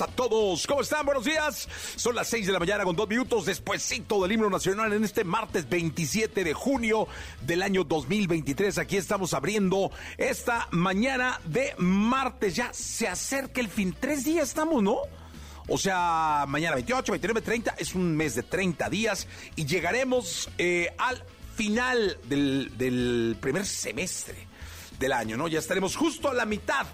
a 0.00 0.06
todos. 0.06 0.66
¿Cómo 0.66 0.80
están? 0.80 1.04
Buenos 1.04 1.24
días. 1.24 1.68
Son 1.96 2.14
las 2.14 2.28
6 2.28 2.46
de 2.46 2.52
la 2.52 2.58
mañana 2.58 2.84
con 2.84 2.96
dos 2.96 3.08
minutos 3.08 3.46
despuesito 3.46 4.22
del 4.22 4.32
himno 4.32 4.48
nacional 4.48 4.92
en 4.92 5.04
este 5.04 5.24
martes 5.24 5.68
27 5.68 6.44
de 6.44 6.54
junio 6.54 7.06
del 7.42 7.62
año 7.62 7.84
2023. 7.84 8.78
Aquí 8.78 8.96
estamos 8.96 9.34
abriendo 9.34 9.90
esta 10.16 10.68
mañana 10.70 11.40
de 11.44 11.74
martes. 11.78 12.56
Ya 12.56 12.72
se 12.72 13.08
acerca 13.08 13.60
el 13.60 13.68
fin. 13.68 13.94
Tres 13.98 14.24
días 14.24 14.48
estamos, 14.48 14.82
¿no? 14.82 14.98
O 15.68 15.78
sea, 15.78 16.44
mañana 16.48 16.76
28, 16.76 17.12
29, 17.12 17.42
30, 17.42 17.74
es 17.78 17.94
un 17.94 18.16
mes 18.16 18.34
de 18.34 18.42
30 18.42 18.88
días 18.90 19.28
y 19.56 19.66
llegaremos 19.66 20.48
eh, 20.58 20.94
al 20.98 21.22
final 21.54 22.18
del, 22.28 22.72
del 22.76 23.36
primer 23.40 23.66
semestre 23.66 24.48
del 24.98 25.12
año, 25.12 25.36
¿no? 25.36 25.48
Ya 25.48 25.58
estaremos 25.58 25.96
justo 25.96 26.28
a 26.30 26.34
la 26.34 26.44
mitad 26.44 26.86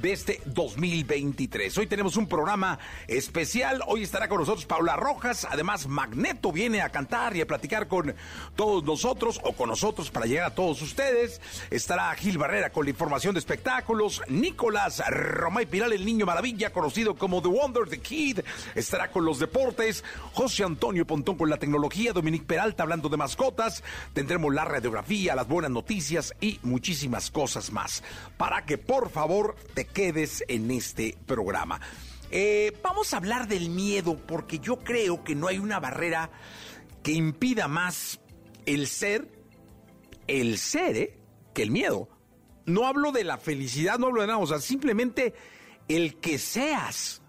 de 0.00 0.12
este 0.12 0.40
2023. 0.46 1.76
Hoy 1.78 1.86
tenemos 1.86 2.16
un 2.16 2.26
programa 2.26 2.78
especial. 3.08 3.82
Hoy 3.86 4.02
estará 4.02 4.28
con 4.28 4.38
nosotros 4.38 4.64
Paula 4.64 4.96
Rojas. 4.96 5.46
Además, 5.50 5.86
Magneto 5.86 6.52
viene 6.52 6.80
a 6.80 6.88
cantar 6.88 7.36
y 7.36 7.40
a 7.40 7.46
platicar 7.46 7.88
con 7.88 8.14
todos 8.56 8.84
nosotros 8.84 9.40
o 9.44 9.52
con 9.52 9.68
nosotros 9.68 10.10
para 10.10 10.26
llegar 10.26 10.46
a 10.46 10.54
todos 10.54 10.80
ustedes. 10.82 11.40
Estará 11.70 12.14
Gil 12.14 12.38
Barrera 12.38 12.70
con 12.70 12.84
la 12.84 12.90
información 12.90 13.34
de 13.34 13.40
espectáculos. 13.40 14.22
Nicolás 14.28 15.02
Romay 15.10 15.66
Piral, 15.66 15.92
el 15.92 16.04
niño 16.04 16.26
maravilla, 16.26 16.72
conocido 16.72 17.14
como 17.14 17.42
The 17.42 17.48
Wonder, 17.48 17.88
The 17.88 17.98
Kid, 17.98 18.40
estará 18.74 19.10
con 19.10 19.24
los 19.24 19.38
deportes. 19.38 20.04
José 20.32 20.64
Antonio 20.64 21.06
Pontón 21.06 21.36
con 21.36 21.50
la 21.50 21.58
tecnología. 21.58 22.12
Dominique 22.12 22.46
Peralta 22.46 22.82
hablando 22.82 23.08
de 23.08 23.16
mascotas. 23.16 23.82
Tendremos 24.12 24.54
la 24.54 24.64
radiografía, 24.64 25.34
las 25.34 25.48
buenas 25.48 25.70
noticias 25.70 26.34
y 26.40 26.58
muchísimas 26.62 27.30
cosas 27.30 27.72
más. 27.72 28.02
Para 28.36 28.64
que 28.64 28.78
por 28.78 29.10
favor 29.10 29.56
te 29.74 29.81
quedes 29.86 30.44
en 30.48 30.70
este 30.70 31.16
programa. 31.26 31.80
Eh, 32.30 32.76
vamos 32.82 33.12
a 33.12 33.18
hablar 33.18 33.46
del 33.46 33.68
miedo 33.68 34.16
porque 34.16 34.58
yo 34.58 34.78
creo 34.78 35.22
que 35.22 35.34
no 35.34 35.48
hay 35.48 35.58
una 35.58 35.80
barrera 35.80 36.30
que 37.02 37.12
impida 37.12 37.68
más 37.68 38.20
el 38.64 38.86
ser, 38.86 39.28
el 40.26 40.56
ser, 40.58 40.96
¿eh? 40.96 41.18
que 41.52 41.62
el 41.62 41.70
miedo. 41.70 42.08
No 42.64 42.86
hablo 42.86 43.12
de 43.12 43.24
la 43.24 43.38
felicidad, 43.38 43.98
no 43.98 44.06
hablo 44.06 44.22
de 44.22 44.28
nada, 44.28 44.38
o 44.38 44.46
sea, 44.46 44.60
simplemente 44.60 45.34
el 45.88 46.16
que 46.20 46.38
seas. 46.38 47.20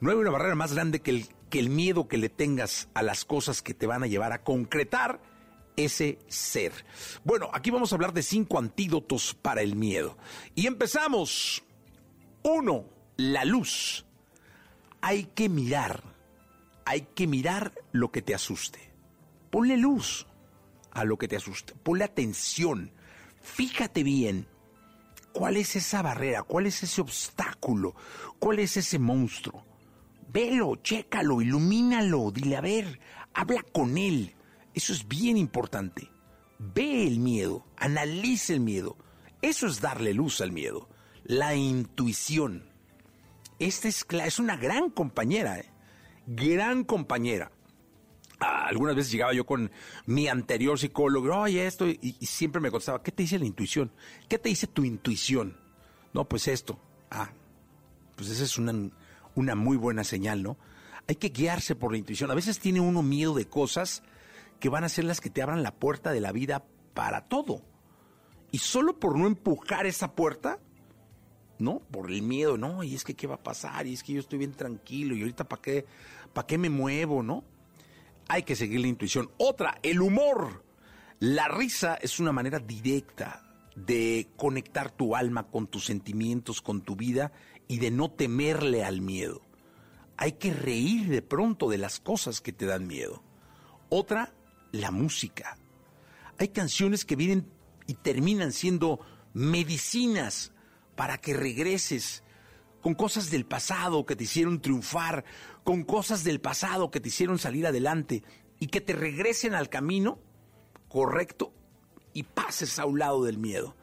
No 0.00 0.10
hay 0.10 0.16
una 0.16 0.30
barrera 0.30 0.54
más 0.54 0.74
grande 0.74 1.00
que 1.00 1.10
el, 1.10 1.28
que 1.48 1.58
el 1.58 1.70
miedo 1.70 2.06
que 2.08 2.18
le 2.18 2.28
tengas 2.28 2.88
a 2.94 3.02
las 3.02 3.24
cosas 3.24 3.62
que 3.62 3.74
te 3.74 3.86
van 3.86 4.02
a 4.02 4.08
llevar 4.08 4.32
a 4.32 4.42
concretar 4.42 5.20
ese 5.76 6.18
ser. 6.28 6.72
Bueno, 7.24 7.48
aquí 7.52 7.70
vamos 7.70 7.92
a 7.92 7.94
hablar 7.94 8.12
de 8.12 8.22
cinco 8.22 8.58
antídotos 8.58 9.34
para 9.34 9.62
el 9.62 9.76
miedo. 9.76 10.18
Y 10.54 10.66
empezamos. 10.66 11.64
Uno, 12.50 12.86
la 13.18 13.44
luz. 13.44 14.06
Hay 15.02 15.24
que 15.34 15.50
mirar, 15.50 16.02
hay 16.86 17.02
que 17.14 17.26
mirar 17.26 17.74
lo 17.92 18.10
que 18.10 18.22
te 18.22 18.34
asuste. 18.34 18.78
Ponle 19.50 19.76
luz 19.76 20.26
a 20.92 21.04
lo 21.04 21.18
que 21.18 21.28
te 21.28 21.36
asuste, 21.36 21.74
ponle 21.74 22.04
atención, 22.04 22.90
fíjate 23.42 24.02
bien. 24.02 24.48
¿Cuál 25.34 25.58
es 25.58 25.76
esa 25.76 26.00
barrera? 26.00 26.42
¿Cuál 26.42 26.64
es 26.64 26.82
ese 26.82 27.02
obstáculo? 27.02 27.94
¿Cuál 28.38 28.60
es 28.60 28.78
ese 28.78 28.98
monstruo? 28.98 29.66
Velo, 30.32 30.76
chécalo, 30.76 31.42
ilumínalo, 31.42 32.30
dile 32.30 32.56
a 32.56 32.62
ver, 32.62 32.98
habla 33.34 33.62
con 33.62 33.98
él. 33.98 34.34
Eso 34.72 34.94
es 34.94 35.06
bien 35.06 35.36
importante. 35.36 36.10
Ve 36.58 37.06
el 37.06 37.18
miedo, 37.18 37.66
analiza 37.76 38.54
el 38.54 38.60
miedo. 38.60 38.96
Eso 39.42 39.66
es 39.66 39.82
darle 39.82 40.14
luz 40.14 40.40
al 40.40 40.50
miedo 40.50 40.88
la 41.28 41.54
intuición. 41.54 42.64
Esta 43.60 43.86
es, 43.86 44.04
es 44.10 44.38
una 44.40 44.56
gran 44.56 44.90
compañera, 44.90 45.60
¿eh? 45.60 45.70
gran 46.26 46.84
compañera. 46.84 47.52
Ah, 48.40 48.66
algunas 48.66 48.96
veces 48.96 49.12
llegaba 49.12 49.34
yo 49.34 49.44
con 49.44 49.70
mi 50.06 50.26
anterior 50.26 50.78
psicólogo, 50.78 51.36
oye, 51.36 51.66
esto, 51.66 51.86
y, 51.86 52.16
siempre 52.22 52.60
me 52.60 52.70
contestaba, 52.70 53.02
¿qué 53.02 53.12
te 53.12 53.24
dice 53.24 53.38
la 53.38 53.44
intuición? 53.44 53.92
¿Qué 54.28 54.38
te 54.38 54.48
dice 54.48 54.66
tu 54.66 54.84
intuición? 54.84 55.56
No, 56.14 56.26
pues 56.28 56.48
esto. 56.48 56.80
Ah, 57.10 57.30
pues 58.16 58.30
esa 58.30 58.44
es 58.44 58.56
una, 58.56 58.90
una 59.34 59.54
muy 59.54 59.76
buena 59.76 60.04
señal, 60.04 60.42
¿no? 60.42 60.56
Hay 61.08 61.16
que 61.16 61.28
guiarse 61.28 61.74
por 61.74 61.92
la 61.92 61.98
intuición. 61.98 62.30
A 62.30 62.34
veces 62.34 62.58
tiene 62.58 62.80
uno 62.80 63.02
miedo 63.02 63.34
de 63.34 63.46
cosas 63.46 64.02
que 64.60 64.68
van 64.68 64.84
a 64.84 64.88
ser 64.88 65.04
las 65.04 65.20
que 65.20 65.30
te 65.30 65.42
abran 65.42 65.62
la 65.62 65.74
puerta 65.74 66.10
de 66.10 66.20
la 66.20 66.32
vida 66.32 66.64
para 66.94 67.26
todo. 67.26 67.62
Y 68.50 68.58
solo 68.58 68.98
por 68.98 69.18
no 69.18 69.26
empujar 69.26 69.86
esa 69.86 70.14
puerta, 70.14 70.58
¿no? 71.58 71.80
Por 71.90 72.10
el 72.10 72.22
miedo, 72.22 72.56
no, 72.56 72.82
y 72.82 72.94
es 72.94 73.04
que 73.04 73.14
qué 73.14 73.26
va 73.26 73.36
a 73.36 73.42
pasar, 73.42 73.86
y 73.86 73.94
es 73.94 74.02
que 74.02 74.14
yo 74.14 74.20
estoy 74.20 74.38
bien 74.38 74.52
tranquilo, 74.52 75.14
y 75.14 75.20
ahorita 75.20 75.48
para 75.48 75.62
qué, 75.62 75.86
para 76.32 76.46
qué 76.46 76.58
me 76.58 76.70
muevo, 76.70 77.22
¿no? 77.22 77.44
Hay 78.28 78.42
que 78.42 78.56
seguir 78.56 78.80
la 78.80 78.88
intuición. 78.88 79.30
Otra, 79.38 79.78
el 79.82 80.00
humor. 80.00 80.64
La 81.20 81.48
risa 81.48 81.96
es 81.96 82.20
una 82.20 82.30
manera 82.30 82.58
directa 82.60 83.42
de 83.74 84.28
conectar 84.36 84.90
tu 84.90 85.16
alma 85.16 85.48
con 85.48 85.66
tus 85.66 85.86
sentimientos, 85.86 86.60
con 86.60 86.82
tu 86.82 86.94
vida 86.94 87.32
y 87.66 87.78
de 87.78 87.90
no 87.90 88.10
temerle 88.10 88.84
al 88.84 89.00
miedo. 89.00 89.42
Hay 90.16 90.32
que 90.32 90.52
reír 90.52 91.08
de 91.08 91.22
pronto 91.22 91.68
de 91.68 91.78
las 91.78 92.00
cosas 92.00 92.40
que 92.40 92.52
te 92.52 92.66
dan 92.66 92.86
miedo. 92.86 93.22
Otra, 93.88 94.34
la 94.72 94.90
música. 94.90 95.56
Hay 96.38 96.48
canciones 96.48 97.04
que 97.04 97.16
vienen 97.16 97.50
y 97.86 97.94
terminan 97.94 98.52
siendo 98.52 99.00
medicinas 99.32 100.52
para 100.98 101.16
que 101.16 101.32
regreses 101.32 102.24
con 102.80 102.96
cosas 102.96 103.30
del 103.30 103.46
pasado 103.46 104.04
que 104.04 104.16
te 104.16 104.24
hicieron 104.24 104.60
triunfar, 104.60 105.24
con 105.62 105.84
cosas 105.84 106.24
del 106.24 106.40
pasado 106.40 106.90
que 106.90 106.98
te 106.98 107.06
hicieron 107.06 107.38
salir 107.38 107.68
adelante 107.68 108.24
y 108.58 108.66
que 108.66 108.80
te 108.80 108.94
regresen 108.94 109.54
al 109.54 109.68
camino 109.68 110.18
correcto 110.88 111.52
y 112.14 112.24
pases 112.24 112.80
a 112.80 112.84
un 112.84 112.98
lado 112.98 113.22
del 113.22 113.38
miedo. 113.38 113.76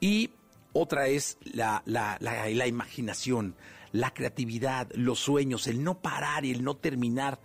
Y 0.00 0.30
otra 0.72 1.06
es 1.06 1.38
la, 1.44 1.84
la, 1.86 2.18
la, 2.18 2.66
imaginación, 2.66 3.54
la 3.92 4.12
creatividad, 4.12 4.90
los 4.92 5.20
sueños, 5.20 5.68
el 5.68 5.84
no 5.84 6.02
parar 6.02 6.44
y 6.44 6.50
el 6.50 6.64
no 6.64 6.76
terminar 6.76 7.40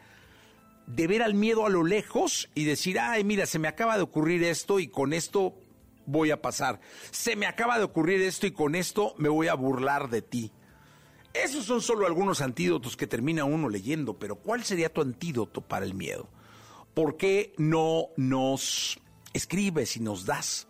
de 0.87 1.05
ver 1.05 1.21
al 1.21 1.35
miedo 1.35 1.67
a 1.67 1.69
lo 1.69 1.83
lejos 1.83 2.49
y 2.55 2.63
decir, 2.63 2.99
ay, 2.99 3.23
mira, 3.23 3.45
se 3.45 3.59
me 3.59 3.67
acaba 3.67 3.97
de 3.97 4.01
ocurrir 4.01 4.43
esto 4.43 4.79
y 4.79 4.87
con 4.87 5.13
esto 5.13 5.60
voy 6.11 6.31
a 6.31 6.41
pasar. 6.41 6.79
Se 7.11 7.35
me 7.35 7.47
acaba 7.47 7.77
de 7.77 7.85
ocurrir 7.85 8.21
esto 8.21 8.47
y 8.47 8.51
con 8.51 8.75
esto 8.75 9.15
me 9.17 9.29
voy 9.29 9.47
a 9.47 9.53
burlar 9.55 10.09
de 10.09 10.21
ti. 10.21 10.51
Esos 11.33 11.65
son 11.65 11.81
solo 11.81 12.05
algunos 12.05 12.41
antídotos 12.41 12.97
que 12.97 13.07
termina 13.07 13.45
uno 13.45 13.69
leyendo, 13.69 14.19
pero 14.19 14.35
¿cuál 14.35 14.63
sería 14.63 14.91
tu 14.91 15.01
antídoto 15.01 15.61
para 15.61 15.85
el 15.85 15.93
miedo? 15.93 16.29
¿Por 16.93 17.15
qué 17.15 17.53
no 17.57 18.09
nos 18.17 18.99
escribes 19.33 19.95
y 19.95 20.01
nos 20.01 20.25
das 20.25 20.67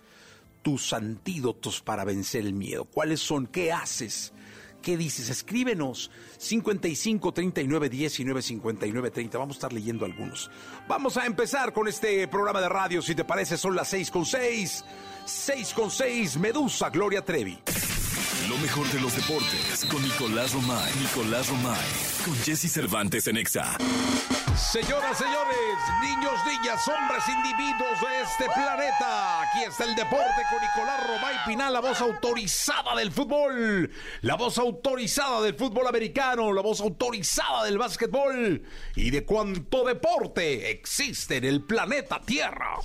tus 0.62 0.94
antídotos 0.94 1.82
para 1.82 2.06
vencer 2.06 2.46
el 2.46 2.54
miedo? 2.54 2.86
¿Cuáles 2.86 3.22
son? 3.22 3.48
¿Qué 3.48 3.72
haces? 3.72 4.34
¿Qué 4.82 4.98
dices? 4.98 5.30
Escríbenos 5.30 6.12
55 6.38 7.34
39 7.34 7.90
19 7.90 8.42
59 8.42 9.12
30. 9.12 9.38
Vamos 9.38 9.56
a 9.56 9.58
estar 9.58 9.74
leyendo 9.74 10.06
algunos. 10.06 10.50
Vamos 10.88 11.18
a 11.18 11.26
empezar 11.26 11.72
con 11.74 11.88
este 11.88 12.28
programa 12.28 12.62
de 12.62 12.70
radio. 12.70 13.02
Si 13.02 13.14
te 13.14 13.24
parece, 13.24 13.58
son 13.58 13.76
las 13.76 13.90
6 13.90 14.12
con 14.12 14.26
6. 14.26 14.86
6 15.26 15.74
con 15.74 15.92
6, 15.92 16.38
Medusa, 16.38 16.90
Gloria 16.90 17.24
Trevi. 17.24 17.60
Lo 18.50 18.58
mejor 18.58 18.88
de 18.92 19.00
los 19.00 19.16
deportes 19.16 19.86
con 19.90 20.02
Nicolás 20.02 20.54
Romay. 20.54 20.92
Nicolás 21.00 21.48
Romay. 21.48 21.88
Con 22.26 22.36
Jesse 22.44 22.72
Cervantes 22.72 23.28
en 23.28 23.38
Exa. 23.38 23.78
Señoras, 24.56 25.18
señores, 25.18 25.78
niños, 26.02 26.34
niñas, 26.46 26.88
hombres, 26.88 27.24
individuos 27.30 28.02
de 28.02 28.22
este 28.22 28.46
planeta. 28.54 29.42
Aquí 29.42 29.64
está 29.68 29.86
el 29.86 29.96
deporte 29.96 30.42
con 30.50 30.60
Nicolás 30.60 31.08
Romay 31.08 31.36
Pinal, 31.48 31.74
la 31.74 31.80
voz 31.80 32.02
autorizada 32.02 32.96
del 32.96 33.12
fútbol, 33.12 33.90
la 34.22 34.36
voz 34.36 34.58
autorizada 34.58 35.42
del 35.42 35.56
fútbol 35.56 35.88
americano, 35.88 36.52
la 36.52 36.62
voz 36.62 36.82
autorizada 36.82 37.64
del 37.64 37.78
básquetbol 37.78 38.62
y 38.96 39.10
de 39.12 39.26
cuánto 39.26 39.86
deporte 39.86 40.72
existe 40.72 41.38
en 41.38 41.46
el 41.46 41.64
planeta 41.64 42.20
Tierra. 42.20 42.76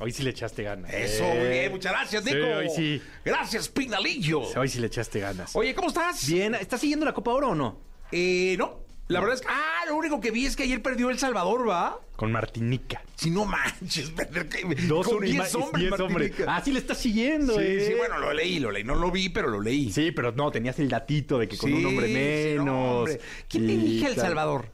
Hoy 0.00 0.12
sí 0.12 0.22
le 0.22 0.30
echaste 0.30 0.62
ganas. 0.62 0.92
Eso, 0.92 1.24
Eh, 1.24 1.38
muy 1.38 1.48
bien, 1.48 1.72
muchas 1.72 1.92
gracias, 1.92 2.24
sí, 2.24 2.32
Nico. 2.34 2.46
hoy 2.46 2.68
sí. 2.74 3.02
Gracias, 3.24 3.68
Pinalillo. 3.68 4.40
Hoy 4.56 4.68
sí 4.68 4.78
le 4.78 4.86
echaste 4.86 5.18
ganas. 5.20 5.54
Oye, 5.56 5.74
¿cómo 5.74 5.88
estás? 5.88 6.26
Bien, 6.28 6.54
¿estás 6.54 6.80
siguiendo 6.80 7.04
la 7.04 7.12
Copa 7.12 7.32
Oro 7.32 7.50
o 7.50 7.54
no? 7.54 7.80
Eh, 8.12 8.54
no. 8.58 8.86
La 9.08 9.20
verdad 9.20 9.36
es 9.36 9.40
que. 9.40 9.48
Ah, 9.50 9.86
lo 9.88 9.96
único 9.96 10.20
que 10.20 10.30
vi 10.30 10.44
es 10.44 10.54
que 10.54 10.64
ayer 10.64 10.82
perdió 10.82 11.08
El 11.08 11.18
Salvador, 11.18 11.66
¿va? 11.66 11.98
Con 12.14 12.30
Martinica. 12.30 13.02
Si 13.16 13.30
no 13.30 13.46
manches, 13.46 14.10
perder 14.16 14.48
que- 14.50 14.62
Dos 14.86 15.06
con 15.06 15.16
uno 15.16 15.26
y 15.26 15.32
10 15.32 15.54
ma- 15.54 15.64
hombres. 15.64 15.90
Martinica. 15.90 16.44
Ah, 16.46 16.62
sí 16.62 16.72
le 16.72 16.78
estás 16.78 16.98
siguiendo, 16.98 17.54
Sí, 17.54 17.60
eh. 17.64 17.84
sí, 17.88 17.94
bueno, 17.94 18.18
lo 18.18 18.32
leí, 18.34 18.58
lo 18.60 18.70
leí. 18.70 18.84
No 18.84 18.94
lo 18.96 19.10
vi, 19.10 19.30
pero 19.30 19.48
lo 19.48 19.60
leí. 19.62 19.90
Sí, 19.90 20.12
pero 20.12 20.30
no, 20.32 20.50
tenías 20.50 20.78
el 20.78 20.88
datito 20.90 21.38
de 21.38 21.48
que 21.48 21.56
con 21.56 21.72
un 21.72 21.86
hombre 21.86 22.06
Sí, 22.06 22.12
sí, 22.12 22.18
menos. 22.58 22.66
no, 22.66 22.98
hombre. 22.98 23.20
¿Quién 23.48 23.70
elige 23.70 24.08
El. 24.08 24.14
Salvador? 24.16 24.66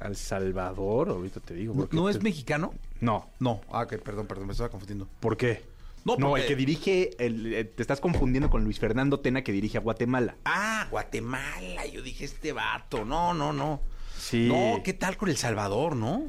Al 0.00 0.16
Salvador, 0.16 1.10
ahorita 1.10 1.40
te 1.40 1.54
digo. 1.54 1.74
porque 1.74 1.94
¿No 1.94 2.08
es 2.08 2.22
mexicano? 2.22 2.72
No. 3.04 3.28
No. 3.38 3.60
Ah, 3.70 3.82
ok, 3.82 3.96
perdón, 4.02 4.26
perdón, 4.26 4.46
me 4.46 4.52
estaba 4.52 4.70
confundiendo. 4.70 5.06
¿Por 5.20 5.36
qué? 5.36 5.62
No, 6.04 6.16
No, 6.16 6.28
porque- 6.30 6.42
el 6.42 6.48
que 6.48 6.56
dirige, 6.56 7.10
el- 7.24 7.54
eh, 7.54 7.64
te 7.64 7.82
estás 7.82 8.00
confundiendo 8.00 8.50
con 8.50 8.64
Luis 8.64 8.78
Fernando 8.78 9.20
Tena 9.20 9.42
que 9.42 9.52
dirige 9.52 9.78
a 9.78 9.80
Guatemala. 9.80 10.36
Ah, 10.44 10.86
Guatemala. 10.90 11.86
Yo 11.86 12.02
dije, 12.02 12.24
este 12.24 12.52
vato. 12.52 13.04
No, 13.04 13.32
no, 13.34 13.52
no. 13.52 13.80
Sí. 14.18 14.48
No, 14.48 14.82
¿qué 14.82 14.92
tal 14.94 15.16
con 15.16 15.28
El 15.28 15.36
Salvador, 15.36 15.96
no? 15.96 16.24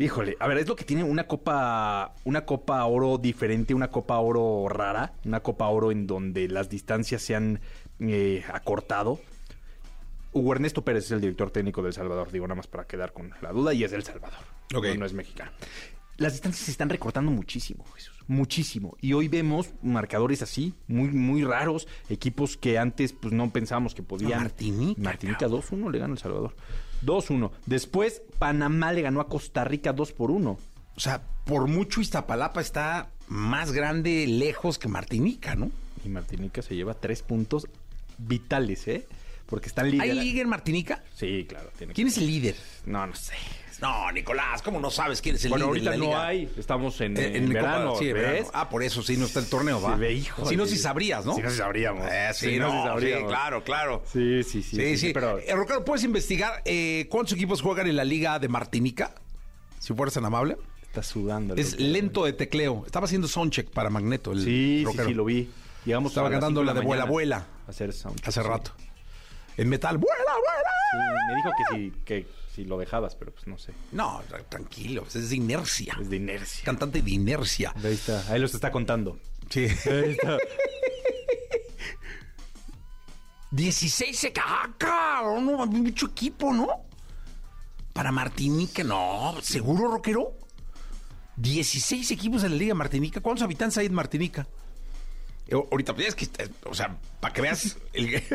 Híjole, 0.00 0.36
a 0.38 0.46
ver, 0.46 0.58
es 0.58 0.68
lo 0.68 0.76
que 0.76 0.84
tiene 0.84 1.02
una 1.02 1.26
copa, 1.26 2.14
una 2.24 2.44
copa 2.46 2.84
oro 2.84 3.18
diferente, 3.18 3.74
una 3.74 3.90
copa 3.90 4.18
oro 4.20 4.68
rara, 4.68 5.12
una 5.24 5.40
copa 5.40 5.66
oro 5.68 5.90
en 5.90 6.06
donde 6.06 6.46
las 6.48 6.68
distancias 6.68 7.22
se 7.22 7.34
han 7.34 7.60
eh, 8.00 8.44
acortado. 8.52 9.18
Hugo 10.32 10.52
Ernesto 10.52 10.84
Pérez 10.84 11.06
es 11.06 11.12
el 11.12 11.20
director 11.20 11.50
técnico 11.50 11.82
del 11.82 11.92
Salvador, 11.92 12.30
digo 12.30 12.46
nada 12.46 12.56
más 12.56 12.66
para 12.66 12.86
quedar 12.86 13.12
con 13.12 13.32
la 13.40 13.52
duda, 13.52 13.72
y 13.74 13.84
es 13.84 13.90
del 13.90 14.04
Salvador. 14.04 14.40
Ok. 14.74 14.86
No, 14.86 14.94
no 14.96 15.06
es 15.06 15.12
mexicano. 15.12 15.50
Las 16.18 16.32
distancias 16.32 16.64
se 16.64 16.72
están 16.72 16.88
recortando 16.88 17.30
muchísimo, 17.30 17.84
Jesús. 17.94 18.14
Muchísimo. 18.26 18.96
Y 19.00 19.12
hoy 19.12 19.28
vemos 19.28 19.70
marcadores 19.82 20.42
así, 20.42 20.74
muy, 20.88 21.10
muy 21.10 21.44
raros. 21.44 21.86
Equipos 22.08 22.56
que 22.56 22.76
antes 22.76 23.12
pues 23.12 23.32
no 23.32 23.50
pensábamos 23.50 23.94
que 23.94 24.02
podían. 24.02 24.40
Martinica, 24.40 25.00
Martinica 25.00 25.46
2-1 25.46 25.92
le 25.92 25.98
gana 25.98 26.14
El 26.14 26.18
Salvador. 26.18 26.56
2-1. 27.04 27.52
Después, 27.66 28.22
Panamá 28.40 28.92
le 28.92 29.02
ganó 29.02 29.20
a 29.20 29.28
Costa 29.28 29.62
Rica 29.62 29.92
2 29.92 30.12
por 30.12 30.32
1. 30.32 30.58
O 30.96 31.00
sea, 31.00 31.22
por 31.44 31.68
mucho 31.68 32.00
Iztapalapa 32.00 32.60
está 32.60 33.10
más 33.28 33.70
grande, 33.70 34.26
lejos 34.26 34.78
que 34.78 34.88
Martinica, 34.88 35.54
¿no? 35.54 35.70
Y 36.04 36.08
Martinica 36.08 36.62
se 36.62 36.74
lleva 36.74 36.94
tres 36.94 37.22
puntos 37.22 37.68
vitales, 38.18 38.88
¿eh? 38.88 39.06
Porque 39.48 39.68
están 39.68 39.90
líderes. 39.90 40.12
¿Hay 40.12 40.18
liga 40.24 40.42
en 40.42 40.48
Martinica? 40.48 41.02
Sí, 41.14 41.46
claro. 41.48 41.70
Tiene 41.76 41.94
¿Quién 41.94 42.08
es 42.08 42.18
el 42.18 42.26
líder? 42.26 42.54
No, 42.84 43.06
no 43.06 43.14
sé. 43.14 43.32
No, 43.80 44.10
Nicolás, 44.12 44.60
¿cómo 44.60 44.80
no 44.80 44.90
sabes 44.90 45.22
quién 45.22 45.36
es 45.36 45.44
el 45.44 45.50
bueno, 45.50 45.72
líder? 45.72 45.84
de 45.84 45.88
ahorita 45.90 45.90
la 45.90 45.96
no 45.96 46.10
liga? 46.18 46.26
hay. 46.26 46.52
Estamos 46.58 47.00
en, 47.00 47.16
En, 47.16 47.24
en 47.24 47.44
en 47.44 47.48
verano, 47.52 47.86
Copa- 47.92 47.98
sí, 48.00 48.08
en 48.08 48.14
¿ves? 48.14 48.22
verano. 48.24 48.48
Ah, 48.52 48.68
por 48.68 48.82
eso 48.82 49.02
sí 49.02 49.16
no 49.16 49.24
está 49.24 49.38
el 49.40 49.46
torneo, 49.48 49.80
va. 49.80 49.94
Sí, 49.94 50.00
ve, 50.00 50.12
híjole. 50.14 50.48
Si 50.48 50.56
no, 50.56 50.66
sí 50.66 50.76
sabrías, 50.76 51.24
¿no? 51.24 51.34
Si 51.36 51.42
no, 51.42 51.50
sí 51.50 51.56
sabríamos. 51.56 52.06
Eh, 52.10 52.28
sí, 52.34 52.46
Si 52.50 52.58
no, 52.58 52.66
no, 52.66 52.72
sí 52.72 52.78
sí, 52.82 52.86
sabríamos. 52.88 53.28
claro, 53.30 53.64
claro. 53.64 54.02
Sí, 54.12 54.42
sí, 54.42 54.62
sí. 54.62 54.76
Sí, 54.76 54.98
sí. 54.98 55.12
Pero 55.14 55.38
Eh, 55.38 55.54
Ricardo, 55.56 55.84
¿puedes 55.84 56.02
investigar 56.04 56.60
eh, 56.64 57.06
cuántos 57.08 57.32
equipos 57.34 57.62
juegan 57.62 57.86
en 57.86 57.96
la 57.96 58.04
liga 58.04 58.38
de 58.40 58.48
Martinica? 58.48 59.14
Si 59.78 59.94
fueras 59.94 60.12
tan 60.14 60.24
amable. 60.24 60.56
está 60.88 61.02
sudando. 61.04 61.54
el 61.54 61.60
Es 61.60 61.78
lento 61.78 62.24
de 62.24 62.32
tecleo. 62.32 62.82
Estaba 62.84 63.04
haciendo 63.06 63.28
soundcheck 63.28 63.70
para 63.70 63.88
Magneto. 63.90 64.32
El 64.32 64.40
Sí, 64.40 64.78
sí, 64.80 64.84
rockero. 64.84 65.08
sí, 65.08 65.14
lo 65.14 65.24
vi. 65.24 65.48
Llegamos 65.84 66.10
Estaba 66.10 66.28
cantando 66.30 66.64
la 66.64 66.74
de 66.74 66.80
Vuela, 66.80 67.04
Vuela. 67.04 67.46
a 67.66 67.70
Hacer 67.70 67.92
soundcheck, 67.92 68.26
Hace 68.28 68.42
sí. 68.42 68.48
En 69.58 69.68
metal, 69.68 69.98
¡vuela, 69.98 70.16
vuela! 70.24 70.70
Sí, 70.92 70.98
me 71.28 71.36
dijo 71.36 71.50
que 71.58 71.76
sí, 71.76 72.02
que 72.04 72.26
si 72.54 72.64
lo 72.64 72.78
dejabas, 72.78 73.14
pero 73.14 73.32
pues 73.32 73.46
no 73.46 73.58
sé. 73.58 73.72
No, 73.92 74.22
tra- 74.28 74.44
tranquilo, 74.48 75.04
es 75.12 75.28
de 75.28 75.36
inercia. 75.36 75.96
Es 76.00 76.08
de 76.08 76.16
inercia. 76.16 76.64
Cantante 76.64 77.02
de 77.02 77.10
inercia. 77.10 77.74
Ahí 77.84 77.92
está. 77.92 78.24
Ahí 78.32 78.40
los 78.40 78.54
está 78.54 78.70
contando. 78.70 79.18
Sí. 79.50 79.66
Ahí 79.66 80.10
está. 80.12 80.38
16 83.50 84.16
se 84.18 84.32
caca, 84.32 85.22
no, 85.22 85.66
mucho 85.66 86.06
equipo, 86.06 86.52
¿no? 86.52 86.68
Para 87.92 88.12
Martinica, 88.12 88.84
no, 88.84 89.36
¿seguro, 89.42 89.88
Rockero? 89.90 90.34
16 91.36 92.10
equipos 92.10 92.44
en 92.44 92.50
la 92.52 92.56
Liga 92.56 92.74
Martinica. 92.74 93.20
¿Cuántos 93.20 93.42
habitantes 93.44 93.78
hay 93.78 93.86
en 93.86 93.94
Martinica? 93.94 94.46
Eh, 95.46 95.54
ahorita, 95.54 95.94
pues, 95.94 96.08
es 96.08 96.14
que, 96.14 96.24
eh, 96.26 96.48
o 96.64 96.74
sea, 96.74 96.96
para 97.20 97.32
que 97.32 97.40
veas 97.42 97.76
el... 97.94 98.22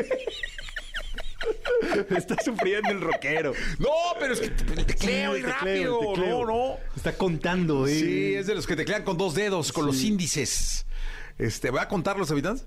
está 2.16 2.36
sufriendo 2.42 2.90
el 2.90 3.00
rockero. 3.00 3.52
No, 3.78 3.88
pero 4.18 4.32
es 4.34 4.40
que 4.40 4.48
te- 4.50 4.72
el 4.80 4.86
tecleo 4.86 5.34
Sí, 5.34 5.40
y 5.40 5.44
el 5.44 5.46
tecleo, 5.52 6.00
rápido. 6.00 6.00
el 6.00 6.08
tecleo. 6.20 6.46
No, 6.46 6.46
no. 6.46 6.76
Está 6.96 7.12
contando, 7.16 7.86
¿eh? 7.86 7.98
Sí, 7.98 8.34
es 8.34 8.46
de 8.46 8.54
los 8.54 8.66
que 8.66 8.76
teclean 8.76 9.02
con 9.02 9.16
dos 9.18 9.34
dedos, 9.34 9.72
con 9.72 9.84
los 9.86 10.02
índices. 10.02 10.86
Este, 11.38 11.70
¿voy 11.70 11.80
a 11.80 11.88
contar 11.88 12.18
los 12.18 12.30
habitantes? 12.30 12.64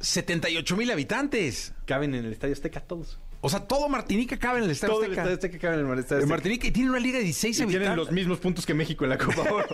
78 0.00 0.76
mil 0.76 0.90
habitantes. 0.90 1.72
Caben 1.86 2.14
en 2.14 2.24
el 2.24 2.32
Estadio 2.32 2.54
Azteca 2.54 2.80
todos. 2.80 3.18
O 3.42 3.48
sea, 3.48 3.60
todo 3.66 3.88
Martinica 3.88 4.38
cabe 4.38 4.58
en 4.58 4.64
el 4.64 4.70
Estadio 4.70 4.94
Todo 4.94 5.04
el 5.04 5.10
Azteca. 5.12 5.22
Estadio 5.22 5.36
Azteca 5.36 5.58
cabe 5.58 5.80
en 5.80 5.90
el 5.90 5.98
Estadio 5.98 6.22
En. 6.22 6.28
Martinica 6.28 6.66
y 6.66 6.70
tiene 6.70 6.90
una 6.90 6.98
liga 7.00 7.18
de 7.18 7.24
16 7.24 7.58
Y 7.58 7.62
habitantes. 7.62 7.80
tienen 7.88 7.96
los 7.96 8.10
mismos 8.12 8.38
puntos 8.38 8.66
que 8.66 8.74
México 8.74 9.04
en 9.04 9.10
la 9.10 9.18
Copa 9.18 9.42
Oro. 9.42 9.66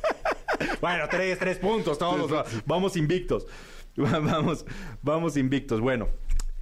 bueno, 0.80 1.04
tres, 1.10 1.38
tres 1.38 1.58
puntos 1.58 1.98
todos. 1.98 2.32
va- 2.32 2.44
Vamos 2.66 2.96
invictos. 2.96 3.46
Va- 4.02 4.18
Vamos, 4.18 4.64
vamos 5.02 5.36
invictos. 5.36 5.80
Bueno, 5.80 6.08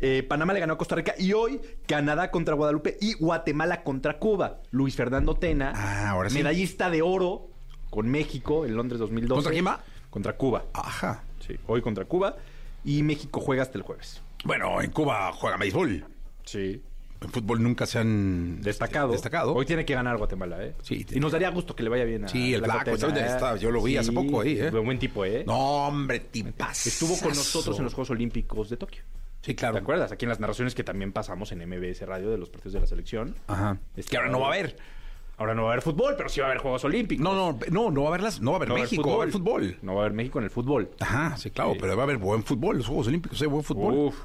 eh, 0.00 0.22
Panamá 0.28 0.52
le 0.52 0.60
ganó 0.60 0.74
a 0.74 0.78
Costa 0.78 0.94
Rica 0.96 1.14
y 1.18 1.32
hoy 1.32 1.60
Canadá 1.86 2.30
contra 2.30 2.54
Guadalupe 2.54 2.98
y 3.00 3.14
Guatemala 3.14 3.82
contra 3.82 4.18
Cuba. 4.18 4.60
Luis 4.70 4.96
Fernando 4.96 5.34
Tena, 5.36 5.72
Ah, 5.74 6.10
ahora 6.10 6.28
sí. 6.30 6.36
medallista 6.36 6.90
de 6.90 7.02
oro 7.02 7.48
con 7.90 8.08
México 8.10 8.66
en 8.66 8.76
Londres 8.76 8.98
2012. 9.00 9.34
¿Contra 9.36 9.52
quién 9.52 9.66
va? 9.66 9.80
Contra 10.10 10.36
Cuba. 10.36 10.64
Ajá. 10.74 11.22
Sí, 11.46 11.56
hoy 11.66 11.80
contra 11.82 12.04
Cuba 12.04 12.36
y 12.84 13.02
México 13.02 13.40
juega 13.40 13.62
hasta 13.62 13.78
el 13.78 13.82
jueves. 13.84 14.22
Bueno, 14.44 14.80
en 14.82 14.90
Cuba 14.90 15.32
juega 15.32 15.56
béisbol. 15.56 16.04
Sí. 16.44 16.82
En 17.22 17.30
fútbol 17.30 17.62
nunca 17.62 17.86
se 17.86 17.98
han 17.98 18.60
Destacado. 18.60 19.12
destacado. 19.12 19.54
Hoy 19.54 19.64
tiene 19.66 19.84
que 19.84 19.94
ganar 19.94 20.16
Guatemala, 20.16 20.64
¿eh? 20.64 20.74
Sí, 20.82 21.06
Y 21.10 21.20
nos 21.20 21.32
daría 21.32 21.50
gusto 21.50 21.74
que 21.76 21.82
le 21.82 21.88
vaya 21.90 22.04
bien 22.04 22.24
a 22.24 22.28
Sí, 22.28 22.54
el 22.54 22.62
la. 22.62 23.56
Yo 23.58 23.70
lo 23.70 23.82
vi 23.82 23.96
hace 23.96 24.12
poco 24.12 24.40
ahí, 24.40 24.58
¿eh? 24.58 24.70
Buen 24.70 24.98
tipo, 24.98 25.24
¿eh? 25.24 25.44
No, 25.46 25.86
hombre, 25.86 26.20
tipas. 26.20 26.86
Estuvo 26.86 27.18
con 27.18 27.28
nosotros 27.30 27.78
en 27.78 27.84
los 27.84 27.94
Juegos 27.94 28.10
Olímpicos 28.10 28.68
de 28.70 28.76
Tokio. 28.76 29.02
Sí, 29.40 29.54
claro. 29.56 29.74
¿Te 29.74 29.80
acuerdas? 29.80 30.12
Aquí 30.12 30.24
en 30.24 30.28
las 30.28 30.38
narraciones 30.38 30.74
que 30.74 30.84
también 30.84 31.12
pasamos 31.12 31.50
en 31.52 31.58
MBS 31.68 32.02
Radio 32.06 32.30
de 32.30 32.38
los 32.38 32.48
partidos 32.48 32.74
de 32.74 32.80
la 32.80 32.86
selección. 32.86 33.34
Ajá. 33.48 33.78
Está- 33.96 34.10
Que 34.10 34.16
ahora 34.16 34.28
no 34.30 34.38
va 34.40 34.46
a 34.46 34.50
haber. 34.50 34.76
Ahora 35.38 35.54
no 35.54 35.62
va 35.64 35.70
a 35.70 35.72
haber 35.72 35.82
fútbol, 35.82 36.14
pero 36.16 36.28
sí 36.28 36.38
va 36.40 36.46
a 36.46 36.50
haber 36.50 36.62
Juegos 36.62 36.84
Olímpicos. 36.84 37.24
No, 37.24 37.34
no, 37.34 37.58
no, 37.70 37.90
no 37.90 38.02
va 38.02 38.06
a 38.06 38.10
haber 38.10 38.22
las, 38.22 38.40
no 38.40 38.52
va 38.52 38.56
a 38.56 38.58
haber 38.58 38.68
No 38.68 38.74
va 38.74 38.80
a 38.80 38.82
México, 38.84 39.08
va 39.08 39.14
a 39.14 39.16
haber 39.22 39.32
fútbol. 39.32 39.76
No 39.82 39.94
va 39.94 40.02
a 40.02 40.04
haber 40.04 40.16
México 40.16 40.38
en 40.38 40.44
el 40.44 40.50
fútbol. 40.50 40.90
Ajá, 41.00 41.36
sí, 41.36 41.50
claro, 41.50 41.72
Sí. 41.72 41.78
pero 41.80 41.96
va 41.96 42.02
a 42.02 42.04
haber 42.04 42.18
buen 42.18 42.44
fútbol, 42.44 42.76
los 42.76 42.86
Juegos 42.86 43.08
Olímpicos, 43.08 43.40
hay 43.42 43.48
buen 43.48 43.64
fútbol. 43.64 43.94
Uf. 43.94 44.16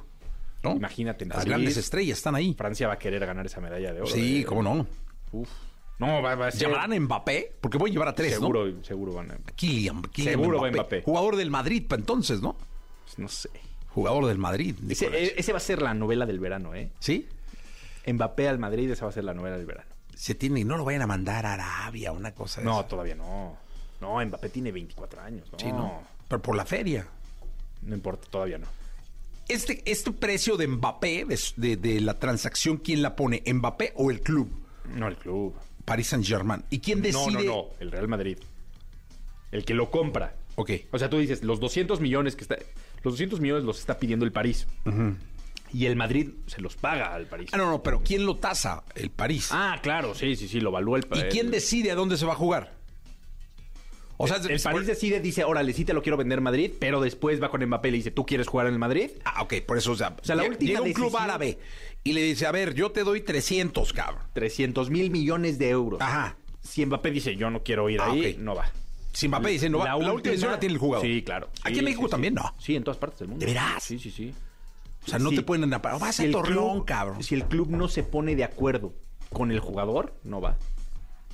¿No? 0.69 0.75
Imagínate, 0.75 1.25
Las 1.25 1.38
París. 1.38 1.50
grandes 1.50 1.77
estrellas 1.77 2.17
están 2.17 2.36
ahí. 2.36 2.53
Francia 2.55 2.88
va 2.88 2.93
a 2.93 3.00
querer 3.00 3.25
ganar 3.25 3.45
esa 3.45 3.59
medalla 3.62 3.93
de 3.93 4.01
oro. 4.01 4.09
Sí, 4.12 4.43
cómo 4.43 4.63
no. 4.63 4.88
Uf. 5.31 5.50
No, 6.00 6.21
va, 6.21 6.36
va 6.36 6.47
a 6.47 6.51
ser... 6.51 6.62
¿Llamarán 6.62 6.93
a 6.93 7.00
Mbappé? 7.00 7.53
Porque 7.59 7.77
voy 7.79 7.89
a 7.89 7.93
llevar 7.93 8.07
a 8.09 8.13
tres, 8.13 8.33
Seguro, 8.33 8.67
¿no? 8.67 8.83
seguro 8.83 9.13
van 9.13 9.31
a... 9.31 9.38
Kylian, 9.55 10.03
Kylian 10.03 10.36
Seguro 10.36 10.62
va 10.62 10.69
Mbappé. 10.71 11.01
Jugador 11.01 11.36
del 11.38 11.50
Madrid 11.50 11.83
para 11.88 12.00
entonces, 12.00 12.39
¿no? 12.41 12.55
pues, 13.05 13.17
No 13.17 13.27
sé. 13.27 13.50
Jugador 13.89 14.27
del 14.27 14.38
Madrid. 14.38 14.75
Ese, 14.89 15.07
e- 15.07 15.33
ese 15.38 15.51
va 15.53 15.57
a 15.57 15.62
ser 15.62 15.81
la 15.81 15.95
novela 15.95 16.27
del 16.27 16.39
verano, 16.39 16.75
¿eh? 16.75 16.91
¿Sí? 17.00 17.27
Mbappé 18.05 18.47
al 18.47 18.59
Madrid, 18.59 18.89
esa 18.91 19.05
va 19.05 19.09
a 19.09 19.13
ser 19.13 19.24
la 19.24 19.33
novela 19.33 19.57
del 19.57 19.65
verano. 19.65 19.89
Se 20.15 20.36
tiene, 20.36 20.63
no 20.63 20.77
lo 20.77 20.86
vayan 20.86 21.01
a 21.01 21.07
mandar 21.07 21.45
a 21.47 21.53
Arabia, 21.53 22.12
una 22.12 22.31
cosa 22.33 22.62
No, 22.62 22.79
esa. 22.79 22.88
todavía 22.88 23.15
no. 23.15 23.57
No, 24.00 24.24
Mbappé 24.24 24.50
tiene 24.50 24.71
24 24.71 25.21
años. 25.21 25.51
No, 25.51 25.57
Sí, 25.59 25.67
no. 25.71 26.01
Pero 26.27 26.41
por 26.41 26.55
la 26.55 26.65
feria. 26.65 27.07
No 27.81 27.95
importa, 27.95 28.27
todavía 28.29 28.59
no. 28.59 28.67
Este, 29.48 29.82
este 29.86 30.12
precio 30.12 30.58
de 30.58 30.68
Mbappé, 30.68 31.25
de, 31.25 31.39
de- 31.56 31.77
de 31.77 32.01
la 32.01 32.20
transacción, 32.20 32.77
¿quién 32.77 33.01
la 33.01 33.16
pone? 33.16 33.42
¿Mbappé 33.46 33.94
o 33.96 34.12
el 34.12 34.22
club? 34.22 34.50
No, 34.94 35.08
el 35.08 35.16
club. 35.18 35.54
Paris 35.86 36.08
Saint 36.08 36.25
Germain. 36.25 36.63
¿Y 36.70 36.80
quién 36.80 37.01
decide? 37.01 37.32
No, 37.32 37.39
no, 37.39 37.44
no. 37.44 37.66
El 37.80 37.92
Real 37.92 38.08
Madrid. 38.10 38.38
El 39.51 39.63
que 39.63 39.74
lo 39.74 39.89
compra. 39.89 40.36
Ok. 40.56 40.72
O 40.92 41.00
sea, 41.00 41.10
tú 41.10 41.18
dices, 41.18 41.44
los 41.44 41.60
200 41.60 42.01
millones 42.01 42.36
que 42.36 42.42
está... 42.42 42.58
Los 43.04 43.13
200 43.13 43.39
millones 43.39 43.63
los 43.63 43.80
está 43.80 43.98
pidiendo 44.00 44.25
el 44.25 44.32
París. 44.34 44.68
Y 45.72 45.86
el 45.86 45.96
Madrid 45.96 46.32
se 46.48 46.62
los 46.62 46.75
paga 46.75 47.13
al 47.13 47.27
París. 47.27 47.50
Ah, 47.54 47.58
no, 47.58 47.70
no, 47.70 47.84
pero 47.84 48.01
¿quién 48.04 48.25
lo 48.25 48.36
tasa? 48.38 48.84
El 48.96 49.12
París. 49.12 49.50
Ah, 49.51 49.80
claro, 49.82 50.16
sí, 50.16 50.36
sí, 50.36 50.48
sí, 50.48 50.60
lo 50.60 50.70
evalúa 50.70 50.98
el 50.98 51.08
¿Y 51.13 51.20
el- 51.20 51.30
quién 51.30 51.51
decide 51.51 51.92
a 51.92 51.96
dónde 51.96 52.18
se 52.18 52.25
va 52.25 52.34
a 52.34 52.38
jugar? 52.38 52.76
O 54.19 54.27
sea, 54.27 54.38
el, 54.38 54.50
el 54.51 54.59
París 54.62 54.88
decide, 54.88 55.19
dice, 55.19 55.43
órale, 55.43 55.74
sí 55.74 55.86
te 55.86 55.93
lo 55.93 56.01
quiero 56.01 56.17
vender 56.17 56.41
Madrid, 56.41 56.71
pero 56.79 57.00
después 57.01 57.41
va 57.41 57.50
con 57.50 57.63
Mbappé 57.63 57.89
y 57.89 57.91
le 57.91 57.97
dice, 57.97 58.12
¿tú 58.12 58.25
quieres 58.25 58.47
jugar 58.47 58.67
en 58.67 58.74
el 58.74 58.79
Madrid? 58.79 59.12
Ah, 59.25 59.43
ok, 59.43 59.55
por 59.65 59.77
eso, 59.77 59.91
o 59.91 59.95
sea, 59.95 60.15
O 60.19 60.25
sea, 60.25 60.36
la 60.36 60.43
llega- 60.43 60.53
última 60.53 60.69
llega 60.71 60.81
un 60.81 60.93
club 60.93 61.15
árabe 61.17 61.59
y 62.03 62.13
le 62.13 62.21
dice, 62.24 62.47
a 62.47 62.51
ver, 62.51 62.74
yo 62.74 62.91
te 62.91 63.03
doy 63.03 63.21
300, 63.21 63.93
cabrón. 63.93 64.21
300 64.33 64.89
mil 64.89 65.12
millones 65.12 65.59
de 65.59 65.69
euros. 65.69 66.01
Ajá. 66.01 66.36
Si 66.63 66.86
Mbappé 66.86 67.12
dice, 67.12 67.36
yo 67.36 67.50
no 67.51 67.62
quiero 67.63 67.89
ir 67.89 68.01
Ah, 68.01 68.12
ahí, 68.12 68.36
no 68.39 68.55
va. 68.55 68.71
Si 69.13 69.27
Mbappé 69.27 69.50
dice, 69.50 69.69
no 69.69 69.79
va, 69.79 69.86
la, 69.86 69.95
última 69.97 70.31
decisión 70.31 70.51
la 70.51 70.59
tiene 70.59 70.74
el 70.74 70.79
jugador. 70.79 71.05
Sí, 71.05 71.21
claro. 71.24 71.50
Aquí 71.63 71.79
en 71.79 71.86
México 71.86 72.03
sí, 72.03 72.07
sí. 72.07 72.12
también, 72.12 72.33
¿no? 72.33 72.55
Sí, 72.59 72.75
en 72.75 72.83
todas 72.83 72.97
partes 72.97 73.19
del 73.19 73.27
mundo. 73.29 73.45
¿De 73.45 73.51
veras? 73.51 73.83
Sí, 73.83 73.97
sí, 74.00 74.09
sí. 74.12 74.33
O 75.05 75.09
sea, 75.09 75.19
no 75.19 75.29
te 75.29 75.41
pueden 75.43 75.71
amparar. 75.74 76.00
Vas 76.00 76.15
Si 76.17 76.25
a 76.27 76.31
Torreón, 76.31 76.77
club- 76.79 76.86
cabrón. 76.86 77.24
Si 77.24 77.33
el 77.36 77.45
club 77.45 77.69
no 77.69 77.88
se 77.88 78.03
pone 78.03 78.36
de 78.36 78.43
acuerdo 78.43 78.93
con 79.31 79.51
el 79.51 79.59
jugador, 79.59 80.13
no 80.24 80.41
va. 80.41 80.57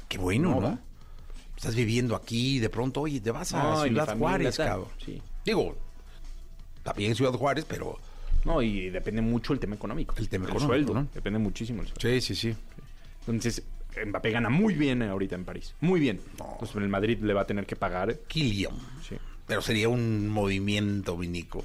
Qué 0.07 0.17
bueno, 0.17 0.49
No, 0.51 0.55
¿no? 0.61 0.67
va. 0.67 0.79
Estás 1.63 1.75
viviendo 1.75 2.13
aquí 2.17 2.58
y 2.58 2.60
de 2.60 2.70
pronto, 2.70 3.00
oye, 3.00 3.22
te 3.22 3.32
vas 3.32 3.53
a 3.53 3.63
No, 3.63 3.84
Ciudad 3.84 4.17
Juárez, 4.17 4.58
tal. 4.58 4.67
cabrón. 4.67 4.89
Sí. 5.05 5.22
Digo, 5.46 5.77
también 6.84 7.15
Ciudad 7.15 7.32
Juárez, 7.32 7.63
pero... 7.65 7.98
No, 8.43 8.62
y 8.62 8.89
depende 8.89 9.22
mucho 9.22 9.53
el 9.53 9.60
tema 9.60 9.75
económico. 9.75 10.13
El 10.17 10.27
tema 10.27 10.43
El 10.43 10.50
económico, 10.51 10.67
sueldo. 10.74 10.93
¿no? 10.93 11.08
Depende 11.13 11.39
muchísimo 11.39 11.82
el 11.82 11.88
sueldo. 11.88 12.01
Sí, 12.01 12.20
sí, 12.20 12.36
sí. 12.36 12.55
Entonces, 13.22 13.63
Mbappé 14.05 14.32
gana 14.32 14.50
muy 14.50 14.74
bien 14.74 15.01
ahorita 15.03 15.36
en 15.36 15.46
París. 15.46 15.74
Muy 15.79 16.01
bien. 16.01 16.20
Entonces, 16.38 16.75
en 16.75 16.84
el 16.84 16.89
Madrid 16.89 17.20
le 17.22 17.34
va 17.34 17.43
a 17.43 17.48
tener 17.48 17.65
que 17.65 17.77
pagar. 17.77 18.13
Kylian. 18.27 18.75
Sí. 19.08 19.15
Pero 19.48 19.62
sería 19.62 19.88
un 19.88 20.27
movimiento, 20.27 21.15
Vinico. 21.17 21.63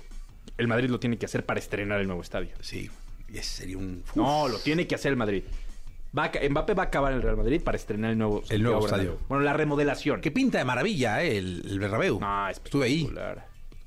El 0.57 0.69
Madrid 0.69 0.91
lo 0.91 1.01
tiene 1.01 1.19
que 1.19 1.27
hacer 1.27 1.45
para 1.45 1.59
estrenar 1.59 2.01
el 2.01 2.07
nuevo 2.07 2.23
estadio. 2.23 2.51
Sí. 2.61 2.89
Y 3.29 3.39
ese 3.39 3.63
sería 3.63 3.79
un... 3.79 4.05
No, 4.15 4.47
lo 4.47 4.59
tiene 4.61 4.87
que 4.87 4.95
hacer 4.95 5.11
el 5.11 5.17
Madrid. 5.17 5.43
Va 6.17 6.25
a 6.25 6.49
Mbappé 6.49 6.75
va 6.75 6.85
a 6.85 6.87
acabar 6.87 7.13
en 7.13 7.19
el 7.19 7.23
Real 7.23 7.37
Madrid 7.37 7.61
para 7.63 7.77
estrenar 7.77 8.11
el 8.13 8.19
nuevo, 8.19 8.43
El 8.49 8.63
nuevo 8.63 8.85
estadio. 8.87 9.03
Bernabéu. 9.11 9.27
Bueno, 9.29 9.45
la 9.45 9.53
remodelación. 9.53 10.21
Que 10.21 10.31
pinta 10.31 10.59
de 10.59 10.65
maravilla, 10.65 11.23
¿eh? 11.23 11.37
El, 11.39 11.63
el 11.69 11.79
Bernabéu. 11.79 12.19
No, 12.21 12.49
Estuve 12.49 12.87
ahí. 12.87 13.09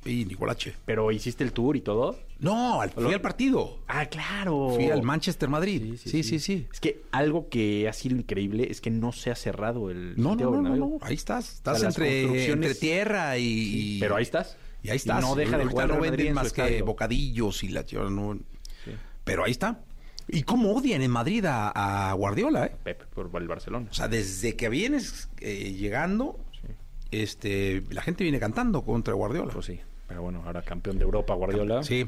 Y 0.06 0.26
Nicolache. 0.26 0.74
Pero 0.86 1.12
hiciste 1.12 1.44
el 1.44 1.52
tour 1.52 1.76
y 1.76 1.82
todo. 1.82 2.18
No, 2.40 2.82
al, 2.82 2.90
fui 2.90 3.04
Lo- 3.04 3.10
al 3.10 3.22
partido. 3.22 3.80
Ah, 3.88 4.06
claro. 4.08 4.72
Fui 4.76 4.90
al 4.90 5.04
Manchester 5.04 5.48
Madrid. 5.48 5.96
Sí, 6.04 6.24
sí, 6.24 6.40
sí. 6.40 6.68
Es 6.74 6.80
que 6.80 7.02
algo 7.12 7.50
que 7.50 7.88
ha 7.88 7.94
sido 7.94 8.16
increíble 8.16 8.68
es 8.72 8.82
que 8.82 8.90
no 8.90 9.12
se 9.12 9.30
ha 9.30 9.36
cerrado 9.36 9.92
el 9.92 10.14
No, 10.18 10.36
no, 10.36 10.50
no, 10.62 10.76
no. 10.76 10.98
Ahí 11.02 11.14
estás. 11.16 11.54
Estás 11.54 11.78
O 11.78 11.80
sea, 11.82 11.90
entre, 11.90 12.24
construcciones- 12.24 12.54
entre 12.54 12.76
tierra 12.76 13.38
y, 13.38 14.00
Pero 14.00 14.16
ahí 14.16 14.24
estás. 14.24 14.58
Y 14.84 14.90
ahí 14.90 14.98
estás. 14.98 15.22
no 15.22 15.36
deja 15.36 15.58
de 15.60 15.66
jugar 15.66 15.88
no 15.90 16.00
venden 16.00 16.34
más 16.34 16.52
que 16.52 16.62
estadio. 16.64 16.86
bocadillos 16.86 17.64
y 17.64 17.70
la 17.70 17.84
tierra 17.84 18.10
no. 18.10 18.40
Pero 19.24 19.44
ahí 19.46 19.52
está. 19.52 19.82
¿Y 20.32 20.44
cómo 20.44 20.72
odian 20.74 21.02
en 21.02 21.12
Madrid 21.12 21.46
a, 21.46 22.10
a 22.10 22.14
Guardiola, 22.14 22.66
eh? 22.66 22.76
Pep 22.84 23.04
por 23.08 23.30
el 23.42 23.48
Barcelona. 23.48 23.88
O 23.92 23.94
sea, 23.94 24.08
desde 24.08 24.56
que 24.56 24.70
vienes 24.70 25.30
eh, 25.40 25.74
llegando, 25.74 26.40
este, 27.12 27.84
la 27.90 28.02
gente 28.02 28.24
viene 28.24 28.40
cantando 28.40 28.84
contra 28.84 29.14
Guardiola. 29.14 29.52
Pues 29.52 29.66
sí. 29.66 29.80
Pero 30.08 30.22
bueno, 30.24 30.44
ahora 30.46 30.62
campeón 30.62 30.98
de 30.98 31.04
Europa, 31.04 31.34
Guardiola. 31.34 31.84
Sí. 31.84 32.08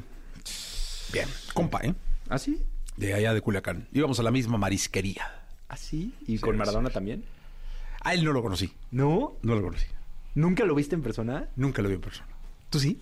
Bien. 1.12 1.28
Compa, 1.52 1.80
¿eh? 1.82 1.94
¿Ah, 2.28 2.38
sí? 2.38 2.60
De 2.96 3.14
allá 3.14 3.34
de 3.34 3.40
Culiacán. 3.40 3.88
Íbamos 3.92 4.18
a 4.20 4.22
la 4.22 4.30
misma 4.30 4.56
marisquería. 4.58 5.42
¿Ah, 5.68 5.76
sí? 5.76 6.14
¿Y 6.26 6.36
Sí, 6.36 6.38
con 6.38 6.56
Maradona 6.56 6.88
sí. 6.88 6.94
también? 6.94 7.24
A 8.00 8.14
él 8.14 8.24
no 8.24 8.32
lo 8.32 8.42
conocí. 8.42 8.72
¿No? 8.90 9.34
No 9.42 9.54
lo 9.54 9.62
conocí. 9.62 9.86
¿Nunca 10.34 10.64
lo 10.64 10.74
viste 10.74 10.94
en 10.94 11.02
persona? 11.02 11.48
Nunca 11.56 11.82
lo 11.82 11.88
vi 11.88 11.94
en 11.96 12.00
persona. 12.00 12.28
¿Tú 12.70 12.78
sí? 12.80 12.98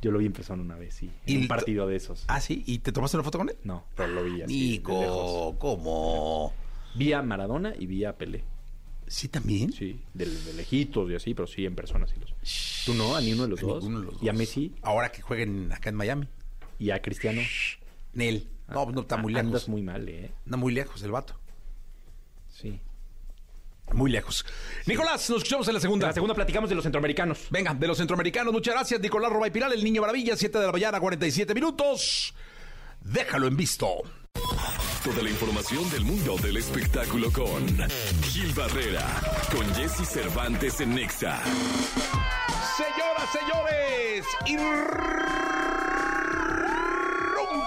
Yo 0.00 0.10
lo 0.12 0.18
vi 0.18 0.26
en 0.26 0.32
persona 0.32 0.62
una 0.62 0.76
vez, 0.76 0.94
sí. 0.94 1.10
¿Y 1.26 1.34
En 1.34 1.40
un 1.42 1.48
partido 1.48 1.86
de 1.86 1.96
esos. 1.96 2.24
Ah, 2.28 2.40
sí. 2.40 2.62
¿Y 2.66 2.78
te 2.78 2.92
tomaste 2.92 3.16
una 3.16 3.24
foto 3.24 3.38
con 3.38 3.48
él? 3.48 3.56
No, 3.64 3.84
pero 3.96 4.08
lo 4.12 4.22
vi 4.24 4.42
así. 4.42 4.70
lejos. 4.78 4.94
Nico, 4.94 5.56
¿cómo? 5.58 6.52
Vi 6.94 7.12
a 7.12 7.22
Maradona 7.22 7.74
y 7.78 7.86
vi 7.86 8.04
a 8.04 8.16
Pelé. 8.16 8.44
¿Sí 9.08 9.28
también? 9.28 9.72
Sí, 9.72 10.00
de, 10.14 10.26
de 10.26 10.52
lejitos 10.54 11.10
y 11.10 11.14
así, 11.14 11.32
pero 11.34 11.46
sí 11.46 11.64
en 11.64 11.74
persona 11.74 12.06
sí 12.06 12.14
los. 12.20 12.84
¿Tú 12.84 12.94
no? 12.94 13.16
¿A 13.16 13.20
ninguno 13.20 13.44
de 13.44 13.48
los 13.48 13.62
A 13.62 13.66
dos? 13.66 13.82
ninguno 13.84 14.00
de 14.00 14.12
los 14.12 14.22
¿Y 14.22 14.28
a 14.28 14.32
dos. 14.32 14.38
Messi? 14.38 14.74
Ahora 14.82 15.10
que 15.10 15.22
jueguen 15.22 15.72
acá 15.72 15.88
en 15.88 15.96
Miami. 15.96 16.28
¿Y 16.78 16.90
a 16.90 17.00
Cristiano? 17.02 17.40
Nel. 18.12 18.46
No, 18.68 18.84
no 18.90 19.00
está 19.00 19.16
muy 19.16 19.32
Ah, 19.32 19.38
lejos. 19.38 19.46
Andas 19.46 19.68
muy 19.68 19.82
mal, 19.82 20.08
¿eh? 20.08 20.30
Anda 20.44 20.58
muy 20.58 20.74
lejos 20.74 21.02
el 21.02 21.10
vato. 21.10 21.34
Sí. 22.50 22.80
Muy 23.92 24.10
lejos. 24.10 24.44
Nicolás, 24.86 25.28
nos 25.30 25.38
escuchamos 25.38 25.66
en 25.68 25.74
la 25.74 25.78
En 25.78 25.82
segunda. 25.82 26.06
la 26.08 26.12
segunda 26.12 26.34
platicamos 26.34 26.68
de 26.68 26.76
los 26.76 26.82
centroamericanos. 26.84 27.46
Venga, 27.50 27.74
de 27.74 27.86
los 27.86 27.96
centroamericanos, 27.98 28.52
muchas 28.52 28.74
gracias. 28.74 29.00
Nicolás 29.00 29.32
Robay 29.32 29.50
Piral, 29.50 29.72
el 29.72 29.82
niño 29.84 30.00
maravilla, 30.02 30.36
7 30.36 30.58
de 30.58 30.66
la 30.66 30.72
mañana, 30.72 31.00
47 31.00 31.54
minutos. 31.54 32.34
Déjalo 33.00 33.46
en 33.46 33.56
visto. 33.56 34.02
Toda 35.04 35.22
la 35.22 35.30
información 35.30 35.88
del 35.90 36.04
mundo 36.04 36.36
del 36.38 36.56
espectáculo 36.58 37.32
con 37.32 37.66
Gil 38.22 38.52
Barrera, 38.52 39.06
con 39.54 39.64
Jesse 39.74 40.06
Cervantes 40.08 40.80
en 40.80 40.94
Nexa. 40.94 41.40
Señoras, 42.76 43.30
señores, 43.32 44.26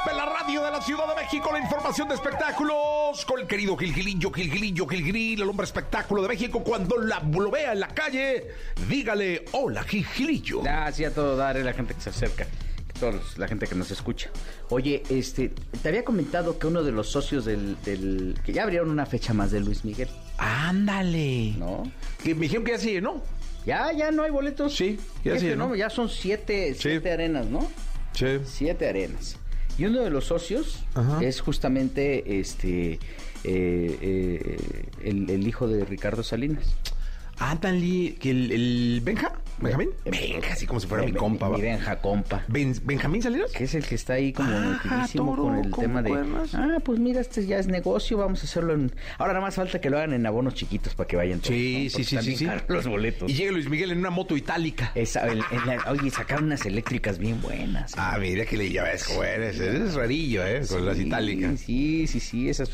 irrumpe 0.04 0.14
la 0.16 0.26
radio 0.26 0.64
de 0.64 0.72
la 0.72 0.82
Ciudad 0.82 1.08
de 1.08 1.22
México, 1.22 1.50
la 1.52 1.60
información 1.60 2.08
de 2.08 2.16
espectáculos 2.16 3.26
con 3.26 3.40
el 3.40 3.48
querido 3.48 3.76
Gilgilillo, 3.78 4.32
Gilgilillo, 4.32 4.88
Gilgilil, 4.88 5.42
el 5.42 5.50
hombre 5.50 5.66
espectáculo 5.66 6.22
de 6.24 6.28
México. 6.30 6.64
Cuando 6.64 6.98
la, 6.98 7.20
lo 7.20 7.52
vea 7.52 7.74
en 7.74 7.80
la 7.80 7.88
calle, 7.90 8.48
dígale 8.90 9.46
hola, 9.52 9.84
Gilgilillo. 9.84 10.62
Sí, 10.94 11.06
a 11.06 11.14
todo 11.14 11.36
dar, 11.36 11.58
eh, 11.58 11.64
la 11.64 11.74
gente 11.74 11.94
que 11.94 12.02
se 12.02 12.10
acerca, 12.10 12.48
todos, 13.00 13.38
la 13.38 13.48
gente 13.48 13.68
que 13.68 13.76
nos 13.76 13.92
escucha. 13.92 14.30
Oye, 14.70 15.04
este, 15.10 15.50
te 15.82 15.90
había 15.90 16.04
comentado 16.04 16.58
que 16.58 16.68
uno 16.68 16.84
de 16.84 16.92
los 16.92 17.10
socios 17.10 17.46
del, 17.46 17.78
del- 17.84 18.40
que 18.46 18.54
ya 18.54 18.64
abrieron 18.64 18.90
una 18.90 19.06
fecha 19.06 19.34
más 19.34 19.52
de 19.52 19.60
Luis 19.60 19.84
Miguel, 19.86 20.10
Ándale. 20.38 21.54
¿no? 21.58 21.84
Que 22.24 22.34
me 22.34 22.42
dijeron 22.42 22.64
que 22.66 22.72
ya 22.72 22.78
sí, 22.80 23.00
¿no? 23.02 23.22
Ya, 23.66 23.92
ya 23.92 24.10
no 24.10 24.24
hay 24.24 24.32
boletos. 24.32 24.76
Sí, 24.76 25.00
ya 25.24 25.34
Este, 25.36 25.52
sí, 25.52 25.56
¿no? 25.56 25.76
Ya 25.76 25.90
son 25.92 26.10
siete, 26.10 26.74
siete 26.76 27.12
arenas, 27.12 27.46
¿no? 27.46 27.68
Sí. 28.14 28.40
Siete 28.46 28.90
arenas. 28.90 29.38
Y 29.78 29.86
uno 29.86 30.02
de 30.02 30.10
los 30.10 30.26
socios 30.26 30.80
Ajá. 30.94 31.24
es 31.24 31.42
justamente 31.42 32.40
este 32.40 32.94
eh, 32.94 33.00
eh, 33.44 34.60
el, 35.04 35.30
el 35.30 35.48
hijo 35.48 35.68
de 35.68 35.86
Ricardo 35.86 36.24
Salinas. 36.24 36.76
Ándale, 37.38 38.16
que 38.20 38.30
el, 38.30 38.52
el 38.52 39.02
Benja, 39.04 39.34
Benjamín. 39.62 39.90
Benja, 40.06 40.54
así 40.54 40.66
como 40.66 40.80
si 40.80 40.88
fuera 40.88 41.04
mi 41.06 41.14
compa. 41.14 41.50
Mi 41.50 41.62
Benja 41.62 41.96
compa. 42.02 42.44
Ben- 42.48 42.76
Benjamín 42.84 43.22
Salinas. 43.22 43.52
Que 43.52 43.66
es 43.66 43.76
el 43.76 43.86
que 43.86 43.96
está 43.96 44.14
ahí 44.14 44.34
como 44.34 44.50
Ah, 44.52 45.08
toro, 45.16 45.44
con 45.44 45.56
el 45.58 45.70
¿cómo 45.70 45.82
tema 45.82 46.02
de. 46.02 46.12
Ah, 46.54 46.78
pues 46.84 47.00
mira, 47.00 47.22
este 47.22 47.46
ya 47.46 47.60
es 47.60 47.68
negocio, 47.68 48.18
vamos 48.18 48.42
a 48.42 48.46
hacerlo 48.46 48.74
en. 48.74 48.92
Ahora 49.18 49.34
nada 49.34 49.46
más 49.46 49.56
falta 49.56 49.80
que 49.80 49.90
lo 49.90 49.98
hagan 49.98 50.14
en 50.14 50.26
abonos 50.26 50.56
chiquitos 50.56 50.96
para 50.96 51.08
que 51.08 51.16
vayan 51.16 51.40
todos. 51.40 51.54
Sí, 51.56 51.90
¿no? 51.92 51.98
sí, 52.04 52.04
sí, 52.22 52.36
sí, 52.38 52.48
Los 52.68 52.88
boletos. 52.88 53.30
Y 53.30 53.34
llega 53.36 53.52
Luis 53.52 53.70
Miguel 53.70 53.92
en 53.92 54.00
una 54.00 54.10
moto 54.10 54.36
itálica. 54.36 54.92
Esa- 54.96 55.28
el- 55.28 55.40
el- 55.52 55.68
la- 55.68 55.84
oye, 55.92 56.10
sacaron 56.10 56.46
unas 56.46 56.66
eléctricas 56.66 57.18
bien 57.20 57.42
buenas. 57.42 57.92
¿eh? 57.92 57.96
Ah, 57.98 58.18
mira 58.20 58.46
que 58.46 58.58
le 58.58 58.70
llamas 58.72 59.04
cómo 59.06 59.24
eres. 59.24 59.60
Es 59.60 59.94
rarillo, 59.94 60.46
¿eh? 60.46 60.62
Con 60.68 60.86
las 60.86 60.98
itálicas. 61.00 61.60
Sí, 61.60 62.08
sí, 62.08 62.20
sí, 62.20 62.50
esas. 62.50 62.70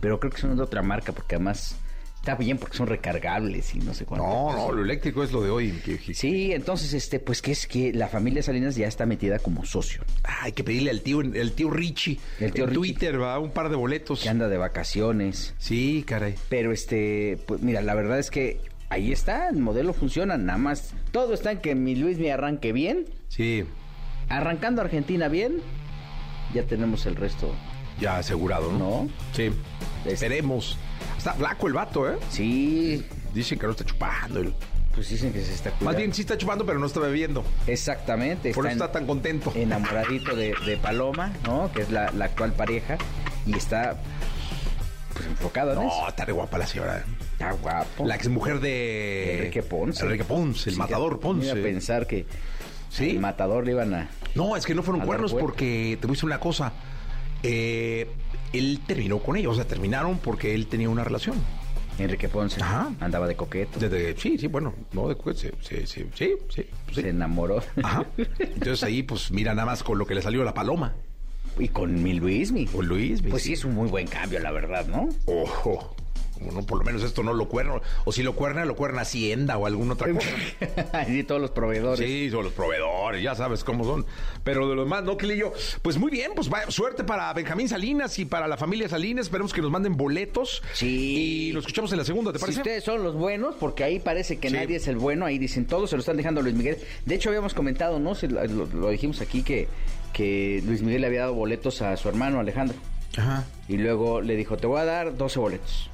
Pero 0.00 0.18
creo 0.20 0.30
que 0.32 0.38
son 0.40 0.56
de 0.56 0.62
otra 0.62 0.82
marca 0.82 1.12
porque 1.12 1.34
además 1.36 1.76
está 2.20 2.34
bien 2.36 2.58
porque 2.58 2.76
son 2.76 2.86
recargables 2.86 3.74
y 3.74 3.78
no 3.78 3.94
sé 3.94 4.04
cuánto. 4.04 4.26
No, 4.26 4.52
no, 4.54 4.72
lo 4.72 4.82
eléctrico 4.84 5.24
es 5.24 5.32
lo 5.32 5.42
de 5.42 5.50
hoy. 5.50 5.72
que- 5.84 6.14
Sí, 6.14 6.52
entonces, 6.52 6.92
este, 6.92 7.18
pues 7.18 7.40
que 7.42 7.52
es 7.52 7.66
que 7.66 7.92
la 7.92 8.08
familia 8.08 8.42
Salinas 8.42 8.76
ya 8.76 8.86
está 8.86 9.06
metida 9.06 9.38
como 9.38 9.64
socio, 9.64 10.02
Ah, 10.24 10.40
hay 10.42 10.52
que 10.52 10.62
pedirle 10.62 10.90
al 10.90 11.00
tío, 11.00 11.20
el 11.22 11.52
tío 11.52 11.70
Richie. 11.70 12.18
El 12.38 12.52
tío 12.52 12.64
en 12.64 12.70
Richie. 12.70 12.80
Twitter, 12.94 13.20
va, 13.20 13.38
un 13.38 13.50
par 13.50 13.70
de 13.70 13.76
boletos. 13.76 14.22
que 14.22 14.28
anda 14.28 14.48
de 14.48 14.58
vacaciones. 14.58 15.54
Sí, 15.58 16.04
caray. 16.06 16.34
Pero 16.48 16.72
este, 16.72 17.38
pues 17.46 17.62
mira, 17.62 17.80
la 17.80 17.94
verdad 17.94 18.18
es 18.18 18.30
que 18.30 18.60
ahí 18.90 19.12
está, 19.12 19.48
el 19.48 19.58
modelo 19.58 19.92
funciona, 19.94 20.36
nada 20.36 20.58
más. 20.58 20.92
Todo 21.12 21.32
está 21.32 21.52
en 21.52 21.58
que 21.60 21.74
mi 21.74 21.96
Luis 21.96 22.18
me 22.18 22.30
arranque 22.32 22.72
bien. 22.72 23.06
Sí, 23.28 23.64
Arrancando 24.28 24.82
Argentina 24.82 25.28
bien, 25.28 25.60
ya 26.54 26.62
tenemos 26.64 27.06
el 27.06 27.16
resto, 27.16 27.52
ya 27.98 28.18
asegurado, 28.18 28.70
¿no? 28.72 28.78
¿no? 28.78 29.08
Sí. 29.32 29.50
Es- 30.04 30.14
Esperemos. 30.14 30.76
Está 31.18 31.34
flaco 31.34 31.66
el 31.66 31.72
vato, 31.74 32.10
¿eh? 32.10 32.16
Sí, 32.30 33.04
Dicen 33.34 33.58
que 33.58 33.66
no 33.66 33.72
está 33.72 33.84
chupando. 33.84 34.40
el- 34.40 34.54
pues 34.94 35.08
dicen 35.08 35.32
que 35.32 35.40
se 35.44 35.54
está 35.54 35.70
cuidando. 35.70 35.84
Más 35.84 35.96
bien 35.96 36.12
sí 36.12 36.22
está 36.22 36.36
chupando, 36.36 36.66
pero 36.66 36.78
no 36.80 36.86
está 36.86 36.98
bebiendo. 36.98 37.44
Exactamente. 37.68 38.52
Por 38.52 38.66
eso 38.66 38.72
está 38.72 38.90
tan 38.90 39.06
contento. 39.06 39.52
Enamoradito 39.54 40.34
de, 40.34 40.52
de 40.66 40.76
Paloma, 40.78 41.32
¿no? 41.46 41.70
Que 41.72 41.82
es 41.82 41.90
la, 41.90 42.10
la 42.10 42.24
actual 42.24 42.52
pareja. 42.54 42.98
Y 43.46 43.54
está, 43.56 43.96
pues, 45.14 45.26
enfocado 45.26 45.72
en 45.74 45.78
eso. 45.86 46.00
No, 46.02 46.08
está 46.08 46.24
re 46.24 46.32
guapa 46.32 46.58
la 46.58 46.66
señora. 46.66 47.04
Está 47.32 47.52
guapo. 47.52 48.04
La 48.04 48.16
exmujer 48.16 48.58
de... 48.60 49.38
Enrique 49.38 49.62
Ponce. 49.62 50.04
Enrique 50.04 50.24
Ponce, 50.24 50.70
el 50.70 50.74
Sí, 50.74 50.78
matador 50.80 51.20
Ponce. 51.20 51.46
Iba 51.46 51.58
a 51.60 51.62
pensar 51.62 52.06
que 52.08 52.26
Sí. 52.90 53.10
el 53.10 53.20
matador 53.20 53.64
le 53.64 53.70
iban 53.72 53.94
a... 53.94 54.10
No, 54.34 54.56
es 54.56 54.66
que 54.66 54.74
no 54.74 54.82
fueron 54.82 55.06
cuernos 55.06 55.32
porque 55.34 55.96
te 56.00 56.06
voy 56.06 56.14
a 56.14 56.16
decir 56.16 56.26
una 56.26 56.40
cosa. 56.40 56.72
Eh, 57.42 58.06
él 58.52 58.80
terminó 58.86 59.18
con 59.18 59.36
ella, 59.36 59.48
o 59.48 59.54
sea, 59.54 59.64
terminaron 59.66 60.18
porque 60.18 60.54
él 60.54 60.66
tenía 60.66 60.88
una 60.90 61.04
relación. 61.04 61.36
Enrique 61.98 62.28
Ponce 62.28 62.62
Ajá. 62.62 62.90
andaba 63.00 63.26
de 63.26 63.36
coqueto. 63.36 63.78
Desde- 63.78 64.16
sí, 64.18 64.38
sí, 64.38 64.46
bueno, 64.46 64.72
no, 64.92 65.08
de, 65.08 65.16
sí, 65.34 65.50
sí, 65.60 65.76
sí, 65.86 65.86
sí, 65.86 66.06
sí, 66.14 66.30
pues 66.84 66.94
sí. 66.96 67.02
Se 67.02 67.08
enamoró. 67.10 67.62
Ajá. 67.82 68.06
Entonces 68.38 68.82
ahí, 68.82 69.02
pues 69.02 69.30
mira 69.30 69.54
nada 69.54 69.66
más 69.66 69.82
con 69.82 69.98
lo 69.98 70.06
que 70.06 70.14
le 70.14 70.22
salió 70.22 70.42
la 70.44 70.54
paloma. 70.54 70.94
y 71.58 71.68
con 71.68 72.02
mi 72.02 72.14
Luismi. 72.14 72.64
Con 72.66 72.86
Luis. 72.86 73.20
Pues 73.28 73.42
sí, 73.42 73.52
es 73.52 73.64
un 73.66 73.74
muy 73.74 73.88
buen 73.88 74.06
cambio, 74.06 74.38
la 74.40 74.50
verdad, 74.50 74.86
¿no? 74.86 75.08
Ojo. 75.26 75.94
Como 76.40 76.52
no, 76.52 76.66
por 76.66 76.78
lo 76.78 76.84
menos 76.84 77.02
esto 77.04 77.22
no 77.22 77.32
lo 77.32 77.48
cuerna, 77.48 77.74
o 78.04 78.10
si 78.12 78.22
lo 78.24 78.34
cuerna, 78.34 78.64
lo 78.64 78.74
cuerna 78.74 79.02
Hacienda 79.02 79.56
o 79.58 79.66
alguna 79.66 79.92
otra 79.94 80.12
cosa. 80.12 81.06
y 81.08 81.22
todos 81.22 81.40
los 81.40 81.50
proveedores. 81.52 82.04
Sí, 82.04 82.28
son 82.30 82.44
los 82.44 82.52
proveedores, 82.52 83.22
ya 83.22 83.34
sabes 83.36 83.62
cómo 83.62 83.84
son. 83.84 84.04
Pero 84.42 84.68
de 84.68 84.74
los 84.74 84.88
más, 84.88 85.04
¿no, 85.04 85.16
Clillo? 85.16 85.52
Pues 85.82 85.98
muy 85.98 86.10
bien, 86.10 86.32
pues 86.34 86.50
va- 86.52 86.70
suerte 86.70 87.04
para 87.04 87.32
Benjamín 87.32 87.68
Salinas 87.68 88.18
y 88.18 88.24
para 88.24 88.48
la 88.48 88.56
familia 88.56 88.88
Salinas. 88.88 89.26
Esperemos 89.26 89.52
que 89.52 89.60
nos 89.60 89.70
manden 89.70 89.96
boletos. 89.96 90.62
Sí. 90.72 91.48
Y 91.50 91.52
nos 91.52 91.62
escuchamos 91.64 91.92
en 91.92 91.98
la 91.98 92.04
segunda, 92.04 92.32
¿te 92.32 92.38
Si 92.38 92.42
parece? 92.42 92.60
ustedes 92.60 92.84
son 92.84 93.02
los 93.02 93.14
buenos, 93.14 93.54
porque 93.60 93.84
ahí 93.84 94.00
parece 94.00 94.38
que 94.38 94.48
Sí. 94.48 94.54
nadie 94.54 94.76
es 94.76 94.88
el 94.88 94.96
bueno, 94.96 95.26
ahí 95.26 95.38
dicen 95.38 95.66
todos, 95.66 95.90
se 95.90 95.96
lo 95.96 96.00
están 96.00 96.16
dejando 96.16 96.40
a 96.40 96.42
Luis 96.42 96.54
Miguel. 96.56 96.78
De 97.04 97.14
hecho, 97.14 97.28
habíamos 97.28 97.54
comentado, 97.54 98.00
¿no? 98.00 98.14
Si 98.14 98.26
lo, 98.26 98.44
lo- 98.46 98.66
lo 98.66 98.88
dijimos 98.90 99.20
aquí, 99.20 99.42
que, 99.42 99.68
que 100.12 100.62
Luis 100.64 100.82
Miguel 100.82 101.02
le 101.02 101.06
había 101.08 101.20
dado 101.20 101.34
boletos 101.34 101.82
a 101.82 101.96
su 101.96 102.08
hermano 102.08 102.40
Alejandro. 102.40 102.76
Ajá. 103.16 103.44
Y 103.68 103.76
luego 103.76 104.20
le 104.20 104.36
dijo, 104.36 104.56
te 104.56 104.66
voy 104.66 104.80
a 104.80 104.84
dar 104.84 105.16
12 105.16 105.38
boletos. 105.38 105.90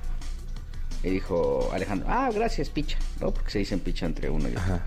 Y 1.06 1.10
dijo 1.10 1.70
Alejandro, 1.72 2.08
ah, 2.10 2.30
gracias, 2.34 2.68
picha, 2.68 2.98
¿no? 3.20 3.32
Porque 3.32 3.50
se 3.52 3.58
dicen 3.60 3.78
picha 3.80 4.06
entre 4.06 4.28
uno 4.28 4.48
y 4.48 4.52
otro. 4.52 4.60
Ajá. 4.62 4.86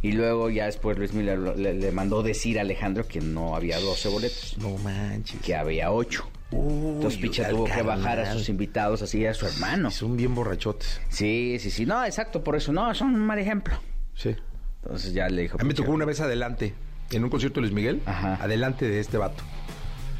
Y 0.00 0.12
luego 0.12 0.48
ya 0.48 0.64
después 0.66 0.96
Luis 0.96 1.12
Miguel 1.12 1.52
le, 1.80 1.92
mandó 1.92 2.22
decir 2.22 2.58
a 2.58 2.62
Alejandro 2.62 3.06
que 3.06 3.20
no 3.20 3.54
había 3.54 3.78
12 3.78 4.08
boletos, 4.08 4.56
No 4.58 4.78
manches. 4.78 5.40
que 5.42 5.54
había 5.56 5.90
8. 5.92 6.30
Uy, 6.52 6.94
Entonces 6.94 7.20
Picha 7.20 7.50
tuvo 7.50 7.64
que 7.64 7.82
bajar 7.82 8.20
a 8.20 8.32
sus 8.32 8.48
invitados, 8.48 9.02
así 9.02 9.26
a 9.26 9.34
su 9.34 9.44
hermano. 9.46 9.90
Son 9.90 10.16
bien 10.16 10.34
borrachotes. 10.34 11.00
Sí, 11.10 11.58
sí, 11.60 11.70
sí. 11.70 11.84
No, 11.84 12.02
exacto, 12.04 12.42
por 12.42 12.56
eso. 12.56 12.72
No, 12.72 12.94
son 12.94 13.08
un 13.14 13.20
mal 13.26 13.38
ejemplo. 13.38 13.74
Sí. 14.14 14.34
Entonces 14.82 15.12
ya 15.12 15.28
le 15.28 15.42
dijo. 15.42 15.58
A 15.60 15.62
mí 15.62 15.68
me 15.68 15.74
tocó 15.74 15.90
una 15.90 16.06
vez 16.06 16.20
adelante, 16.20 16.72
en 17.10 17.24
un 17.24 17.28
concierto 17.28 17.56
de 17.56 17.62
Luis 17.62 17.74
Miguel, 17.74 18.00
Ajá. 18.06 18.36
adelante 18.40 18.88
de 18.88 19.00
este 19.00 19.18
vato. 19.18 19.42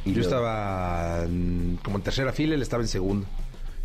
Y 0.04 0.10
Yo 0.12 0.16
luego- 0.20 0.28
estaba 0.28 1.24
mm, 1.26 1.76
como 1.76 1.96
en 1.96 2.02
tercera 2.02 2.32
fila, 2.34 2.54
él 2.56 2.62
estaba 2.62 2.82
en 2.82 2.88
segundo. 2.88 3.26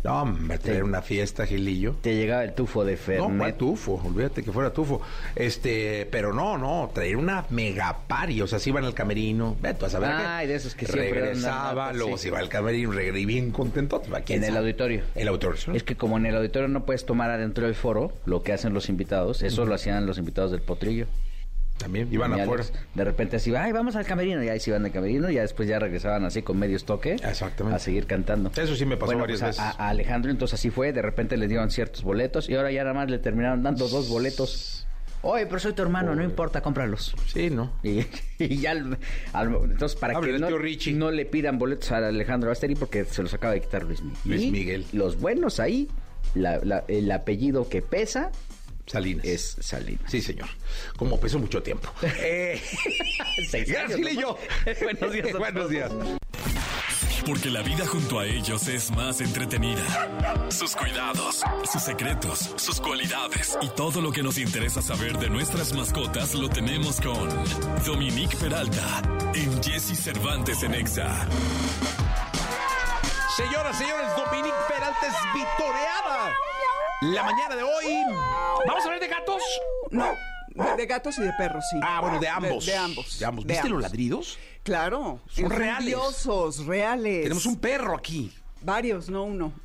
No, 0.04 0.20
hombre, 0.20 0.58
traer 0.58 0.84
una 0.84 1.00
fiesta, 1.00 1.46
Gilillo. 1.46 1.96
Te 2.02 2.14
llegaba 2.14 2.44
el 2.44 2.52
tufo 2.54 2.84
de 2.84 2.92
No, 2.92 2.98
Fernet. 2.98 3.38
¿cuál 3.38 3.54
tufo? 3.54 4.02
Olvídate 4.04 4.42
que 4.42 4.52
fuera 4.52 4.70
tufo. 4.70 5.00
Este, 5.34 6.06
pero 6.10 6.34
no, 6.34 6.58
no, 6.58 6.90
traer 6.92 7.16
una 7.16 7.46
mega 7.48 7.96
party. 8.06 8.42
O 8.42 8.46
sea, 8.46 8.58
se 8.58 8.68
iban 8.68 8.84
al 8.84 8.92
camerino. 8.92 9.56
Ve 9.62 9.72
tú 9.72 9.86
a 9.86 9.88
saber 9.88 10.10
Ay, 10.12 10.46
qué. 10.46 10.52
de 10.52 10.58
esos 10.58 10.74
que 10.74 10.84
siempre 10.84 11.10
Regresaba, 11.10 11.94
luego 11.94 12.18
sí. 12.18 12.24
se 12.24 12.28
iba 12.28 12.38
al 12.38 12.50
camerino, 12.50 12.92
regresé 12.92 13.24
bien 13.24 13.50
contento. 13.50 14.02
En 14.28 14.44
el 14.44 14.56
auditorio. 14.58 15.04
El 15.14 15.28
auditorio. 15.28 15.72
Es 15.72 15.82
que 15.82 15.96
como 15.96 16.18
en 16.18 16.26
el 16.26 16.36
auditorio 16.36 16.68
no 16.68 16.84
puedes 16.84 17.06
tomar 17.06 17.30
adentro 17.30 17.64
del 17.64 17.74
foro, 17.74 18.12
lo 18.26 18.42
que 18.42 18.52
hacen 18.52 18.74
los 18.74 18.90
invitados, 18.90 19.42
eso 19.42 19.64
lo 19.64 19.74
hacían 19.74 20.04
los 20.04 20.18
invitados 20.18 20.50
del 20.50 20.60
potrillo. 20.60 21.06
También 21.78 22.08
iban 22.12 22.36
Y 22.36 22.40
afuera. 22.40 22.64
De 22.94 23.04
repente 23.04 23.36
así, 23.36 23.54
ay, 23.54 23.72
vamos 23.72 23.96
al 23.96 24.06
camerino. 24.06 24.42
Y 24.42 24.48
ahí 24.48 24.60
se 24.60 24.70
iban 24.70 24.84
al 24.84 24.92
camerino 24.92 25.28
y 25.30 25.34
ya 25.34 25.42
después 25.42 25.68
ya 25.68 25.78
regresaban 25.78 26.24
así 26.24 26.42
con 26.42 26.58
medio 26.58 26.78
toque. 26.78 27.14
Exactamente. 27.14 27.76
A 27.76 27.78
seguir 27.78 28.06
cantando. 28.06 28.50
Eso 28.56 28.76
sí 28.76 28.86
me 28.86 28.96
pasó 28.96 29.06
Bueno, 29.06 29.22
varias 29.22 29.40
pues, 29.40 29.58
a- 29.58 29.64
veces. 29.66 29.80
A, 29.80 29.88
Alejandro 29.88 30.30
entonces 30.30 30.58
así 30.58 30.70
fue. 30.70 30.92
De 30.92 31.02
repente 31.02 31.36
le 31.36 31.48
dieron 31.48 31.70
ciertos 31.70 32.02
boletos 32.04 32.48
y 32.48 32.54
ahora 32.54 32.70
ya 32.70 32.82
nada 32.84 32.94
más 32.94 33.10
le 33.10 33.18
terminaron 33.18 33.62
dando 33.62 33.88
dos 33.88 34.08
boletos. 34.08 34.86
Oye, 35.26 35.46
pero 35.46 35.58
soy 35.58 35.72
tu 35.72 35.80
hermano, 35.82 36.14
no 36.14 36.22
importa, 36.22 36.60
cómpralos. 36.60 37.14
Sí, 37.26 37.48
¿no? 37.50 37.72
Y, 37.82 38.04
y 38.38 38.58
ya, 38.58 38.72
al- 38.72 38.98
entonces 39.64 39.98
para 39.98 40.20
que 40.20 40.38
no, 40.38 40.48
no 40.50 41.10
le 41.10 41.24
pidan 41.24 41.58
boletos 41.58 41.90
a 41.92 41.96
Alejandro 42.06 42.50
Basteri 42.50 42.74
porque 42.76 43.04
se 43.04 43.22
los 43.22 43.32
acaba 43.34 43.54
de 43.54 43.60
quitar 43.62 43.84
Luis 43.84 44.02
Miguel. 44.02 44.18
Luis 44.26 44.42
Y 44.42 44.50
Miguel. 44.50 44.84
Los 44.92 45.18
buenos 45.18 45.60
ahí, 45.60 45.88
la- 46.34 46.58
la- 46.62 46.84
el 46.88 47.10
apellido 47.10 47.68
que 47.68 47.80
pesa 47.82 48.30
Salinas. 48.86 49.24
es 49.24 49.56
Salinas. 49.60 50.10
Sí, 50.10 50.20
señor. 50.20 50.48
Como 50.96 51.18
pesó 51.18 51.38
mucho 51.38 51.62
tiempo. 51.62 51.88
eh, 52.02 52.60
gracias, 53.52 53.90
¿no? 53.90 53.96
Gilillo. 53.96 54.38
Buenos 54.82 55.12
días 55.12 55.34
a 55.34 55.38
Buenos 55.38 55.70
días. 55.70 55.92
Porque 57.26 57.48
la 57.48 57.62
vida 57.62 57.86
junto 57.86 58.18
a 58.18 58.26
ellos 58.26 58.68
es 58.68 58.90
más 58.90 59.22
entretenida. 59.22 59.82
Sus 60.50 60.76
cuidados, 60.76 61.42
sus 61.72 61.82
secretos, 61.82 62.50
sus 62.56 62.80
cualidades 62.82 63.56
y 63.62 63.68
todo 63.68 64.02
lo 64.02 64.12
que 64.12 64.22
nos 64.22 64.36
interesa 64.36 64.82
saber 64.82 65.16
de 65.16 65.30
nuestras 65.30 65.72
mascotas 65.72 66.34
lo 66.34 66.50
tenemos 66.50 67.00
con 67.00 67.30
Dominique 67.86 68.36
Peralta 68.36 69.02
en 69.34 69.62
Jesse 69.62 69.98
Cervantes 69.98 70.62
en 70.64 70.74
Exa. 70.74 71.26
Señoras, 73.36 73.78
señores, 73.78 74.08
Dominique 74.16 74.54
Peralta 74.68 75.06
es 75.06 75.14
vitoreada. 75.34 76.34
La 77.12 77.22
mañana 77.22 77.56
de 77.56 77.62
hoy. 77.62 78.02
¿Vamos 78.66 78.80
a 78.82 78.84
hablar 78.84 79.00
de 79.00 79.08
gatos? 79.08 79.42
No, 79.90 80.06
de, 80.48 80.76
de 80.76 80.86
gatos 80.86 81.18
y 81.18 81.22
de 81.22 81.32
perros, 81.36 81.64
sí. 81.70 81.78
Ah, 81.82 82.00
bueno, 82.00 82.18
de 82.18 82.28
ambos. 82.28 82.64
De, 82.66 82.76
ambos. 82.76 83.18
De 83.18 83.26
ambos. 83.26 83.44
¿Viste 83.44 83.68
los 83.68 83.82
ladridos? 83.82 84.38
Claro. 84.62 85.20
Son 85.28 85.50
reales. 85.50 85.78
Envidiosos, 85.80 86.64
reales. 86.66 87.22
Tenemos 87.24 87.44
un 87.46 87.56
perro 87.56 87.94
aquí. 87.96 88.32
Varios, 88.62 89.08
no 89.08 89.24
uno. 89.24 89.52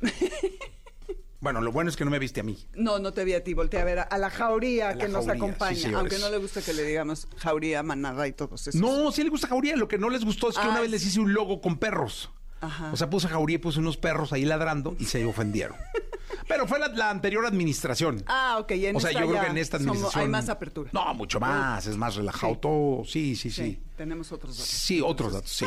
Bueno, 1.42 1.62
lo 1.62 1.72
bueno 1.72 1.88
es 1.88 1.96
que 1.96 2.04
no 2.04 2.10
me 2.10 2.18
viste 2.18 2.40
a 2.40 2.42
mí. 2.42 2.58
no, 2.74 2.98
no 2.98 3.14
te 3.14 3.24
vi 3.24 3.32
a 3.32 3.42
ti. 3.42 3.54
Voltea 3.54 3.80
a 3.80 3.84
ver 3.86 3.98
a, 4.00 4.02
a 4.02 4.18
la 4.18 4.28
jauría 4.28 4.90
A 4.90 4.94
la 4.94 4.98
que 4.98 5.08
nos 5.08 5.24
jauría, 5.24 5.42
acompaña. 5.42 5.74
sí, 5.74 5.94
aunque 5.94 6.18
no 6.18 6.28
le 6.28 6.36
gusta 6.36 6.60
que 6.60 6.74
le 6.74 6.82
digamos 6.82 7.28
jauría, 7.38 7.82
manada 7.82 8.28
y 8.28 8.32
todos 8.32 8.66
esos. 8.66 8.78
No, 8.78 9.10
sí 9.10 9.24
le 9.24 9.30
gusta 9.30 9.48
Jauría. 9.48 9.74
Lo 9.74 9.88
que 9.88 9.96
no 9.96 10.10
les 10.10 10.22
gustó 10.22 10.50
es 10.50 10.56
que 10.56 10.62
Ah, 10.62 10.68
una 10.68 10.80
vez 10.82 10.90
les 10.90 11.02
hice 11.06 11.18
un 11.18 11.32
logo 11.32 11.62
con 11.62 11.78
perros. 11.78 12.28
Ajá. 12.60 12.90
O 12.92 12.96
sea, 12.96 13.08
puse 13.08 13.28
Jauría 13.28 13.54
y 13.56 13.58
puse 13.58 13.78
unos 13.80 13.96
perros 13.96 14.32
ahí 14.32 14.44
ladrando 14.44 14.94
y 14.98 15.04
se 15.06 15.24
ofendieron. 15.24 15.76
Pero 16.48 16.66
fue 16.66 16.78
la, 16.78 16.88
la 16.88 17.10
anterior 17.10 17.44
administración. 17.46 18.22
Ah, 18.26 18.58
ok. 18.60 18.70
en 18.72 18.96
o 18.96 19.00
sea, 19.00 19.10
esta 19.10 19.20
yo 19.22 19.28
creo 19.30 19.42
que 19.42 19.50
en 19.50 19.58
esta 19.58 19.78
somos- 19.78 19.88
administración. 19.90 20.22
hay 20.24 20.28
más 20.28 20.48
apertura. 20.48 20.90
No, 20.92 21.14
mucho 21.14 21.38
más. 21.40 21.86
Es 21.86 21.96
más 21.96 22.16
relajado 22.16 22.54
Sí. 22.54 22.58
todo. 22.60 23.04
Sí, 23.04 23.36
sí, 23.36 23.50
sí. 23.50 23.62
Sí, 23.62 23.82
tenemos 23.96 24.30
otros 24.32 24.56
datos. 24.56 24.68
Sí, 24.70 25.00
otros 25.00 25.32
datos, 25.32 25.50
sí. 25.50 25.66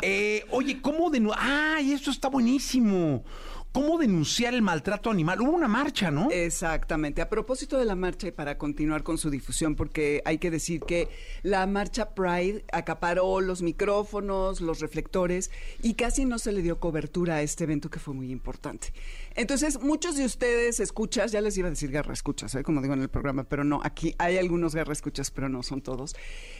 Eh, 0.00 0.46
oye, 0.50 0.80
¿cómo 0.80 1.10
denunciar? 1.10 1.44
¡Ay, 1.76 1.92
esto 1.92 2.10
está 2.10 2.28
buenísimo! 2.28 3.24
¿Cómo 3.72 3.96
denunciar 3.96 4.52
el 4.52 4.60
maltrato 4.60 5.10
animal? 5.10 5.40
Hubo 5.40 5.52
una 5.52 5.66
marcha, 5.66 6.10
¿no? 6.10 6.30
Exactamente. 6.30 7.22
A 7.22 7.30
propósito 7.30 7.78
de 7.78 7.86
la 7.86 7.96
marcha 7.96 8.28
y 8.28 8.30
para 8.30 8.58
continuar 8.58 9.02
con 9.02 9.16
su 9.16 9.30
difusión, 9.30 9.76
porque 9.76 10.20
hay 10.26 10.36
que 10.36 10.50
decir 10.50 10.82
que 10.82 11.08
la 11.42 11.66
marcha 11.66 12.14
Pride 12.14 12.66
acaparó 12.70 13.40
los 13.40 13.62
micrófonos, 13.62 14.60
los 14.60 14.80
reflectores 14.80 15.50
y 15.82 15.94
casi 15.94 16.26
no 16.26 16.38
se 16.38 16.52
le 16.52 16.60
dio 16.60 16.80
cobertura 16.80 17.36
a 17.36 17.42
este 17.42 17.64
evento 17.64 17.88
que 17.88 17.98
fue 17.98 18.12
muy 18.12 18.30
importante. 18.30 18.92
Entonces, 19.34 19.80
muchos 19.80 20.16
de 20.16 20.24
ustedes 20.24 20.80
escuchas, 20.80 21.32
ya 21.32 21.40
les 21.40 21.56
iba 21.56 21.68
a 21.68 21.70
decir 21.70 21.90
garra 21.90 22.12
escuchas, 22.12 22.54
¿eh? 22.54 22.62
como 22.62 22.82
digo 22.82 22.94
en 22.94 23.02
el 23.02 23.08
programa, 23.08 23.44
pero 23.44 23.64
no, 23.64 23.80
aquí 23.82 24.14
hay 24.18 24.38
algunos 24.38 24.74
garra 24.74 24.92
escuchas, 24.92 25.30
pero 25.30 25.48
no 25.48 25.62
son 25.62 25.80
todos. 25.80 26.14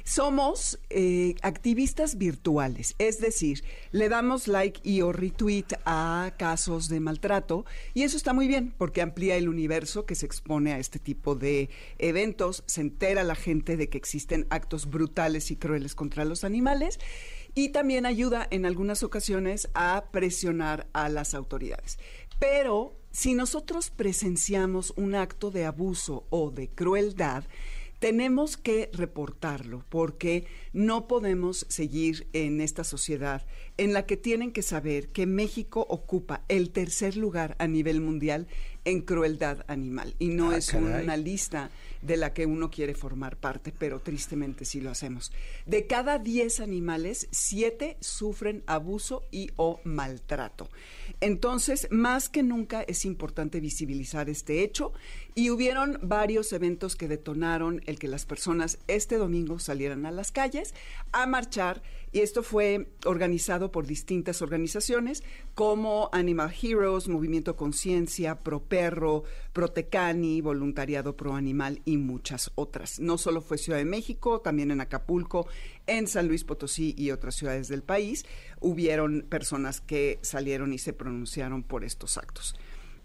Somos 0.05 0.79
eh, 0.91 1.35
activistas 1.43 2.17
virtuales, 2.17 2.95
es 2.99 3.21
decir, 3.21 3.65
le 3.91 4.09
damos 4.09 4.49
like 4.49 4.81
y 4.83 5.03
o 5.03 5.13
retweet 5.13 5.67
a 5.85 6.33
casos 6.39 6.89
de 6.89 7.01
maltrato 7.01 7.65
y 7.95 8.03
eso 8.03 8.17
está 8.17 8.33
muy 8.33 8.49
bien 8.49 8.75
porque 8.77 9.03
amplía 9.03 9.37
el 9.37 9.49
universo 9.49 10.07
que 10.07 10.15
se 10.15 10.27
expone 10.27 10.73
a 10.73 10.79
este 10.79 10.99
tipo 10.99 11.35
de 11.35 11.71
eventos, 11.99 12.65
se 12.67 12.81
entera 12.81 13.25
la 13.25 13.35
gente 13.35 13.77
de 13.77 13.89
que 13.89 13.99
existen 13.99 14.47
actos 14.51 14.89
brutales 14.89 15.51
y 15.51 15.57
crueles 15.57 15.95
contra 15.95 16.25
los 16.25 16.45
animales 16.45 16.99
y 17.55 17.69
también 17.69 18.07
ayuda 18.07 18.47
en 18.51 18.65
algunas 18.65 19.03
ocasiones 19.03 19.69
a 19.75 20.05
presionar 20.11 20.87
a 20.93 21.09
las 21.09 21.35
autoridades. 21.35 21.99
Pero 22.43 22.97
si 23.13 23.35
nosotros 23.35 23.91
presenciamos 23.91 24.93
un 24.97 25.15
acto 25.15 25.53
de 25.53 25.65
abuso 25.65 26.27
o 26.29 26.51
de 26.51 26.69
crueldad, 26.69 27.45
tenemos 28.01 28.57
que 28.57 28.91
reportarlo 28.93 29.85
porque 29.89 30.47
no 30.73 31.07
podemos 31.07 31.65
seguir 31.69 32.27
en 32.33 32.61
esta 32.61 32.83
sociedad 32.83 33.47
en 33.77 33.93
la 33.93 34.07
que 34.07 34.17
tienen 34.17 34.51
que 34.51 34.63
saber 34.63 35.11
que 35.11 35.25
México 35.25 35.87
ocupa 35.89 36.45
el 36.49 36.71
tercer 36.73 37.17
lugar 37.17 37.55
a 37.61 37.69
nivel 37.69 38.01
mundial 38.01 38.49
en 38.85 39.01
crueldad 39.03 39.65
animal 39.69 40.15
y 40.19 40.29
no 40.29 40.51
Ah, 40.51 40.57
es 40.57 40.71
caray. 40.71 41.05
una 41.05 41.17
lista 41.17 41.71
de 42.03 42.17
la 42.17 42.33
que 42.35 42.47
uno 42.47 42.69
quiere 42.71 42.95
formar 42.95 43.37
parte, 43.37 43.73
pero 43.77 44.01
tristemente 44.01 44.65
sí 44.65 44.81
lo 44.81 44.91
hacemos. 44.91 45.31
De 45.67 45.87
cada 45.87 46.19
10 46.19 46.59
animales, 46.61 47.29
7 47.31 47.97
sufren 48.01 48.65
abuso 48.67 49.23
y 49.31 49.51
o 49.57 49.81
maltrato. 49.85 50.69
Entonces, 51.21 51.87
más 51.93 52.29
que 52.29 52.43
nunca 52.43 52.83
es 52.83 53.05
importante 53.05 53.61
visibilizar 53.61 54.29
este 54.29 54.63
hecho 54.63 54.93
y 55.37 55.51
hubieron 55.51 55.99
varios 56.03 56.53
eventos 56.53 56.97
que 56.97 57.07
detonaron 57.09 57.83
el 57.87 57.99
que 57.99 58.09
las 58.09 58.27
personas 58.27 58.79
este 58.89 59.17
domingo 59.17 59.59
salieran 59.61 60.05
a 60.07 60.11
las 60.11 60.33
calles 60.33 60.75
a 61.13 61.27
marchar 61.27 61.83
y 62.13 62.21
esto 62.21 62.43
fue 62.43 62.89
organizado 63.07 63.73
por 63.73 63.87
distintas 63.87 64.43
organizaciones 64.43 65.23
como 65.55 66.11
Animal 66.13 66.53
Heroes, 66.63 67.09
Movimiento 67.09 67.57
Conciencia, 67.57 68.41
Pro 68.43 68.63
Perro, 68.63 69.25
Protecani, 69.53 70.41
Voluntariado 70.43 71.17
Pro 71.17 71.35
Animal 71.35 71.81
y 71.85 71.97
muchas 71.97 72.51
otras. 72.55 73.01
No 73.01 73.17
solo 73.19 73.41
fue 73.41 73.59
Ciudad 73.59 73.79
de 73.79 73.85
México, 73.85 74.41
también 74.41 74.71
en 74.71 74.81
Acapulco, 74.81 75.47
en 75.87 76.07
San 76.07 76.29
Luis 76.29 76.45
Potosí 76.45 76.95
y 76.97 77.11
otras 77.11 77.35
ciudades 77.35 77.69
del 77.69 77.83
país 77.83 78.25
hubieron 78.61 79.27
personas 79.29 79.81
que 79.81 80.19
salieron 80.23 80.73
y 80.73 80.79
se 80.79 80.93
pronunciaron 80.93 81.63
por 81.63 81.85
estos 81.85 82.19
actos. 82.19 82.55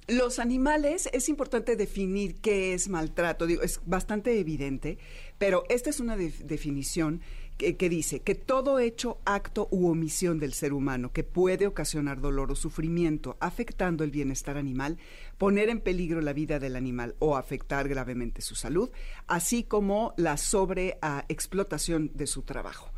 Los 0.10 0.40
animales, 0.40 1.10
es 1.12 1.28
importante 1.28 1.76
definir 1.76 2.36
qué 2.40 2.74
es 2.74 2.88
maltrato. 2.88 3.46
Digo, 3.46 3.62
es 3.62 3.82
bastante 3.86 4.40
evidente, 4.40 4.98
pero 5.38 5.64
esta 5.68 5.90
es 5.90 6.00
una 6.00 6.16
de- 6.16 6.32
definición 6.46 7.20
que, 7.58 7.90
dice 7.90 8.20
que 8.20 8.36
todo 8.36 8.80
hecho, 8.80 9.18
acto 9.26 9.68
u 9.72 9.88
omisión 9.88 10.40
del 10.40 10.54
ser 10.54 10.74
humano 10.74 11.12
que 11.12 11.24
puede 11.24 11.66
ocasionar 11.66 12.22
dolor 12.22 12.52
o 12.52 12.56
sufrimiento 12.56 13.36
afectando 13.40 14.04
el 14.04 14.12
bienestar 14.12 14.58
animal, 14.58 14.98
poner 15.38 15.70
en 15.70 15.82
peligro 15.82 16.22
la 16.22 16.34
vida 16.34 16.60
del 16.60 16.76
animal 16.76 17.16
o 17.20 17.36
afectar 17.36 17.90
gravemente 17.90 18.42
su 18.42 18.56
salud, 18.56 18.92
así 19.26 19.64
como 19.64 20.14
la 20.18 20.38
sobreexplotación 20.38 22.12
de 22.14 22.28
su 22.28 22.44
trabajo. 22.44 22.92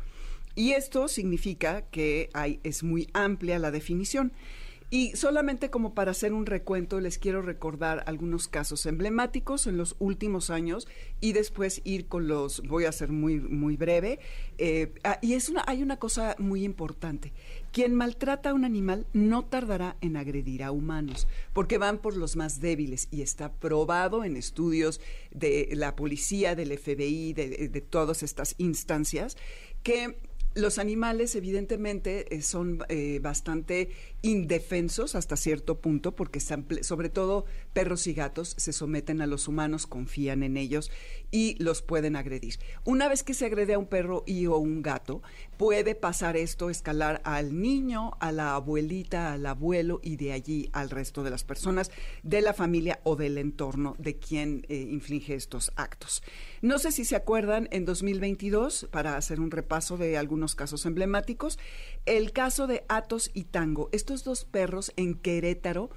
Y 0.54 0.72
esto 0.72 1.08
significa 1.08 1.82
que 1.82 2.28
hay, 2.34 2.60
es 2.62 2.82
muy 2.82 3.08
amplia 3.14 3.58
la 3.58 3.70
definición. 3.70 4.32
Y 4.92 5.16
solamente 5.16 5.70
como 5.70 5.94
para 5.94 6.10
hacer 6.10 6.32
un 6.32 6.46
recuento, 6.46 6.98
les 6.98 7.16
quiero 7.16 7.42
recordar 7.42 8.02
algunos 8.06 8.48
casos 8.48 8.86
emblemáticos 8.86 9.68
en 9.68 9.76
los 9.76 9.94
últimos 10.00 10.50
años 10.50 10.88
y 11.20 11.32
después 11.32 11.80
ir 11.84 12.08
con 12.08 12.26
los, 12.26 12.60
voy 12.62 12.86
a 12.86 12.92
ser 12.92 13.12
muy, 13.12 13.38
muy 13.38 13.76
breve. 13.76 14.18
Eh, 14.58 14.92
ah, 15.04 15.20
y 15.22 15.34
es 15.34 15.48
una, 15.48 15.62
hay 15.68 15.84
una 15.84 16.00
cosa 16.00 16.34
muy 16.38 16.64
importante. 16.64 17.32
Quien 17.72 17.94
maltrata 17.94 18.50
a 18.50 18.54
un 18.54 18.64
animal 18.64 19.06
no 19.12 19.44
tardará 19.44 19.96
en 20.00 20.16
agredir 20.16 20.64
a 20.64 20.72
humanos, 20.72 21.28
porque 21.52 21.78
van 21.78 21.98
por 21.98 22.16
los 22.16 22.34
más 22.34 22.60
débiles 22.60 23.06
y 23.12 23.22
está 23.22 23.52
probado 23.52 24.24
en 24.24 24.36
estudios 24.36 25.00
de 25.30 25.68
la 25.72 25.94
policía, 25.94 26.56
del 26.56 26.76
FBI, 26.76 27.32
de, 27.32 27.68
de 27.68 27.80
todas 27.80 28.24
estas 28.24 28.56
instancias, 28.58 29.36
que 29.84 30.16
los 30.54 30.78
animales 30.78 31.36
evidentemente 31.36 32.34
eh, 32.34 32.42
son 32.42 32.80
eh, 32.88 33.20
bastante 33.22 33.90
indefensos 34.22 35.14
hasta 35.14 35.36
cierto 35.36 35.80
punto 35.80 36.14
porque 36.14 36.40
sobre 36.40 37.08
todo 37.08 37.46
perros 37.72 38.06
y 38.06 38.12
gatos 38.12 38.54
se 38.58 38.72
someten 38.72 39.20
a 39.20 39.26
los 39.26 39.48
humanos, 39.48 39.86
confían 39.86 40.42
en 40.42 40.56
ellos 40.56 40.90
y 41.30 41.56
los 41.62 41.82
pueden 41.82 42.16
agredir. 42.16 42.58
Una 42.84 43.08
vez 43.08 43.22
que 43.22 43.34
se 43.34 43.46
agrede 43.46 43.74
a 43.74 43.78
un 43.78 43.86
perro 43.86 44.22
y 44.26 44.46
o 44.46 44.56
un 44.58 44.82
gato, 44.82 45.22
puede 45.56 45.94
pasar 45.94 46.36
esto, 46.36 46.70
escalar 46.70 47.20
al 47.24 47.60
niño, 47.60 48.12
a 48.20 48.32
la 48.32 48.54
abuelita, 48.54 49.32
al 49.32 49.46
abuelo 49.46 50.00
y 50.02 50.16
de 50.16 50.32
allí 50.32 50.70
al 50.72 50.90
resto 50.90 51.22
de 51.22 51.30
las 51.30 51.44
personas 51.44 51.90
de 52.22 52.40
la 52.40 52.54
familia 52.54 53.00
o 53.04 53.16
del 53.16 53.38
entorno 53.38 53.94
de 53.98 54.18
quien 54.18 54.66
eh, 54.68 54.76
inflige 54.76 55.34
estos 55.34 55.72
actos. 55.76 56.22
No 56.62 56.78
sé 56.78 56.92
si 56.92 57.04
se 57.04 57.16
acuerdan, 57.16 57.68
en 57.70 57.84
2022, 57.84 58.88
para 58.90 59.16
hacer 59.16 59.40
un 59.40 59.50
repaso 59.50 59.96
de 59.96 60.18
algunos 60.18 60.54
casos 60.54 60.86
emblemáticos, 60.86 61.58
el 62.06 62.32
caso 62.32 62.66
de 62.66 62.84
Atos 62.88 63.30
y 63.34 63.44
Tango, 63.44 63.88
estos 64.10 64.24
dos 64.24 64.44
perros 64.44 64.92
en 64.96 65.14
Querétaro, 65.14 65.88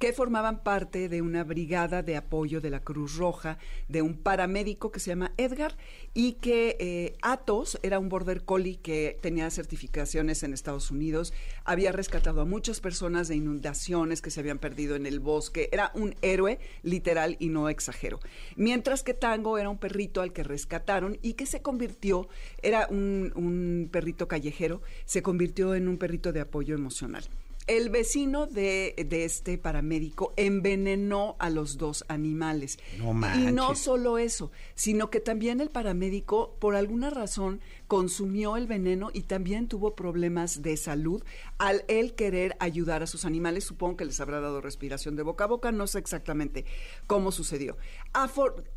que 0.00 0.12
formaban 0.12 0.64
parte 0.64 1.08
de 1.08 1.22
una 1.22 1.44
brigada 1.44 2.02
de 2.02 2.16
apoyo 2.16 2.60
de 2.60 2.70
la 2.70 2.80
Cruz 2.80 3.16
Roja, 3.16 3.58
de 3.88 4.02
un 4.02 4.16
paramédico 4.16 4.90
que 4.90 4.98
se 4.98 5.10
llama 5.10 5.32
Edgar, 5.36 5.76
y 6.12 6.32
que 6.34 6.76
eh, 6.80 7.16
Atos 7.22 7.78
era 7.84 8.00
un 8.00 8.08
border 8.08 8.44
collie 8.44 8.80
que 8.80 9.16
tenía 9.22 9.48
certificaciones 9.50 10.42
en 10.42 10.54
Estados 10.54 10.90
Unidos, 10.90 11.32
había 11.64 11.92
rescatado 11.92 12.40
a 12.40 12.44
muchas 12.44 12.80
personas 12.80 13.28
de 13.28 13.36
inundaciones 13.36 14.22
que 14.22 14.30
se 14.30 14.40
habían 14.40 14.58
perdido 14.58 14.96
en 14.96 15.06
el 15.06 15.20
bosque, 15.20 15.68
era 15.70 15.92
un 15.94 16.16
héroe 16.20 16.58
literal 16.82 17.36
y 17.38 17.50
no 17.50 17.68
exagero. 17.68 18.18
Mientras 18.56 19.04
que 19.04 19.14
Tango 19.14 19.56
era 19.56 19.68
un 19.68 19.78
perrito 19.78 20.20
al 20.20 20.32
que 20.32 20.42
rescataron 20.42 21.16
y 21.22 21.34
que 21.34 21.46
se 21.46 21.62
convirtió, 21.62 22.28
era 22.60 22.88
un, 22.90 23.32
un 23.36 23.88
perrito 23.92 24.26
callejero, 24.26 24.82
se 25.04 25.22
convirtió 25.22 25.76
en 25.76 25.86
un 25.86 25.98
perrito 25.98 26.32
de 26.32 26.40
apoyo 26.40 26.74
emocional. 26.74 27.22
El 27.66 27.90
vecino 27.90 28.46
de, 28.46 28.94
de, 29.08 29.24
este 29.24 29.56
paramédico 29.58 30.32
envenenó 30.36 31.36
a 31.38 31.50
los 31.50 31.78
dos 31.78 32.04
animales. 32.08 32.78
No 32.98 33.14
y 33.36 33.52
no 33.52 33.74
solo 33.74 34.18
eso, 34.18 34.50
sino 34.74 35.10
que 35.10 35.20
también 35.20 35.60
el 35.60 35.70
paramédico, 35.70 36.56
por 36.58 36.76
alguna 36.76 37.10
razón, 37.10 37.60
consumió 37.92 38.56
el 38.56 38.66
veneno 38.66 39.10
y 39.12 39.24
también 39.24 39.68
tuvo 39.68 39.94
problemas 39.94 40.62
de 40.62 40.78
salud 40.78 41.22
al 41.58 41.84
él 41.88 42.14
querer 42.14 42.56
ayudar 42.58 43.02
a 43.02 43.06
sus 43.06 43.26
animales. 43.26 43.64
Supongo 43.64 43.98
que 43.98 44.06
les 44.06 44.18
habrá 44.18 44.40
dado 44.40 44.62
respiración 44.62 45.14
de 45.14 45.22
boca 45.22 45.44
a 45.44 45.48
boca, 45.48 45.72
no 45.72 45.86
sé 45.86 45.98
exactamente 45.98 46.64
cómo 47.06 47.32
sucedió. 47.32 47.76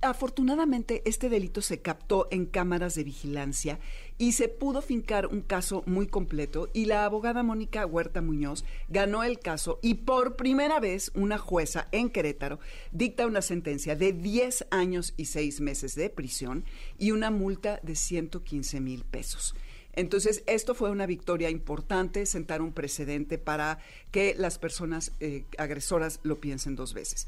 afortunadamente, 0.01 1.01
este 1.05 1.29
delito 1.29 1.61
se 1.61 1.81
captó 1.81 2.27
en 2.29 2.45
cámaras 2.45 2.95
de 2.95 3.05
vigilancia 3.05 3.79
y 4.17 4.33
se 4.33 4.49
pudo 4.49 4.81
fincar 4.81 5.27
un 5.27 5.41
caso 5.41 5.83
muy 5.85 6.07
completo 6.07 6.69
y 6.73 6.83
la 6.83 7.05
abogada 7.05 7.41
Mónica 7.41 7.85
Huerta 7.85 8.21
Muñoz 8.21 8.65
ganó 8.89 9.23
el 9.23 9.39
caso 9.39 9.79
y 9.81 9.93
por 9.95 10.35
primera 10.35 10.81
vez 10.81 11.11
una 11.15 11.37
jueza 11.37 11.87
en 11.93 12.09
Querétaro 12.09 12.59
dicta 12.91 13.27
una 13.27 13.41
sentencia 13.41 13.95
de 13.95 14.11
10 14.11 14.67
años 14.71 15.13
y 15.15 15.25
6 15.25 15.61
meses 15.61 15.95
de 15.95 16.09
prisión 16.09 16.65
y 16.97 17.11
una 17.11 17.31
multa 17.31 17.79
de 17.83 17.95
115 17.95 18.81
mil 18.81 19.04
pesos. 19.05 19.55
Entonces, 19.93 20.43
esto 20.45 20.75
fue 20.75 20.89
una 20.91 21.05
victoria 21.05 21.49
importante, 21.49 22.25
sentar 22.25 22.61
un 22.61 22.73
precedente 22.73 23.37
para 23.37 23.79
que 24.11 24.35
las 24.37 24.59
personas 24.59 25.13
eh, 25.19 25.45
agresoras 25.57 26.19
lo 26.23 26.39
piensen 26.41 26.75
dos 26.75 26.93
veces. 26.93 27.27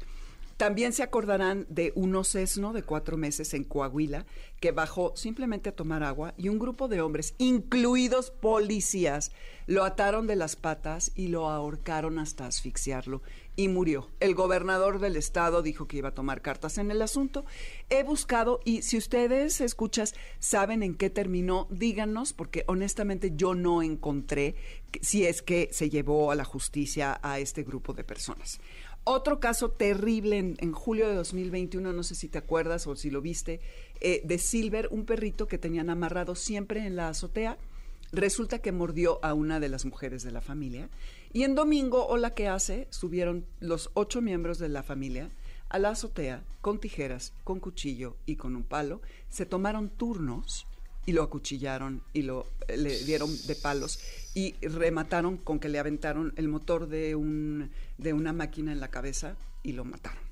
También 0.58 0.92
se 0.92 1.04
acordarán 1.04 1.66
de 1.68 1.92
un 1.94 2.24
sesno 2.24 2.72
de 2.72 2.82
cuatro 2.82 3.16
meses 3.16 3.54
en 3.54 3.62
Coahuila 3.62 4.26
que 4.58 4.72
bajó 4.72 5.12
simplemente 5.16 5.68
a 5.68 5.76
tomar 5.76 6.02
agua 6.02 6.34
y 6.36 6.48
un 6.48 6.58
grupo 6.58 6.88
de 6.88 7.00
hombres, 7.00 7.34
incluidos 7.38 8.32
policías, 8.32 9.30
lo 9.68 9.84
ataron 9.84 10.26
de 10.26 10.34
las 10.34 10.56
patas 10.56 11.12
y 11.14 11.28
lo 11.28 11.48
ahorcaron 11.48 12.18
hasta 12.18 12.46
asfixiarlo 12.46 13.22
y 13.58 13.66
murió. 13.66 14.08
El 14.20 14.36
gobernador 14.36 15.00
del 15.00 15.16
estado 15.16 15.62
dijo 15.62 15.88
que 15.88 15.96
iba 15.96 16.10
a 16.10 16.14
tomar 16.14 16.42
cartas 16.42 16.78
en 16.78 16.92
el 16.92 17.02
asunto. 17.02 17.44
He 17.90 18.04
buscado 18.04 18.60
y 18.64 18.82
si 18.82 18.96
ustedes 18.96 19.60
escuchas 19.60 20.14
saben 20.38 20.84
en 20.84 20.94
qué 20.94 21.10
terminó, 21.10 21.66
díganos 21.68 22.32
porque 22.32 22.62
honestamente 22.68 23.32
yo 23.34 23.56
no 23.56 23.82
encontré 23.82 24.54
si 25.02 25.26
es 25.26 25.42
que 25.42 25.70
se 25.72 25.90
llevó 25.90 26.30
a 26.30 26.36
la 26.36 26.44
justicia 26.44 27.18
a 27.20 27.40
este 27.40 27.64
grupo 27.64 27.94
de 27.94 28.04
personas. 28.04 28.60
Otro 29.02 29.40
caso 29.40 29.72
terrible 29.72 30.38
en, 30.38 30.72
julio 30.72 31.08
de 31.08 31.16
2021, 31.16 31.92
no 31.92 32.02
sé 32.04 32.14
si 32.14 32.28
te 32.28 32.38
acuerdas 32.38 32.86
o 32.86 32.94
si 32.94 33.10
lo 33.10 33.20
viste, 33.20 33.60
eh, 34.00 34.20
de 34.22 34.38
Silver, 34.38 34.86
un 34.92 35.04
perrito 35.04 35.48
que 35.48 35.58
tenían 35.58 35.90
amarrado 35.90 36.36
siempre 36.36 36.86
en 36.86 36.94
la 36.94 37.08
azotea. 37.08 37.58
Resulta 38.12 38.60
que 38.60 38.70
mordió 38.70 39.18
a 39.24 39.34
una 39.34 39.58
de 39.58 39.68
las 39.68 39.84
mujeres 39.84 40.22
de 40.22 40.30
la 40.30 40.40
familia. 40.40 40.88
Y 41.32 41.42
en 41.42 41.54
domingo, 41.54 42.06
hola, 42.06 42.30
¿qué 42.30 42.48
hace? 42.48 42.88
Subieron 42.90 43.44
los 43.60 43.90
ocho 43.94 44.22
miembros 44.22 44.58
de 44.58 44.70
la 44.70 44.82
familia 44.82 45.30
a 45.68 45.78
la 45.78 45.90
azotea 45.90 46.42
con 46.62 46.80
tijeras, 46.80 47.34
con 47.44 47.60
cuchillo 47.60 48.16
y 48.24 48.36
con 48.36 48.56
un 48.56 48.62
palo. 48.62 49.02
Se 49.28 49.44
tomaron 49.44 49.90
turnos 49.90 50.66
y 51.04 51.12
lo 51.12 51.22
acuchillaron 51.22 52.02
y 52.12 52.22
lo 52.22 52.46
le 52.74 52.98
dieron 53.04 53.30
de 53.46 53.54
palos 53.54 54.00
y 54.34 54.54
remataron 54.66 55.36
con 55.36 55.58
que 55.58 55.68
le 55.68 55.78
aventaron 55.78 56.32
el 56.36 56.48
motor 56.48 56.88
de 56.88 57.14
un 57.14 57.70
de 57.98 58.12
una 58.12 58.32
máquina 58.32 58.72
en 58.72 58.80
la 58.80 58.88
cabeza 58.88 59.36
y 59.62 59.72
lo 59.72 59.84
mataron. 59.84 60.22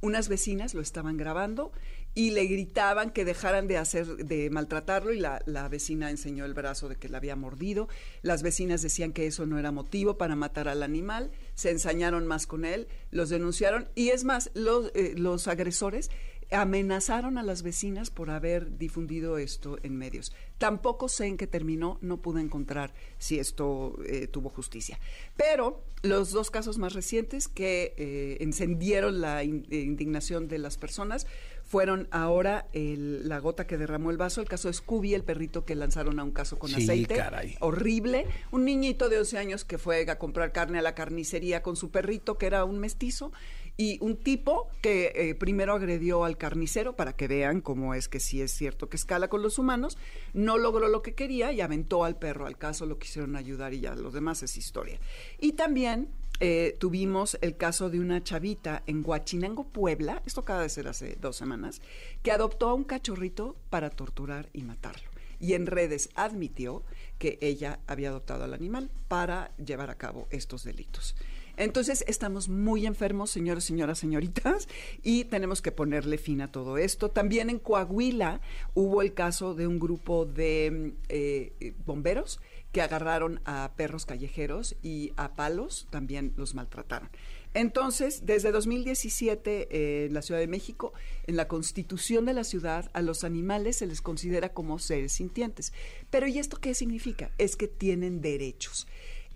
Unas 0.00 0.28
vecinas 0.28 0.74
lo 0.74 0.82
estaban 0.82 1.16
grabando 1.16 1.72
y 2.16 2.30
le 2.30 2.46
gritaban 2.46 3.10
que 3.10 3.26
dejaran 3.26 3.68
de 3.68 3.76
hacer, 3.76 4.06
de 4.06 4.48
maltratarlo 4.48 5.12
y 5.12 5.20
la, 5.20 5.42
la, 5.44 5.68
vecina 5.68 6.10
enseñó 6.10 6.46
el 6.46 6.54
brazo 6.54 6.88
de 6.88 6.96
que 6.96 7.10
la 7.10 7.18
había 7.18 7.36
mordido. 7.36 7.88
Las 8.22 8.42
vecinas 8.42 8.80
decían 8.80 9.12
que 9.12 9.26
eso 9.26 9.44
no 9.44 9.58
era 9.58 9.70
motivo 9.70 10.16
para 10.16 10.34
matar 10.34 10.66
al 10.66 10.82
animal, 10.82 11.30
se 11.54 11.70
ensañaron 11.70 12.26
más 12.26 12.46
con 12.46 12.64
él, 12.64 12.88
los 13.10 13.28
denunciaron 13.28 13.90
y 13.94 14.08
es 14.08 14.24
más, 14.24 14.50
los, 14.54 14.90
eh, 14.94 15.12
los 15.14 15.46
agresores 15.46 16.10
amenazaron 16.50 17.38
a 17.38 17.42
las 17.42 17.62
vecinas 17.62 18.10
por 18.10 18.30
haber 18.30 18.78
difundido 18.78 19.38
esto 19.38 19.78
en 19.82 19.96
medios. 19.96 20.32
Tampoco 20.58 21.08
sé 21.08 21.26
en 21.26 21.36
qué 21.36 21.46
terminó, 21.46 21.98
no 22.00 22.22
pude 22.22 22.40
encontrar 22.40 22.94
si 23.18 23.38
esto 23.38 23.98
eh, 24.06 24.26
tuvo 24.28 24.48
justicia. 24.50 24.98
Pero 25.36 25.82
los 26.02 26.30
dos 26.30 26.50
casos 26.50 26.78
más 26.78 26.92
recientes 26.92 27.48
que 27.48 27.94
eh, 27.96 28.36
encendieron 28.40 29.20
la 29.20 29.42
indignación 29.44 30.46
de 30.48 30.58
las 30.58 30.76
personas 30.76 31.26
fueron 31.66 32.08
ahora 32.12 32.68
la 32.72 33.38
gota 33.40 33.66
que 33.66 33.76
derramó 33.76 34.10
el 34.10 34.16
vaso, 34.16 34.40
el 34.40 34.48
caso 34.48 34.68
de 34.68 34.74
Scooby, 34.74 35.14
el 35.14 35.24
perrito 35.24 35.64
que 35.64 35.74
lanzaron 35.74 36.20
a 36.20 36.24
un 36.24 36.30
caso 36.30 36.58
con 36.58 36.72
aceite. 36.72 37.22
Horrible. 37.60 38.26
Un 38.52 38.64
niñito 38.64 39.08
de 39.08 39.18
11 39.18 39.38
años 39.38 39.64
que 39.64 39.76
fue 39.76 40.08
a 40.08 40.18
comprar 40.18 40.52
carne 40.52 40.78
a 40.78 40.82
la 40.82 40.94
carnicería 40.94 41.62
con 41.62 41.74
su 41.74 41.90
perrito, 41.90 42.38
que 42.38 42.46
era 42.46 42.64
un 42.64 42.78
mestizo, 42.78 43.32
y 43.76 43.98
un 44.00 44.16
tipo 44.16 44.68
que 44.80 45.12
eh, 45.14 45.34
primero 45.34 45.74
agredió 45.74 46.24
al 46.24 46.38
carnicero 46.38 46.96
para 46.96 47.14
que 47.14 47.28
vean 47.28 47.60
cómo 47.60 47.94
es 47.94 48.08
que 48.08 48.20
sí 48.20 48.40
es 48.40 48.52
cierto 48.52 48.88
que 48.88 48.96
escala 48.96 49.28
con 49.28 49.42
los 49.42 49.58
humanos, 49.58 49.98
no 50.32 50.56
logró 50.56 50.88
lo 50.88 51.02
que 51.02 51.14
quería 51.14 51.52
y 51.52 51.60
aventó 51.60 52.04
al 52.04 52.16
perro 52.16 52.46
al 52.46 52.56
caso, 52.56 52.86
lo 52.86 52.98
quisieron 52.98 53.36
ayudar 53.36 53.74
y 53.74 53.80
ya 53.80 53.94
los 53.94 54.14
demás 54.14 54.42
es 54.42 54.56
historia. 54.56 54.98
Y 55.38 55.52
también 55.52 56.08
eh, 56.40 56.76
tuvimos 56.78 57.38
el 57.40 57.56
caso 57.56 57.90
de 57.90 58.00
una 58.00 58.22
chavita 58.22 58.82
en 58.86 59.02
Huachinango, 59.04 59.64
Puebla, 59.64 60.22
esto 60.26 60.40
acaba 60.40 60.62
de 60.62 60.68
ser 60.68 60.88
hace 60.88 61.16
dos 61.20 61.36
semanas, 61.36 61.80
que 62.22 62.32
adoptó 62.32 62.68
a 62.68 62.74
un 62.74 62.84
cachorrito 62.84 63.56
para 63.70 63.90
torturar 63.90 64.48
y 64.52 64.62
matarlo. 64.62 65.08
Y 65.38 65.54
en 65.54 65.66
redes 65.66 66.08
admitió 66.14 66.82
que 67.18 67.38
ella 67.40 67.80
había 67.86 68.08
adoptado 68.08 68.44
al 68.44 68.54
animal 68.54 68.90
para 69.08 69.54
llevar 69.56 69.90
a 69.90 69.96
cabo 69.96 70.26
estos 70.30 70.64
delitos. 70.64 71.14
Entonces, 71.56 72.04
estamos 72.06 72.48
muy 72.48 72.84
enfermos, 72.84 73.30
señores, 73.30 73.64
señoras, 73.64 73.98
señoritas, 73.98 74.68
y 75.02 75.24
tenemos 75.24 75.62
que 75.62 75.72
ponerle 75.72 76.18
fin 76.18 76.42
a 76.42 76.52
todo 76.52 76.76
esto. 76.76 77.10
También 77.10 77.48
en 77.48 77.58
Coahuila 77.58 78.40
hubo 78.74 79.00
el 79.00 79.14
caso 79.14 79.54
de 79.54 79.66
un 79.66 79.78
grupo 79.78 80.26
de 80.26 80.92
eh, 81.08 81.74
bomberos 81.86 82.40
que 82.76 82.82
agarraron 82.82 83.40
a 83.46 83.72
perros 83.74 84.04
callejeros 84.04 84.76
y 84.82 85.14
a 85.16 85.34
palos 85.34 85.88
también 85.88 86.34
los 86.36 86.54
maltrataron. 86.54 87.08
Entonces, 87.54 88.26
desde 88.26 88.52
2017 88.52 89.68
eh, 89.70 90.04
en 90.04 90.12
la 90.12 90.20
Ciudad 90.20 90.40
de 90.40 90.46
México, 90.46 90.92
en 91.26 91.36
la 91.36 91.48
constitución 91.48 92.26
de 92.26 92.34
la 92.34 92.44
ciudad, 92.44 92.90
a 92.92 93.00
los 93.00 93.24
animales 93.24 93.78
se 93.78 93.86
les 93.86 94.02
considera 94.02 94.52
como 94.52 94.78
seres 94.78 95.12
sintientes. 95.12 95.72
Pero 96.10 96.26
¿y 96.26 96.38
esto 96.38 96.58
qué 96.58 96.74
significa? 96.74 97.30
Es 97.38 97.56
que 97.56 97.66
tienen 97.66 98.20
derechos. 98.20 98.86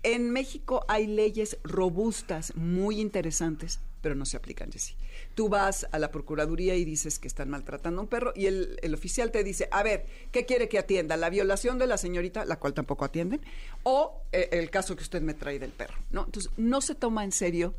En 0.03 0.29
México 0.29 0.85
hay 0.87 1.07
leyes 1.07 1.57
robustas, 1.63 2.55
muy 2.55 3.01
interesantes, 3.01 3.79
pero 4.01 4.13
no 4.13 4.27
se 4.27 4.37
aplican, 4.37 4.71
Jessy. 4.71 4.93
Tú 5.41 5.49
vas 5.49 5.87
a 5.91 5.97
la 5.97 6.11
Procuraduría 6.11 6.75
y 6.75 6.85
dices 6.85 7.17
que 7.17 7.27
están 7.27 7.49
maltratando 7.49 7.99
a 7.99 8.03
un 8.03 8.07
perro 8.07 8.31
y 8.35 8.45
el, 8.45 8.77
el, 8.83 8.93
oficial 8.93 9.31
te 9.31 9.43
dice, 9.43 9.67
a 9.71 9.81
ver, 9.81 10.05
¿qué 10.31 10.45
quiere 10.45 10.69
que 10.69 10.77
atienda? 10.77 11.17
¿La 11.17 11.31
violación 11.31 11.79
de 11.79 11.87
la 11.87 11.97
señorita, 11.97 12.45
la 12.45 12.59
cual 12.59 12.75
tampoco 12.75 13.05
atienden? 13.05 13.41
¿O 13.81 14.21
eh, 14.31 14.49
el 14.51 14.69
caso 14.69 14.95
que 14.95 15.01
usted 15.01 15.23
me 15.23 15.33
trae 15.33 15.57
del 15.57 15.71
perro? 15.71 15.97
¿no? 16.11 16.25
Entonces, 16.25 16.51
no 16.57 16.79
se 16.79 16.93
toma 16.93 17.23
en 17.23 17.31
serio 17.31 17.73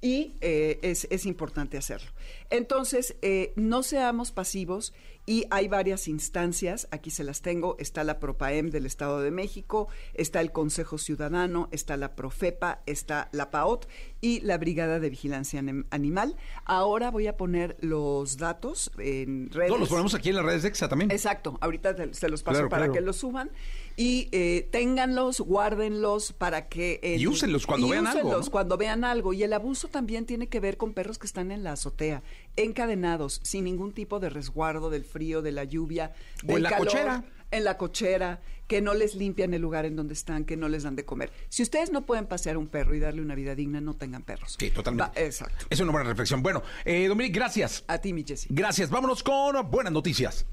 y 0.00 0.34
eh, 0.40 0.80
es, 0.82 1.06
es, 1.12 1.26
importante 1.26 1.78
hacerlo. 1.78 2.10
Entonces, 2.50 3.14
eh, 3.22 3.52
no 3.54 3.84
seamos 3.84 4.32
pasivos 4.32 4.92
y 5.30 5.46
hay 5.50 5.68
varias 5.68 6.08
instancias, 6.08 6.88
aquí 6.90 7.12
se 7.12 7.22
las 7.22 7.40
tengo, 7.40 7.76
está 7.78 8.02
la 8.02 8.18
PROPAEM 8.18 8.70
del 8.70 8.84
Estado 8.84 9.20
de 9.20 9.30
México, 9.30 9.86
está 10.14 10.40
el 10.40 10.50
Consejo 10.50 10.98
Ciudadano, 10.98 11.68
está 11.70 11.96
la 11.96 12.16
PROFEPA, 12.16 12.82
está 12.86 13.28
la 13.30 13.52
PAOT 13.52 13.86
y 14.20 14.40
la 14.40 14.58
Brigada 14.58 14.98
de 14.98 15.08
Vigilancia 15.08 15.62
Animal. 15.90 16.34
Ahora 16.64 17.12
voy 17.12 17.28
a 17.28 17.36
poner 17.36 17.76
los 17.78 18.38
datos 18.38 18.90
en 18.98 19.50
redes. 19.50 19.68
Todos 19.68 19.78
los 19.78 19.88
ponemos 19.88 20.14
aquí 20.14 20.30
en 20.30 20.34
las 20.34 20.44
redes 20.44 20.62
de 20.62 20.68
EXA 20.70 20.88
también. 20.88 21.12
Exacto, 21.12 21.58
ahorita 21.60 21.94
se 22.12 22.28
los 22.28 22.42
paso 22.42 22.56
Claro, 22.56 22.68
para 22.68 22.86
claro. 22.86 22.94
que 22.94 23.00
los 23.00 23.14
suban 23.14 23.52
y 23.96 24.28
eh, 24.32 24.66
ténganlos, 24.72 25.40
guárdenlos 25.40 26.32
para 26.32 26.68
que... 26.68 27.00
Y 27.18 27.26
úsenlos 27.26 27.66
cuando 27.66 27.86
y 27.86 27.90
vean 27.90 28.06
algo, 28.06 28.20
úsenlos 28.20 28.46
¿no? 28.46 28.50
cuando 28.50 28.76
vean 28.76 29.04
algo. 29.04 29.32
Y 29.32 29.42
el 29.44 29.52
abuso 29.52 29.88
también 29.88 30.26
tiene 30.26 30.48
que 30.48 30.58
ver 30.58 30.76
con 30.76 30.92
perros 30.92 31.18
que 31.18 31.26
están 31.26 31.52
en 31.52 31.62
la 31.62 31.72
azotea, 31.72 32.22
encadenados, 32.56 33.40
sin 33.42 33.64
ningún 33.64 33.92
tipo 33.92 34.20
de 34.20 34.30
resguardo 34.30 34.90
del 34.90 35.04
frío, 35.04 35.42
de 35.42 35.52
la 35.52 35.64
lluvia, 35.64 36.12
O 36.42 36.46
del 36.48 36.56
en 36.58 36.62
la 36.64 36.70
calor, 36.70 36.86
cochera. 36.86 37.24
En 37.52 37.64
la 37.64 37.76
cochera, 37.76 38.40
que 38.68 38.80
no 38.80 38.94
les 38.94 39.16
limpian 39.16 39.52
el 39.54 39.60
lugar 39.62 39.84
en 39.84 39.96
donde 39.96 40.14
están, 40.14 40.44
que 40.44 40.56
no 40.56 40.68
les 40.68 40.84
dan 40.84 40.94
de 40.94 41.04
comer. 41.04 41.32
Si 41.48 41.62
ustedes 41.64 41.90
no 41.90 42.06
pueden 42.06 42.26
pasear 42.26 42.56
un 42.56 42.68
perro 42.68 42.94
y 42.94 43.00
darle 43.00 43.22
una 43.22 43.34
vida 43.34 43.56
digna, 43.56 43.80
no 43.80 43.94
tengan 43.94 44.22
perros. 44.22 44.54
Sí, 44.58 44.70
totalmente. 44.70 45.20
Va- 45.20 45.26
exacto. 45.26 45.66
Es 45.68 45.80
una 45.80 45.90
buena 45.90 46.08
reflexión. 46.08 46.42
Bueno, 46.42 46.62
eh, 46.84 47.08
Dominic, 47.08 47.34
gracias. 47.34 47.82
A 47.88 47.98
ti, 47.98 48.12
mi 48.12 48.22
Jessy. 48.24 48.46
Gracias. 48.50 48.88
Vámonos 48.90 49.24
con 49.24 49.68
buenas 49.70 49.92
noticias. 49.92 50.46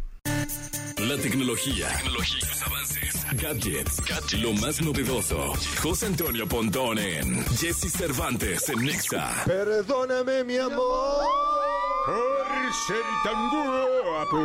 La 0.97 1.15
tecnología, 1.17 1.87
tecnología, 1.97 2.39
los 2.49 2.61
avances, 2.63 3.25
gadgets, 3.39 4.33
lo 4.41 4.53
más 4.53 4.81
novedoso. 4.81 5.53
José 5.83 6.07
Antonio 6.07 6.47
Pontón 6.47 6.97
en 6.97 7.45
Jesse 7.55 7.91
Cervantes 7.91 8.67
en 8.69 8.83
Nexa. 8.83 9.31
Perdóname, 9.45 10.43
mi 10.43 10.57
amor, 10.57 11.23
por 12.07 12.73
ser 12.87 13.03
tan 13.23 13.49
guapo. 13.49 14.37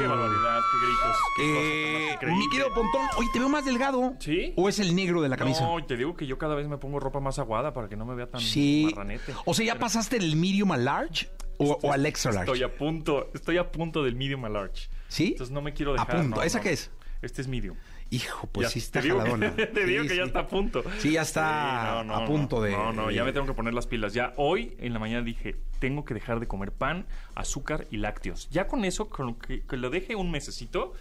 Qué 0.00 0.06
barbaridad, 0.06 0.60
qué 0.70 0.78
gritos. 0.86 1.16
qué 1.36 1.42
cosa 1.42 1.54
tan 1.54 1.64
Eh, 1.64 2.04
más 2.06 2.14
increíble. 2.14 2.38
mi 2.38 2.48
querido 2.50 2.74
Pontón, 2.74 3.02
oye, 3.18 3.28
te 3.32 3.38
veo 3.38 3.48
más 3.48 3.64
delgado. 3.64 4.14
¿Sí? 4.18 4.52
¿O 4.56 4.68
es 4.68 4.78
el 4.78 4.94
negro 4.94 5.20
de 5.22 5.28
la 5.28 5.36
camisa? 5.36 5.62
No, 5.64 5.84
te 5.84 5.96
digo 5.96 6.16
que 6.16 6.26
yo 6.26 6.38
cada 6.38 6.54
vez 6.54 6.68
me 6.68 6.78
pongo 6.78 7.00
ropa 7.00 7.20
más 7.20 7.38
aguada 7.38 7.72
para 7.72 7.88
que 7.88 7.96
no 7.96 8.04
me 8.06 8.14
vea 8.14 8.28
tan 8.30 8.40
sí. 8.40 8.88
marranete. 8.90 9.34
O 9.44 9.54
sea, 9.54 9.66
¿ya 9.66 9.72
Pero 9.74 9.80
pasaste 9.86 10.18
del 10.18 10.36
medium 10.36 10.72
al 10.72 10.84
large 10.86 11.28
o, 11.58 11.78
o 11.82 11.92
al 11.92 12.06
extra 12.06 12.32
large? 12.32 12.50
Estoy 12.52 12.62
a 12.64 12.74
punto, 12.76 13.30
estoy 13.34 13.58
a 13.58 13.70
punto 13.70 14.02
del 14.02 14.16
medium 14.16 14.44
a 14.44 14.48
large. 14.48 14.88
¿Sí? 15.08 15.28
Entonces 15.32 15.52
no 15.52 15.60
me 15.60 15.72
quiero 15.74 15.92
A 15.92 16.04
dejar. 16.04 16.16
punto. 16.22 16.36
no, 16.36 16.42
¿Esa 16.42 16.58
no. 16.58 16.64
qué 16.64 16.72
es? 16.72 16.90
Este 17.22 17.42
es 17.42 17.48
medium. 17.48 17.76
Hijo, 18.12 18.48
pues 18.50 18.66
Ya, 18.66 18.70
sí 18.72 18.78
está 18.80 19.00
te 19.00 19.06
digo 19.06 19.22
que- 19.22 19.30
jaladona. 19.30 19.54
te 19.72 19.84
digo 19.86 20.02
Sí, 20.02 20.08
que 20.08 20.16
ya 20.16 20.22
sí. 20.24 20.26
está 20.28 20.40
a 20.40 20.46
punto. 20.48 20.82
Sí, 20.98 21.12
ya 21.12 21.22
está 21.22 22.00
Sí, 22.02 22.06
no, 22.08 22.16
no, 22.16 22.16
a 22.16 22.24
punto 22.26 22.56
no. 22.56 22.62
de... 22.62 22.72
No, 22.72 22.92
no, 22.92 23.10
ya 23.10 23.22
me 23.24 23.32
tengo 23.32 23.46
que 23.46 23.54
poner 23.54 23.72
las 23.72 23.86
pilas. 23.86 24.12
Ya 24.14 24.32
hoy 24.36 24.74
en 24.80 24.92
la 24.92 24.98
mañana 24.98 25.22
dije, 25.22 25.56
tengo 25.78 26.04
que 26.04 26.14
dejar 26.14 26.40
de 26.40 26.48
comer 26.48 26.72
pan, 26.72 27.06
azúcar 27.36 27.86
y 27.90 27.98
lácteos. 27.98 28.48
Ya 28.50 28.66
con 28.66 28.84
eso, 28.84 29.08
con 29.08 29.34
que, 29.36 29.60
que 29.62 29.76
lo 29.76 29.90
deje 29.90 30.16
un 30.16 30.30
mesecito, 30.30 30.92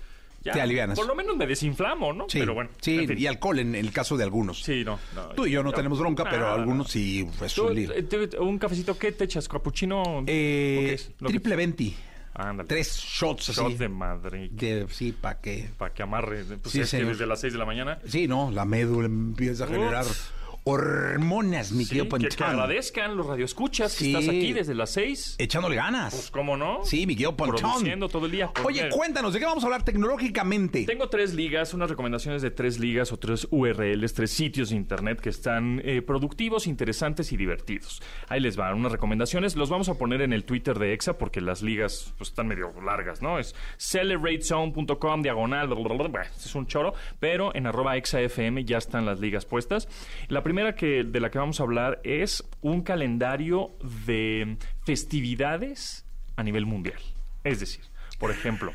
ya 0.44 0.54
Te 0.54 0.62
alivianas. 0.62 0.98
por 0.98 1.08
lo 1.08 1.16
menos 1.16 1.36
me 1.36 1.46
desinflamo, 1.48 2.14
¿no? 2.14 2.26
Sí, 2.30 2.40
Pero 2.40 2.54
bueno. 2.54 2.70
sí 2.80 3.00
en 3.00 3.08
fin. 3.10 3.18
y 3.20 3.26
alcohol 3.28 3.60
en 3.60 3.76
el 3.76 3.92
caso 3.92 4.16
de 4.16 4.24
algunos. 4.24 4.62
Sí, 4.64 4.84
no. 4.86 4.98
no. 5.16 5.30
Tú 5.30 5.46
y 5.48 5.52
yo 5.52 5.64
no 5.64 5.74
tenemos 5.74 6.00
bronca, 6.00 6.24
pero 6.30 6.48
algunos 6.54 6.90
sí 6.92 7.28
es 7.44 7.54
Tú, 7.56 7.68
un 7.68 7.76
lío. 7.76 7.92
eh, 7.94 8.08
un 8.40 8.58
cafecito, 8.60 8.98
¿qué 8.98 9.12
te 9.12 9.26
echas? 9.26 9.50
¿Capuchino? 9.50 10.02
¿O 10.04 10.26
qué 10.26 10.94
Eh, 10.94 10.98
triple 11.26 11.56
20. 11.58 11.94
Ándale. 12.40 12.68
Tres 12.70 12.96
shots 12.98 13.50
así. 13.50 13.60
Shots 13.62 13.78
de 13.80 13.90
Madrid. 13.90 14.50
De- 14.52 14.88
sí, 14.90 15.12
para 15.12 15.42
que... 15.42 15.70
Para 15.78 15.94
que 15.94 16.04
amarre. 16.04 16.44
Pues 16.46 16.72
Sí, 16.72 16.80
es 16.80 16.90
que 16.92 17.04
desde 17.04 17.26
las 17.28 17.42
6 17.42 17.52
de 17.54 17.60
la 17.60 17.66
mañana. 17.66 18.00
Sí, 18.06 18.28
no, 18.30 18.50
la 18.50 18.64
médula 18.64 19.08
empieza 19.08 19.66
a 19.66 19.68
generar 19.68 20.06
Ups. 20.06 20.32
Hormonas, 20.64 21.72
mi 21.72 21.84
Sí, 21.84 21.90
querido 21.90 22.06
que, 22.06 22.28
que 22.28 22.28
Pontón. 22.30 22.48
agradezcan 22.48 23.16
los 23.18 23.26
radioescuchas 23.26 23.92
Sí. 23.92 24.12
que 24.14 24.20
estás 24.20 24.30
aquí 24.36 24.54
desde 24.54 24.76
las 24.76 24.92
6. 24.92 25.36
Echándole 25.38 25.76
ganas. 25.76 26.14
Pues, 26.14 26.32
¿cómo 26.32 26.58
no? 26.58 26.84
Sí, 26.84 27.06
mi 27.08 27.16
querido 27.16 27.36
Pontón. 27.36 27.58
Produciendo 27.60 28.10
todo 28.10 28.26
el 28.26 28.32
día. 28.32 28.52
Oye, 28.64 28.90
cuéntanos, 28.90 29.34
¿de 29.34 29.40
qué 29.40 29.46
vamos 29.46 29.64
a 29.64 29.68
hablar 29.68 29.84
tecnológicamente? 29.84 30.86
Tengo 30.86 31.10
tres 31.10 31.34
ligas, 31.34 31.74
unas 31.74 31.90
recomendaciones 31.90 32.42
de 32.42 32.52
tres 32.52 32.80
ligas 32.80 33.12
o 33.12 33.18
tres 33.18 33.48
URLs, 33.52 34.14
tres 34.14 34.32
sitios 34.32 34.70
de 34.70 34.76
internet 34.76 35.20
que 35.20 35.30
están 35.30 35.82
eh, 35.84 36.02
productivos, 36.02 36.68
interesantes 36.68 37.32
y 37.32 37.38
divertidos. 37.38 38.02
Ahí 38.28 38.40
les 38.40 38.56
van 38.56 38.76
unas 38.76 38.92
recomendaciones. 38.92 39.56
Los 39.56 39.70
vamos 39.70 39.90
a 39.90 39.96
poner 39.96 40.22
en 40.22 40.34
el 40.34 40.44
Twitter 40.44 40.78
de 40.78 40.94
EXA 40.94 41.18
porque 41.18 41.42
las 41.42 41.62
ligas 41.62 42.14
pues, 42.18 42.30
están 42.30 42.48
medio 42.48 42.72
largas, 42.86 43.22
¿no? 43.22 43.40
Es 43.40 43.56
celebratezone.com, 43.78 45.22
diagonal, 45.22 45.68
bla, 45.68 45.76
bla, 45.76 45.96
bla, 45.96 46.08
bla. 46.08 46.22
es 46.24 46.56
un 46.56 46.68
choro, 46.68 46.94
pero 47.20 47.54
en 47.56 47.68
arroba 47.68 47.98
EXAFM 47.98 48.66
ya 48.66 48.78
están 48.78 49.06
las 49.06 49.20
ligas 49.20 49.46
puestas. 49.46 49.88
La 50.28 50.44
primera 50.50 50.74
que, 50.74 51.04
de 51.04 51.20
la 51.20 51.30
que 51.30 51.38
vamos 51.38 51.60
a 51.60 51.64
hablar 51.64 52.02
es 52.04 52.44
un 52.62 52.82
calendario 52.82 53.72
de 54.08 54.58
festividades 54.84 56.06
a 56.38 56.44
nivel 56.44 56.66
mundial. 56.66 56.98
Es 57.44 57.60
decir, 57.60 57.84
por 58.18 58.32
ejemplo, 58.32 58.72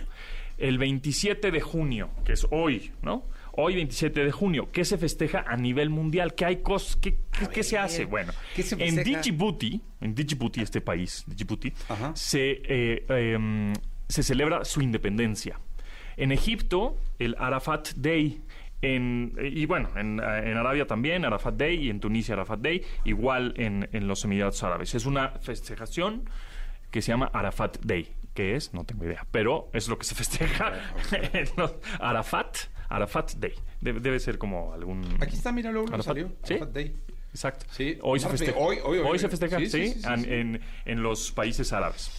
el 0.58 0.78
27 0.78 1.50
de 1.50 1.60
junio, 1.60 2.10
que 2.24 2.32
es 2.34 2.46
hoy, 2.52 2.92
¿no? 3.02 3.24
Hoy 3.56 3.74
27 3.74 4.24
de 4.24 4.30
junio, 4.30 4.68
¿qué 4.72 4.84
se 4.84 4.98
festeja 4.98 5.44
a 5.48 5.56
nivel 5.56 5.90
mundial? 5.90 6.34
¿Qué 6.34 6.44
hay 6.44 6.56
cos 6.62 6.96
qué, 6.96 7.16
qué- 7.37 7.48
qué 7.52 7.62
se 7.64 7.76
hace? 7.76 8.04
Bueno, 8.04 8.32
¿qué 8.54 8.62
se 8.62 8.76
en? 8.76 8.94
Djibouti, 9.20 9.80
en 10.00 10.14
Djibouti, 10.14 10.60
este 10.60 10.80
país, 10.80 11.24
Djibouti, 11.26 11.72
se, 12.14 12.62
eh, 12.68 13.04
em, 13.08 13.72
se 14.08 14.22
celebra 14.22 14.64
su 14.64 14.80
independencia. 14.80 15.58
En 16.16 16.30
Egipto, 16.30 16.96
el 17.18 17.34
Arafat 17.38 17.94
Day. 17.96 18.40
En, 18.85 19.35
y 19.42 19.66
bueno, 19.66 19.88
en, 19.97 20.20
en 20.20 20.57
Arabia 20.57 20.87
también, 20.87 21.25
Arafat 21.25 21.55
Day, 21.55 21.87
y 21.87 21.90
en 21.90 22.01
Tunisia, 22.01 22.35
Arafat 22.35 22.61
Day, 22.61 22.83
igual 23.05 23.55
en, 23.57 23.88
en 23.92 24.07
los 24.07 24.25
Emiratos 24.25 24.62
Árabes. 24.62 24.94
Es 24.94 25.07
una 25.07 25.31
festejación 25.31 26.29
que 26.90 27.03
se 27.03 27.12
llama 27.12 27.31
Arafat 27.33 27.79
Day. 27.85 28.12
¿Qué 28.35 28.57
es? 28.57 28.75
No 28.75 28.85
tengo 28.85 29.05
idea. 29.05 29.25
Pero 29.31 29.68
es 29.73 29.88
lo 29.88 29.97
que 29.99 30.05
se 30.05 30.14
festeja. 30.14 30.73
en 31.33 31.47
los- 31.57 31.75
Arafat, 32.01 32.57
Arafat 32.88 33.33
Day. 33.35 33.55
Debe, 33.81 34.01
debe 34.01 34.18
ser 34.20 34.38
como 34.38 34.73
algún. 34.73 35.05
Aquí 35.20 35.35
está, 35.37 35.51
mira, 35.53 35.70
luego 35.70 35.87
lo 35.88 35.94
Arafat. 35.94 36.07
salió. 36.16 36.33
¿Sí? 36.42 36.55
Arafat 36.55 36.75
Day. 36.75 36.97
Exacto. 37.31 37.66
Sí, 37.70 37.99
hoy 38.03 38.20
se 38.20 38.29
festeja. 38.29 38.57
hoy- 38.59 38.79
hoy- 38.85 38.99
hoy- 38.99 39.18
se 39.18 39.29
festeja, 39.29 39.59
sí, 39.59 39.66
sí, 39.66 39.70
sí, 39.88 39.92
sí, 39.94 40.01
sí, 40.03 40.09
en, 40.09 40.20
sí. 40.20 40.33
En, 40.33 40.61
en 40.85 41.03
los 41.03 41.33
países 41.33 41.73
árabes. 41.73 42.11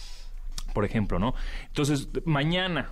Por 0.74 0.84
ejemplo, 0.84 1.18
¿no? 1.18 1.34
Entonces, 1.68 2.08
mañana. 2.26 2.90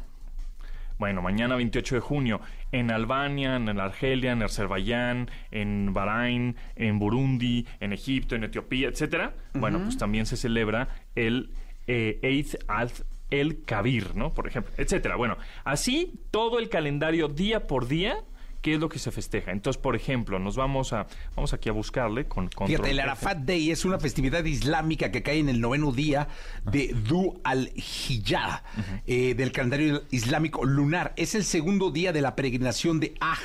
Bueno, 0.98 1.22
mañana 1.22 1.56
28 1.56 1.96
de 1.96 2.00
junio, 2.00 2.40
en 2.70 2.90
Albania, 2.90 3.56
en 3.56 3.68
Argelia, 3.80 4.32
en 4.32 4.42
Azerbaiyán, 4.42 5.30
en 5.50 5.92
Bahrein, 5.92 6.56
en 6.76 6.98
Burundi, 6.98 7.66
en 7.80 7.92
Egipto, 7.92 8.36
en 8.36 8.44
Etiopía, 8.44 8.88
etcétera. 8.88 9.34
Bueno, 9.54 9.80
pues 9.80 9.98
también 9.98 10.26
se 10.26 10.36
celebra 10.36 10.88
el 11.14 11.50
eh, 11.86 12.18
Eid 12.22 12.56
al 12.68 12.90
el 13.30 13.64
Kabir, 13.64 14.14
¿no? 14.14 14.32
Por 14.32 14.46
ejemplo, 14.46 14.72
etcétera. 14.76 15.16
Bueno, 15.16 15.36
así 15.64 16.20
todo 16.30 16.58
el 16.58 16.68
calendario 16.68 17.28
día 17.28 17.66
por 17.66 17.88
día, 17.88 18.18
¿qué 18.64 18.74
es 18.74 18.80
lo 18.80 18.88
que 18.88 18.98
se 18.98 19.12
festeja? 19.12 19.52
Entonces, 19.52 19.80
por 19.80 19.94
ejemplo, 19.94 20.38
nos 20.38 20.56
vamos 20.56 20.94
a 20.94 21.06
vamos 21.36 21.52
aquí 21.52 21.68
a 21.68 21.72
buscarle 21.72 22.24
con 22.24 22.48
Fíjate, 22.48 22.92
el. 22.92 22.98
Arafat 22.98 23.40
Day 23.40 23.70
es 23.70 23.84
una 23.84 24.00
festividad 24.00 24.42
islámica 24.42 25.12
que 25.12 25.22
cae 25.22 25.38
en 25.38 25.50
el 25.50 25.60
noveno 25.60 25.92
día 25.92 26.28
de 26.64 26.96
Du 27.06 27.38
al-Hijjah, 27.44 28.62
eh, 29.06 29.34
del 29.34 29.52
calendario 29.52 30.04
islámico 30.10 30.64
lunar. 30.64 31.12
Es 31.16 31.34
el 31.34 31.44
segundo 31.44 31.90
día 31.90 32.14
de 32.14 32.22
la 32.22 32.34
peregrinación 32.34 33.00
de 33.00 33.12
Aj 33.20 33.38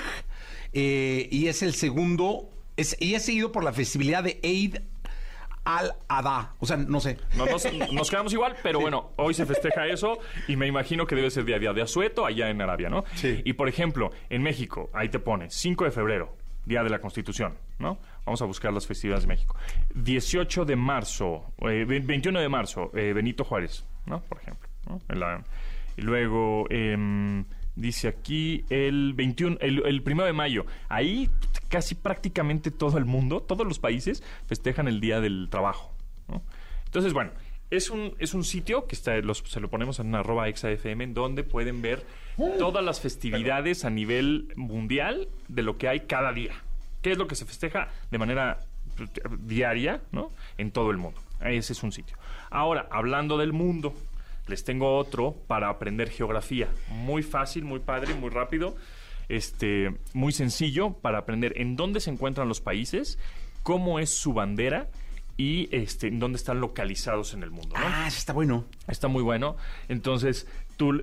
eh, 0.71 1.27
y 1.29 1.47
es 1.47 1.63
el 1.63 1.73
segundo, 1.73 2.49
es, 2.77 2.95
y 3.01 3.15
es 3.15 3.25
seguido 3.25 3.51
por 3.51 3.65
la 3.65 3.73
festividad 3.73 4.23
de 4.23 4.39
Eid 4.41 4.77
al-Adha. 5.65 6.54
O 6.60 6.65
sea, 6.65 6.78
no 6.78 7.00
sé. 7.00 7.17
No, 7.38 7.45
nos, 7.45 7.65
nos 7.93 8.10
quedamos 8.10 8.34
igual, 8.34 8.56
pero 8.63 8.80
bueno, 8.80 9.12
hoy 9.17 9.34
se 9.34 9.45
festeja 9.45 9.88
eso 9.88 10.19
y 10.48 10.56
me 10.56 10.67
imagino 10.67 11.06
que 11.06 11.15
debe 11.15 11.30
ser 11.32 11.45
día 11.45 11.58
a 11.58 11.60
día 11.60 11.74
de 11.74 11.82
asueto 11.82 12.26
allá 12.26 12.50
en 12.50 12.62
Arabia, 12.62 12.89
¿no? 12.89 13.04
Sí. 13.15 13.41
Y 13.45 13.54
por 13.54 13.67
ejemplo, 13.69 14.12
en 14.30 14.41
México, 14.43 14.89
ahí 14.93 15.10
te 15.10 15.19
pone 15.19 15.50
5 15.50 15.86
de 15.86 15.91
febrero, 15.91 16.36
Día 16.65 16.84
de 16.84 16.89
la 16.89 17.00
Constitución, 17.00 17.58
¿no? 17.80 17.98
Vamos 18.26 18.41
a 18.41 18.45
buscar 18.45 18.72
las 18.72 18.86
festividades 18.86 19.24
de 19.24 19.28
México. 19.30 19.56
18 19.95 20.65
de 20.65 20.76
marzo, 20.76 21.45
eh, 21.62 21.86
ve- 21.88 22.00
21 22.00 22.39
de 22.39 22.50
marzo, 22.50 22.91
eh, 22.93 23.12
Benito 23.13 23.43
Juárez, 23.43 23.86
¿no? 24.06 24.22
Por 24.22 24.39
ejemplo. 24.39 24.69
¿no? 24.88 25.00
En 25.10 25.19
la- 25.19 25.43
y 25.98 26.02
luego 26.02 26.65
em, 26.69 27.43
dice 27.80 28.08
aquí 28.08 28.65
el 28.70 29.13
21, 29.15 29.58
el, 29.62 29.86
el 29.86 30.02
primero 30.04 30.26
de 30.28 30.34
mayo. 30.34 30.65
Ahí 30.89 31.30
casi 31.70 31.96
prácticamente 31.96 32.72
todo 32.72 32.98
el 32.98 33.06
mundo, 33.06 33.42
todos 33.42 33.65
los 33.68 33.80
países 33.80 34.24
festejan 34.48 34.88
el 34.88 35.00
Día 35.02 35.22
del 35.22 35.48
Trabajo. 35.50 35.94
Entonces, 36.86 37.13
bueno, 37.13 37.32
es 37.70 37.89
un, 37.89 38.15
es 38.20 38.34
un 38.34 38.44
sitio 38.44 38.88
que 38.88 38.96
está, 38.96 39.15
los- 39.18 39.44
se 39.46 39.60
lo 39.60 39.70
ponemos 39.70 40.00
en 40.00 40.13
arroba 40.15 40.48
exafm, 40.48 41.02
en 41.02 41.13
donde 41.13 41.44
pueden 41.44 41.82
ver 41.82 42.04
todas 42.58 42.84
las 42.84 43.00
festividades 43.00 43.86
a 43.86 43.89
nivel 43.89 44.52
mundial 44.56 45.28
de 45.48 45.62
lo 45.63 45.78
que 45.78 45.88
hay 45.88 46.02
cada 46.02 46.34
día. 46.34 46.54
¿Qué 47.02 47.12
es 47.12 47.18
lo 47.18 47.28
que 47.28 47.36
se 47.36 47.46
festeja 47.46 47.89
de 48.12 48.18
manera 48.18 48.60
diaria, 49.39 50.02
¿no? 50.12 50.32
En 50.58 50.72
todo 50.72 50.92
el 50.92 50.98
mundo. 50.98 51.20
Ese 51.42 51.74
es 51.74 51.84
un 51.84 51.92
sitio. 51.92 52.18
Ahora, 52.50 52.88
hablando 52.92 53.38
del 53.38 53.54
mundo, 53.54 53.94
les 54.49 54.63
tengo 54.63 54.97
otro 54.97 55.35
para 55.47 55.69
aprender 55.69 56.09
geografía. 56.09 56.67
Muy 56.89 57.23
fácil, 57.23 57.63
muy 57.63 57.79
padre, 57.79 58.13
muy 58.15 58.29
rápido. 58.29 58.75
Este, 59.29 59.95
muy 60.13 60.31
sencillo 60.33 60.93
para 60.93 61.19
aprender 61.19 61.53
en 61.57 61.75
dónde 61.75 61.99
se 61.99 62.09
encuentran 62.09 62.47
los 62.47 62.62
países, 62.62 63.19
cómo 63.62 63.99
es 63.99 64.09
su 64.09 64.33
bandera 64.33 64.89
y 65.38 65.69
este, 65.71 66.07
en 66.07 66.19
dónde 66.19 66.38
están 66.38 66.59
localizados 66.59 67.33
en 67.33 67.43
el 67.43 67.51
mundo. 67.51 67.75
¿no? 67.77 67.85
Ah, 67.85 68.05
eso 68.07 68.17
está 68.17 68.33
bueno. 68.33 68.65
Está 68.88 69.07
muy 69.07 69.21
bueno. 69.21 69.55
Entonces, 69.88 70.47
tú, 70.77 71.01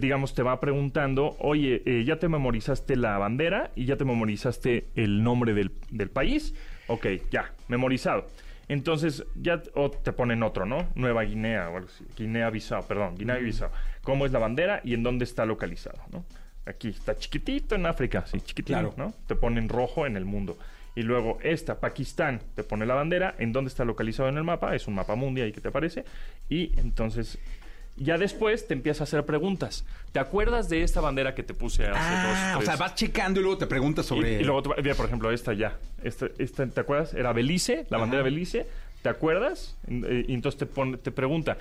digamos, 0.00 0.34
te 0.34 0.42
va 0.42 0.58
preguntando, 0.58 1.36
oye, 1.38 1.82
eh, 1.84 2.04
ya 2.04 2.18
te 2.18 2.28
memorizaste 2.28 2.96
la 2.96 3.18
bandera 3.18 3.70
y 3.76 3.84
ya 3.84 3.96
te 3.96 4.04
memorizaste 4.04 4.88
el 4.96 5.22
nombre 5.22 5.52
del, 5.52 5.70
del 5.90 6.10
país. 6.10 6.54
Ok, 6.86 7.06
ya, 7.30 7.52
memorizado. 7.68 8.26
Entonces, 8.68 9.24
ya 9.34 9.62
o 9.74 9.90
te 9.90 10.12
ponen 10.12 10.42
otro, 10.42 10.66
¿no? 10.66 10.88
Nueva 10.94 11.22
Guinea, 11.22 11.70
o. 11.70 11.80
Guinea-Bissau, 12.16 12.86
perdón, 12.86 13.16
Guinea-Bissau. 13.16 13.70
¿Cómo 14.02 14.26
es 14.26 14.32
la 14.32 14.38
bandera 14.38 14.80
y 14.84 14.94
en 14.94 15.02
dónde 15.02 15.24
está 15.24 15.46
localizado, 15.46 15.98
¿no? 16.10 16.24
Aquí 16.66 16.88
está 16.88 17.16
chiquitito 17.16 17.74
en 17.74 17.86
África, 17.86 18.26
sí, 18.26 18.40
chiquitito, 18.40 18.78
Claro. 18.78 18.94
¿no? 18.98 19.14
Te 19.26 19.34
ponen 19.34 19.70
rojo 19.70 20.06
en 20.06 20.16
el 20.16 20.26
mundo. 20.26 20.58
Y 20.94 21.02
luego 21.02 21.38
esta, 21.42 21.80
Pakistán, 21.80 22.40
te 22.54 22.64
pone 22.64 22.84
la 22.84 22.94
bandera, 22.94 23.34
en 23.38 23.52
dónde 23.52 23.68
está 23.68 23.84
localizado 23.84 24.28
en 24.28 24.36
el 24.36 24.44
mapa, 24.44 24.74
es 24.74 24.88
un 24.88 24.94
mapa 24.94 25.14
mundial 25.14 25.46
ahí 25.46 25.52
que 25.52 25.60
te 25.60 25.68
aparece. 25.68 26.04
Y 26.48 26.78
entonces, 26.78 27.38
ya 27.98 28.18
después 28.18 28.66
te 28.66 28.74
empiezas 28.74 29.00
a 29.00 29.04
hacer 29.04 29.24
preguntas. 29.26 29.84
¿Te 30.12 30.18
acuerdas 30.20 30.68
de 30.68 30.82
esta 30.82 31.00
bandera 31.00 31.34
que 31.34 31.42
te 31.42 31.54
puse 31.54 31.84
hace 31.86 31.98
Ah, 31.98 32.52
dos, 32.54 32.62
o 32.62 32.64
sea, 32.64 32.74
tres? 32.74 32.78
vas 32.80 32.94
checando 32.94 33.40
y 33.40 33.42
luego 33.42 33.58
te 33.58 33.66
preguntas 33.66 34.06
Y- 34.06 34.08
sobre... 34.08 34.40
Y, 34.40 34.44
luego, 34.44 34.62
te- 34.62 34.82
mira, 34.82 34.94
por 34.94 35.06
ejemplo, 35.06 35.30
esta 35.30 35.52
ya. 35.54 35.78
Esta, 36.02 36.26
esta, 36.38 36.66
¿Te 36.66 36.80
acuerdas? 36.80 37.14
Era 37.14 37.32
Belice, 37.32 37.86
la 37.90 37.98
bandera 37.98 38.22
Belice. 38.22 38.66
¿Te 39.02 39.08
acuerdas? 39.08 39.76
Eh, 39.88 40.24
Y 40.28 40.34
entonces 40.34 40.58
te, 40.58 40.66
pone- 40.66 40.96
te 40.98 41.10
pregunta, 41.12 41.58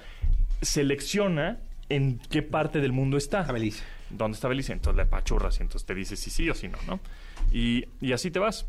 selecciona 0.62 1.60
en 1.90 2.20
qué 2.30 2.42
parte 2.42 2.80
del 2.82 2.92
mundo 2.92 3.18
está. 3.18 3.42
Está 3.42 3.54
Belice. 3.54 3.84
¿Dónde 4.10 4.36
está 4.36 4.48
Belice? 4.48 4.74
Entonces 4.74 4.98
le 4.98 5.06
pachurras 5.06 5.60
y 5.60 5.64
entonces 5.64 5.86
te 5.86 5.94
dice 5.94 6.16
si 6.16 6.30
sí 6.30 6.50
o 6.50 6.54
si 6.56 6.68
no, 6.68 6.78
¿no? 6.88 7.00
Y, 7.52 7.86
y 8.02 8.14
así 8.14 8.32
te 8.32 8.40
vas. 8.40 8.66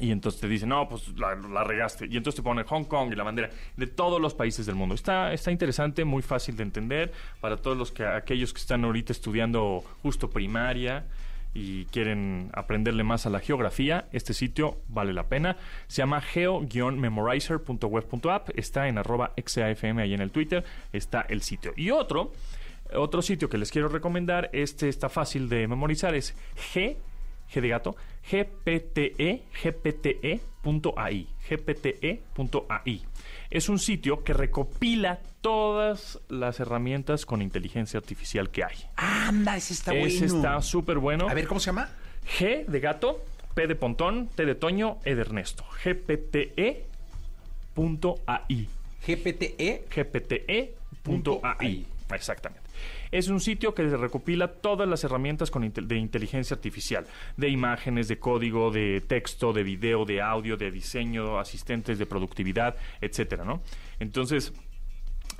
Y 0.00 0.10
entonces 0.10 0.40
te 0.40 0.48
dice, 0.48 0.66
no, 0.66 0.88
pues 0.88 1.06
la, 1.18 1.34
regaste. 1.64 2.06
Y 2.06 2.16
entonces 2.16 2.36
te 2.36 2.42
pone 2.42 2.64
Hong 2.64 2.84
Kong 2.84 3.12
y 3.12 3.16
la 3.16 3.24
bandera 3.24 3.50
de 3.76 3.86
todos 3.86 4.18
los 4.20 4.32
países 4.34 4.64
del 4.64 4.74
mundo. 4.74 4.94
Está, 4.94 5.34
está 5.34 5.52
interesante, 5.52 6.04
muy 6.04 6.22
fácil 6.22 6.56
de 6.56 6.62
entender 6.62 7.12
para 7.40 7.58
todos 7.58 7.76
los 7.76 7.92
que, 7.92 8.06
aquellos 8.06 8.54
que 8.54 8.60
están 8.60 8.84
ahorita 8.84 9.12
estudiando 9.12 9.84
justo 10.02 10.30
primaria 10.30 11.04
y 11.54 11.84
quieren 11.86 12.50
aprenderle 12.54 13.02
más 13.04 13.26
a 13.26 13.30
la 13.30 13.40
geografía. 13.40 14.08
Este 14.12 14.32
sitio 14.32 14.78
vale 14.88 15.12
la 15.12 15.28
pena. 15.28 15.58
Se 15.88 15.98
llama 15.98 16.22
geo-memorizer.web.app. 16.22 18.48
Está 18.56 18.88
en 18.88 18.96
arroba 18.96 19.34
XAFM 19.36 20.00
ahí 20.00 20.14
en 20.14 20.22
el 20.22 20.30
Twitter. 20.30 20.64
Está 20.92 21.26
el 21.28 21.42
sitio. 21.42 21.74
Y 21.76 21.90
otro, 21.90 22.32
otro 22.94 23.20
sitio 23.20 23.50
que 23.50 23.58
les 23.58 23.70
quiero 23.70 23.88
recomendar, 23.88 24.48
este 24.54 24.88
está 24.88 25.10
fácil 25.10 25.50
de 25.50 25.68
memorizar, 25.68 26.14
es 26.14 26.34
G 26.72 26.96
G 27.52 27.60
de 27.60 27.68
gato, 27.68 27.96
gpte, 28.30 29.42
gpte.ai, 29.62 31.26
gpte.ai. 31.48 33.02
Es 33.50 33.68
un 33.68 33.78
sitio 33.78 34.24
que 34.24 34.32
recopila 34.32 35.18
todas 35.40 36.18
las 36.28 36.60
herramientas 36.60 37.26
con 37.26 37.42
inteligencia 37.42 37.98
artificial 37.98 38.50
que 38.50 38.64
hay. 38.64 38.76
Anda, 38.96 39.56
ese 39.56 39.74
está 39.74 39.92
Ese 39.94 40.26
bueno. 40.26 40.36
está 40.36 40.62
súper 40.62 40.98
bueno. 40.98 41.28
A 41.28 41.34
ver, 41.34 41.46
¿cómo 41.46 41.60
se 41.60 41.66
llama? 41.66 41.90
G 42.38 42.64
de 42.66 42.80
gato, 42.80 43.22
P 43.54 43.66
de 43.66 43.74
pontón, 43.74 44.28
T 44.28 44.46
de 44.46 44.54
toño, 44.54 44.98
E 45.04 45.14
de 45.14 45.20
Ernesto. 45.20 45.64
gpte.ai. 45.84 46.84
GPTE. 49.06 49.84
gpte.ai. 49.90 51.86
Exactamente. 52.14 52.62
Es 53.10 53.28
un 53.28 53.40
sitio 53.40 53.74
que 53.74 53.82
recopila 53.82 54.48
todas 54.48 54.88
las 54.88 55.04
herramientas 55.04 55.50
de 55.52 55.96
inteligencia 55.96 56.54
artificial, 56.54 57.06
de 57.36 57.48
imágenes, 57.48 58.08
de 58.08 58.18
código, 58.18 58.70
de 58.70 59.00
texto, 59.00 59.52
de 59.52 59.62
video, 59.62 60.04
de 60.04 60.20
audio, 60.20 60.56
de 60.56 60.70
diseño, 60.70 61.38
asistentes 61.38 61.98
de 61.98 62.06
productividad, 62.06 62.76
etcétera, 63.00 63.44
¿no? 63.44 63.62
Entonces, 64.00 64.52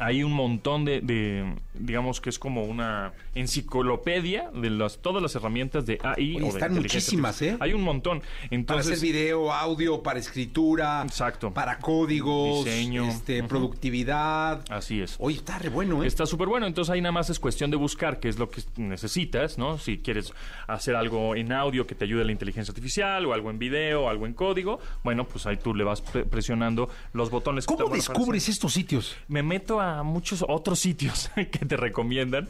hay 0.03 0.23
un 0.25 0.33
montón 0.33 0.85
de, 0.85 1.01
de, 1.01 1.55
digamos 1.75 2.21
que 2.21 2.31
es 2.31 2.38
como 2.38 2.65
una 2.65 3.12
enciclopedia 3.35 4.51
de 4.55 4.71
las, 4.71 4.99
todas 4.99 5.23
las 5.23 5.35
herramientas 5.35 5.87
de 5.87 5.99
AI. 6.03 6.37
Oye, 6.37 6.37
o 6.38 6.41
de 6.41 6.49
están 6.49 6.75
muchísimas. 6.75 7.41
¿eh? 7.43 7.57
Hay 7.61 7.73
un 7.73 7.83
montón. 7.83 8.21
Para 8.21 8.49
Entonces, 8.51 8.93
hacer 8.99 9.03
video, 9.12 9.53
audio, 9.53 10.03
para 10.03 10.19
escritura. 10.19 11.03
Exacto. 11.03 11.53
Para 11.53 11.79
códigos. 11.79 12.65
Diseño. 12.65 13.09
Este, 13.09 13.43
productividad. 13.45 14.65
Así 14.71 15.01
es. 15.01 15.17
Oye, 15.19 15.37
está 15.37 15.59
re 15.59 15.69
bueno, 15.69 16.03
¿eh? 16.03 16.07
Está 16.07 16.27
súper 16.27 16.49
bueno, 16.49 16.67
entonces 16.67 16.91
ahí 16.93 17.01
nada 17.01 17.12
más 17.12 17.31
es 17.31 17.38
cuestión 17.38 17.71
de 17.71 17.77
buscar 17.77 18.21
qué 18.21 18.29
es 18.29 18.38
lo 18.38 18.51
que 18.51 18.62
necesitas, 18.77 19.59
¿no? 19.59 19.79
Si 19.79 19.99
quieres 19.99 20.33
hacer 20.67 20.95
algo 20.97 21.35
en 21.35 21.53
audio 21.53 21.87
que 21.87 21.95
te 21.95 22.05
ayude 22.05 22.23
a 22.23 22.25
la 22.25 22.33
inteligencia 22.33 22.73
artificial, 22.73 23.25
o 23.27 23.33
algo 23.33 23.51
en 23.51 23.59
video, 23.59 24.03
o 24.05 24.09
algo 24.09 24.27
en 24.27 24.35
código, 24.35 24.81
bueno, 25.05 25.25
pues 25.27 25.47
ahí 25.47 25.57
tú 25.57 25.75
le 25.75 25.85
vas 25.85 26.01
pre- 26.01 26.25
presionando 26.25 26.88
los 27.12 27.31
botones. 27.31 27.67
que 27.67 27.69
¿Cómo 27.75 27.79
te 27.79 27.83
a 27.83 27.87
aparecer. 27.87 28.15
descubres 28.15 28.49
estos 28.49 28.73
sitios? 28.73 29.17
me 29.29 29.43
meto 29.43 29.81
a 29.81 29.91
muchos 30.02 30.44
otros 30.48 30.78
sitios 30.78 31.31
que 31.35 31.64
te 31.66 31.76
recomiendan, 31.76 32.48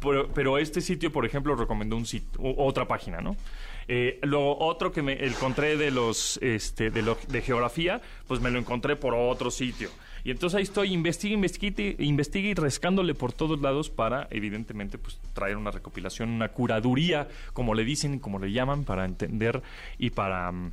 pero, 0.00 0.28
pero 0.34 0.58
este 0.58 0.80
sitio, 0.80 1.10
por 1.12 1.24
ejemplo, 1.26 1.54
recomendó 1.56 1.96
un 1.96 2.06
sitio, 2.06 2.40
otra 2.56 2.86
página, 2.86 3.20
¿no? 3.20 3.36
Eh, 3.86 4.18
luego 4.22 4.58
otro 4.64 4.92
que 4.92 5.02
me 5.02 5.24
encontré 5.26 5.76
de 5.76 5.90
los 5.90 6.38
este, 6.42 6.90
de, 6.90 7.02
lo- 7.02 7.18
geografía, 7.42 8.00
pues 8.26 8.40
me 8.40 8.50
lo 8.50 8.58
encontré 8.58 8.96
por 8.96 9.14
otro 9.14 9.50
sitio. 9.50 9.90
Y 10.24 10.30
entonces 10.30 10.56
ahí 10.56 10.62
estoy, 10.62 10.90
investigue, 10.94 11.34
investigue, 11.34 11.96
investigue 11.98 12.48
y 12.48 12.54
rascándole 12.54 13.14
por 13.14 13.34
todos 13.34 13.60
lados 13.60 13.90
para, 13.90 14.26
evidentemente, 14.30 14.96
pues 14.96 15.20
traer 15.34 15.58
una 15.58 15.70
recopilación, 15.70 16.30
una 16.30 16.48
curaduría, 16.48 17.28
como 17.52 17.74
le 17.74 17.84
dicen, 17.84 18.18
como 18.18 18.38
le 18.38 18.50
llaman, 18.50 18.84
para 18.84 19.04
entender 19.04 19.62
y 19.98 20.08
para, 20.10 20.50
mm, 20.50 20.72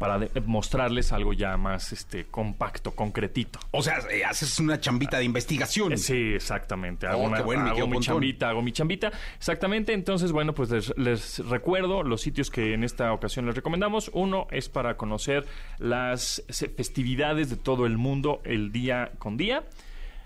para 0.00 0.18
de- 0.18 0.40
mostrarles 0.46 1.12
algo 1.12 1.34
ya 1.34 1.58
más 1.58 1.92
este, 1.92 2.24
compacto, 2.24 2.92
concretito. 2.92 3.58
O 3.70 3.82
sea, 3.82 3.98
eh, 4.10 4.24
haces 4.24 4.58
una 4.58 4.80
chambita 4.80 5.18
de 5.18 5.24
investigación. 5.24 5.98
Sí, 5.98 6.32
exactamente. 6.34 7.06
Hago, 7.06 7.24
Oh, 7.24 7.26
una- 7.26 7.42
bueno, 7.42 7.60
hago 7.66 7.70
querido 7.72 7.86
mi 7.86 8.00
chambita, 8.00 8.48
hago 8.48 8.62
mi 8.62 8.72
chambita. 8.72 9.12
Exactamente. 9.36 9.92
Entonces, 9.92 10.32
bueno, 10.32 10.54
pues 10.54 10.70
les, 10.70 10.96
les 10.96 11.46
recuerdo 11.46 12.02
los 12.02 12.22
sitios 12.22 12.50
que 12.50 12.72
en 12.72 12.82
esta 12.82 13.12
ocasión 13.12 13.44
les 13.44 13.54
recomendamos. 13.54 14.10
Uno 14.14 14.46
es 14.50 14.70
para 14.70 14.96
conocer 14.96 15.44
las 15.78 16.42
festividades 16.48 17.50
de 17.50 17.56
todo 17.56 17.84
el 17.84 17.98
mundo 17.98 18.40
el 18.44 18.72
día 18.72 19.12
con 19.18 19.36
día. 19.36 19.64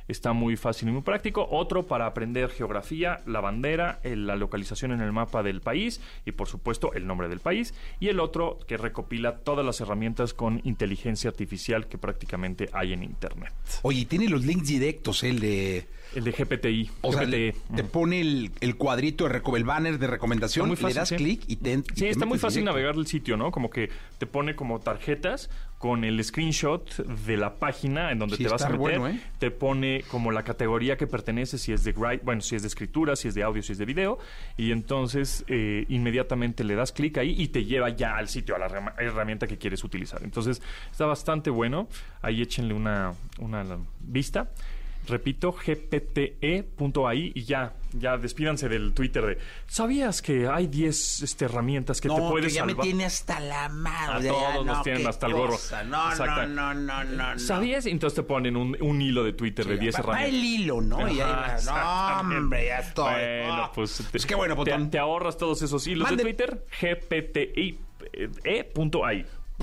Está 0.07 0.33
muy 0.33 0.57
fácil 0.57 0.89
y 0.89 0.93
muy 0.93 1.03
práctico. 1.03 1.47
Otro 1.51 1.87
para 1.87 2.07
aprender 2.07 2.51
geografía, 2.51 3.23
la 3.27 3.41
bandera, 3.41 4.01
la 4.05 4.37
localización 4.37 4.93
en 4.93 5.01
el 5.01 5.13
mapa 5.13 5.43
del 5.43 5.61
país 5.61 6.01
y 6.27 6.33
por 6.33 6.49
supuesto 6.49 6.93
el 6.93 7.07
nombre 7.07 7.29
del 7.29 7.41
país. 7.41 7.75
Y 8.01 8.09
el 8.09 8.21
otro 8.21 8.59
que 8.67 8.77
recopila 8.77 9.39
todas 9.39 9.65
las 9.65 9.81
herramientas 9.81 10.35
con 10.35 10.61
inteligencia 10.65 11.31
artificial 11.31 11.87
que 11.87 11.99
prácticamente 11.99 12.69
hay 12.73 12.93
en 12.93 13.03
Internet. 13.03 13.53
Oye, 13.83 14.05
tiene 14.05 14.29
los 14.29 14.45
links 14.45 14.69
directos, 14.69 15.23
el 15.23 15.41
de... 15.41 15.87
El 16.15 16.25
de 16.25 16.33
GPTI. 16.33 16.91
O 17.03 17.13
sea, 17.13 17.25
le- 17.25 17.55
te 17.75 17.85
pone 17.85 18.21
el, 18.21 18.51
el 18.61 18.77
cuadrito, 18.77 19.27
el 19.27 19.65
banner 19.65 19.99
de 19.99 20.07
recomendación, 20.07 20.69
muy 20.69 20.77
le 20.77 20.95
das 20.95 21.09
sí. 21.09 21.17
clic 21.17 21.43
y 21.49 21.57
te 21.57 21.73
y 21.73 21.77
Sí, 21.77 21.83
te 21.95 22.11
está 22.11 22.27
muy 22.27 22.39
fácil 22.39 22.61
directo. 22.63 22.73
navegar 22.79 22.95
el 22.97 23.07
sitio, 23.07 23.37
¿no? 23.37 23.51
Como 23.51 23.71
que 23.71 23.91
te 24.19 24.27
pone 24.27 24.55
como 24.55 24.81
tarjetas 24.81 25.51
con 25.79 26.03
el 26.05 26.23
screenshot 26.25 26.89
de 27.27 27.37
la 27.37 27.57
página 27.57 28.11
en 28.11 28.19
donde 28.19 28.37
Sí, 28.37 28.45
te 28.45 28.49
vas 28.49 28.63
a 28.63 28.67
meter. 28.71 28.79
bueno, 28.81 29.09
¿eh? 29.09 29.21
Te 29.39 29.51
pone 29.51 30.03
como 30.11 30.31
la 30.33 30.43
categoría 30.43 30.97
que 30.97 31.07
pertenece, 31.07 31.59
si 31.59 31.73
es 31.73 31.85
de 31.85 31.93
bueno, 32.23 32.41
si 32.41 32.57
es 32.57 32.63
de 32.63 32.69
escritura, 32.69 33.17
si 33.17 33.29
es 33.29 33.35
de 33.35 33.43
audio, 33.43 33.63
si 33.63 33.73
es 33.73 33.79
de 33.79 33.85
video. 33.85 34.19
Y 34.57 34.71
entonces 34.73 35.45
eh, 35.49 35.85
inmediatamente 35.89 36.65
le 36.65 36.75
das 36.75 36.93
clic 36.93 37.19
ahí 37.19 37.35
y 37.37 37.49
te 37.49 37.65
lleva 37.65 37.91
ya 37.91 38.17
al 38.17 38.29
sitio, 38.29 38.57
a 38.57 38.59
la 38.61 38.67
herramienta 38.99 39.47
que 39.47 39.59
quieres 39.59 39.85
utilizar. 39.85 40.23
Entonces 40.23 40.63
está 40.91 41.05
bastante 41.07 41.51
bueno. 41.51 41.89
Ahí 42.23 42.41
échenle 42.41 42.73
una, 42.73 43.13
una 43.39 43.65
vista. 44.01 44.51
Repito, 45.07 45.53
gpte.ai 45.53 47.33
y 47.35 47.45
ya, 47.45 47.75
ya 47.93 48.17
despídanse 48.17 48.71
del 48.71 48.95
Twitter 48.95 49.23
de 49.27 49.39
¿Sabías 49.67 50.23
que 50.23 50.49
hay 50.49 50.67
10 50.67 51.23
este, 51.23 51.45
herramientas 51.45 52.01
que 52.01 52.09
te 52.09 52.17
No, 52.17 52.31
puedes 52.31 52.53
que 52.53 52.55
ya 52.55 52.65
me 52.65 52.73
salvar? 52.73 52.85
tiene 52.87 53.05
hasta 53.05 53.39
la 53.41 53.67
A 53.67 53.69
madre. 53.69 54.29
todos 54.29 54.43
ya, 54.43 54.55
nos 54.65 54.77
no, 54.79 54.83
tienen 54.83 55.07
hasta 55.07 55.27
el 55.27 55.35
gorro. 55.35 55.59
No, 55.87 56.15
no, 56.17 56.47
no, 56.47 56.75
no, 56.75 57.05
no, 57.05 57.35
no. 57.35 57.39
¿Sabías? 57.39 57.85
Entonces 57.85 58.17
te 58.17 58.23
ponen 58.23 58.57
un, 58.57 58.79
un 58.81 59.03
hilo 59.03 59.23
de 59.25 59.35
Twitter 59.35 59.67
de 59.67 59.77
10 59.77 59.95
Va- 59.95 59.99
va 60.01 60.05
herramientas. 60.21 60.41
el 60.41 60.45
hilo, 60.63 60.81
¿no? 60.81 61.07
Y 61.09 61.21
ahí 61.21 61.21
Ajá. 61.21 62.23
No, 62.23 62.31
hombre, 62.37 62.65
ya 62.67 62.79
estoy. 62.79 63.13
Bueno, 63.13 63.71
pues, 63.75 63.97
te, 63.99 64.05
Pues 64.11 64.25
qué 64.27 64.35
bueno, 64.35 64.65
te-. 64.65 64.79
Te, 64.91 64.99
ahorras 64.99 65.37
todos 65.37 65.61
esos 65.61 65.87
hilos 65.87 66.09
Mande- 66.09 66.17
de 66.17 66.23
Twitter, 66.35 66.67
gpti.ai. 66.81 67.79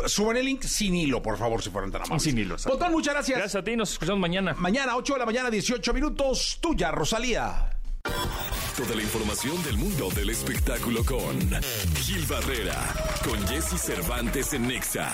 Suban 0.06 0.38
el 0.38 0.46
link 0.46 0.64
sin 0.64 0.96
hilo, 0.96 1.22
por 1.22 1.38
favor, 1.38 1.62
si 1.62 1.70
fueran 1.70 1.92
tan 1.92 2.02
amables. 2.02 2.24
Sin 2.24 2.38
hilo, 2.38 2.56
exacto. 2.56 2.78
Botón, 2.78 2.94
muchas 2.94 3.14
gracias. 3.14 3.38
Gracias 3.38 3.62
a 3.62 3.64
ti, 3.64 3.76
nos 3.76 3.92
escuchamos 3.92 4.20
mañana. 4.20 4.54
Mañana, 4.58 4.96
8 4.96 5.14
de 5.14 5.20
la 5.20 5.26
mañana, 5.26 5.50
18 5.50 5.94
minutos. 5.94 6.60
Tuya, 6.62 6.92
Rosalía. 6.92 7.78
Toda 8.78 8.96
la 8.96 9.02
información 9.04 9.62
del 9.64 9.78
mundo 9.78 10.10
del 10.12 10.30
espectáculo 10.30 11.04
con 11.04 11.38
Gil 11.98 12.26
Barrera, 12.26 12.78
con 13.24 13.46
Jesse 13.48 13.80
Cervantes 13.80 14.54
en 14.54 14.68
Nexa. 14.68 15.12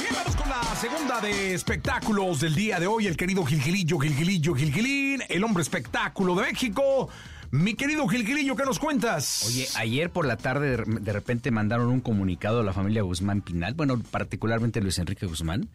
Bien, 0.00 0.14
vamos 0.14 0.34
con 0.34 0.48
la 0.48 0.74
segunda 0.74 1.20
de 1.20 1.54
espectáculos 1.54 2.40
del 2.40 2.54
día 2.54 2.80
de 2.80 2.86
hoy. 2.86 3.06
El 3.06 3.16
querido 3.16 3.44
Gilgilillo, 3.44 3.98
Gilgilillo, 3.98 4.54
Gilgilín, 4.54 5.22
el 5.28 5.44
hombre 5.44 5.62
espectáculo 5.62 6.34
de 6.34 6.42
México. 6.42 7.10
Mi 7.54 7.74
querido 7.74 8.08
Gilgilillo, 8.08 8.56
¿qué 8.56 8.64
nos 8.64 8.80
cuentas? 8.80 9.44
Oye, 9.46 9.68
ayer 9.76 10.10
por 10.10 10.26
la 10.26 10.36
tarde 10.36 10.76
de- 10.76 11.12
repente 11.12 11.52
mandaron 11.52 11.86
un 11.86 12.00
comunicado 12.00 12.58
a 12.58 12.62
la 12.64 12.72
familia 12.72 13.02
Guzmán 13.02 13.42
Pinal, 13.42 13.74
bueno, 13.74 13.96
particularmente 14.10 14.80
Luis 14.80 14.98
Enrique 14.98 15.24
Guzmán, 15.26 15.68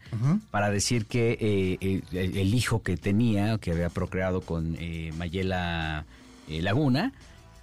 para 0.50 0.68
decir 0.70 1.06
que 1.06 1.38
eh, 1.40 1.78
eh, 1.80 2.02
el, 2.12 2.52
hijo 2.54 2.82
que 2.82 2.98
tenía, 2.98 3.56
que 3.56 3.70
había 3.70 3.88
procreado 3.88 4.42
con 4.42 4.76
eh, 4.78 5.10
Mayela 5.16 6.04
eh, 6.48 6.60
Laguna, 6.60 7.14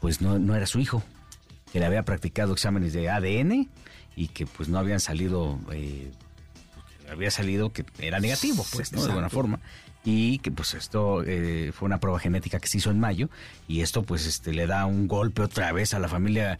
pues 0.02 0.20
no, 0.20 0.40
no 0.40 0.56
era 0.56 0.66
su 0.66 0.80
hijo, 0.80 1.04
que 1.72 1.80
le 1.80 1.86
había 1.86 2.02
practicado 2.02 2.54
exámenes 2.54 2.94
de 2.94 3.12
ADN 3.12 3.70
y 4.16 4.30
que 4.30 4.48
pues 4.48 4.68
no 4.68 4.80
habían 4.80 5.00
salido, 5.00 5.60
eh, 5.72 6.10
que 7.06 7.12
había 7.12 7.30
salido 7.30 7.72
que 7.72 7.86
era 8.00 8.20
negativo, 8.20 8.66
pues, 8.74 8.92
¿no? 8.94 9.04
De 9.04 9.10
alguna 9.10 9.30
forma. 9.30 9.60
Y 10.10 10.40
que 10.40 10.52
pues 10.52 10.74
esto 10.74 11.22
eh, 11.26 11.74
fue 11.74 11.86
una 11.86 12.00
prueba 12.00 12.18
genética 12.18 12.60
que 12.62 12.68
se 12.70 12.78
hizo 12.78 12.92
en 12.92 13.00
mayo 13.00 13.30
y 13.68 13.82
esto 13.82 14.04
pues 14.04 14.26
este 14.26 14.54
le 14.54 14.66
da 14.66 14.86
un 14.86 15.06
golpe 15.10 15.42
otra 15.42 15.74
vez 15.74 15.94
a 15.94 16.00
la 16.00 16.08
familia, 16.08 16.58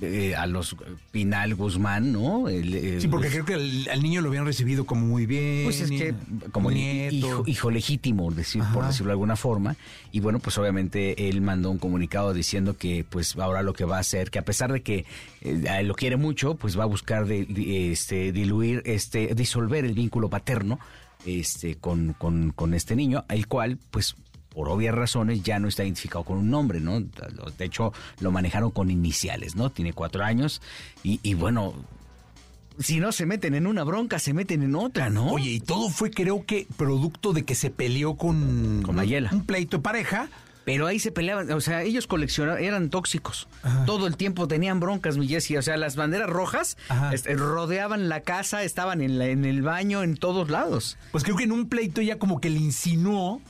eh, 0.00 0.34
a 0.34 0.46
los 0.46 0.74
Pinal 1.12 1.54
Guzmán, 1.54 2.12
¿no? 2.12 2.48
El, 2.48 2.74
eh, 2.74 3.00
Sí, 3.00 3.06
porque 3.06 3.28
creo 3.28 3.44
que 3.44 3.54
el- 3.54 3.88
al 3.88 4.02
niño 4.02 4.20
lo 4.20 4.30
habían 4.30 4.46
recibido 4.46 4.84
como 4.84 5.06
muy 5.06 5.26
bien. 5.26 5.62
pues 5.64 5.80
es 5.80 5.90
que 5.90 6.12
como 6.50 6.72
nieto. 6.72 7.16
hijo, 7.16 7.44
hijo 7.46 7.70
legítimo, 7.70 8.32
decir, 8.32 8.64
por 8.74 8.84
decirlo 8.84 9.10
de 9.10 9.12
alguna 9.12 9.36
forma. 9.36 9.76
Y 10.10 10.18
bueno, 10.18 10.40
pues 10.40 10.58
obviamente 10.58 11.28
él 11.28 11.40
mandó 11.40 11.70
un 11.70 11.78
comunicado 11.78 12.34
diciendo 12.34 12.76
que 12.76 13.04
pues 13.08 13.36
ahora 13.36 13.62
lo 13.62 13.74
que 13.74 13.84
va 13.84 13.98
a 13.98 14.00
hacer, 14.00 14.32
que 14.32 14.40
a 14.40 14.44
pesar 14.44 14.72
de 14.72 14.82
que 14.82 15.04
eh, 15.42 15.82
lo 15.84 15.94
quiere 15.94 16.16
mucho, 16.16 16.56
pues 16.56 16.76
va 16.76 16.82
a 16.82 16.86
buscar 16.86 17.26
de, 17.26 17.44
de- 17.44 17.92
este, 17.92 18.32
diluir, 18.32 18.82
este, 18.86 19.36
disolver 19.36 19.84
el 19.84 19.94
vínculo 19.94 20.28
paterno 20.28 20.80
este, 21.28 21.76
con, 21.76 22.14
con, 22.14 22.50
con 22.50 22.74
este 22.74 22.96
niño, 22.96 23.24
el 23.28 23.46
cual 23.46 23.78
pues 23.90 24.16
por 24.48 24.68
obvias 24.68 24.94
razones 24.94 25.42
ya 25.42 25.58
no 25.58 25.68
está 25.68 25.84
identificado 25.84 26.24
con 26.24 26.38
un 26.38 26.50
nombre, 26.50 26.80
¿no? 26.80 27.00
De 27.00 27.64
hecho, 27.64 27.92
lo 28.20 28.32
manejaron 28.32 28.70
con 28.70 28.90
iniciales, 28.90 29.54
¿no? 29.54 29.70
Tiene 29.70 29.92
cuatro 29.92 30.24
años 30.24 30.60
y, 31.04 31.20
y 31.22 31.34
bueno, 31.34 31.74
si 32.78 33.00
no 33.00 33.12
se 33.12 33.26
meten 33.26 33.54
en 33.54 33.66
una 33.66 33.84
bronca, 33.84 34.18
se 34.18 34.32
meten 34.32 34.62
en 34.62 34.74
otra, 34.74 35.10
¿no? 35.10 35.30
Oye, 35.30 35.50
y 35.50 35.60
todo 35.60 35.90
fue 35.90 36.10
creo 36.10 36.44
que 36.44 36.66
producto 36.76 37.32
de 37.32 37.44
que 37.44 37.54
se 37.54 37.70
peleó 37.70 38.16
con... 38.16 38.82
Con 38.82 38.96
Mayela. 38.96 39.30
Un 39.32 39.44
pleito 39.44 39.78
de 39.78 39.82
pareja. 39.82 40.28
Pero 40.68 40.86
ahí 40.86 40.98
se 40.98 41.10
peleaban, 41.10 41.50
o 41.52 41.62
sea, 41.62 41.82
ellos 41.82 42.06
coleccionaban, 42.06 42.62
eran 42.62 42.90
tóxicos. 42.90 43.48
Todo 43.86 44.06
el 44.06 44.18
tiempo 44.18 44.46
tenían 44.48 44.80
broncas, 44.80 45.16
mi 45.16 45.26
Jessy. 45.26 45.56
O 45.56 45.62
sea, 45.62 45.78
las 45.78 45.96
banderas 45.96 46.28
rojas 46.28 46.76
este, 47.10 47.34
rodeaban 47.36 48.10
la 48.10 48.20
casa, 48.20 48.62
estaban 48.62 49.00
en, 49.00 49.18
la- 49.18 49.28
en 49.28 49.46
el 49.46 49.62
baño, 49.62 50.02
en 50.02 50.18
todos 50.18 50.50
lados. 50.50 50.98
Pues 51.10 51.24
creo 51.24 51.36
que 51.36 51.44
en 51.44 51.52
un 51.52 51.70
pleito 51.70 52.02
ya 52.02 52.18
como 52.18 52.38
que 52.38 52.50
le 52.50 52.58
insinuó 52.58 53.40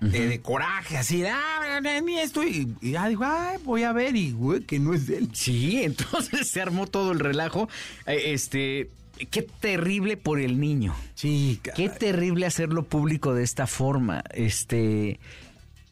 de, 0.00 0.28
de 0.28 0.40
coraje, 0.42 0.98
así, 0.98 1.22
de, 1.22 1.30
ah, 1.30 1.80
ni 2.04 2.18
esto. 2.18 2.42
Y, 2.44 2.76
y 2.82 2.94
ay, 2.96 3.16
voy 3.64 3.82
a 3.82 3.94
ver, 3.94 4.14
y 4.14 4.32
güey, 4.32 4.60
que 4.60 4.78
no 4.78 4.92
es 4.92 5.06
de 5.06 5.16
él. 5.16 5.30
Sí, 5.32 5.82
entonces 5.82 6.46
se 6.50 6.60
armó 6.60 6.86
todo 6.86 7.10
el 7.12 7.20
relajo. 7.20 7.70
Eh, 8.06 8.34
Este, 8.34 8.90
qué 9.30 9.40
terrible 9.40 10.18
por 10.18 10.40
el 10.40 10.60
niño. 10.60 10.94
Sí, 11.14 11.58
Qué 11.74 11.88
terrible 11.88 12.44
hacerlo 12.44 12.82
público 12.82 13.32
de 13.32 13.44
esta 13.44 13.66
forma. 13.66 14.22
Este, 14.34 15.18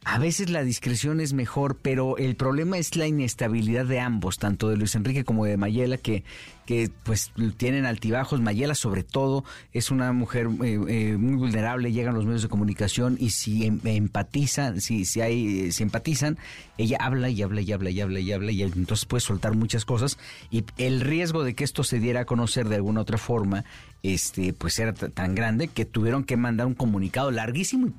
a 0.04 0.18
veces 0.18 0.50
la 0.50 0.62
discreción 0.62 1.20
es 1.20 1.32
mejor, 1.32 1.78
pero 1.80 2.18
el 2.18 2.36
problema 2.36 2.76
es 2.76 2.94
la 2.94 3.06
inestabilidad 3.06 3.86
de 3.86 4.00
ambos, 4.00 4.38
tanto 4.38 4.68
de 4.68 4.76
Luis 4.76 4.94
Enrique 4.94 5.24
como 5.24 5.46
de 5.46 5.56
Mayela, 5.56 5.96
que, 5.96 6.24
que 6.66 6.90
pues 7.04 7.32
tienen 7.56 7.86
altibajos. 7.86 8.40
Mayela, 8.40 8.74
sobre 8.74 9.02
todo, 9.02 9.44
es 9.72 9.90
una 9.90 10.12
mujer 10.12 10.48
eh, 10.62 10.78
eh, 10.88 11.16
muy 11.16 11.36
vulnerable, 11.36 11.90
llegan 11.90 12.14
los 12.14 12.26
medios 12.26 12.42
de 12.42 12.48
comunicación 12.48 13.16
y 13.18 13.30
si 13.30 13.64
em- 13.64 13.80
empatizan, 13.82 14.82
si, 14.82 15.06
si 15.06 15.22
hay, 15.22 15.72
si 15.72 15.82
empatizan, 15.82 16.36
ella 16.76 16.98
habla 17.00 17.30
y 17.30 17.42
habla 17.42 17.62
y 17.62 17.72
habla 17.72 17.88
y 17.88 18.00
habla 18.00 18.20
y 18.20 18.32
habla 18.32 18.52
y 18.52 18.62
entonces 18.62 19.06
puede 19.06 19.22
soltar 19.22 19.56
muchas 19.56 19.86
cosas 19.86 20.18
y 20.50 20.64
el 20.76 21.00
riesgo 21.00 21.44
de 21.44 21.54
que 21.54 21.64
esto 21.64 21.82
se 21.82 21.98
diera 21.98 22.20
a 22.20 22.24
conocer 22.26 22.68
de 22.68 22.76
alguna 22.76 23.00
otra 23.00 23.16
forma, 23.16 23.64
este, 24.02 24.52
pues 24.52 24.78
era 24.78 24.92
tan 24.92 25.34
grande 25.34 25.68
que 25.68 25.86
tuvieron 25.86 26.24
que 26.24 26.36
mandar 26.36 26.66
un 26.66 26.74
comunicado 26.74 27.30
larguísimo 27.30 27.86
y 27.86 27.92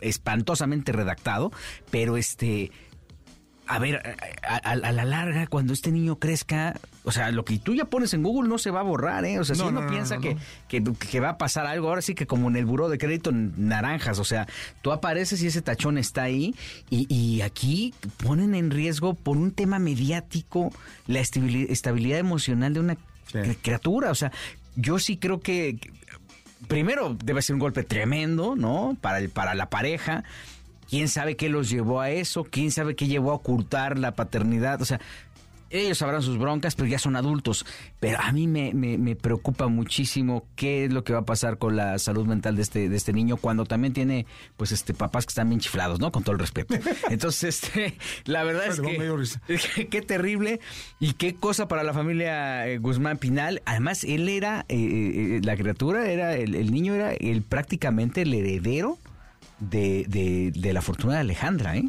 espantosamente 0.00 0.92
redactado, 0.92 1.52
pero 1.90 2.16
este 2.16 2.70
a 3.70 3.78
ver, 3.78 4.16
a, 4.48 4.54
a- 4.54 4.72
a 4.72 4.92
la 4.92 5.04
larga, 5.04 5.46
cuando 5.46 5.74
este 5.74 5.92
niño 5.92 6.16
crezca, 6.16 6.80
o 7.04 7.12
sea, 7.12 7.30
lo 7.30 7.44
que 7.44 7.58
tú 7.58 7.74
ya 7.74 7.84
pones 7.84 8.14
en 8.14 8.22
Google 8.22 8.48
no 8.48 8.56
se 8.56 8.70
va 8.70 8.80
a 8.80 8.82
borrar, 8.82 9.26
¿eh? 9.26 9.38
O 9.38 9.44
sea, 9.44 9.56
si 9.56 9.60
No, 9.60 9.68
uno 9.68 9.80
no, 9.80 9.86
no, 9.86 9.92
piensa 9.92 10.14
no, 10.14 10.22
que. 10.22 10.38
Que, 10.68 10.82
que 10.82 11.20
va 11.20 11.28
a 11.28 11.36
pasar 11.36 11.66
algo, 11.66 11.88
ahora 11.90 12.00
sí 12.00 12.14
que 12.14 12.26
como 12.26 12.48
en 12.48 12.56
el 12.56 12.64
buró 12.64 12.88
de 12.88 12.96
crédito 12.96 13.30
naranjas, 13.30 14.18
o 14.20 14.24
sea, 14.24 14.46
tú 14.80 14.90
apareces 14.90 15.42
y 15.42 15.48
ese 15.48 15.60
tachón 15.60 15.98
está 15.98 16.22
ahí, 16.22 16.54
y, 16.88 17.14
y 17.14 17.42
aquí 17.42 17.92
ponen 18.24 18.54
en 18.54 18.70
riesgo 18.70 19.12
por 19.12 19.36
un 19.36 19.50
tema 19.50 19.78
mediático 19.78 20.72
la 21.06 21.20
estabili- 21.20 21.66
estabilidad 21.68 22.20
emocional 22.20 22.72
de 22.72 22.80
una 22.80 22.96
cri- 23.30 23.58
criatura, 23.60 24.10
o 24.10 24.14
sea, 24.14 24.32
yo 24.76 24.98
sí 24.98 25.18
creo 25.18 25.40
que- 25.40 25.78
primero 26.66 27.16
debe 27.22 27.42
ser 27.42 27.54
un 27.54 27.60
golpe 27.60 27.84
tremendo, 27.84 28.56
¿no? 28.56 28.96
Para, 29.00 29.18
el, 29.18 29.30
para 29.30 29.54
la 29.54 29.70
pareja. 29.70 30.24
¿Quién 30.88 31.08
sabe 31.08 31.36
qué 31.36 31.50
los 31.50 31.68
llevó 31.68 32.00
a 32.00 32.10
eso? 32.10 32.44
¿Quién 32.44 32.70
sabe 32.70 32.96
qué 32.96 33.06
llevó 33.06 33.32
a 33.32 33.34
ocultar 33.34 33.98
la 33.98 34.12
paternidad? 34.12 34.80
O 34.80 34.86
sea, 34.86 35.00
ellos 35.70 35.98
sabrán 35.98 36.22
sus 36.22 36.38
broncas, 36.38 36.74
pero 36.74 36.88
ya 36.88 36.98
son 36.98 37.16
adultos. 37.16 37.66
Pero 38.00 38.18
a 38.20 38.32
mí 38.32 38.46
me, 38.46 38.72
me- 38.74 38.98
me 38.98 39.16
preocupa 39.16 39.68
muchísimo 39.68 40.46
qué 40.56 40.84
es 40.84 40.92
lo 40.92 41.04
que 41.04 41.12
va 41.12 41.20
a 41.20 41.24
pasar 41.24 41.58
con 41.58 41.76
la 41.76 41.98
salud 41.98 42.26
mental 42.26 42.56
de 42.56 42.62
este, 42.62 42.88
de 42.88 42.96
este 42.96 43.12
niño 43.12 43.36
cuando 43.36 43.64
también 43.64 43.92
tiene, 43.92 44.26
pues, 44.56 44.72
este, 44.72 44.94
papás 44.94 45.26
que 45.26 45.30
están 45.30 45.48
bien 45.48 45.60
chiflados, 45.60 46.00
¿no? 46.00 46.10
Con 46.12 46.22
todo 46.24 46.32
el 46.34 46.38
respeto. 46.38 46.74
Entonces, 47.10 47.62
este, 47.62 47.94
la 48.24 48.44
verdad 48.44 48.66
es 49.48 49.66
que 49.68 49.88
qué 49.88 50.02
terrible 50.02 50.60
y 51.00 51.12
qué 51.14 51.34
cosa 51.34 51.68
para 51.68 51.82
la 51.82 51.92
familia 51.92 52.66
eh, 52.68 52.78
Guzmán 52.78 53.18
Pinal. 53.18 53.62
Además, 53.64 54.04
él 54.04 54.28
era, 54.28 54.64
eh, 54.68 54.76
eh, 55.36 55.40
la 55.42 55.56
criatura 55.56 56.10
era, 56.10 56.34
el, 56.36 56.54
el 56.54 56.72
niño 56.72 56.94
era 56.94 57.12
el 57.12 57.42
prácticamente 57.42 58.22
el 58.22 58.32
heredero 58.34 58.98
de, 59.60 60.04
de- 60.08 60.52
de 60.54 60.72
la 60.72 60.82
fortuna 60.82 61.14
de 61.14 61.20
Alejandra, 61.20 61.76
¿eh? 61.76 61.88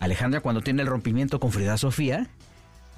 Alejandra 0.00 0.40
cuando 0.40 0.60
tiene 0.62 0.82
el 0.82 0.88
rompimiento 0.88 1.40
con 1.40 1.50
Frida 1.50 1.76
Sofía, 1.76 2.28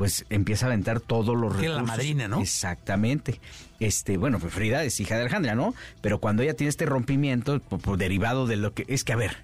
pues 0.00 0.24
empieza 0.30 0.64
a 0.64 0.68
aventar 0.70 0.98
todos 0.98 1.36
los 1.36 1.52
recursos. 1.52 1.76
la 1.76 1.82
madrina, 1.82 2.26
¿no? 2.26 2.40
Exactamente. 2.40 3.38
Este, 3.80 4.16
bueno, 4.16 4.38
pues 4.38 4.50
Frida 4.50 4.82
es 4.82 4.98
hija 4.98 5.16
de 5.16 5.20
Alejandra, 5.20 5.54
¿no? 5.54 5.74
Pero 6.00 6.20
cuando 6.20 6.42
ella 6.42 6.54
tiene 6.54 6.70
este 6.70 6.86
rompimiento, 6.86 7.60
por, 7.60 7.80
por 7.80 7.98
derivado 7.98 8.46
de 8.46 8.56
lo 8.56 8.72
que 8.72 8.86
es 8.88 9.04
que 9.04 9.12
a 9.12 9.16
ver, 9.16 9.36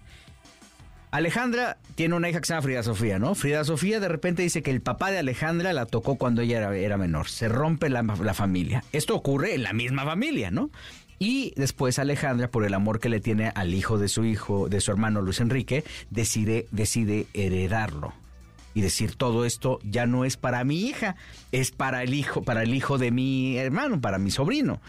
Alejandra 1.10 1.76
tiene 1.94 2.14
una 2.14 2.30
hija 2.30 2.40
que 2.40 2.46
se 2.46 2.54
llama 2.54 2.62
Frida 2.62 2.82
Sofía, 2.82 3.18
¿no? 3.18 3.34
Frida 3.34 3.64
Sofía 3.64 4.00
de 4.00 4.08
repente 4.08 4.40
dice 4.40 4.62
que 4.62 4.70
el 4.70 4.80
papá 4.80 5.10
de 5.10 5.18
Alejandra 5.18 5.74
la 5.74 5.84
tocó 5.84 6.14
cuando 6.14 6.40
ella 6.40 6.56
era, 6.56 6.74
era 6.74 6.96
menor. 6.96 7.28
Se 7.28 7.50
rompe 7.50 7.90
la, 7.90 8.00
la 8.00 8.32
familia. 8.32 8.82
Esto 8.92 9.14
ocurre 9.14 9.56
en 9.56 9.62
la 9.62 9.74
misma 9.74 10.06
familia, 10.06 10.50
¿no? 10.50 10.70
Y 11.18 11.52
después 11.56 11.98
Alejandra, 11.98 12.48
por 12.48 12.64
el 12.64 12.72
amor 12.72 12.98
que 12.98 13.10
le 13.10 13.20
tiene 13.20 13.52
al 13.54 13.74
hijo 13.74 13.98
de 13.98 14.08
su 14.08 14.24
hijo, 14.24 14.70
de 14.70 14.80
su 14.80 14.90
hermano 14.90 15.20
Luis 15.20 15.40
Enrique, 15.40 15.84
decide, 16.08 16.66
decide 16.70 17.26
heredarlo. 17.34 18.14
Y 18.76 18.82
decir 18.82 19.16
todo 19.16 19.46
esto 19.46 19.78
ya 19.84 20.04
no 20.04 20.26
es 20.26 20.36
para 20.36 20.62
mi 20.62 20.82
hija, 20.82 21.16
es 21.50 21.70
para 21.70 22.02
el 22.02 22.12
hijo, 22.12 22.42
para 22.42 22.62
el 22.62 22.74
hijo 22.74 22.98
de 22.98 23.10
mi 23.10 23.56
hermano, 23.56 24.02
para 24.02 24.18
mi 24.18 24.30
sobrino. 24.30 24.82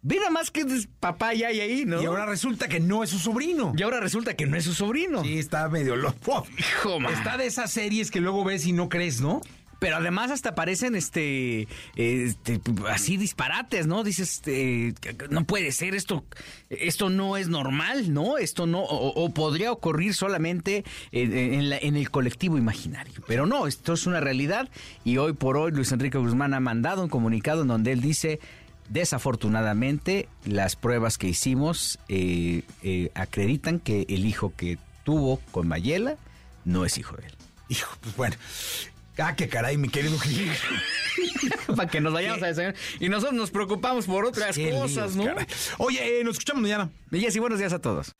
Mira 0.00 0.30
más 0.30 0.50
que 0.50 0.64
papá 0.98 1.34
ya 1.34 1.48
hay 1.48 1.60
ahí, 1.60 1.84
¿no? 1.84 2.00
Y 2.00 2.06
ahora 2.06 2.24
resulta 2.24 2.68
que 2.68 2.80
no 2.80 3.04
es 3.04 3.10
su 3.10 3.18
sobrino. 3.18 3.74
Y 3.76 3.82
ahora 3.82 4.00
resulta 4.00 4.34
que 4.34 4.46
no 4.46 4.56
es 4.56 4.64
su 4.64 4.72
sobrino. 4.72 5.22
Sí, 5.22 5.38
está 5.38 5.68
medio 5.68 5.94
loco. 5.94 6.46
Hijo, 6.56 7.00
man. 7.00 7.12
Está 7.12 7.36
de 7.36 7.44
esas 7.44 7.70
series 7.70 8.10
que 8.10 8.22
luego 8.22 8.44
ves 8.44 8.64
y 8.64 8.72
no 8.72 8.88
crees, 8.88 9.20
¿no? 9.20 9.42
Pero 9.78 9.96
además 9.96 10.30
hasta 10.32 10.54
parecen 10.56 10.96
este, 10.96 11.68
este, 11.94 12.60
así 12.88 13.16
disparates, 13.16 13.86
¿no? 13.86 14.02
Dices, 14.02 14.42
este, 14.44 14.94
no 15.30 15.44
puede 15.44 15.70
ser 15.70 15.94
esto, 15.94 16.24
esto 16.68 17.10
no 17.10 17.36
es 17.36 17.48
normal, 17.48 18.12
¿no? 18.12 18.38
Esto 18.38 18.66
no, 18.66 18.80
o, 18.82 19.32
podría 19.32 19.70
ocurrir 19.70 20.14
solamente 20.14 20.84
en, 21.12 21.32
en 21.36 21.70
la- 21.70 21.78
en 21.78 21.96
el 21.96 22.10
colectivo 22.10 22.58
imaginario. 22.58 23.22
Pero 23.28 23.46
no, 23.46 23.68
esto 23.68 23.92
es 23.92 24.06
una 24.06 24.18
realidad 24.20 24.68
y 25.04 25.18
hoy 25.18 25.32
por 25.32 25.56
hoy 25.56 25.70
Luis 25.70 25.92
Enrique 25.92 26.18
Guzmán 26.18 26.54
ha 26.54 26.60
mandado 26.60 27.02
un 27.04 27.08
comunicado 27.08 27.62
en 27.62 27.68
donde 27.68 27.92
él 27.92 28.00
dice, 28.00 28.40
desafortunadamente 28.88 30.28
las 30.44 30.74
pruebas 30.76 31.18
que 31.18 31.28
hicimos 31.28 31.98
eh, 32.08 32.62
eh, 32.82 33.10
acreditan 33.14 33.78
que 33.78 34.06
el 34.08 34.24
hijo 34.26 34.52
que 34.56 34.78
tuvo 35.04 35.40
con 35.52 35.68
Mayela 35.68 36.16
no 36.64 36.84
es 36.84 36.98
hijo 36.98 37.16
de 37.16 37.26
él. 37.26 37.32
Hijo, 37.68 37.96
pues 38.00 38.16
bueno. 38.16 38.36
Ah, 39.18 39.34
qué 39.34 39.48
caray, 39.48 39.76
mi 39.76 39.88
querido 39.88 40.18
Gil. 40.18 40.52
Para 41.76 41.88
que 41.88 42.00
nos 42.00 42.12
vayamos 42.12 42.42
a 42.42 42.46
desayunar. 42.46 42.76
Y 43.00 43.08
nosotros 43.08 43.34
nos 43.34 43.50
preocupamos 43.50 44.06
por 44.06 44.24
otras 44.24 44.56
Qué 44.56 44.70
cosas, 44.70 45.14
líos, 45.14 45.16
¿no? 45.16 45.24
caray. 45.24 45.46
Oye, 45.78 46.20
eh, 46.20 46.24
nos 46.24 46.34
escuchamos 46.34 46.62
mañana. 46.62 46.90
Y 47.10 47.20
Jessy, 47.20 47.38
buenos 47.38 47.58
días 47.58 47.72
a 47.72 47.80
todos. 47.80 48.12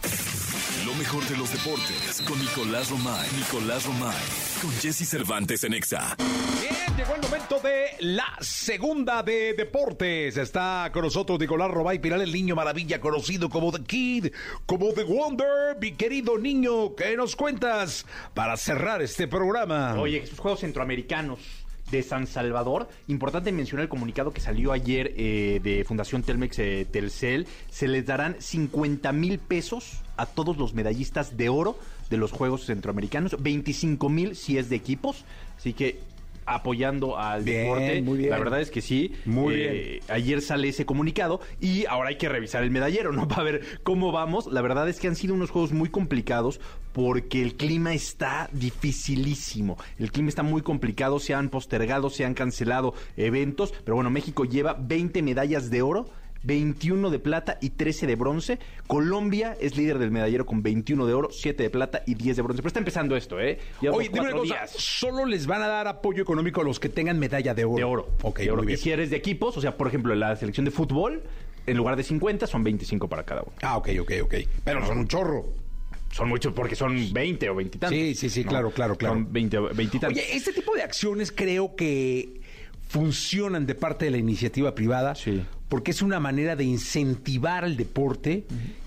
Mejor 0.98 1.24
de 1.28 1.36
los 1.36 1.52
deportes 1.52 2.20
con 2.26 2.36
Nicolás 2.40 2.90
Romay. 2.90 3.28
Nicolás 3.36 3.86
Romay. 3.86 4.16
Con 4.60 4.72
Jesse 4.72 5.08
Cervantes 5.08 5.62
en 5.62 5.74
Exa. 5.74 6.16
Bien, 6.60 6.96
llegó 6.96 7.14
el 7.14 7.22
momento 7.22 7.60
de 7.60 7.90
la 8.00 8.36
segunda 8.40 9.22
de 9.22 9.54
deportes. 9.54 10.36
Está 10.36 10.90
con 10.92 11.02
nosotros 11.02 11.38
Nicolás 11.38 11.70
Robay 11.70 12.00
Piral, 12.00 12.22
el 12.22 12.32
niño 12.32 12.56
maravilla, 12.56 13.00
conocido 13.00 13.48
como 13.48 13.70
The 13.70 13.84
Kid, 13.84 14.26
como 14.66 14.92
The 14.92 15.04
Wonder. 15.04 15.76
Mi 15.80 15.92
querido 15.92 16.36
niño, 16.36 16.96
¿qué 16.96 17.16
nos 17.16 17.36
cuentas 17.36 18.04
para 18.34 18.56
cerrar 18.56 19.00
este 19.00 19.28
programa? 19.28 19.94
Oye, 20.00 20.18
estos 20.18 20.40
Juegos 20.40 20.60
Centroamericanos 20.60 21.38
de 21.92 22.02
San 22.02 22.26
Salvador, 22.26 22.88
importante 23.06 23.52
mencionar 23.52 23.84
el 23.84 23.88
comunicado 23.88 24.32
que 24.32 24.40
salió 24.40 24.72
ayer 24.72 25.14
eh, 25.16 25.60
de 25.62 25.84
Fundación 25.84 26.24
Telmex 26.24 26.58
eh, 26.58 26.86
Telcel, 26.90 27.46
se 27.70 27.86
les 27.86 28.04
darán 28.04 28.34
50 28.40 29.12
mil 29.12 29.38
pesos 29.38 30.02
a 30.18 30.26
todos 30.26 30.58
los 30.58 30.74
medallistas 30.74 31.36
de 31.36 31.48
oro 31.48 31.78
de 32.10 32.16
los 32.18 32.32
Juegos 32.32 32.64
Centroamericanos, 32.66 33.36
25 33.40 34.08
mil 34.08 34.36
si 34.36 34.58
es 34.58 34.68
de 34.68 34.76
equipos, 34.76 35.24
así 35.56 35.72
que 35.72 36.00
apoyando 36.50 37.18
al 37.18 37.42
Bien, 37.44 37.64
deporte, 37.64 38.00
muy 38.00 38.16
bien. 38.18 38.30
la 38.30 38.38
verdad 38.38 38.62
es 38.62 38.70
que 38.70 38.80
sí. 38.80 39.12
Muy 39.26 39.54
Eh, 39.54 40.00
Ayer 40.08 40.40
sale 40.40 40.68
ese 40.68 40.86
comunicado 40.86 41.42
y 41.60 41.84
ahora 41.84 42.08
hay 42.08 42.16
que 42.16 42.26
revisar 42.26 42.62
el 42.64 42.70
medallero, 42.70 43.12
¿no? 43.12 43.28
Para 43.28 43.42
ver 43.42 43.80
cómo 43.82 44.12
vamos. 44.12 44.46
La 44.46 44.62
verdad 44.62 44.88
es 44.88 44.98
que 44.98 45.08
han 45.08 45.14
sido 45.16 45.34
unos 45.34 45.50
juegos 45.50 45.72
muy 45.72 45.90
complicados 45.90 46.58
porque 46.94 47.42
el 47.42 47.56
clima 47.56 47.92
está 47.92 48.48
dificilísimo. 48.52 49.76
El 49.98 50.10
clima 50.10 50.30
está 50.30 50.42
muy 50.42 50.62
complicado, 50.62 51.18
se 51.18 51.34
han 51.34 51.50
postergado, 51.50 52.10
se 52.10 52.24
han 52.24 52.32
cancelado 52.34 52.94
eventos, 53.18 53.72
pero 53.84 53.96
bueno, 53.96 54.08
México 54.10 54.44
lleva 54.46 54.74
20 54.74 55.22
medallas 55.22 55.68
de 55.70 55.82
oro. 55.82 56.08
21 56.48 57.10
de 57.10 57.18
plata 57.18 57.58
y 57.60 57.70
13 57.70 58.06
de 58.06 58.16
bronce. 58.16 58.58
Colombia 58.86 59.54
es 59.60 59.76
líder 59.76 59.98
del 59.98 60.10
medallero 60.10 60.46
con 60.46 60.62
21 60.62 61.06
de 61.06 61.12
oro, 61.12 61.28
7 61.30 61.62
de 61.62 61.68
plata 61.70 62.02
y 62.06 62.14
10 62.14 62.36
de 62.36 62.42
bronce. 62.42 62.62
Pero 62.62 62.68
está 62.68 62.78
empezando 62.80 63.14
esto, 63.16 63.38
¿eh? 63.38 63.58
Llevamos 63.82 64.00
Oye, 64.00 64.08
dime 64.08 64.20
una 64.22 64.30
cosa, 64.32 64.54
días. 64.54 64.70
solo 64.72 65.26
les 65.26 65.46
van 65.46 65.62
a 65.62 65.68
dar 65.68 65.86
apoyo 65.86 66.22
económico 66.22 66.62
a 66.62 66.64
los 66.64 66.80
que 66.80 66.88
tengan 66.88 67.18
medalla 67.18 67.54
de 67.54 67.64
oro. 67.66 67.76
De 67.76 67.84
oro. 67.84 68.08
Ok, 68.22 68.38
de 68.40 68.50
oro. 68.50 68.62
muy 68.62 68.64
Y 68.64 68.66
bien. 68.68 68.78
si 68.78 68.90
eres 68.90 69.10
de 69.10 69.16
equipos, 69.18 69.56
o 69.58 69.60
sea, 69.60 69.76
por 69.76 69.86
ejemplo, 69.88 70.14
la 70.14 70.34
selección 70.36 70.64
de 70.64 70.70
fútbol, 70.70 71.22
en 71.66 71.76
lugar 71.76 71.96
de 71.96 72.02
50, 72.02 72.46
son 72.46 72.64
25 72.64 73.08
para 73.08 73.24
cada 73.24 73.42
uno. 73.42 73.52
Ah, 73.60 73.76
ok, 73.76 73.90
ok, 74.00 74.12
ok. 74.24 74.34
Pero 74.64 74.86
son 74.86 74.98
un 74.98 75.06
chorro. 75.06 75.44
Son 76.10 76.26
muchos 76.30 76.54
porque 76.54 76.74
son 76.74 77.12
20 77.12 77.50
o 77.50 77.54
20 77.56 77.76
y 77.76 77.78
tantos. 77.80 77.98
Sí, 77.98 78.14
sí, 78.14 78.30
sí, 78.30 78.42
claro, 78.42 78.70
claro, 78.70 78.96
claro. 78.96 79.16
Son 79.16 79.30
20 79.30 79.58
o 79.58 79.62
20 79.74 79.82
y 79.98 80.00
tantos. 80.00 80.18
Oye, 80.18 80.34
este 80.34 80.54
tipo 80.54 80.74
de 80.74 80.82
acciones 80.82 81.30
creo 81.30 81.76
que 81.76 82.40
funcionan 82.88 83.66
de 83.66 83.74
parte 83.74 84.06
de 84.06 84.10
la 84.10 84.16
iniciativa 84.18 84.74
privada 84.74 85.14
Sí. 85.14 85.42
porque 85.68 85.90
es 85.90 86.00
una 86.02 86.18
manera 86.20 86.56
de 86.56 86.64
incentivar 86.64 87.64
al 87.64 87.76
deporte, 87.76 88.44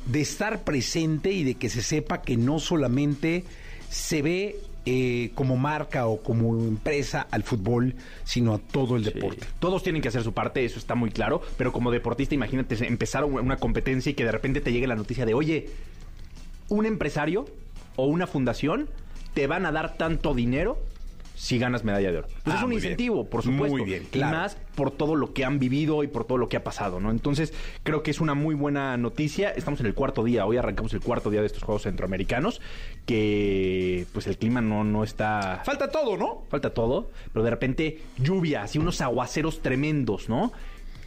de 0.08 0.22
estar 0.22 0.64
presente 0.64 1.32
y 1.32 1.44
de 1.44 1.56
que 1.56 1.70
se 1.70 1.82
sepa 1.84 2.22
que 2.22 2.36
no 2.38 2.60
solamente 2.60 3.46
se 3.90 4.22
ve 4.22 4.60
eh, 4.88 5.30
como 5.36 5.58
marca 5.58 6.08
o 6.08 6.24
como 6.24 6.58
empresa 6.58 7.28
al 7.30 7.44
fútbol, 7.44 7.94
sino 8.24 8.56
a 8.56 8.58
todo 8.58 8.96
el 8.96 9.06
Sí. 9.06 9.12
deporte. 9.14 9.46
Todos 9.60 9.84
tienen 9.84 10.02
que 10.02 10.08
hacer 10.08 10.24
su 10.24 10.34
parte, 10.34 10.66
eso 10.66 10.80
está 10.80 10.96
muy 10.96 11.12
claro. 11.12 11.40
Pero 11.56 11.72
como 11.72 11.92
deportista, 11.92 12.34
imagínate 12.34 12.88
empezar 12.88 13.24
una 13.26 13.58
competencia 13.58 14.10
y 14.10 14.16
que 14.16 14.26
de 14.26 14.32
repente 14.32 14.60
te 14.60 14.72
llegue 14.74 14.88
la 14.88 14.96
noticia 14.96 15.24
de, 15.28 15.36
oye, 15.36 15.70
un 16.70 16.88
empresario 16.88 17.46
o 17.96 18.08
una 18.08 18.26
fundación 18.26 18.90
te 19.36 19.46
van 19.46 19.68
a 19.68 19.72
dar 19.72 19.98
tanto 19.98 20.34
dinero 20.34 20.80
si 21.42 21.58
ganas 21.58 21.84
medalla 21.84 22.12
de 22.12 22.20
oro. 22.20 22.28
Pues 22.44 22.56
Ah, 22.56 22.60
es 22.60 22.64
un 22.64 22.70
muy 22.70 22.76
bien. 22.80 22.92
incentivo, 22.92 23.28
por 23.28 23.42
supuesto. 23.42 23.76
Muy 23.76 23.84
bien, 23.84 24.08
Y 24.14 24.20
más 24.20 24.58
por 24.76 24.92
todo 24.92 25.16
lo 25.16 25.34
que 25.34 25.44
han 25.44 25.58
vivido 25.58 26.04
y 26.04 26.08
por 26.08 26.26
todo 26.26 26.38
lo 26.38 26.48
que 26.48 26.56
ha 26.58 26.64
pasado, 26.64 27.00
¿no? 27.00 27.10
Entonces, 27.10 27.52
creo 27.82 28.04
que 28.04 28.12
es 28.12 28.22
una 28.22 28.36
muy 28.36 28.54
buena 28.54 28.96
noticia. 28.98 29.50
Estamos 29.50 29.80
en 29.80 29.88
el 29.88 29.96
cuarto 29.96 30.24
día, 30.24 30.46
hoy 30.46 30.58
arrancamos 30.58 30.94
el 30.94 31.00
cuarto 31.02 31.32
día 31.32 31.40
de 31.40 31.48
estos 31.48 31.64
Juegos 31.64 31.82
Centroamericanos, 31.82 32.62
que 33.08 34.06
pues 34.14 34.28
el 34.28 34.38
clima 34.38 34.62
no, 34.62 34.84
no 34.84 35.04
está... 35.04 35.64
Falta 35.66 35.90
todo, 35.90 36.16
¿no? 36.16 36.44
falta 36.48 36.76
todo, 36.76 37.10
pero 37.34 37.44
de 37.44 37.50
repente 37.50 38.02
lluvia, 38.20 38.62
así 38.62 38.78
unos 38.78 39.02
aguaceros 39.02 39.64
tremendos, 39.64 40.30
¿no? 40.30 40.52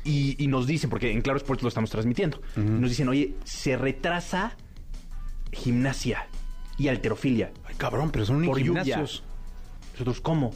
Y, 0.05 0.35
y 0.43 0.49
nos 0.49 0.67
dicen, 0.67 0.91
porque 0.91 1.13
en 1.13 1.23
Claro 1.23 1.37
Sports 1.37 1.63
lo 1.63 1.69
estamos 1.69 1.91
transmitiendo, 1.91 2.41
nos 2.57 2.91
dicen, 2.91 3.09
oye, 3.09 3.35
se 3.45 3.77
retrasa 3.77 4.57
gimnasia 5.53 6.27
y 6.77 6.89
alterofilia 6.89 7.53
Ay, 7.65 7.77
cabrón, 7.77 8.11
pero 8.11 8.25
son 8.27 8.45
por 8.45 8.59
lluvia. 8.59 9.05
Nosotros, 9.95 10.21
¿cómo? 10.21 10.53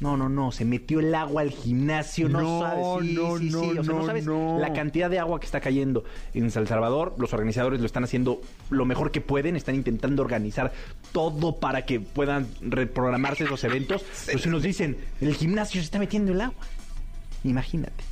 No, 0.00 0.16
no, 0.16 0.30
no, 0.30 0.50
se 0.50 0.64
metió 0.64 1.00
el 1.00 1.14
agua 1.14 1.42
al 1.42 1.50
gimnasio, 1.50 2.30
no, 2.30 2.40
No, 2.40 2.60
sabes, 2.60 3.06
sí, 3.06 3.14
no, 3.14 3.36
sí, 3.36 3.50
sí, 3.50 3.52
no, 3.52 3.80
o 3.80 3.84
sea, 3.84 3.94
no 3.94 4.06
sabes 4.06 4.26
la 4.26 4.72
cantidad 4.72 5.10
de 5.10 5.18
agua 5.18 5.38
que 5.38 5.44
está 5.44 5.60
cayendo 5.60 6.04
en 6.32 6.50
San 6.50 6.66
Salvador, 6.66 7.14
los 7.18 7.34
organizadores 7.34 7.80
lo 7.80 7.86
están 7.86 8.04
haciendo 8.04 8.40
lo 8.70 8.86
mejor 8.86 9.10
que 9.10 9.20
pueden, 9.20 9.56
están 9.56 9.74
intentando 9.74 10.22
organizar 10.22 10.72
todo 11.12 11.56
para 11.56 11.84
que 11.84 12.00
puedan 12.00 12.48
reprogramarse 12.62 13.44
esos 13.44 13.62
eventos, 13.64 14.02
pero 14.26 14.38
si 14.38 14.48
nos 14.48 14.62
dicen, 14.62 14.96
el 15.20 15.34
gimnasio 15.34 15.82
se 15.82 15.84
está 15.84 15.98
metiendo 15.98 16.32
el 16.32 16.40
agua, 16.40 16.64
imagínate. 17.44 18.10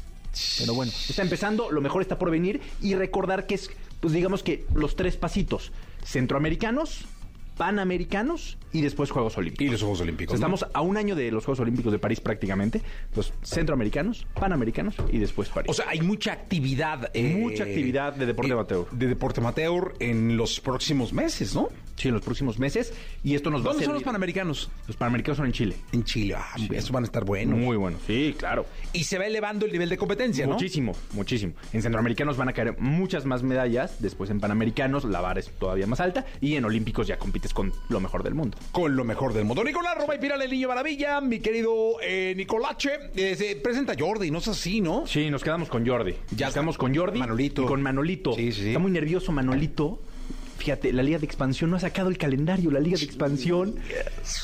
Pero 0.58 0.74
bueno, 0.74 0.92
está 1.08 1.22
empezando, 1.22 1.70
lo 1.70 1.80
mejor 1.80 2.02
está 2.02 2.18
por 2.18 2.30
venir. 2.30 2.60
Y 2.80 2.94
recordar 2.94 3.46
que 3.46 3.54
es, 3.54 3.70
pues 4.00 4.12
digamos 4.12 4.42
que 4.42 4.66
los 4.74 4.94
tres 4.94 5.16
pasitos, 5.16 5.72
centroamericanos, 6.04 7.06
panamericanos 7.56 8.56
y 8.72 8.80
después 8.82 9.10
Juegos 9.10 9.36
Olímpicos. 9.38 9.66
Y 9.66 9.70
los 9.70 9.80
Juegos 9.80 10.00
O 10.00 10.02
Olímpicos. 10.02 10.38
sea, 10.38 10.48
¿no? 10.48 10.54
estamos 10.54 10.74
a 10.74 10.80
un 10.82 10.96
año 10.96 11.14
de 11.16 11.30
los 11.30 11.44
Juegos 11.44 11.60
Olímpicos 11.60 11.92
de 11.92 11.98
París 11.98 12.20
prácticamente. 12.20 12.82
Los 13.14 13.32
centroamericanos, 13.42 14.26
panamericanos 14.34 14.94
y 15.12 15.18
después 15.18 15.48
París. 15.48 15.70
O 15.70 15.74
sea, 15.74 15.86
hay 15.88 16.00
mucha 16.00 16.32
actividad. 16.32 17.10
eh, 17.14 17.36
Mucha 17.40 17.64
actividad 17.64 18.14
de 18.14 18.26
deporte 18.26 18.52
amateur. 18.52 18.86
De 18.90 19.06
deporte 19.06 19.40
amateur 19.40 19.94
en 20.00 20.36
los 20.36 20.60
próximos 20.60 21.12
meses, 21.12 21.54
¿no? 21.54 21.68
sí, 21.96 22.06
en 22.08 22.14
los 22.14 22.22
próximos 22.22 22.60
meses. 22.60 22.92
Y 23.24 23.34
esto 23.34 23.50
nos 23.50 23.60
va 23.62 23.70
a 23.70 23.72
¿Dónde 23.72 23.84
son 23.84 23.94
los 23.94 24.04
panamericanos? 24.04 24.70
Los 24.86 24.96
panamericanos 24.96 25.36
son 25.38 25.46
en 25.46 25.52
Chile. 25.52 25.76
En 25.92 26.04
Chile. 26.04 26.34
Ah, 26.38 26.54
Eso 26.70 26.92
van 26.92 27.02
a 27.02 27.06
estar 27.06 27.24
buenos. 27.24 27.58
Muy 27.58 27.76
bueno. 27.76 27.98
Sí, 28.06 28.36
claro. 28.38 28.66
Y 28.92 29.02
se 29.02 29.18
va 29.18 29.26
elevando 29.26 29.66
el 29.66 29.72
nivel 29.72 29.88
de 29.88 29.96
competencia, 29.96 30.46
¿no? 30.46 30.52
Muchísimo, 30.52 30.92
muchísimo. 31.12 31.54
En 31.72 31.82
centroamericanos 31.82 32.36
van 32.36 32.48
a 32.50 32.52
caer 32.52 32.78
muchas 32.78 33.24
más 33.24 33.42
medallas. 33.42 33.96
Después 34.00 34.30
en 34.30 34.38
panamericanos 34.38 35.04
la 35.06 35.20
vara 35.20 35.40
es 35.40 35.50
todavía 35.58 35.88
más 35.88 35.98
alta. 35.98 36.24
Y 36.40 36.54
en 36.54 36.64
olímpicos 36.66 37.08
ya 37.08 37.18
compites 37.18 37.52
con 37.52 37.72
lo 37.88 37.98
mejor 37.98 38.22
del 38.22 38.34
mundo. 38.34 38.57
Con 38.72 38.96
lo 38.96 39.04
mejor 39.04 39.32
del 39.32 39.44
mundo. 39.44 39.64
Nicolás 39.64 39.96
Roma 39.96 40.14
y 40.14 40.18
Piral, 40.18 40.42
el 40.42 40.50
niño 40.50 40.68
maravilla. 40.68 41.20
Mi 41.20 41.40
querido 41.40 41.96
eh, 42.02 42.34
Nicolache. 42.36 42.90
eh, 43.16 43.34
se 43.36 43.56
presenta 43.56 43.94
Jordi, 43.98 44.30
no 44.30 44.38
es 44.38 44.48
así, 44.48 44.80
¿no? 44.80 45.06
Sí, 45.06 45.30
nos 45.30 45.42
quedamos 45.42 45.68
con 45.68 45.86
Jordi. 45.86 46.14
Ya 46.36 46.46
nos 46.46 46.54
quedamos 46.54 46.78
con 46.78 46.94
Jordi. 46.94 47.18
Manolito. 47.18 47.62
Y 47.62 47.66
con 47.66 47.82
Manolito. 47.82 48.32
Sí, 48.34 48.52
sí, 48.52 48.60
sí. 48.62 48.66
Está 48.68 48.78
muy 48.78 48.90
nervioso 48.90 49.32
Manolito. 49.32 50.00
Fíjate, 50.58 50.92
la 50.92 51.04
Liga 51.04 51.18
de 51.18 51.24
Expansión 51.24 51.70
no 51.70 51.76
ha 51.76 51.80
sacado 51.80 52.08
el 52.08 52.18
calendario. 52.18 52.70
La 52.72 52.80
Liga 52.80 52.98
de 52.98 53.04
Expansión. 53.04 53.76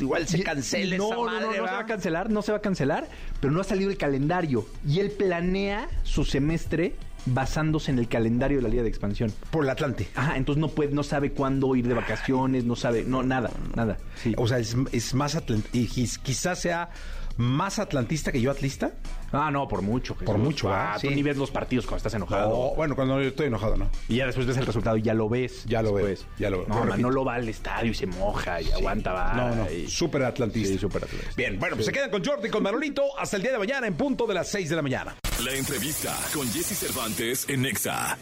Igual 0.00 0.28
se 0.28 0.42
cancela 0.44 0.96
no, 0.96 1.06
esa 1.06 1.14
no, 1.16 1.24
madre, 1.24 1.56
no, 1.56 1.62
no 1.62 1.68
se 1.68 1.72
va 1.72 1.78
a 1.80 1.86
cancelar, 1.86 2.30
no 2.30 2.42
se 2.42 2.52
va 2.52 2.58
a 2.58 2.60
cancelar, 2.60 3.08
pero 3.40 3.52
no 3.52 3.60
ha 3.60 3.64
salido 3.64 3.90
el 3.90 3.96
calendario. 3.96 4.64
Y 4.86 5.00
él 5.00 5.10
planea 5.10 5.88
su 6.04 6.24
semestre 6.24 6.94
basándose 7.26 7.90
en 7.90 7.98
el 7.98 8.08
calendario 8.08 8.58
de 8.58 8.62
la 8.62 8.68
Liga 8.68 8.82
de 8.82 8.88
Expansión. 8.88 9.32
Por 9.50 9.64
el 9.64 9.70
Atlante. 9.70 10.08
Ajá, 10.14 10.36
entonces 10.36 10.60
no 10.60 10.68
puede, 10.68 10.92
no 10.92 11.02
sabe 11.02 11.32
cuándo 11.32 11.74
ir 11.76 11.88
de 11.88 11.94
vacaciones, 11.94 12.64
no 12.64 12.76
sabe, 12.76 13.04
no, 13.04 13.22
nada, 13.22 13.50
nada. 13.74 13.96
Sí. 14.22 14.34
O 14.36 14.46
sea, 14.46 14.58
es, 14.58 14.76
es 14.92 15.14
más 15.14 15.36
atlant- 15.36 15.64
y 15.72 15.86
quiz- 15.88 16.18
quizás 16.22 16.60
sea 16.60 16.90
más 17.36 17.78
atlantista 17.78 18.30
que 18.30 18.40
yo 18.40 18.50
atlista. 18.50 18.92
Ah, 19.34 19.50
no, 19.50 19.66
por 19.68 19.82
mucho. 19.82 20.14
Jesús. 20.14 20.26
Por 20.26 20.38
mucho, 20.38 20.72
Ah, 20.72 20.92
¿ah? 20.94 20.98
tú 21.00 21.08
Sí. 21.08 21.14
ni 21.14 21.22
ves 21.22 21.36
los 21.36 21.50
partidos 21.50 21.84
cuando 21.86 21.98
estás 21.98 22.14
enojado. 22.14 22.48
No, 22.48 22.74
bueno, 22.76 22.94
cuando 22.96 23.20
yo 23.20 23.28
estoy 23.28 23.46
enojado, 23.48 23.76
¿no? 23.76 23.90
Y 24.08 24.16
ya 24.16 24.26
después 24.26 24.46
ves 24.46 24.56
el 24.56 24.66
resultado 24.66 24.96
y 24.96 25.02
ya 25.02 25.14
lo 25.14 25.28
ves. 25.28 25.64
Ya 25.66 25.82
lo 25.82 25.92
veo, 25.92 26.06
después. 26.06 26.28
ya 26.38 26.50
lo 26.50 26.58
veo. 26.58 26.68
No, 26.68 26.74
Lo 26.76 26.80
repito. 26.82 26.96
Manolo 26.96 27.24
va 27.24 27.34
al 27.34 27.48
estadio 27.48 27.90
y 27.90 27.94
se 27.94 28.06
moja 28.06 28.60
y 28.62 28.70
aguanta, 28.70 29.12
va. 29.12 29.32
No, 29.34 29.54
no, 29.54 29.70
y- 29.70 29.88
súper 29.88 30.22
atlantista. 30.24 30.68
Sí, 30.72 30.78
súper 30.78 31.04
atlantista. 31.04 31.34
Bien, 31.36 31.58
bueno, 31.58 31.76
pues 31.76 31.86
se 31.86 31.92
quedan 31.92 32.10
con 32.10 32.24
Jordi 32.24 32.48
y 32.48 32.50
con 32.50 32.62
Manolito 32.62 33.02
hasta 33.18 33.36
el 33.36 33.42
día 33.42 33.52
de 33.52 33.58
mañana 33.58 33.86
en 33.86 33.94
punto 33.94 34.26
de 34.26 34.34
las 34.34 34.48
6 34.48 34.70
de 34.70 34.76
la 34.76 34.82
mañana. 34.82 35.14
La 35.44 35.52
entrevista 35.52 36.16
con 36.32 36.46
Jesse 36.52 36.76
Cervantes 36.78 37.46
en 37.48 37.62
Nexa. 37.62 38.16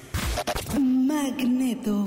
Magneto. 0.80 2.06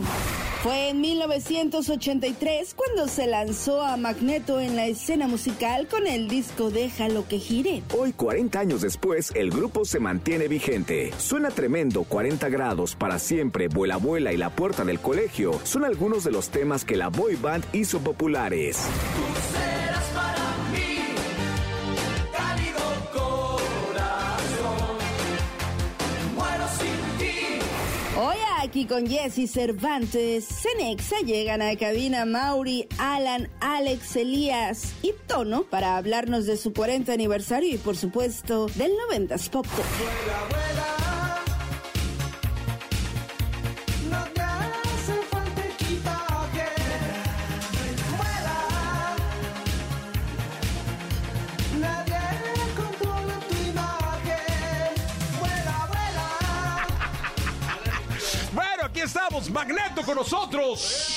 Fue 0.64 0.89
en 0.89 0.99
1983 1.01 2.74
cuando 2.74 3.08
se 3.08 3.28
lanzó 3.28 3.84
a 3.84 3.97
Magneto 3.97 4.60
en 4.60 4.76
la 4.76 4.88
escena 4.88 5.28
musical 5.28 5.88
con 5.88 6.08
el 6.08 6.28
disco 6.28 6.72
Déjalo 6.72 7.28
que 7.28 7.38
gire. 7.38 7.84
Hoy, 7.95 8.14
40 8.14 8.60
años 8.60 8.82
después, 8.82 8.95
el 9.36 9.52
grupo 9.52 9.86
se 9.86 10.00
mantiene 10.00 10.48
vigente. 10.48 11.12
Suena 11.18 11.50
tremendo 11.50 12.04
40 12.04 12.50
grados 12.50 12.96
para 12.96 13.20
siempre, 13.20 13.68
Vuela 13.68 13.98
Vuela 13.98 14.34
y 14.34 14.38
La 14.38 14.50
Puerta 14.50 14.84
del 14.84 15.00
Colegio 15.00 15.60
son 15.64 15.86
algunos 15.86 16.24
de 16.24 16.32
los 16.32 16.50
temas 16.50 16.86
que 16.86 16.96
la 16.96 17.10
boy 17.10 17.36
band 17.36 17.66
hizo 17.74 18.00
populares. 18.00 18.80
Hoy 18.80 20.45
aquí 28.76 28.86
con 28.88 29.08
Jesse 29.08 29.50
Cervantes, 29.50 30.46
Cenexa 30.50 31.22
llegan 31.22 31.62
a 31.62 31.78
cabina 31.78 32.26
Mauri, 32.26 32.90
Alan, 32.98 33.50
Alex, 33.62 34.18
Elías 34.18 34.94
y 35.02 35.14
Tono 35.28 35.64
para 35.64 35.96
hablarnos 35.96 36.46
de 36.46 36.58
su 36.58 36.74
40 36.74 37.14
aniversario 37.14 37.74
y 37.74 37.78
por 37.78 37.96
supuesto 37.96 38.66
del 38.76 38.92
90s 39.10 39.50
Pop 39.50 39.66
Tour. 39.66 39.86
Bueno, 40.50 40.85
Magneto 59.56 60.03
con 60.03 60.16
nosotros. 60.18 61.14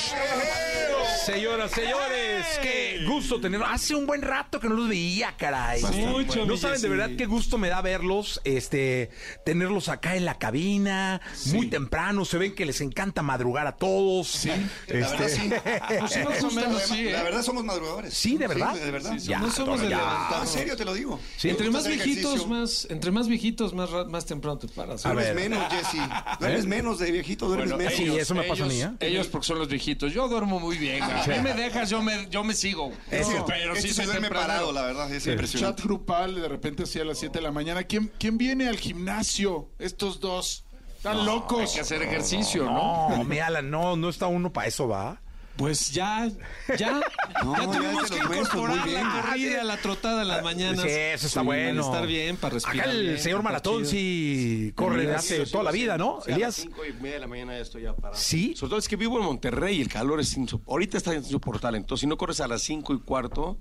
Señoras, 1.29 1.73
señores, 1.73 2.47
qué 2.63 3.05
gusto 3.07 3.39
tener. 3.39 3.63
Hace 3.63 3.95
un 3.95 4.07
buen 4.07 4.23
rato 4.23 4.59
que 4.61 4.67
no 4.67 4.75
los 4.75 4.89
veía, 4.89 5.37
caray. 5.37 5.83
Mucho, 5.83 6.47
no 6.47 6.57
saben 6.57 6.81
de 6.81 6.89
verdad 6.89 7.11
qué 7.19 7.27
gusto 7.27 7.59
me 7.59 7.69
da 7.69 7.83
verlos, 7.83 8.41
este, 8.45 9.11
tenerlos 9.45 9.91
acá 9.91 10.17
en 10.17 10.25
la 10.25 10.39
cabina, 10.39 11.21
muy 11.53 11.67
temprano. 11.67 12.25
Se 12.25 12.39
ven 12.39 12.55
que 12.55 12.65
les 12.65 12.81
encanta 12.81 13.21
madrugar 13.21 13.67
a 13.67 13.77
todos. 13.77 14.29
Sí, 14.29 14.51
La 14.87 15.11
verdad, 15.11 15.29
sí. 15.29 15.51
Pues 15.99 16.13
sí, 16.13 16.57
menos, 16.57 16.83
sí, 16.83 17.09
¿eh? 17.09 17.13
La 17.13 17.23
verdad 17.23 17.43
somos 17.43 17.63
madrugadores. 17.63 18.15
Sí, 18.15 18.39
¿de 18.39 18.47
verdad? 18.47 18.75
de 18.75 18.91
verdad. 18.91 19.17
Ya, 19.19 19.39
no 19.39 19.51
somos 19.51 19.81
de. 19.81 19.89
En 19.89 20.47
serio 20.47 20.77
te 20.77 20.85
lo 20.87 20.95
digo. 20.95 21.21
Sí. 21.37 21.51
Entre 21.51 21.71
más 21.71 21.87
viejitos, 21.87 22.37
ejercicio. 22.37 22.49
más, 22.49 22.87
entre 22.91 23.11
más 23.11 23.29
viejitos, 23.29 23.75
más, 23.75 23.91
más 24.09 24.25
temprano 24.25 24.59
te 24.59 24.69
paras. 24.69 25.03
Duermes 25.03 25.35
ver. 25.35 25.35
menos, 25.35 25.73
Jesse. 25.73 26.01
Duermes 26.41 26.67
menos 26.67 26.99
de 26.99 27.13
viejito, 27.13 27.49
duermes 27.49 27.77
menos. 27.77 27.93
Sí, 27.93 28.05
eso 28.17 28.35
me 28.35 28.45
pasa 28.45 28.65
a 28.65 28.67
mí, 28.67 28.81
¿eh? 28.81 28.91
Ellos 29.01 29.27
porque 29.27 29.47
son 29.47 29.59
los 29.59 29.69
viejitos. 29.69 29.98
Yo 30.07 30.29
duermo 30.29 30.61
muy 30.61 30.79
bien. 30.79 31.03
A 31.03 31.25
mí 31.27 31.41
me 31.43 31.55
dejas, 31.55 31.91
yo 31.91 32.01
me, 32.03 32.29
yo 32.31 32.45
me 32.45 32.55
sigo. 32.55 32.93
Es 33.11 33.29
No, 33.29 33.45
pero 33.45 33.75
sí 33.75 33.89
se 33.89 33.95
soy 33.95 34.07
duerme 34.07 34.29
parado, 34.31 34.73
la 34.73 34.83
verdad. 34.83 35.13
Es 35.13 35.25
Chat 35.25 35.33
impresionante. 35.33 35.83
grupal, 35.83 36.35
de 36.41 36.49
repente 36.49 36.85
así 36.85 37.01
a 37.01 37.05
las 37.05 37.19
7 37.19 37.39
de 37.39 37.43
la 37.43 37.51
mañana. 37.53 37.83
¿Quién, 37.85 38.11
quién 38.19 38.39
viene 38.39 38.69
al 38.69 38.77
gimnasio? 38.77 39.69
Estos 39.79 40.21
dos. 40.21 40.65
Están 40.97 41.19
Hay 41.19 41.25
locos. 41.27 41.73
que 41.75 41.81
hacer 41.81 42.03
ejercicio, 42.03 42.65
¿no? 42.65 43.09
No, 43.11 43.25
me 43.25 43.41
Alan, 43.41 43.71
no, 43.71 43.97
no 43.97 44.09
está 44.09 44.27
uno 44.27 44.53
para 44.53 44.67
eso, 44.69 44.89
va. 44.89 45.21
Pues 45.59 45.91
ya, 45.91 46.31
ya, 46.79 47.01
No, 47.45 47.55
ya 47.57 47.65
tuvimos 47.79 48.11
que 48.11 48.17
incorporar 48.17 48.87
bien. 48.87 49.03
la 49.05 49.23
corrida, 49.23 49.65
la 49.65 49.77
trotada 49.77 50.23
en 50.23 50.29
las 50.29 50.43
mañanas. 50.43 50.83
Sí, 50.83 50.89
eso 50.89 51.27
está 51.27 51.41
Sí, 51.41 51.47
bueno. 51.47 51.83
Para 51.83 51.93
estar 51.95 52.07
bien, 52.07 52.37
para 52.37 52.55
respirar. 52.55 52.81
Acá 52.89 52.91
el 52.97 53.03
bien, 53.03 53.19
señor 53.19 53.43
Maratón 53.43 53.85
sí 53.85 54.73
corre 54.77 55.05
de 55.07 55.15
hace 55.17 55.45
toda 55.47 55.65
la 55.65 55.73
vida, 55.73 55.99
¿no? 55.99 56.21
Sí, 56.25 56.31
a 56.31 56.31
las 56.31 56.37
Elías. 56.37 56.55
cinco 56.55 56.85
y 56.87 56.93
media 56.95 57.15
de 57.15 57.19
la 57.21 57.27
mañana 57.27 57.53
ya 57.55 57.61
estoy 57.61 57.83
ya 57.83 57.93
parado. 57.95 58.19
Sí. 58.19 58.55
Sobre 58.57 58.71
todo 58.71 58.79
es 58.79 58.89
que 58.89 58.97
vivo 58.97 59.19
en 59.19 59.25
Monterrey 59.25 59.77
y 59.79 59.83
el 59.83 59.89
calor 59.89 60.21
es 60.21 60.35
insoportable. 60.37 60.73
Ahorita 60.73 60.97
está 60.99 61.15
insoportable. 61.15 61.77
Entonces, 61.79 62.01
si 62.03 62.07
no 62.07 62.17
corres 62.17 62.41
a 62.41 62.49
las 62.49 62.63
cinco 62.63 62.95
y 62.95 63.01
cuarto, 63.01 63.59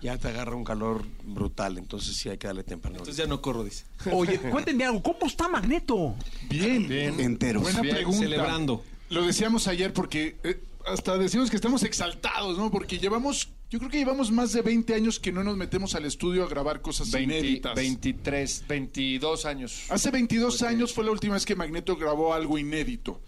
ya 0.00 0.16
te 0.18 0.28
agarra 0.28 0.54
un 0.54 0.64
calor 0.64 1.04
brutal. 1.24 1.76
Entonces, 1.76 2.16
sí 2.16 2.28
hay 2.28 2.38
que 2.38 2.46
darle 2.46 2.62
temprano. 2.62 2.98
Entonces 2.98 3.16
ya 3.16 3.26
no 3.26 3.42
corro, 3.42 3.64
dice. 3.64 3.84
Oye, 4.12 4.38
cuéntenme 4.50 4.84
algo, 4.84 5.02
¿cómo 5.02 5.26
está 5.26 5.48
Magneto? 5.48 6.14
Bien. 6.48 6.90
Enteros. 7.20 7.62
Buena 7.64 7.80
Bien, 7.80 7.96
pregunta. 7.96 8.18
celebrando. 8.20 8.84
Lo 9.10 9.26
decíamos 9.26 9.68
ayer 9.68 9.92
porque 9.92 10.36
eh, 10.42 10.58
hasta 10.86 11.18
decimos 11.18 11.50
que 11.50 11.56
estamos 11.56 11.82
exaltados, 11.82 12.58
¿no? 12.58 12.70
Porque 12.70 12.98
llevamos, 12.98 13.50
yo 13.70 13.78
creo 13.78 13.90
que 13.90 13.98
llevamos 13.98 14.30
más 14.30 14.52
de 14.52 14.62
20 14.62 14.94
años 14.94 15.20
que 15.20 15.32
no 15.32 15.42
nos 15.44 15.56
metemos 15.56 15.94
al 15.94 16.04
estudio 16.04 16.44
a 16.44 16.48
grabar 16.48 16.80
cosas 16.80 17.10
20, 17.10 17.38
inéditas. 17.38 17.74
23, 17.74 18.64
22 18.68 19.46
años. 19.46 19.84
Hace 19.88 20.10
22 20.10 20.62
años 20.62 20.92
fue 20.92 21.04
la 21.04 21.10
última 21.10 21.34
vez 21.34 21.46
que 21.46 21.56
Magneto 21.56 21.96
grabó 21.96 22.34
algo 22.34 22.58
inédito. 22.58 23.20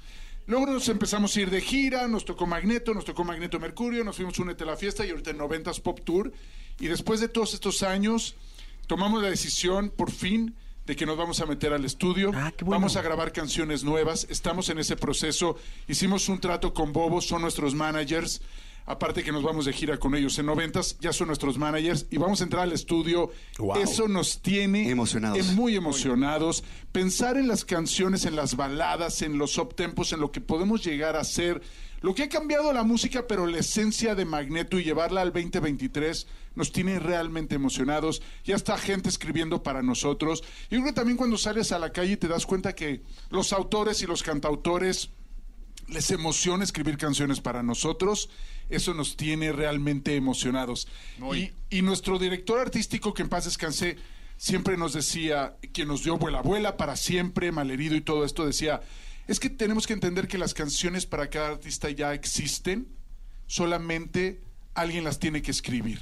Luego 0.47 0.67
nos 0.67 0.89
empezamos 0.89 1.35
a 1.37 1.41
ir 1.41 1.51
de 1.51 1.63
gira, 1.63 2.07
nos 2.07 2.27
tocó 2.27 2.47
Magneto, 2.47 2.93
nos 2.93 3.07
tocó 3.07 3.25
Magneto 3.25 3.59
Mercurio, 3.59 4.05
nos 4.05 4.17
fuimos 4.17 4.39
Únete 4.39 4.65
a 4.65 4.67
la 4.67 4.77
fiesta 4.77 5.07
y 5.07 5.11
ahorita 5.11 5.31
en 5.31 5.39
90s 5.39 5.81
Pop 5.81 6.01
Tour. 6.05 6.33
Y 6.79 6.89
después 6.89 7.21
de 7.21 7.29
todos 7.29 7.55
estos 7.55 7.83
años, 7.83 8.35
tomamos 8.87 9.23
la 9.23 9.31
decisión, 9.31 9.91
por 9.91 10.11
fin, 10.11 10.55
de 10.87 10.97
que 10.97 11.07
nos 11.07 11.17
vamos 11.17 11.41
a 11.41 11.47
meter 11.47 11.73
al 11.73 11.85
estudio. 11.85 12.31
Ah, 12.35 12.53
qué 12.57 12.65
bueno. 12.65 12.79
Vamos 12.81 12.97
a 12.97 13.03
grabar 13.03 13.33
canciones 13.33 13.85
nuevas. 13.85 14.27
Estamos 14.31 14.69
en 14.69 14.79
ese 14.79 14.97
proceso. 14.97 15.57
Hicimos 15.89 16.29
un 16.29 16.41
trato 16.41 16.75
con 16.75 16.93
Bobo, 16.93 17.21
son 17.21 17.43
nuestros 17.43 17.75
managers. 17.75 18.43
Aparte 18.87 19.23
que 19.25 19.33
nos 19.33 19.43
vamos 19.43 19.65
de 19.65 19.73
gira 19.73 19.97
con 19.99 20.15
ellos 20.15 20.39
en 20.39 20.45
noventas, 20.45 20.99
ya 21.01 21.11
son 21.15 21.29
nuestros 21.29 21.57
managers 21.57 22.05
y 22.11 22.19
vamos 22.19 22.43
a 22.43 22.45
entrar 22.45 22.65
al 22.65 22.73
estudio. 22.73 23.31
Wow. 23.59 23.79
Eso 23.79 24.09
nos 24.09 24.43
tiene 24.43 24.91
Emocionados. 24.91 25.39
em- 25.39 25.55
muy 25.55 25.75
emocionados. 25.75 26.63
Pensar 26.93 27.39
en 27.39 27.49
las 27.49 27.65
canciones, 27.65 28.27
en 28.27 28.37
las 28.37 28.57
baladas, 28.57 29.23
en 29.23 29.39
los 29.39 29.57
uptempos, 29.57 30.13
en 30.13 30.21
lo 30.21 30.31
que 30.33 30.43
podemos 30.43 30.85
llegar 30.85 31.17
a 31.17 31.21
hacer. 31.21 31.63
Lo 32.05 32.15
que 32.15 32.25
ha 32.25 32.29
cambiado 32.29 32.71
la 32.75 32.83
música, 32.83 33.27
pero 33.27 33.47
la 33.47 33.61
esencia 33.61 34.15
de 34.15 34.27
Magneto 34.27 34.79
y 34.79 34.85
llevarla 34.85 35.23
al 35.23 35.33
2023 35.33 36.27
nos 36.55 36.71
tiene 36.71 36.99
realmente 36.99 37.55
emocionados. 37.55 38.21
Ya 38.45 38.57
está 38.57 38.77
gente 38.77 39.09
escribiendo 39.09 39.63
para 39.63 39.81
nosotros. 39.81 40.45
Y 40.69 40.75
yo 40.75 40.81
creo 40.83 40.85
que 40.85 40.93
también 40.93 41.17
cuando 41.17 41.39
sales 41.39 41.73
a 41.73 41.79
la 41.79 41.93
calle 41.93 42.19
te 42.19 42.29
das 42.29 42.45
cuenta 42.45 42.75
que 42.75 43.01
los 43.31 43.55
autores 43.55 44.03
y 44.03 44.07
los 44.07 44.23
cantautores 44.23 45.09
les 45.89 46.11
emociona 46.11 46.65
escribir 46.65 46.99
canciones 46.99 47.41
para 47.41 47.63
nosotros. 47.63 48.29
Eso 48.69 48.93
nos 48.93 49.17
tiene 49.17 49.53
realmente 49.53 50.15
emocionados. 50.15 50.87
Y, 51.35 51.53
y 51.75 51.81
nuestro 51.81 52.19
director 52.19 52.61
artístico, 52.61 53.15
que 53.15 53.23
en 53.23 53.31
paz 53.31 53.47
descanse, 53.47 53.97
siempre 54.37 54.77
nos 54.77 54.93
decía, 54.93 55.57
quien 55.73 55.89
nos 55.89 56.05
dio 56.05 56.19
Vuela 56.19 56.43
Vuela 56.43 56.77
para 56.77 56.97
siempre, 56.97 57.51
Malherido 57.51 57.97
y 57.97 58.03
todo 58.03 58.27
esto, 58.27 58.45
decía, 58.45 58.83
es 59.27 59.41
que 59.41 59.51
tenemos 59.51 59.87
que 59.87 59.93
entender 59.93 60.29
que 60.29 60.39
las 60.39 60.55
canciones 60.55 61.07
para 61.07 61.31
cada 61.31 61.49
artista 61.49 61.91
ya 61.91 62.15
existen, 62.15 62.89
solamente 63.47 64.41
alguien 64.75 65.05
las 65.05 65.19
tiene 65.19 65.43
que 65.43 65.51
escribir. 65.51 66.01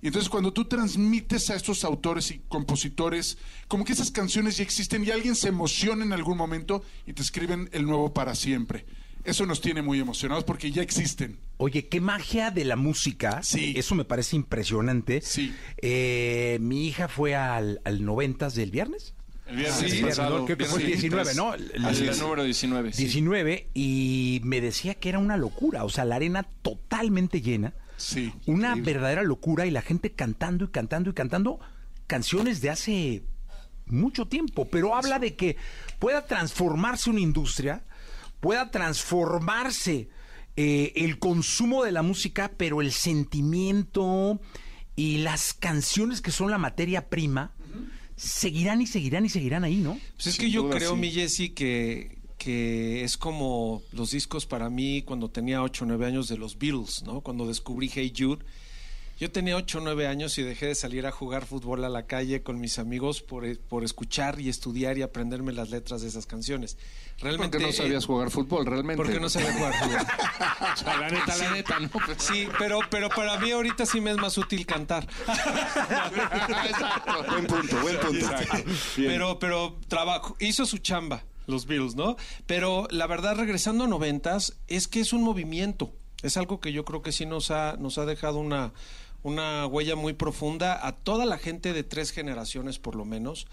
Y 0.00 0.06
entonces 0.06 0.28
cuando 0.30 0.52
tú 0.52 0.64
transmites 0.66 1.50
a 1.50 1.56
estos 1.56 1.84
autores 1.84 2.30
y 2.30 2.40
compositores, 2.48 3.36
como 3.66 3.84
que 3.84 3.92
esas 3.92 4.10
canciones 4.10 4.56
ya 4.56 4.62
existen 4.62 5.04
y 5.04 5.10
alguien 5.10 5.34
se 5.34 5.48
emociona 5.48 6.04
en 6.04 6.12
algún 6.12 6.38
momento 6.38 6.84
y 7.06 7.12
te 7.12 7.22
escriben 7.22 7.68
el 7.72 7.84
nuevo 7.84 8.14
para 8.14 8.34
siempre. 8.34 8.86
Eso 9.24 9.44
nos 9.44 9.60
tiene 9.60 9.82
muy 9.82 9.98
emocionados 9.98 10.44
porque 10.44 10.70
ya 10.70 10.82
existen. 10.82 11.38
Oye, 11.56 11.88
qué 11.88 12.00
magia 12.00 12.52
de 12.52 12.64
la 12.64 12.76
música. 12.76 13.42
Sí. 13.42 13.74
Eso 13.76 13.96
me 13.96 14.04
parece 14.04 14.36
impresionante. 14.36 15.20
Sí. 15.20 15.52
Eh, 15.78 16.58
mi 16.60 16.86
hija 16.86 17.08
fue 17.08 17.34
al, 17.34 17.80
al 17.84 18.04
90 18.04 18.50
del 18.50 18.70
viernes. 18.70 19.14
El 19.48 19.56
viernes 19.56 19.90
Sí, 19.92 20.02
pasado, 20.02 20.44
que 20.44 20.56
fue 20.56 20.80
el 20.80 20.86
viernes 20.86 21.00
19, 21.00 21.34
¿no? 21.34 21.54
El- 21.54 21.70
el- 21.74 21.84
Así 21.86 22.06
es. 22.06 22.20
número 22.20 22.44
19. 22.44 22.92
sí. 22.92 23.02
19 23.04 23.70
y 23.74 24.40
me 24.44 24.60
decía 24.60 24.94
que 24.94 25.08
era 25.08 25.18
una 25.18 25.36
locura, 25.36 25.84
o 25.84 25.88
sea, 25.88 26.04
la 26.04 26.16
arena 26.16 26.42
totalmente 26.62 27.40
llena, 27.40 27.72
Sí. 27.96 28.32
una 28.46 28.74
verdadera 28.76 29.22
locura 29.22 29.66
y 29.66 29.70
la 29.70 29.82
gente 29.82 30.12
cantando 30.12 30.66
y 30.66 30.68
cantando 30.68 31.10
y 31.10 31.14
cantando 31.14 31.58
canciones 32.06 32.60
de 32.60 32.70
hace 32.70 33.22
mucho 33.86 34.26
tiempo, 34.26 34.66
pero 34.66 34.94
habla 34.94 35.18
de 35.18 35.34
que 35.34 35.56
pueda 35.98 36.26
transformarse 36.26 37.08
una 37.10 37.20
industria, 37.20 37.84
pueda 38.40 38.70
transformarse 38.70 40.10
eh, 40.60 40.92
el 40.96 41.18
consumo 41.18 41.84
de 41.84 41.92
la 41.92 42.02
música, 42.02 42.50
pero 42.56 42.80
el 42.82 42.90
sentimiento 42.92 44.40
y 44.96 45.18
las 45.18 45.54
canciones 45.54 46.20
que 46.20 46.32
son 46.32 46.50
la 46.50 46.58
materia 46.58 47.08
prima 47.08 47.52
seguirán 48.18 48.82
y 48.82 48.86
seguirán 48.86 49.24
y 49.24 49.28
seguirán 49.28 49.64
ahí, 49.64 49.76
¿no? 49.76 49.98
Pues 50.16 50.28
es 50.28 50.34
Sin 50.34 50.44
que 50.46 50.50
yo 50.50 50.62
duda, 50.64 50.76
creo, 50.76 50.94
sí. 50.94 51.00
mi 51.00 51.10
Jesse, 51.10 51.52
que, 51.54 52.18
que 52.36 53.04
es 53.04 53.16
como 53.16 53.82
los 53.92 54.10
discos 54.10 54.46
para 54.46 54.68
mí 54.70 55.02
cuando 55.02 55.30
tenía 55.30 55.62
8 55.62 55.84
o 55.84 55.88
9 55.88 56.06
años 56.06 56.28
de 56.28 56.36
los 56.36 56.58
Beatles, 56.58 57.02
¿no? 57.04 57.20
Cuando 57.20 57.46
descubrí 57.46 57.90
Hey 57.92 58.12
Jude. 58.16 58.44
Yo 59.18 59.32
tenía 59.32 59.56
8 59.56 59.78
o 59.78 59.80
9 59.80 60.06
años 60.06 60.38
y 60.38 60.42
dejé 60.42 60.66
de 60.66 60.74
salir 60.76 61.04
a 61.04 61.10
jugar 61.10 61.44
fútbol 61.44 61.84
a 61.84 61.88
la 61.88 62.06
calle 62.06 62.44
con 62.44 62.60
mis 62.60 62.78
amigos 62.78 63.20
por, 63.20 63.44
eh, 63.44 63.58
por 63.68 63.82
escuchar 63.82 64.38
y 64.38 64.48
estudiar 64.48 64.96
y 64.96 65.02
aprenderme 65.02 65.52
las 65.52 65.70
letras 65.70 66.02
de 66.02 66.08
esas 66.08 66.26
canciones. 66.26 66.78
Realmente, 67.18 67.58
Porque 67.58 67.66
no 67.66 67.72
sabías 67.72 68.04
eh, 68.04 68.06
jugar 68.06 68.30
fútbol, 68.30 68.64
realmente. 68.64 69.02
Porque 69.02 69.18
no 69.18 69.28
sabía 69.28 69.52
jugar 69.52 69.74
fútbol. 69.74 69.98
O 70.72 70.76
sea, 70.76 71.00
la 71.00 71.08
neta, 71.08 71.36
la 71.36 71.50
neta, 71.50 71.80
¿no? 71.80 71.90
Sí, 72.18 72.46
pero, 72.58 72.78
pero 72.90 73.08
para 73.08 73.38
mí 73.38 73.50
ahorita 73.50 73.86
sí 73.86 74.00
me 74.00 74.12
es 74.12 74.18
más 74.18 74.38
útil 74.38 74.64
cantar. 74.66 75.08
Buen 77.28 77.46
punto, 77.46 77.80
buen 77.80 77.98
punto. 77.98 78.26
Pero, 78.96 79.38
pero 79.38 79.78
trabajo, 79.88 80.36
hizo 80.38 80.66
su 80.66 80.78
chamba, 80.78 81.24
los 81.46 81.66
Beatles, 81.66 81.96
¿no? 81.96 82.16
Pero 82.46 82.86
la 82.90 83.08
verdad, 83.08 83.36
regresando 83.36 83.84
a 83.84 83.88
noventas, 83.88 84.56
es 84.68 84.86
que 84.86 85.00
es 85.00 85.12
un 85.12 85.22
movimiento. 85.22 85.92
Es 86.22 86.36
algo 86.36 86.60
que 86.60 86.72
yo 86.72 86.84
creo 86.84 87.02
que 87.02 87.12
sí 87.12 87.26
nos 87.26 87.50
ha, 87.50 87.76
nos 87.78 87.98
ha 87.98 88.04
dejado 88.04 88.38
una, 88.38 88.72
una 89.22 89.66
huella 89.66 89.96
muy 89.96 90.12
profunda 90.12 90.86
a 90.86 90.92
toda 90.96 91.26
la 91.26 91.38
gente 91.38 91.72
de 91.72 91.82
tres 91.84 92.12
generaciones, 92.12 92.78
por 92.78 92.94
lo 92.96 93.04
menos. 93.04 93.46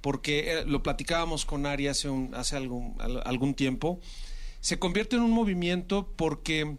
Porque 0.00 0.52
eh, 0.52 0.64
lo 0.66 0.82
platicábamos 0.82 1.44
con 1.46 1.64
Ari 1.66 1.88
hace, 1.88 2.08
un- 2.10 2.34
hace 2.34 2.56
algún, 2.56 2.94
al- 3.00 3.22
algún 3.24 3.54
tiempo. 3.54 4.00
Se 4.60 4.78
convierte 4.78 5.16
en 5.16 5.22
un 5.22 5.30
movimiento 5.30 6.12
porque 6.16 6.76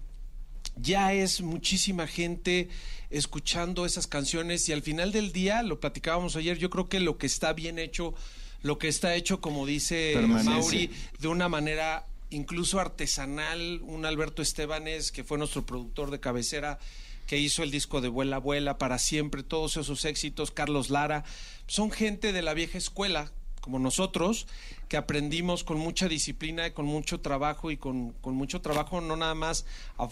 ya 0.75 1.13
es 1.13 1.41
muchísima 1.41 2.05
gente 2.07 2.69
escuchando 3.09 3.85
esas 3.85 4.07
canciones 4.07 4.67
y 4.69 4.73
al 4.73 4.81
final 4.81 5.11
del 5.11 5.31
día, 5.31 5.63
lo 5.63 5.79
platicábamos 5.79 6.35
ayer, 6.35 6.57
yo 6.57 6.69
creo 6.69 6.89
que 6.89 6.99
lo 6.99 7.17
que 7.17 7.27
está 7.27 7.53
bien 7.53 7.79
hecho, 7.79 8.13
lo 8.61 8.77
que 8.77 8.87
está 8.89 9.15
hecho, 9.15 9.39
como 9.41 9.65
dice 9.65 10.11
Permanece. 10.15 10.49
Mauri, 10.49 10.91
de 11.19 11.27
una 11.27 11.47
manera 11.47 12.05
incluso 12.31 12.79
artesanal, 12.79 13.79
un 13.83 14.05
Alberto 14.05 14.41
Estebanes, 14.41 15.11
que 15.11 15.23
fue 15.23 15.37
nuestro 15.37 15.65
productor 15.65 16.11
de 16.11 16.19
cabecera, 16.19 16.79
que 17.25 17.37
hizo 17.37 17.63
el 17.63 17.71
disco 17.71 18.01
de 18.01 18.09
Vuela 18.09 18.37
Vuela 18.37 18.77
para 18.77 18.97
siempre, 18.97 19.43
todos 19.43 19.77
esos 19.77 20.05
éxitos, 20.05 20.51
Carlos 20.51 20.89
Lara, 20.89 21.23
son 21.67 21.91
gente 21.91 22.33
de 22.33 22.41
la 22.41 22.53
vieja 22.53 22.77
escuela, 22.77 23.31
como 23.61 23.79
nosotros, 23.79 24.45
que 24.87 24.95
aprendimos 24.95 25.63
con 25.63 25.79
mucha 25.79 26.07
disciplina, 26.07 26.71
con 26.73 26.85
mucho 26.85 27.19
trabajo 27.21 27.71
y 27.71 27.77
con, 27.77 28.11
con 28.21 28.35
mucho 28.35 28.61
trabajo, 28.61 29.01
no 29.01 29.15
nada 29.15 29.33
más 29.33 29.65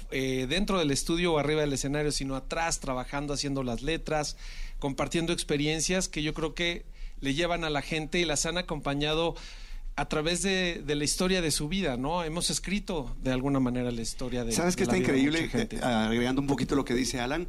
eh, 0.10 0.48
dentro 0.50 0.80
del 0.80 0.90
estudio 0.90 1.34
o 1.34 1.38
arriba 1.38 1.62
del 1.62 1.74
escenario, 1.74 2.12
sino 2.12 2.36
atrás, 2.36 2.80
trabajando, 2.80 3.34
haciendo 3.34 3.62
las 3.62 3.84
letras, 3.84 4.38
compartiendo 4.80 5.34
experiencias 5.34 6.10
que 6.10 6.24
yo 6.24 6.34
creo 6.34 6.56
que 6.56 6.86
le 7.22 7.36
llevan 7.36 7.64
a 7.64 7.70
la 7.70 7.84
gente 7.84 8.18
y 8.18 8.26
las 8.26 8.48
han 8.48 8.58
acompañado 8.58 9.36
a 9.96 10.10
través 10.10 10.42
de, 10.42 10.82
de 10.86 10.96
la 10.96 11.04
historia 11.04 11.42
de 11.42 11.52
su 11.52 11.68
vida, 11.70 11.98
¿no? 11.98 12.24
Hemos 12.24 12.50
escrito 12.50 13.16
de 13.22 13.32
alguna 13.32 13.60
manera 13.60 13.92
la 13.92 14.02
historia 14.02 14.44
de 14.44 14.52
¿Sabes 14.52 14.76
de 14.76 14.86
la 14.86 14.92
está 14.92 14.98
increíble? 14.98 15.48
gente. 15.50 15.76
Eh, 15.78 15.84
agregando 15.84 16.42
un 16.42 16.48
poquito 16.48 16.76
lo 16.76 16.84
que 16.84 16.96
dice 16.96 17.20
Alan, 17.20 17.48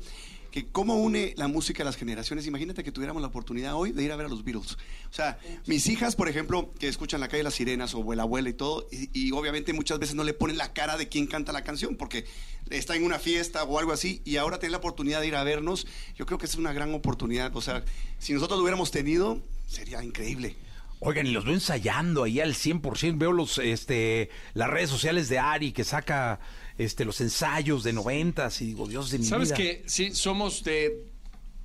que 0.51 0.67
cómo 0.69 0.97
une 1.03 1.33
la 1.37 1.49
música 1.49 1.83
a 1.83 1.87
las 1.87 1.97
generaciones. 1.97 2.47
Imagínate 2.47 2.85
que 2.85 2.93
tuviéramos 2.93 3.23
la 3.23 3.29
oportunidad 3.29 3.75
hoy 3.75 3.93
de 3.93 4.05
ir 4.05 4.13
a 4.13 4.17
ver 4.17 4.27
a 4.27 4.29
los 4.29 4.45
Beatles. 4.45 4.75
O 4.75 5.13
sea, 5.13 5.39
mis 5.67 5.89
hijas, 5.89 6.15
por 6.17 6.29
ejemplo, 6.29 6.73
que 6.79 6.87
escuchan 6.87 7.21
la 7.21 7.29
calle 7.29 7.43
Las 7.43 7.55
Sirenas 7.55 7.95
o 7.95 7.99
Abuela 8.03 8.23
Abuela 8.23 8.51
y 8.51 8.53
todo, 8.53 8.87
y, 8.93 9.09
y 9.13 9.33
obviamente 9.33 9.73
muchas 9.73 9.99
veces 9.99 10.15
no 10.15 10.23
le 10.23 10.35
ponen 10.35 10.59
la 10.59 10.73
cara 10.73 10.97
de 10.97 11.09
quién 11.09 11.27
canta 11.27 11.51
la 11.53 11.65
canción 11.65 11.97
porque 11.97 12.25
está 12.71 12.95
en 12.95 13.05
una 13.05 13.19
fiesta 13.19 13.65
o 13.65 13.79
algo 13.79 13.93
así, 13.93 14.23
y 14.25 14.37
ahora 14.37 14.59
tener 14.59 14.73
la 14.73 14.79
oportunidad 14.79 15.23
de 15.23 15.27
ir 15.29 15.35
a 15.35 15.43
vernos, 15.45 15.87
yo 16.15 16.25
creo 16.27 16.39
que 16.39 16.47
es 16.47 16.55
una 16.55 16.73
gran 16.73 16.95
oportunidad. 16.95 17.57
O 17.57 17.63
sea, 17.63 17.85
si 18.19 18.33
nosotros 18.35 18.59
lo 18.59 18.63
hubiéramos 18.63 18.91
tenido, 18.91 19.43
sería 19.67 20.05
increíble. 20.05 20.57
Oigan, 21.01 21.27
y 21.27 21.33
los 21.33 21.45
veo 21.45 21.55
ensayando 21.55 22.23
ahí 22.25 22.41
al 22.41 22.55
100%. 22.55 23.19
Veo 23.19 23.33
los, 23.33 23.59
este, 23.59 24.31
las 24.55 24.71
redes 24.71 24.89
sociales 24.91 25.29
de 25.29 25.39
Ari 25.39 25.73
que 25.73 25.85
saca 25.85 26.41
este, 26.79 27.05
los 27.05 27.21
ensayos 27.21 27.85
de 27.85 27.93
noventas 27.93 28.61
y 28.63 28.67
digo, 28.67 28.87
Dios 28.89 29.11
de 29.11 29.19
mi 29.19 29.25
¿Sabes 29.27 29.49
vida. 29.49 29.57
que 29.57 29.83
Sí, 29.87 30.15
somos 30.15 30.65
de... 30.65 31.11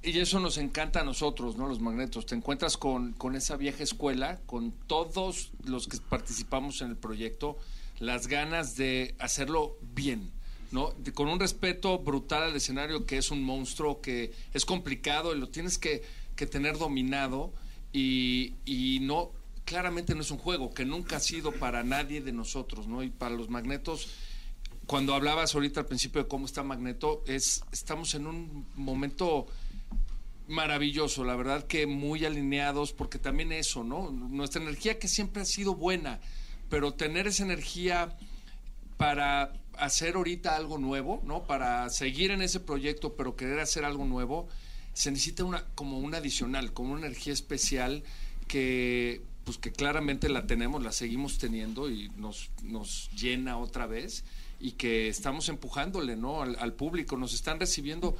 Y 0.02 0.18
eso 0.20 0.40
nos 0.40 0.58
encanta 0.58 1.02
a 1.02 1.04
nosotros, 1.04 1.58
¿no? 1.58 1.68
Los 1.68 1.82
magnetos. 1.82 2.26
Te 2.26 2.34
encuentras 2.36 2.78
con, 2.78 3.12
con 3.14 3.36
esa 3.36 3.58
vieja 3.58 3.84
escuela, 3.84 4.40
con 4.46 4.72
todos 4.88 5.52
los 5.66 5.88
que 5.90 5.98
participamos 5.98 6.82
en 6.82 6.90
el 6.92 6.96
proyecto, 6.96 7.58
las 8.00 8.28
ganas 8.28 8.78
de 8.78 9.14
hacerlo 9.20 9.78
bien, 9.94 10.32
¿no? 10.72 10.94
De- 11.00 11.12
con 11.12 11.28
un 11.28 11.38
respeto 11.38 12.00
brutal 12.00 12.44
al 12.44 12.56
escenario 12.56 13.06
que 13.06 13.18
es 13.18 13.30
un 13.30 13.44
monstruo, 13.44 14.00
que 14.00 14.32
es 14.54 14.64
complicado 14.64 15.36
y 15.36 15.40
lo 15.40 15.50
tienes 15.50 15.78
que, 15.78 16.02
que 16.38 16.46
tener 16.46 16.78
dominado 16.78 17.52
y, 17.94 18.54
y 18.66 19.00
no... 19.02 19.32
Claramente 19.66 20.16
no 20.16 20.22
es 20.22 20.32
un 20.32 20.40
juego, 20.40 20.74
que 20.74 20.84
nunca 20.84 21.18
ha 21.18 21.20
sido 21.20 21.52
para 21.52 21.84
nadie 21.84 22.22
de 22.22 22.32
nosotros, 22.32 22.88
¿no? 22.88 23.04
Y 23.04 23.12
para 23.12 23.36
los 23.36 23.50
magnetos 23.50 24.10
cuando 24.90 25.14
hablabas 25.14 25.54
ahorita 25.54 25.82
al 25.82 25.86
principio 25.86 26.24
de 26.24 26.28
cómo 26.28 26.48
está 26.48 26.64
Magneto, 26.64 27.24
es 27.28 27.62
estamos 27.72 28.16
en 28.16 28.26
un 28.26 28.66
momento 28.74 29.46
maravilloso, 30.48 31.24
la 31.24 31.36
verdad 31.36 31.68
que 31.68 31.86
muy 31.86 32.26
alineados, 32.26 32.92
porque 32.92 33.20
también 33.20 33.52
eso, 33.52 33.84
¿no? 33.84 34.10
Nuestra 34.10 34.64
energía 34.64 34.98
que 34.98 35.08
siempre 35.08 35.44
ha 35.44 35.46
sido 35.46 35.76
buena, 35.76 36.20
pero 36.70 36.96
tener 36.96 37.28
esa 37.28 37.44
energía 37.44 38.18
para 38.98 39.54
hacer 39.78 40.16
ahorita 40.16 40.56
algo 40.56 40.80
nuevo, 40.80 41.22
¿no? 41.24 41.44
Para 41.44 41.88
seguir 41.92 42.32
en 42.32 42.42
ese 42.42 42.60
proyecto, 42.60 43.16
pero 43.16 43.36
querer 43.36 43.60
hacer 43.60 43.86
algo 43.86 44.06
nuevo, 44.06 44.48
se 45.00 45.12
necesita 45.12 45.46
una 45.46 45.64
como 45.76 45.98
un 45.98 46.14
adicional, 46.14 46.74
como 46.74 46.92
una 46.92 47.08
energía 47.08 47.32
especial 47.32 48.04
que 48.50 49.22
pues 49.46 49.58
que 49.58 49.72
claramente 49.72 50.28
la 50.28 50.46
tenemos, 50.46 50.84
la 50.84 50.92
seguimos 50.92 51.38
teniendo 51.38 51.90
y 51.90 52.10
nos, 52.18 52.52
nos 52.64 53.10
llena 53.12 53.58
otra 53.58 53.88
vez 53.88 54.26
y 54.60 54.74
que 54.74 55.08
estamos 55.08 55.48
empujándole, 55.48 56.18
¿no? 56.18 56.42
Al, 56.42 56.74
público, 56.74 57.16
nos 57.16 57.34
están 57.34 57.62
recibiendo 57.62 58.18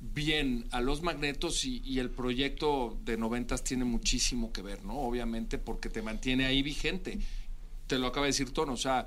bien 0.00 0.64
a 0.70 0.80
los 0.80 1.02
magnetos 1.02 1.66
y, 1.66 1.82
y 1.84 1.98
el 1.98 2.08
proyecto 2.08 2.96
de 3.04 3.18
noventas 3.18 3.62
tiene 3.62 3.84
muchísimo 3.84 4.50
que 4.50 4.62
ver, 4.62 4.82
¿no? 4.82 4.94
Obviamente 5.00 5.58
porque 5.58 5.90
te 5.90 6.00
mantiene 6.00 6.46
ahí 6.46 6.62
vigente. 6.62 7.18
Te 7.86 7.98
lo 7.98 8.06
acaba 8.06 8.24
de 8.24 8.32
decir 8.32 8.50
Tono, 8.50 8.72
o 8.72 8.78
sea, 8.78 9.06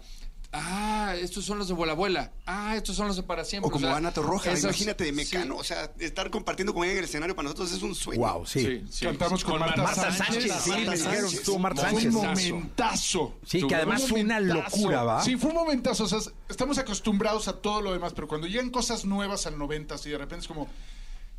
ah, 0.53 1.15
estos 1.19 1.45
son 1.45 1.57
los 1.59 1.67
de 1.67 1.73
Vuela 1.73 1.93
Abuela, 1.93 2.31
ah, 2.45 2.75
estos 2.75 2.95
son 2.95 3.07
los 3.07 3.15
de 3.15 3.23
Para 3.23 3.43
Siempre. 3.45 3.67
O 3.67 3.71
como 3.71 3.87
sea, 3.87 3.97
Ana 3.97 4.11
Torroja, 4.11 4.51
esas- 4.51 4.63
imagínate 4.63 5.03
de 5.03 5.11
Mecano, 5.11 5.57
o 5.57 5.63
sea, 5.63 5.91
estar 5.99 6.29
compartiendo 6.29 6.73
con 6.73 6.83
ella 6.83 6.93
en 6.93 6.97
el 6.99 7.03
escenario 7.05 7.35
para 7.35 7.43
nosotros 7.45 7.71
es 7.71 7.81
un 7.81 7.93
sueño. 7.95 8.21
Wow, 8.21 8.45
sí. 8.45 8.83
Cantamos 9.01 9.43
con, 9.43 9.59
Marta, 9.59 9.83
Marta 9.83 10.11
Sánchez. 10.11 10.51
Sánchez, 10.51 10.61
sí, 10.63 10.71
me 10.87 10.95
dijeron, 10.97 11.25
estuvo 11.33 11.59
Marta 11.59 11.81
Fue 11.81 11.89
Sánchez. 12.01 12.07
un 12.07 12.13
momentazo. 12.13 13.37
Sí, 13.45 13.65
que 13.67 13.75
además 13.75 14.03
un 14.03 14.09
fue 14.09 14.21
una 14.21 14.39
locura, 14.39 15.03
¿va? 15.03 15.23
Sí, 15.23 15.35
fue 15.37 15.49
un 15.51 15.55
momentazo. 15.57 16.05
O 16.05 16.07
sea, 16.07 16.19
estamos 16.49 16.77
acostumbrados 16.77 17.47
a 17.47 17.53
todo 17.61 17.81
lo 17.81 17.93
demás, 17.93 18.13
pero 18.13 18.27
cuando 18.27 18.47
llegan 18.47 18.69
cosas 18.69 19.05
nuevas 19.05 19.45
al 19.47 19.57
90 19.57 19.95
y 20.05 20.09
de 20.09 20.17
repente 20.17 20.41
es 20.43 20.47
como 20.47 20.67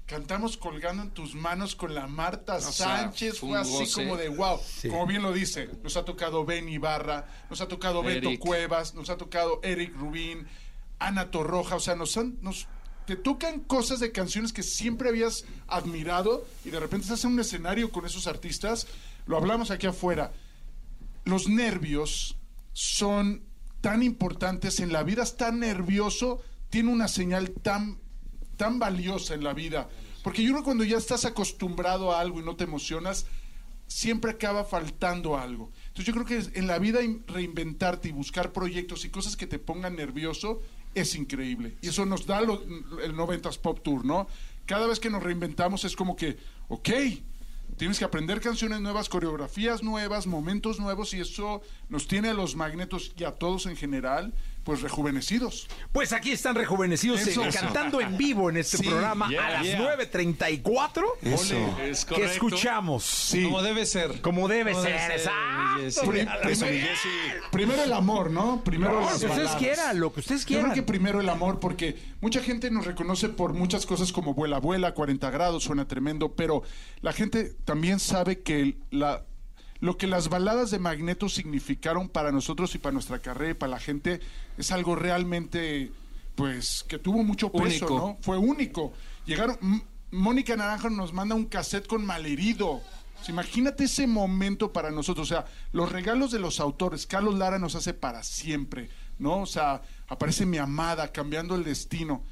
cantamos 0.09 0.57
colgando 0.57 1.03
en 1.03 1.11
tus 1.11 1.35
manos 1.35 1.77
con 1.77 1.95
la 1.95 2.07
Marta 2.07 2.61
Sánchez, 2.63 3.41
fue 3.41 3.59
así 3.59 3.73
goce. 3.73 3.93
como 3.93 4.17
de 4.17 4.31
wow. 4.31 4.59
Sí. 4.67 4.89
Como 4.89 5.07
bien 5.07 5.23
lo 5.23 5.35
dice, 5.35 5.69
nos 5.83 5.99
ha 5.99 6.05
tocado 6.07 6.47
Ben 6.47 6.67
Ibarra, 6.67 7.27
nos 7.51 7.61
ha 7.61 7.69
tocado 7.69 8.03
Beto. 8.03 8.31
Cuevas, 8.41 8.95
nos 8.95 9.11
ha 9.11 9.19
tocado 9.19 9.61
Eric 9.63 9.95
Rubín, 9.95 10.49
Ana 10.99 11.31
Torroja, 11.31 11.77
o 11.77 11.81
sea, 11.81 11.95
nos 11.95 12.17
han 12.17 12.39
nos 12.41 12.67
te 13.05 13.17
tocan 13.17 13.61
cosas 13.61 14.01
de 14.01 14.11
canciones 14.11 14.53
que 14.53 14.63
siempre 14.63 15.11
habías 15.11 15.45
admirado 15.67 16.47
y 16.65 16.71
de 16.71 16.81
repente 16.81 17.05
estás 17.05 17.25
en 17.25 17.33
un 17.33 17.41
escenario 17.41 17.93
con 17.93 18.07
esos 18.07 18.27
artistas, 18.27 18.87
lo 19.27 19.37
hablamos 19.37 19.71
aquí 19.71 19.87
afuera. 19.87 20.33
Los 21.25 21.49
nervios 21.49 22.37
son 22.73 23.43
tan 23.83 24.03
importantes 24.03 24.81
en 24.81 24.91
la 24.91 25.03
vida, 25.03 25.23
estar 25.23 25.53
nervioso 25.53 26.41
tiene 26.71 26.93
una 26.93 27.09
señal 27.09 27.51
tan 27.51 27.99
tan 28.59 28.79
valiosa 28.79 29.33
en 29.33 29.43
la 29.45 29.55
vida, 29.55 29.89
porque 30.23 30.43
yo 30.43 30.51
creo 30.51 30.61
que 30.61 30.65
cuando 30.67 30.85
ya 30.85 30.99
estás 30.99 31.25
acostumbrado 31.25 32.13
a 32.13 32.21
algo 32.21 32.41
y 32.41 32.45
no 32.45 32.55
te 32.57 32.65
emocionas, 32.65 33.25
siempre 33.87 34.33
acaba 34.33 34.65
faltando 34.65 35.39
algo. 35.39 35.73
Entonces 35.87 36.05
yo 36.05 36.13
creo 36.13 36.27
que 36.27 36.59
en 36.59 36.67
la 36.67 36.79
vida 36.79 37.03
in- 37.03 37.25
reinventarte 37.27 38.09
y 38.09 38.13
buscar 38.13 38.53
proyectos 38.53 39.07
y 39.07 39.09
cosas 39.09 39.35
que 39.37 39.47
te 39.47 39.59
pongan 39.59 39.97
nervioso 39.97 40.61
es 40.95 41.15
increíble. 41.15 41.77
Y 41.81 41.89
eso 41.89 42.05
nos 42.05 42.27
da 42.27 42.41
el 42.41 42.47
90s 43.15 43.59
Pop 43.59 43.81
Tour, 43.83 44.05
¿no? 44.05 44.27
Cada 44.67 44.87
vez 44.87 45.01
que 45.01 45.09
nos 45.09 45.23
reinventamos 45.23 45.85
es 45.87 45.97
como 45.97 46.17
que, 46.17 46.37
ok, 46.69 46.91
tienes 47.79 47.99
que 47.99 48.05
aprender 48.05 48.41
canciones 48.43 48.81
nuevas, 48.81 49.09
coreografías 49.09 49.83
nuevas, 49.83 50.27
momentos 50.27 50.79
nuevos 50.79 51.15
y 51.15 51.21
eso 51.21 51.63
nos 51.89 52.07
tiene 52.09 52.29
a 52.29 52.35
los 52.35 52.57
magnetos 52.57 53.13
y 53.17 53.25
a 53.25 53.33
todos 53.33 53.65
en 53.67 53.77
general, 53.77 54.35
pues 54.69 54.83
rejuvenecidos. 54.83 55.67
Pues 55.93 56.13
aquí 56.13 56.31
están 56.31 56.55
rejuvenecidos 56.55 57.27
Eso. 57.27 57.43
eh, 57.43 57.49
cantando 57.51 58.03
en 58.03 58.19
vivo 58.19 58.51
en 58.51 58.59
este 58.59 58.77
Sí, 58.77 58.87
programa 58.87 59.27
yeah, 59.31 59.47
a 59.47 59.51
las 59.53 59.63
yeah. 59.63 59.97
9.34. 59.97 61.05
Eso. 61.23 61.79
Es 61.81 62.05
que 62.05 62.23
escuchamos. 62.27 63.03
Sí. 63.03 63.45
Como 63.45 63.63
debe 63.63 63.87
ser. 63.87 64.21
Como 64.21 64.47
debe 64.47 64.73
Como 64.73 64.85
ser, 64.85 65.11
exacto. 65.11 66.11
Primero 67.51 67.83
el 67.83 67.95
amor, 67.95 68.31
¿no? 68.31 68.63
Primero 68.63 69.01
No, 69.01 69.07
las 69.07 69.15
lo 69.15 69.19
que 69.21 69.27
ustedes 69.35 69.51
quieran, 69.53 70.01
lo 70.01 70.13
que 70.13 70.21
ustedes 70.21 70.43
Yo 70.43 70.49
quieran. 70.49 70.65
creo 70.67 70.75
que 70.75 70.83
primero 70.83 71.23
el 71.23 71.31
amor, 71.31 71.61
porque 71.61 71.97
mucha 72.21 72.43
gente 72.43 72.71
nos 72.71 72.85
reconoce 72.85 73.31
por 73.31 73.55
muchas 73.55 73.87
cosas 73.87 74.13
como 74.13 74.35
Vuela 74.35 74.57
Abuela, 74.57 74.93
40 74.93 75.31
grados, 75.31 75.65
suena 75.65 75.89
tremendo, 75.89 76.35
pero 76.35 76.63
la 77.01 77.15
gente 77.15 77.55
también 77.65 78.01
sabe 78.01 78.41
que 78.43 78.77
la, 78.91 79.25
lo 79.81 79.97
que 79.97 80.07
las 80.07 80.29
baladas 80.29 80.71
de 80.71 80.79
Magneto 80.79 81.29
significaron 81.29 82.09
para 82.09 82.33
nosotros 82.33 82.75
y 82.75 82.79
para 82.79 82.93
nuestra 82.93 83.21
carrera 83.21 83.53
y 83.53 83.55
para 83.55 83.71
la 83.71 83.81
gente 83.81 84.21
es 84.57 84.73
algo 84.73 84.97
realmente, 84.97 85.93
pues, 86.35 86.85
que 86.89 86.99
tuvo 86.99 87.23
mucho 87.23 87.51
peso, 87.53 87.87
Único. 87.87 87.99
¿no? 87.99 88.19
Fue 88.21 88.37
único. 88.39 88.93
Llegaron, 89.25 89.57
M- 89.63 89.83
Mónica 90.11 90.57
Naranjo 90.57 90.91
nos 90.91 91.13
manda 91.13 91.35
un 91.35 91.45
cassette 91.47 91.87
con 91.87 92.05
Malherido. 92.05 92.81
Sea, 93.23 93.33
imagínate 93.33 93.85
ese 93.85 94.07
momento 94.07 94.73
para 94.73 94.91
nosotros. 94.91 95.31
O 95.31 95.35
sea, 95.35 95.45
los 95.73 95.93
regalos 95.93 96.31
de 96.31 96.39
los 96.39 96.61
autores. 96.61 97.07
Carlos 97.07 97.37
Lara 97.37 97.59
nos 97.59 97.75
hace 97.75 97.95
para 97.95 98.23
siempre, 98.23 98.89
¿no? 99.19 99.43
O 99.43 99.47
sea, 99.47 99.83
aparece 100.09 100.47
mi 100.47 100.57
amada, 100.59 101.13
cambiando 101.13 101.55
el 101.55 101.63
destino. 101.65 102.23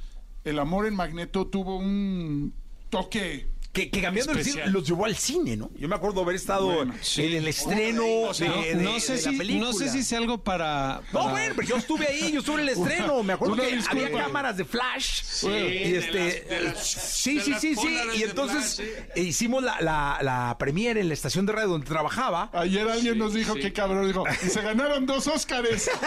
El 0.44 0.58
amor 0.58 0.86
en 0.86 0.94
Magneto 0.94 1.46
tuvo 1.48 1.76
un 1.76 2.54
toque. 2.88 3.48
Que, 3.76 3.90
que 3.90 4.00
cambiando 4.00 4.32
el 4.32 4.38
Especial. 4.38 4.64
cine, 4.64 4.72
los 4.78 4.88
llevó 4.88 5.04
al 5.04 5.16
cine, 5.16 5.54
¿no? 5.56 5.70
Yo 5.76 5.86
me 5.86 5.94
acuerdo 5.96 6.22
haber 6.22 6.34
estado 6.36 6.66
Bueno, 6.66 6.94
en 7.18 7.32
el 7.34 7.46
estreno 7.46 8.04
O 8.22 8.32
sea, 8.34 8.50
de, 8.50 8.56
no, 8.56 8.62
de- 8.62 8.74
no 8.84 9.00
sé 9.00 9.12
de 9.16 9.22
la 9.22 9.30
si, 9.30 9.36
película. 9.36 9.66
no 9.66 9.72
sé 9.74 9.88
si 9.90 10.02
sea 10.02 10.16
algo 10.18 10.38
para, 10.42 11.02
No, 11.12 11.28
bueno, 11.28 11.52
pero 11.54 11.68
yo 11.68 11.76
estuve 11.76 12.06
ahí, 12.06 12.32
yo 12.32 12.38
estuve 12.40 12.62
en 12.62 12.68
el 12.68 12.68
estreno. 12.78 13.22
Me 13.22 13.34
acuerdo 13.34 13.56
que 13.56 13.76
disculpa. 13.76 14.06
había 14.06 14.18
cámaras 14.24 14.56
de 14.56 14.64
flash. 14.64 15.22
Sí, 15.22 15.46
y 15.48 15.50
de 15.92 15.98
este, 15.98 16.24
las- 16.24 16.48
de 16.48 16.60
las- 16.70 16.86
sí, 16.90 17.34
de 17.34 17.40
sí, 17.44 17.54
sí, 17.60 17.74
sí. 17.76 17.98
Y 18.16 18.22
entonces 18.22 18.76
flash, 18.76 18.88
eh, 19.16 19.20
hicimos 19.22 19.62
la, 19.62 19.78
la, 19.82 20.18
la 20.22 20.56
premiere 20.58 21.00
en 21.02 21.08
la 21.08 21.14
estación 21.14 21.44
de 21.44 21.52
radio 21.52 21.68
donde 21.68 21.86
trabajaba. 21.86 22.50
Ayer 22.54 22.88
alguien 22.88 23.12
Sí, 23.14 23.18
nos 23.18 23.34
dijo 23.34 23.52
sí. 23.54 23.60
que 23.60 23.72
cabrón, 23.74 24.06
dijo, 24.06 24.24
y 24.42 24.48
se 24.48 24.62
ganaron 24.62 25.04
dos 25.04 25.26
Óscares. 25.26 25.90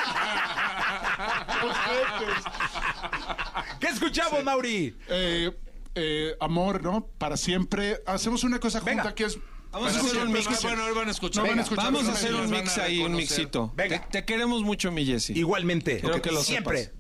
¿Qué 3.80 3.88
escuchamos, 3.88 4.44
Mauri? 4.44 4.96
Eh, 5.08 5.52
eh, 6.00 6.36
amor, 6.40 6.82
¿no? 6.84 7.06
Para 7.18 7.38
siempre. 7.38 8.02
Hacemos 8.06 8.44
una 8.44 8.60
cosa 8.60 8.80
junta 8.80 8.96
Venga. 9.04 9.16
que 9.16 9.26
es. 9.26 9.38
Vamos 9.72 9.96
a 9.96 10.00
hacer 10.00 10.18
un 10.18 10.32
mix. 10.32 10.62
Bueno, 10.64 10.96
van 10.96 11.08
a 11.08 11.12
escuchar. 11.12 11.44
No 11.44 11.50
van 11.50 11.60
a 11.60 11.62
Venga. 11.62 11.64
escuchar. 11.64 11.86
Vamos 11.86 12.08
a 12.08 12.12
hacer 12.14 12.34
un 12.34 12.50
mix 12.50 12.78
ahí, 12.78 13.00
un 13.00 13.14
mixito. 13.14 13.72
Venga. 13.76 14.02
Te, 14.08 14.20
te 14.22 14.26
queremos 14.26 14.64
mucho, 14.64 14.92
mi 14.92 15.06
Jessy. 15.06 15.34
Igualmente. 15.38 16.00
Quiero 16.00 16.22
que 16.22 16.32
lo 16.32 16.42
Siempre. 16.44 16.92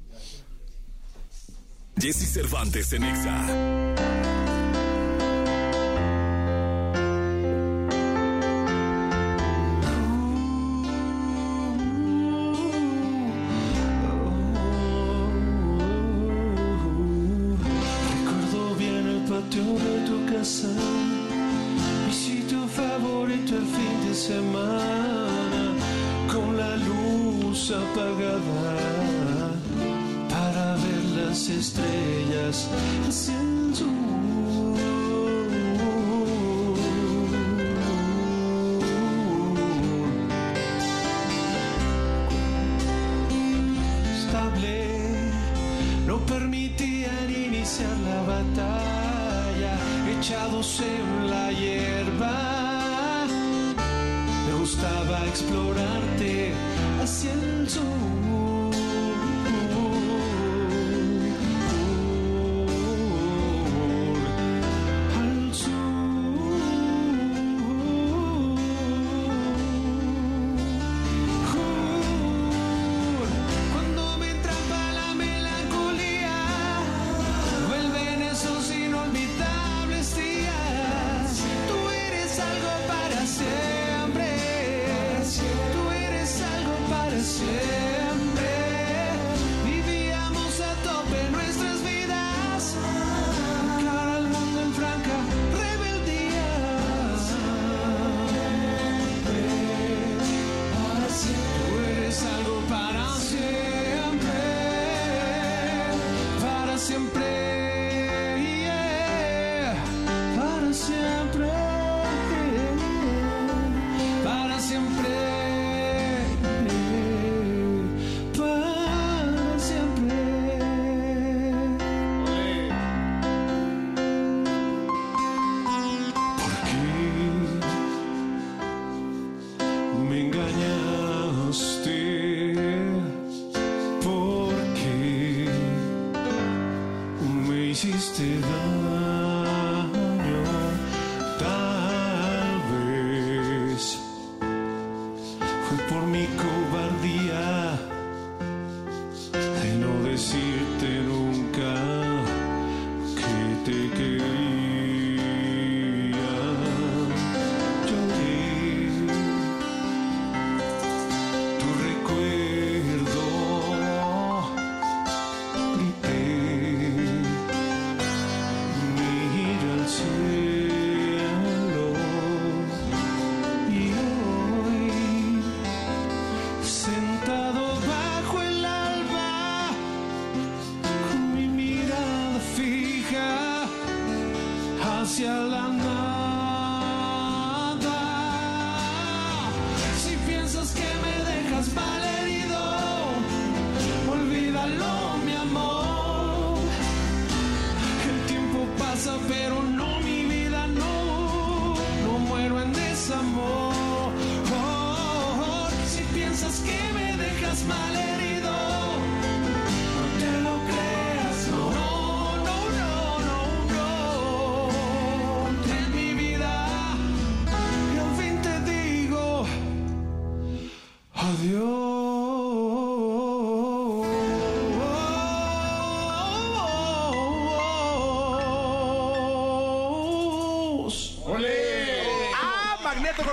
Jesse 1.99 2.31
Cervantes 2.31 2.93
en 2.93 3.03
Exa. 3.03 4.18
El 23.31 23.65
fin 23.65 24.07
de 24.07 24.15
semana, 24.15 25.73
con 26.31 26.57
la 26.57 26.75
luz 26.77 27.71
apagada 27.71 29.51
para 30.29 30.73
ver 30.75 31.03
las 31.17 31.47
estrellas 31.47 32.67
hacia 33.07 33.39
el 33.39 33.75
sur. 33.75 33.87
Iniciar 47.29 47.97
la 47.99 48.21
batalla, 48.23 49.73
echados 50.17 50.81
en 50.81 51.29
la 51.29 51.51
hierba. 51.51 52.58
Gustaba 54.79 55.25
explorarte 55.27 56.53
hacia 57.01 57.33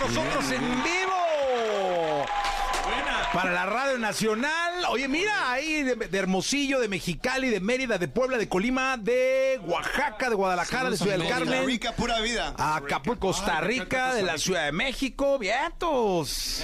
nosotros 0.09 0.50
en 0.52 0.61
vivo! 0.84 2.26
Buena. 2.84 3.28
para 3.32 3.52
la 3.52 3.66
Radio 3.66 3.98
Nacional. 3.98 4.84
Oye, 4.90 5.09
mira, 5.09 5.50
ahí 5.50 5.82
de, 5.82 5.96
de 5.96 6.18
Hermosillo, 6.18 6.78
de 6.78 6.86
Mexicali, 6.88 7.48
de 7.50 7.59
Mérida, 7.59 7.98
de 7.98 8.07
Puebla, 8.07 8.38
de 8.38 8.48
Colima, 8.48 8.96
de 8.96 9.61
Oaxaca, 9.66 10.30
de 10.30 10.36
Guadalajara, 10.36 10.90
de 10.90 10.96
Ciudad 10.96 11.14
del 11.18 11.22
Costa 11.22 11.38
Carmen. 11.40 11.66
Rica, 11.66 11.92
pura 11.96 12.20
vida. 12.20 12.54
Acapulco, 12.57 13.28
Costa 13.28 13.61
Rica, 13.61 14.14
de 14.14 14.22
la 14.22 14.38
Ciudad 14.38 14.66
de 14.66 14.72
México, 14.72 15.38
vientos. 15.40 16.62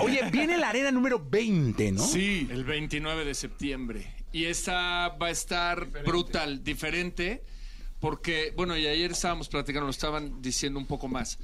Oye, 0.00 0.28
viene 0.30 0.58
la 0.58 0.68
arena 0.68 0.90
número 0.90 1.24
20, 1.26 1.92
¿no? 1.92 2.06
Sí. 2.06 2.46
El 2.50 2.64
29 2.64 3.24
de 3.24 3.34
septiembre. 3.34 4.12
Y 4.32 4.44
esta 4.44 5.08
va 5.08 5.28
a 5.28 5.30
estar 5.30 5.86
brutal, 5.86 6.62
diferente, 6.62 7.42
porque, 7.98 8.52
bueno, 8.54 8.76
y 8.76 8.86
ayer 8.86 9.10
estábamos 9.10 9.48
platicando, 9.48 9.86
lo 9.86 9.90
estaban 9.90 10.42
diciendo 10.42 10.78
un 10.78 10.86
poco 10.86 11.08
más. 11.08 11.38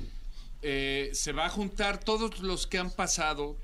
Eh, 0.69 1.11
se 1.13 1.31
va 1.33 1.47
a 1.47 1.49
juntar 1.49 2.01
todos 2.03 2.41
los 2.41 2.67
que 2.67 2.79
han 2.79 2.91
pasado, 2.91 3.57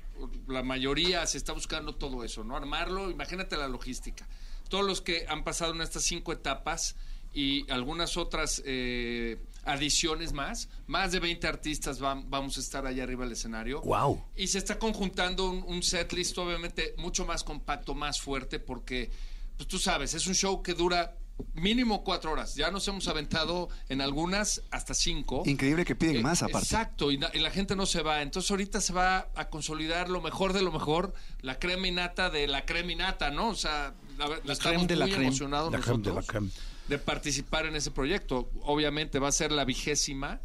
la 0.47 0.63
mayoría 0.63 1.27
se 1.27 1.37
está 1.37 1.51
buscando 1.51 1.95
todo 1.95 2.23
eso, 2.23 2.45
¿no? 2.45 2.55
Armarlo, 2.55 3.11
imagínate 3.11 3.57
la 3.57 3.67
logística. 3.67 4.25
Todos 4.69 4.85
los 4.85 5.01
que 5.01 5.25
han 5.27 5.43
pasado 5.43 5.73
en 5.73 5.81
estas 5.81 6.03
cinco 6.03 6.31
etapas 6.31 6.95
y 7.33 7.69
algunas 7.69 8.15
otras 8.15 8.61
eh, 8.65 9.37
adiciones 9.65 10.31
más, 10.31 10.69
más 10.87 11.11
de 11.11 11.19
20 11.19 11.45
artistas 11.45 11.99
van- 11.99 12.29
vamos 12.29 12.55
a 12.57 12.61
estar 12.61 12.85
allá 12.85 13.03
arriba 13.03 13.25
del 13.25 13.33
escenario. 13.33 13.81
Wow. 13.81 14.23
Y 14.37 14.47
se 14.47 14.59
está 14.59 14.79
conjuntando 14.79 15.49
un, 15.49 15.61
un 15.63 15.83
setlist 15.83 16.37
obviamente 16.37 16.93
mucho 16.97 17.25
más 17.25 17.43
compacto, 17.43 17.93
más 17.95 18.21
fuerte, 18.21 18.59
porque, 18.59 19.11
pues 19.57 19.67
tú 19.67 19.77
sabes, 19.77 20.13
es 20.13 20.25
un 20.27 20.35
show 20.35 20.61
que 20.63 20.73
dura 20.73 21.17
mínimo 21.53 22.03
cuatro 22.03 22.31
horas. 22.31 22.55
Ya 22.55 22.71
nos 22.71 22.87
hemos 22.87 23.07
aventado 23.07 23.69
en 23.89 24.01
algunas 24.01 24.61
hasta 24.71 24.93
cinco. 24.93 25.43
Increíble 25.45 25.85
que 25.85 25.95
piden 25.95 26.17
Eh, 26.17 26.21
más 26.21 26.43
aparte. 26.43 26.65
Exacto, 26.67 27.11
y, 27.11 27.17
la- 27.17 27.31
y 27.33 27.39
la 27.39 27.51
gente 27.51 27.75
no 27.75 27.85
se 27.85 28.01
va. 28.01 28.21
Entonces 28.21 28.49
ahorita 28.51 28.81
se 28.81 28.93
va 28.93 29.29
a 29.35 29.49
consolidar 29.49 30.09
lo 30.09 30.21
mejor 30.21 30.53
de 30.53 30.61
lo 30.61 30.71
mejor, 30.71 31.13
la 31.41 31.59
crema 31.59 31.87
y 31.87 31.91
nata 31.91 32.29
de 32.29 32.47
la 32.47 32.65
crema 32.65 32.91
y 32.91 32.95
nata, 32.95 33.31
¿no? 33.31 33.49
O 33.49 33.55
sea, 33.55 33.93
la, 34.17 34.27
La 34.27 34.53
estamos 34.53 34.59
creme 34.61 34.87
de 34.87 34.95
la 34.95 35.05
muy 35.05 35.11
creme. 35.13 35.27
emocionados 35.27 35.71
La 35.71 35.79
creme 35.79 35.97
de 36.03 36.09
la 36.09 36.15
nosotros 36.15 36.27
creme. 36.27 36.49
de 36.87 36.97
participar 36.99 37.65
en 37.65 37.75
ese 37.75 37.91
proyecto. 37.91 38.49
Obviamente 38.63 39.19
va 39.19 39.29
a 39.29 39.31
ser 39.31 39.51
la 39.51 39.65
vigésima. 39.65 40.39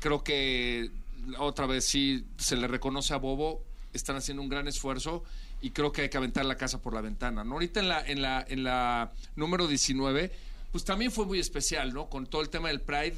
Creo 0.00 0.22
que 0.24 0.90
otra 1.38 1.66
vez 1.66 1.84
sí 1.84 2.24
se 2.38 2.56
le 2.56 2.66
reconoce 2.66 3.14
a 3.14 3.18
Bobo. 3.18 3.62
Están 3.92 4.16
haciendo 4.16 4.42
un 4.42 4.48
gran 4.48 4.66
esfuerzo 4.66 5.22
y 5.64 5.70
creo 5.70 5.92
que 5.92 6.02
hay 6.02 6.10
que 6.10 6.18
aventar 6.18 6.44
la 6.44 6.58
casa 6.58 6.82
por 6.82 6.92
la 6.92 7.00
ventana. 7.00 7.42
¿no? 7.42 7.54
Ahorita 7.54 7.80
en 7.80 7.88
la, 7.88 8.06
en 8.06 8.20
la, 8.20 8.44
en 8.46 8.64
la 8.64 9.14
número 9.34 9.66
19, 9.66 10.30
pues 10.70 10.84
también 10.84 11.10
fue 11.10 11.24
muy 11.24 11.40
especial, 11.40 11.94
¿no? 11.94 12.10
Con 12.10 12.26
todo 12.26 12.42
el 12.42 12.50
tema 12.50 12.68
del 12.68 12.82
Pride, 12.82 13.16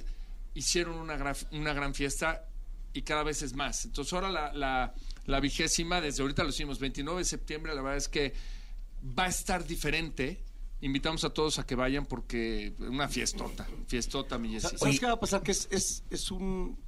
hicieron 0.55 0.94
una 0.94 1.16
gran, 1.16 1.34
una 1.51 1.72
gran 1.72 1.92
fiesta 1.92 2.44
y 2.92 3.03
cada 3.03 3.24
vez 3.24 3.42
es 3.42 3.55
más. 3.55 3.84
Entonces 3.84 4.12
ahora 4.12 4.30
la, 4.30 4.53
la, 4.53 4.94
la 5.24 5.40
vigésima, 5.40 6.01
desde 6.01 6.22
ahorita 6.22 6.44
lo 6.44 6.51
hicimos, 6.51 6.78
29 6.78 7.18
de 7.18 7.24
septiembre, 7.24 7.74
la 7.74 7.82
verdad 7.82 7.97
es 7.97 8.09
que 8.09 8.32
va 9.18 9.24
a 9.24 9.28
estar 9.28 9.66
diferente. 9.66 10.44
Invitamos 10.82 11.24
a 11.24 11.30
todos 11.30 11.59
a 11.59 11.66
que 11.66 11.74
vayan 11.74 12.07
porque 12.07 12.74
una 12.78 13.09
fiestota, 13.09 13.66
fiestota, 13.88 14.38
mi 14.38 14.51
Jessy. 14.51 14.78
¿Sabes 14.78 15.01
qué 15.01 15.07
va 15.07 15.14
a 15.14 15.18
pasar? 15.18 15.42
Que 15.42 15.51
es, 15.51 15.66
es, 15.72 16.05
es 16.11 16.30
un 16.30 16.78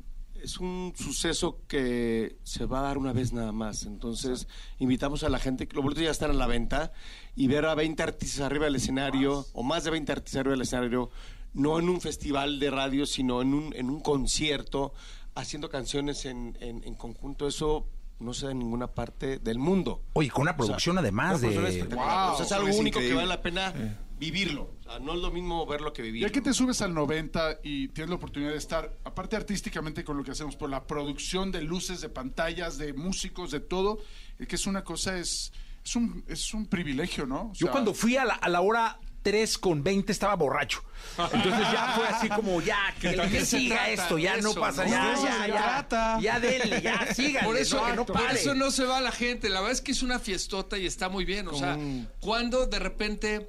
es 0.42 0.58
un 0.58 0.92
suceso 0.96 1.60
que 1.66 2.38
se 2.42 2.66
va 2.66 2.80
a 2.80 2.82
dar 2.82 2.98
una 2.98 3.12
vez 3.12 3.32
nada 3.32 3.52
más. 3.52 3.84
Entonces, 3.84 4.48
invitamos 4.78 5.22
a 5.24 5.28
la 5.28 5.38
gente, 5.38 5.66
que 5.66 5.74
los 5.74 5.82
boletos 5.84 6.04
ya 6.04 6.10
están 6.10 6.30
a 6.30 6.34
la 6.34 6.46
venta, 6.46 6.92
y 7.36 7.46
ver 7.46 7.66
a 7.66 7.74
20 7.74 8.02
artistas 8.02 8.40
arriba 8.40 8.66
del 8.66 8.76
escenario, 8.76 9.46
o 9.52 9.62
más 9.62 9.84
de 9.84 9.90
20 9.90 10.12
artistas 10.12 10.40
arriba 10.40 10.52
del 10.52 10.62
escenario, 10.62 11.10
no 11.54 11.78
en 11.78 11.88
un 11.88 12.00
festival 12.00 12.58
de 12.58 12.70
radio, 12.70 13.06
sino 13.06 13.42
en 13.42 13.54
un, 13.54 13.74
en 13.74 13.90
un 13.90 14.00
concierto, 14.00 14.92
haciendo 15.34 15.68
canciones 15.68 16.24
en, 16.24 16.56
en, 16.60 16.82
en 16.84 16.94
conjunto. 16.94 17.46
Eso 17.46 17.86
no 18.20 18.34
se 18.34 18.46
da 18.46 18.52
en 18.52 18.58
ninguna 18.58 18.88
parte 18.88 19.38
del 19.38 19.58
mundo. 19.58 20.02
Oye, 20.14 20.30
con 20.30 20.42
una 20.42 20.56
producción 20.56 20.98
además 20.98 21.42
una 21.42 21.62
de... 21.62 21.68
espectacular. 21.68 22.32
O 22.32 22.36
sea, 22.36 22.46
es 22.46 22.52
algo 22.52 22.68
es 22.68 22.78
único 22.78 22.98
que 23.00 23.14
vale 23.14 23.28
la 23.28 23.42
pena 23.42 23.72
vivirlo. 24.18 24.70
No 25.00 25.14
es 25.14 25.20
lo 25.20 25.30
mismo 25.30 25.64
verlo 25.66 25.92
que 25.92 26.02
vivirlo. 26.02 26.26
Ya 26.26 26.32
que 26.32 26.40
te 26.40 26.52
subes 26.52 26.80
al 26.82 26.94
90 26.94 27.60
y 27.62 27.88
tienes 27.88 28.10
la 28.10 28.16
oportunidad 28.16 28.52
de 28.52 28.58
estar, 28.58 28.96
aparte 29.04 29.36
artísticamente 29.36 30.04
con 30.04 30.16
lo 30.16 30.24
que 30.24 30.30
hacemos, 30.30 30.56
por 30.56 30.70
la 30.70 30.86
producción 30.86 31.52
de 31.52 31.62
luces, 31.62 32.00
de 32.00 32.08
pantallas, 32.08 32.78
de 32.78 32.92
músicos, 32.92 33.50
de 33.50 33.60
todo, 33.60 33.98
es 34.38 34.48
que 34.48 34.56
es 34.56 34.66
una 34.66 34.84
cosa, 34.84 35.18
es, 35.18 35.52
es, 35.84 35.96
un, 35.96 36.24
es 36.26 36.54
un 36.54 36.66
privilegio, 36.66 37.26
¿no? 37.26 37.50
O 37.50 37.52
Yo 37.54 37.70
cuando 37.70 37.94
fui 37.94 38.16
a 38.16 38.24
la, 38.24 38.34
a 38.34 38.48
la 38.48 38.60
hora 38.60 38.98
3 39.22 39.58
con 39.58 39.82
20 39.82 40.10
estaba 40.10 40.34
borracho. 40.36 40.82
Entonces 41.18 41.60
ya 41.72 41.92
fue 41.94 42.08
así 42.08 42.28
como, 42.28 42.60
ya, 42.62 42.94
que, 43.00 43.10
¿De 43.10 43.16
que 43.16 43.28
qué 43.28 43.40
se 43.40 43.58
siga 43.58 43.90
esto, 43.90 44.18
ya 44.18 44.36
no 44.38 44.54
pasa, 44.54 44.84
no? 44.84 44.90
ya, 44.90 45.14
ya, 45.22 45.86
ya. 45.90 46.18
Ya 46.20 46.40
denle, 46.40 46.80
ya, 46.80 47.14
síganle, 47.14 47.46
Por 47.46 47.56
eso, 47.56 47.76
no, 47.76 47.86
que 47.86 47.96
no 47.96 48.06
por 48.06 48.30
eso 48.32 48.54
no 48.54 48.70
se 48.70 48.84
va 48.84 49.00
la 49.00 49.12
gente. 49.12 49.48
La 49.48 49.60
verdad 49.60 49.72
es 49.72 49.80
que 49.80 49.92
es 49.92 50.02
una 50.02 50.18
fiestota 50.18 50.78
y 50.78 50.86
está 50.86 51.08
muy 51.08 51.24
bien. 51.24 51.48
O 51.48 51.54
sea, 51.54 51.78
cuando 52.20 52.66
de 52.66 52.78
repente 52.78 53.48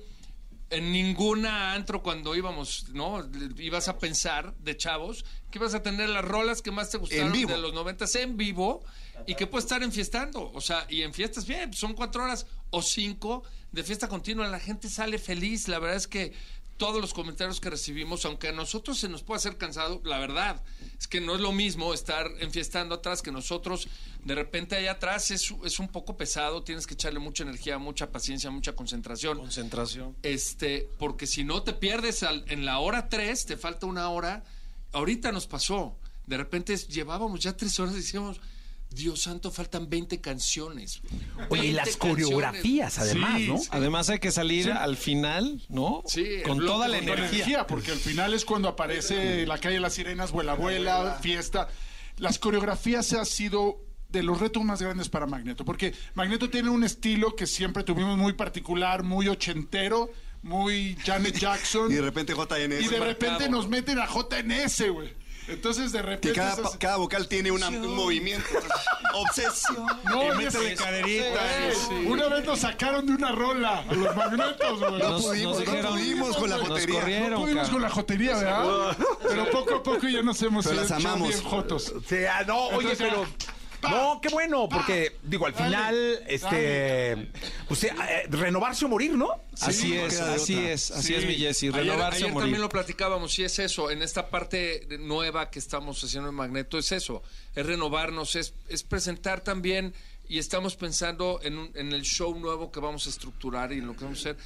en 0.70 0.92
ninguna 0.92 1.74
antro 1.74 2.04
cuando 2.04 2.36
íbamos, 2.36 2.90
¿no? 2.90 3.28
Ibas 3.58 3.88
a 3.88 3.98
pensar 3.98 4.56
de 4.58 4.78
chavos 4.78 5.26
que 5.50 5.58
ibas 5.58 5.74
a 5.74 5.82
tener 5.82 6.10
las 6.10 6.24
rolas 6.24 6.62
que 6.62 6.72
más 6.72 6.92
te 6.92 6.98
gustaron 6.98 7.32
de 7.32 7.58
los 7.58 7.74
noventas 7.74 8.14
en 8.16 8.38
vivo 8.38 8.84
y 9.26 9.36
que 9.36 9.48
puedes 9.48 9.66
estar 9.66 9.82
enfiestando. 9.82 10.52
O 10.54 10.62
sea, 10.62 10.86
y 10.90 11.02
en 11.02 11.14
fiestas 11.14 11.48
bien, 11.48 11.74
son 11.74 11.94
cuatro 11.94 12.24
horas 12.24 12.46
o 12.70 12.82
cinco 12.82 13.44
de 13.72 13.84
fiesta 13.84 14.08
continua. 14.08 14.48
La 14.48 14.60
gente 14.60 14.90
sale 14.90 15.18
feliz. 15.18 15.68
La 15.68 15.80
verdad 15.80 15.98
es 15.98 16.08
que 16.08 16.34
todos 16.80 17.00
los 17.00 17.14
comentarios 17.14 17.60
que 17.60 17.70
recibimos, 17.70 18.26
aunque 18.26 18.48
a 18.48 18.52
nosotros 18.52 18.98
se 18.98 19.08
nos 19.10 19.22
puede 19.22 19.38
hacer 19.38 19.58
cansado, 19.58 20.02
la 20.04 20.18
verdad 20.18 20.64
es 20.98 21.08
que 21.08 21.22
no 21.22 21.36
es 21.36 21.42
lo 21.42 21.52
mismo 21.52 21.94
estar 21.94 22.26
enfiestando 22.40 22.96
atrás 22.96 23.22
que 23.22 23.32
nosotros. 23.32 23.88
De 24.26 24.34
repente 24.34 24.76
allá 24.76 24.94
atrás 24.94 25.30
es, 25.30 25.54
es 25.64 25.78
un 25.80 25.90
poco 25.90 26.18
pesado, 26.18 26.64
tienes 26.64 26.88
que 26.88 26.96
echarle 26.96 27.20
mucha 27.20 27.44
energía, 27.44 27.78
mucha 27.78 28.12
paciencia, 28.12 28.50
mucha 28.50 28.74
concentración. 28.74 29.38
Concentración. 29.38 30.16
Este, 30.24 30.90
porque 30.98 31.28
si 31.28 31.44
no 31.44 31.62
te 31.62 31.74
pierdes 31.74 32.24
al- 32.24 32.44
en 32.48 32.66
la 32.66 32.80
hora 32.80 33.10
3, 33.10 33.46
te 33.46 33.58
falta 33.58 33.86
una 33.86 34.10
hora. 34.10 34.44
Ahorita 34.94 35.32
nos 35.32 35.46
pasó. 35.46 35.96
De 36.26 36.38
repente 36.38 36.76
llevábamos 36.78 37.40
ya 37.42 37.56
tres 37.56 37.80
horas 37.80 37.94
y 37.94 37.98
decíamos, 37.98 38.40
Dios 38.92 39.22
santo, 39.22 39.52
faltan 39.52 39.90
20 39.90 40.20
canciones. 40.20 41.02
Oye, 41.50 41.68
y 41.68 41.74
20 41.74 41.74
las 41.74 41.86
canciones. 41.98 42.26
coreografías 42.26 42.98
además, 43.00 43.38
Sí, 43.40 43.48
¿no? 43.48 43.58
sí. 43.60 43.68
Además 43.72 44.10
hay 44.10 44.20
que 44.20 44.32
salir 44.32 44.72
al 44.72 44.98
final, 44.98 45.62
¿no? 45.70 46.02
Sí, 46.08 46.26
con 46.44 46.58
bloque 46.58 46.72
toda 46.74 46.88
la 46.88 46.98
energía. 46.98 47.28
energía, 47.30 47.68
porque 47.68 47.92
al 47.92 48.00
final 48.00 48.34
es 48.34 48.46
cuando 48.46 48.68
aparece 48.68 49.46
la 49.46 49.58
calle 49.60 49.76
de 49.76 49.82
las 49.82 49.94
sirenas, 49.94 50.32
vuela, 50.32 50.56
vuela, 50.56 51.20
fiesta. 51.22 51.68
Las 52.18 52.40
coreografías 52.40 53.14
ha 53.14 53.26
sido 53.26 53.80
de 54.10 54.24
los 54.24 54.40
retos 54.40 54.64
más 54.64 54.82
grandes 54.82 55.08
para 55.08 55.28
Magneto, 55.28 55.64
porque 55.64 55.94
Magneto 56.16 56.50
tiene 56.50 56.70
un 56.70 56.84
estilo 56.84 57.36
que 57.36 57.46
siempre 57.46 57.84
tuvimos 57.84 58.18
muy 58.18 58.34
particular, 58.34 59.04
muy 59.04 59.28
ochentero, 59.28 60.10
muy 60.42 60.96
Janet 61.06 61.38
Jackson. 61.38 61.90
Y 61.92 61.96
de 61.96 62.02
repente 62.02 62.34
JNS. 62.34 62.86
Y 62.86 62.88
de 62.88 63.00
repente 63.00 63.30
marcado. 63.46 63.52
nos 63.52 63.70
meten 63.70 64.00
a 64.00 64.08
JNS, 64.08 64.90
güey. 64.92 65.14
Entonces 65.50 65.92
de 65.92 66.02
repente... 66.02 66.30
Que 66.30 66.36
cada, 66.36 66.54
esas- 66.54 66.72
pa- 66.72 66.78
cada 66.80 66.98
vocal 66.98 67.28
tiene 67.28 67.52
una- 67.52 67.70
un 67.70 67.96
movimiento. 67.96 68.48
Obsesión. 69.14 69.86
No, 70.06 70.24
Y 70.24 70.28
ya 70.28 70.34
métele 70.36 70.76
caderita. 70.76 71.40
Una 72.06 72.28
vez 72.28 72.46
nos 72.46 72.60
sacaron 72.60 73.06
de 73.08 73.14
una 73.14 73.32
rola 73.32 73.80
a 73.90 73.94
los 73.94 74.16
magnetos, 74.16 74.80
güey. 74.80 75.00
No 75.02 75.18
pudimos, 75.20 75.60
no 75.66 75.90
pudimos 75.90 76.38
con 76.38 76.50
la 76.50 76.58
jotería. 76.60 77.30
No 77.30 77.40
pudimos 77.42 77.70
con 77.70 77.82
la 77.82 77.90
jotería, 77.90 78.36
¿verdad? 78.36 78.98
Pero 79.28 79.50
poco 79.52 79.76
a 79.76 79.84
poco 79.84 80.08
ya 80.08 80.22
nos 80.22 80.42
hemos 80.44 80.66
Pero 80.66 80.78
las 80.82 80.86
hecho 80.92 80.96
amamos. 80.96 81.30
bien 81.30 81.44
jotos. 81.44 81.90
O 81.96 82.02
sea, 82.02 82.44
no, 82.44 82.58
oye, 82.68 82.96
pero... 82.98 83.26
No, 83.82 84.20
qué 84.22 84.30
bueno, 84.30 84.68
porque, 84.68 85.18
digo, 85.24 85.46
al 85.46 85.54
Dale, 85.54 85.66
final, 85.68 86.24
este... 86.28 87.30
Pues, 87.68 87.84
eh, 87.86 87.92
eh, 88.10 88.28
renovarse 88.30 88.86
o 88.86 88.90
morir, 88.90 89.14
¿no? 89.16 89.30
Así 89.62 89.96
es, 89.96 90.14
queda 90.16 90.28
de 90.30 90.36
así 90.36 90.56
otra. 90.56 90.72
es, 90.72 90.92
así 90.92 91.08
Sí. 91.08 91.14
es, 91.16 91.26
mi 91.26 91.36
Jessy. 91.36 91.68
Ayer, 91.70 91.80
Renovarse 91.82 92.18
ayer 92.18 92.30
o 92.32 92.34
morir. 92.34 92.44
también 92.46 92.62
lo 92.62 92.70
platicábamos, 92.70 93.40
y 93.40 93.44
es 93.46 93.58
eso, 93.60 93.90
en 93.90 94.02
esta 94.02 94.30
parte 94.30 94.82
de- 94.90 94.98
nueva 94.98 95.50
que 95.50 95.60
estamos 95.60 96.04
haciendo 96.04 96.30
en 96.30 96.36
Magneto, 96.36 96.78
es 96.78 96.92
eso, 96.92 97.24
es 97.56 97.66
renovarnos, 97.66 98.36
es, 98.36 98.54
es 98.68 98.84
presentar 98.84 99.42
también, 99.42 99.94
y 100.28 100.40
estamos 100.40 100.76
pensando 100.76 101.40
en, 101.44 101.58
un- 101.58 101.72
en 101.76 101.94
el 101.94 102.02
show 102.04 102.38
nuevo 102.38 102.72
que 102.72 102.80
vamos 102.82 103.08
a 103.08 103.10
estructurar 103.10 103.72
y 103.72 103.78
en 103.80 103.88
lo 103.88 103.96
que 103.96 104.04
vamos 104.04 104.20
a 104.26 104.32
hacer, 104.32 104.38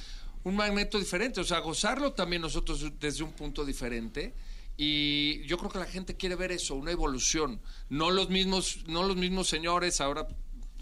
un 0.44 0.54
Magneto 0.56 0.98
diferente, 0.98 1.40
o 1.40 1.44
sea, 1.44 1.58
gozarlo 1.58 2.12
también 2.12 2.40
nosotros 2.42 2.84
desde 3.00 3.24
un 3.24 3.32
punto 3.32 3.64
diferente. 3.64 4.32
Y 4.76 5.44
yo 5.46 5.56
creo 5.58 5.70
que 5.70 5.78
la 5.78 5.86
gente 5.86 6.16
quiere 6.16 6.34
ver 6.34 6.50
eso, 6.52 6.74
una 6.74 6.90
evolución. 6.90 7.60
No 7.88 8.10
los 8.10 8.28
mismos, 8.30 8.84
no 8.88 9.04
los 9.04 9.16
mismos 9.16 9.48
señores 9.48 10.00
ahora, 10.00 10.26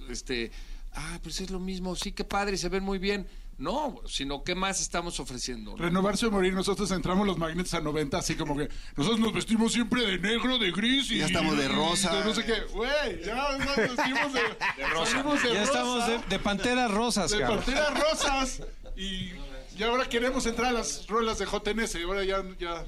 este, 0.09 0.51
ah, 0.95 1.18
pues 1.22 1.40
es 1.40 1.51
lo 1.51 1.61
mismo, 1.61 1.95
sí, 1.97 2.12
qué 2.12 2.24
padre, 2.24 2.57
se 2.57 2.68
ven 2.68 2.84
muy 2.84 2.99
bien. 2.99 3.26
No, 3.59 4.01
sino 4.07 4.43
qué 4.43 4.55
más 4.55 4.80
estamos 4.80 5.20
ofreciendo. 5.20 5.72
¿no? 5.72 5.76
Renovarse 5.76 6.26
o 6.26 6.30
morir, 6.32 6.53
nosotros 6.55 6.90
entramos 6.90 7.26
los 7.26 7.36
magnetos 7.38 7.74
a 7.74 7.80
90, 7.80 8.16
así 8.18 8.34
como 8.34 8.57
que 8.57 8.68
nosotros 8.97 9.20
nos 9.20 9.32
vestimos 9.34 9.72
siempre 9.74 10.05
de 10.05 10.18
negro, 10.18 10.59
de 10.59 10.72
gris 10.72 11.11
y 11.12 11.18
Ya 11.18 11.26
estamos 11.26 11.57
de 11.57 11.66
y 11.66 11.68
rosa. 11.68 12.16
de 12.16 12.24
no 12.24 12.34
sé 12.34 12.45
qué. 12.45 12.61
Güey, 12.72 13.22
ya 13.24 13.59
nos 13.59 13.76
vestimos 13.76 14.32
de, 14.32 14.40
de 14.76 14.82
Ya 14.82 14.88
rosa, 15.22 15.62
estamos 15.62 16.07
de, 16.09 16.18
de 16.30 16.38
panteras 16.40 16.90
rosas, 16.90 17.30
de 17.30 17.38
cabrón. 17.40 17.59
panteras 17.59 18.01
rosas 18.01 18.62
y, 18.97 19.32
y 19.78 19.82
ahora 19.84 20.09
queremos 20.09 20.45
entrar 20.47 20.68
a 20.70 20.72
las 20.72 21.07
rolas 21.07 21.38
de 21.38 21.45
JNS 21.47 21.95
y 21.97 22.03
ahora 22.03 22.24
ya, 22.24 22.43
ya 22.59 22.84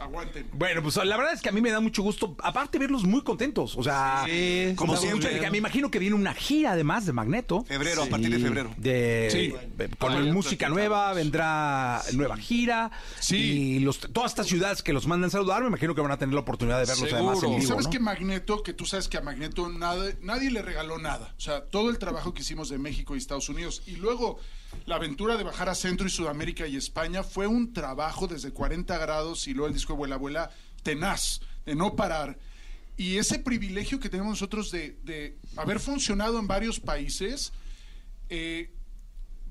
aguanten. 0.00 0.48
Bueno, 0.52 0.82
pues 0.82 0.96
la 0.96 1.16
verdad 1.16 1.32
es 1.34 1.40
que 1.40 1.48
a 1.48 1.52
mí 1.52 1.60
me 1.60 1.70
da 1.70 1.80
mucho 1.80 2.02
gusto, 2.02 2.36
aparte 2.42 2.78
verlos 2.78 3.04
muy 3.04 3.22
contentos, 3.22 3.76
o 3.76 3.82
sea, 3.82 4.24
Sí, 4.26 4.72
como 4.76 4.96
siempre. 4.96 5.38
que 5.40 5.50
me 5.50 5.58
imagino 5.58 5.90
que 5.90 5.98
viene 5.98 6.14
una 6.16 6.34
gira 6.34 6.72
además 6.72 7.06
de 7.06 7.12
Magneto. 7.12 7.64
Febrero, 7.64 8.02
a 8.02 8.06
partir 8.06 8.30
de 8.30 8.38
febrero. 8.38 8.70
De, 8.76 9.28
Sí. 9.30 9.54
eh, 9.78 9.88
con 9.98 10.12
Ah, 10.12 10.20
música 10.32 10.68
nueva, 10.68 11.12
vendrá 11.12 12.02
nueva 12.12 12.36
gira. 12.36 12.90
Y 13.30 13.80
los, 13.80 13.98
todas 13.98 14.32
estas 14.32 14.46
ciudades 14.46 14.82
que 14.82 14.92
los 14.92 15.06
mandan 15.06 15.30
saludar, 15.30 15.62
me 15.62 15.68
imagino 15.68 15.94
que 15.94 16.00
van 16.00 16.12
a 16.12 16.18
tener 16.18 16.34
la 16.34 16.40
oportunidad 16.40 16.78
de 16.80 16.86
verlos 16.86 17.12
además 17.12 17.42
en 17.42 17.52
Y 17.52 17.56
vivo, 17.56 17.68
sabes 17.68 17.84
¿no? 17.86 17.90
que 17.90 18.00
Magneto, 18.00 18.62
que 18.62 18.72
tú 18.72 18.86
sabes 18.86 19.08
que 19.08 19.16
a 19.16 19.20
Magneto 19.20 19.68
nada, 19.68 20.04
nadie 20.22 20.50
le 20.50 20.62
regaló 20.62 20.98
nada. 20.98 21.34
O 21.36 21.40
sea, 21.40 21.64
todo 21.64 21.90
el 21.90 21.98
trabajo 21.98 22.34
que 22.34 22.42
hicimos 22.42 22.68
de 22.68 22.78
México 22.78 23.14
y 23.14 23.18
Estados 23.18 23.48
Unidos 23.48 23.82
y 23.86 23.96
luego 23.96 24.38
la 24.86 24.96
aventura 24.96 25.36
de 25.36 25.44
bajar 25.44 25.68
a 25.68 25.74
Centro 25.74 26.06
y 26.06 26.10
Sudamérica 26.10 26.66
y 26.66 26.76
España 26.76 27.22
fue 27.22 27.46
un 27.46 27.72
trabajo 27.72 28.26
desde 28.26 28.52
40 28.52 28.96
grados 28.98 29.48
y 29.48 29.54
luego 29.54 29.68
el 29.68 29.74
disco 29.74 29.92
de 29.92 29.96
Abuela 29.96 30.14
Abuela 30.14 30.50
tenaz, 30.82 31.40
de 31.64 31.74
no 31.74 31.96
parar. 31.96 32.38
Y 32.96 33.16
ese 33.16 33.38
privilegio 33.38 33.98
que 33.98 34.08
tenemos 34.08 34.30
nosotros 34.30 34.70
de, 34.70 34.98
de 35.02 35.38
haber 35.56 35.80
funcionado 35.80 36.38
en 36.38 36.46
varios 36.46 36.78
países, 36.78 37.52
eh, 38.28 38.72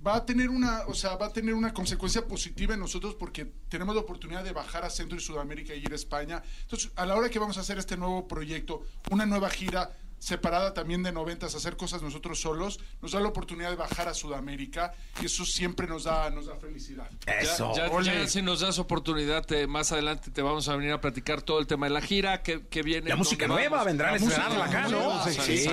va 0.05 0.17
a 0.17 0.25
tener 0.25 0.49
una, 0.49 0.81
o 0.87 0.93
sea, 0.93 1.15
va 1.15 1.27
a 1.27 1.33
tener 1.33 1.53
una 1.53 1.73
consecuencia 1.73 2.27
positiva 2.27 2.73
en 2.73 2.79
nosotros 2.79 3.15
porque 3.15 3.45
tenemos 3.69 3.95
la 3.95 4.01
oportunidad 4.01 4.43
de 4.43 4.51
bajar 4.51 4.83
a 4.83 4.89
Centro 4.89 5.17
y 5.17 5.21
Sudamérica 5.21 5.73
y 5.73 5.79
ir 5.79 5.91
a 5.91 5.95
España. 5.95 6.43
Entonces, 6.61 6.91
a 6.95 7.05
la 7.05 7.15
hora 7.15 7.29
que 7.29 7.39
vamos 7.39 7.57
a 7.57 7.61
hacer 7.61 7.77
este 7.77 7.95
nuevo 7.95 8.27
proyecto, 8.27 8.83
una 9.11 9.25
nueva 9.25 9.49
gira 9.49 9.91
separada 10.23 10.73
también 10.73 11.03
de 11.03 11.11
noventas, 11.11 11.53
hacer 11.53 11.75
cosas 11.75 12.01
nosotros 12.01 12.39
solos, 12.39 12.79
nos 13.01 13.11
da 13.11 13.19
la 13.19 13.27
oportunidad 13.27 13.69
de 13.69 13.75
bajar 13.75 14.07
a 14.07 14.13
Sudamérica 14.13 14.93
y 15.21 15.25
eso 15.25 15.43
siempre 15.45 15.85
nos 15.85 16.05
da, 16.05 16.29
nos 16.29 16.45
da 16.45 16.55
felicidad. 16.55 17.09
Ya, 17.27 17.41
ya, 17.41 18.01
ya 18.03 18.27
si 18.27 18.41
nos 18.41 18.61
das 18.61 18.79
oportunidad, 18.79 19.45
te- 19.45 19.67
más 19.67 19.91
adelante 19.91 20.31
te 20.31 20.41
vamos 20.41 20.69
a 20.69 20.75
venir 20.77 20.93
a 20.93 21.01
platicar 21.01 21.41
todo 21.41 21.59
el 21.59 21.67
tema 21.67 21.87
de 21.87 21.91
la 21.93 22.01
gira, 22.01 22.41
que, 22.41 22.65
que 22.67 22.83
viene. 22.83 23.09
La 23.09 23.17
música 23.17 23.47
nueva, 23.47 23.69
vamos. 23.71 23.85
vendrán 23.85 24.13
a 24.13 24.17
estrenarla 24.17 24.65
acá, 24.65 24.81
¿no? 24.83 24.89
nueva, 24.99 25.25
Sí, 25.29 25.57
sí, 25.57 25.67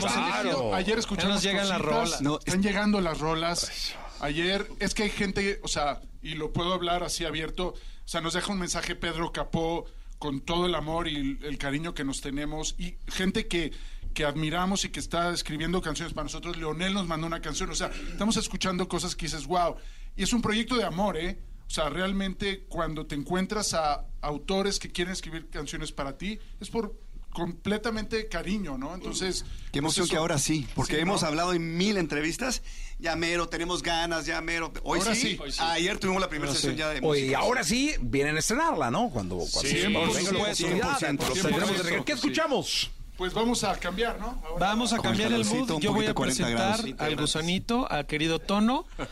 claro. 0.00 0.74
Ayer 0.74 0.98
escuchamos 0.98 1.42
Ya 1.42 1.52
nos 1.52 1.62
llegan 1.64 1.68
las 1.68 1.80
rolas. 1.80 2.20
están 2.44 2.62
llegando 2.62 3.00
las 3.00 3.18
rolas. 3.18 3.94
Ayer 4.20 4.66
es 4.78 4.94
que 4.94 5.02
hay 5.04 5.10
gente, 5.10 5.58
o 5.62 5.68
sea, 5.68 6.00
y 6.22 6.34
lo 6.36 6.52
puedo 6.52 6.72
hablar 6.72 7.02
así 7.02 7.24
abierto, 7.24 7.68
o 7.74 8.08
sea, 8.08 8.20
nos 8.20 8.34
deja 8.34 8.52
un 8.52 8.58
mensaje 8.60 8.94
Pedro 8.94 9.32
Capó 9.32 9.84
con 10.18 10.40
todo 10.40 10.64
el 10.66 10.74
amor 10.74 11.08
y 11.08 11.16
el, 11.16 11.38
el 11.44 11.58
cariño 11.58 11.92
que 11.92 12.02
nos 12.04 12.22
tenemos 12.22 12.74
y 12.78 12.96
gente 13.08 13.46
que 13.48 13.72
que 14.16 14.24
admiramos 14.24 14.82
y 14.86 14.88
que 14.88 14.98
está 14.98 15.30
escribiendo 15.30 15.82
canciones 15.82 16.14
para 16.14 16.24
nosotros. 16.24 16.56
Leonel 16.56 16.94
nos 16.94 17.06
mandó 17.06 17.26
una 17.26 17.42
canción, 17.42 17.68
o 17.68 17.74
sea, 17.74 17.90
estamos 18.10 18.38
escuchando 18.38 18.88
cosas 18.88 19.14
que 19.14 19.26
dices, 19.26 19.46
wow. 19.46 19.76
Y 20.16 20.22
es 20.22 20.32
un 20.32 20.40
proyecto 20.40 20.74
de 20.74 20.84
amor, 20.84 21.18
¿eh? 21.18 21.38
O 21.66 21.70
sea, 21.70 21.90
realmente 21.90 22.64
cuando 22.66 23.06
te 23.06 23.14
encuentras 23.14 23.74
a 23.74 24.06
autores 24.22 24.78
que 24.78 24.90
quieren 24.90 25.12
escribir 25.12 25.50
canciones 25.50 25.92
para 25.92 26.16
ti, 26.16 26.38
es 26.60 26.70
por 26.70 26.98
completamente 27.30 28.26
cariño, 28.28 28.78
¿no? 28.78 28.94
Entonces... 28.94 29.44
Qué 29.70 29.80
emoción 29.80 30.04
pues 30.04 30.12
que 30.12 30.16
ahora 30.16 30.38
sí, 30.38 30.66
porque 30.74 30.94
Sí, 30.94 30.96
¿no? 31.00 31.02
hemos 31.02 31.22
hablado 31.22 31.52
en 31.52 31.76
mil 31.76 31.98
entrevistas. 31.98 32.62
Ya 32.98 33.14
mero, 33.16 33.50
tenemos 33.50 33.82
ganas, 33.82 34.24
ya 34.24 34.40
mero. 34.40 34.72
Hoy 34.82 35.00
Ahora 35.00 35.14
sí, 35.14 35.20
sí. 35.32 35.38
Hoy 35.38 35.52
sí. 35.52 35.58
Ayer 35.60 35.98
tuvimos 35.98 36.22
la 36.22 36.30
primera 36.30 36.48
Ahora 36.48 36.56
sesión 36.58 36.72
sí. 36.72 36.78
ya 36.78 36.88
de 36.88 37.02
música. 37.02 37.38
ahora 37.38 37.62
sí 37.64 37.94
vienen 38.00 38.36
a 38.36 38.38
estrenarla, 38.38 38.90
¿no? 38.90 39.10
Cuando, 39.10 39.36
cuando 39.36 39.60
Sí, 39.60 39.74
venga 39.74 39.90
la 40.32 40.38
oportunidad, 40.38 40.98
100%, 40.98 41.28
los 41.28 41.42
tendremos 41.42 41.76
de 41.76 41.82
regreso. 41.82 42.04
¿Qué 42.06 42.12
escuchamos? 42.12 42.90
Pues 43.16 43.32
vamos 43.32 43.64
a 43.64 43.74
cambiar, 43.76 44.18
¿no? 44.20 44.40
Ahora- 44.44 44.66
Vamos 44.66 44.92
a 44.92 44.98
cambiar 44.98 45.32
el 45.32 45.44
mood. 45.44 45.80
Yo 45.80 45.92
voy 45.92 46.06
a 46.06 46.14
40 46.14 46.44
presentar 46.44 46.80
al 46.98 47.16
gusanito, 47.16 47.90
al 47.90 48.06
querido 48.06 48.38
Tono. 48.38 48.86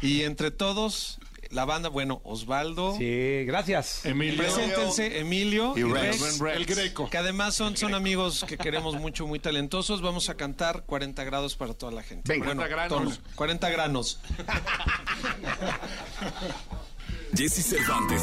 Y 0.00 0.22
entre 0.22 0.52
todos, 0.52 1.18
la 1.50 1.64
banda, 1.64 1.88
bueno, 1.88 2.20
Osvaldo. 2.22 2.94
Sí, 2.96 3.42
gracias. 3.46 4.06
Emilio. 4.06 4.36
Preséntense, 4.40 5.18
Emilio 5.18 5.74
Y 5.76 5.80
y 5.80 5.82
Rex. 5.82 6.38
Rex, 6.38 6.56
El 6.56 6.66
Greco. 6.66 7.10
Que 7.10 7.18
además 7.18 7.56
son, 7.56 7.76
son 7.76 7.94
amigos 7.94 8.44
que 8.46 8.56
queremos 8.56 8.94
mucho, 8.94 9.26
muy 9.26 9.40
talentosos. 9.40 10.00
Vamos 10.00 10.28
a 10.28 10.36
cantar 10.36 10.84
40 10.84 11.24
grados 11.24 11.56
para 11.56 11.74
toda 11.74 11.90
la 11.90 12.04
gente. 12.04 12.32
Venga. 12.32 12.46
Bueno, 12.46 12.60
40 12.62 12.88
Tono, 12.88 13.00
granos. 13.10 13.20
40 13.34 13.70
granos. 13.70 14.20
Jesse 17.34 17.64
Cervantes 17.64 18.22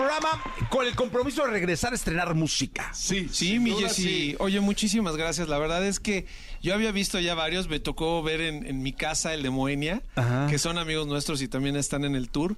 programa 0.00 0.42
con 0.70 0.86
el 0.86 0.94
compromiso 0.94 1.44
de 1.44 1.50
regresar 1.50 1.92
a 1.92 1.96
estrenar 1.96 2.34
música. 2.34 2.90
Sí, 2.94 3.28
Sí, 3.30 3.58
mi 3.58 3.72
Jessy. 3.72 4.34
Oye, 4.38 4.58
muchísimas 4.60 5.16
gracias. 5.16 5.48
La 5.48 5.58
verdad 5.58 5.84
es 5.86 6.00
que 6.00 6.26
yo 6.62 6.72
había 6.74 6.90
visto 6.90 7.20
ya 7.20 7.34
varios. 7.34 7.68
Me 7.68 7.80
tocó 7.80 8.22
ver 8.22 8.40
en, 8.40 8.64
en 8.66 8.82
mi 8.82 8.92
casa 8.94 9.34
el 9.34 9.42
de 9.42 9.50
Moenia, 9.50 10.02
Ajá. 10.14 10.46
que 10.48 10.58
son 10.58 10.78
amigos 10.78 11.06
nuestros 11.06 11.42
y 11.42 11.48
también 11.48 11.76
están 11.76 12.04
en 12.04 12.14
el 12.14 12.30
tour. 12.30 12.56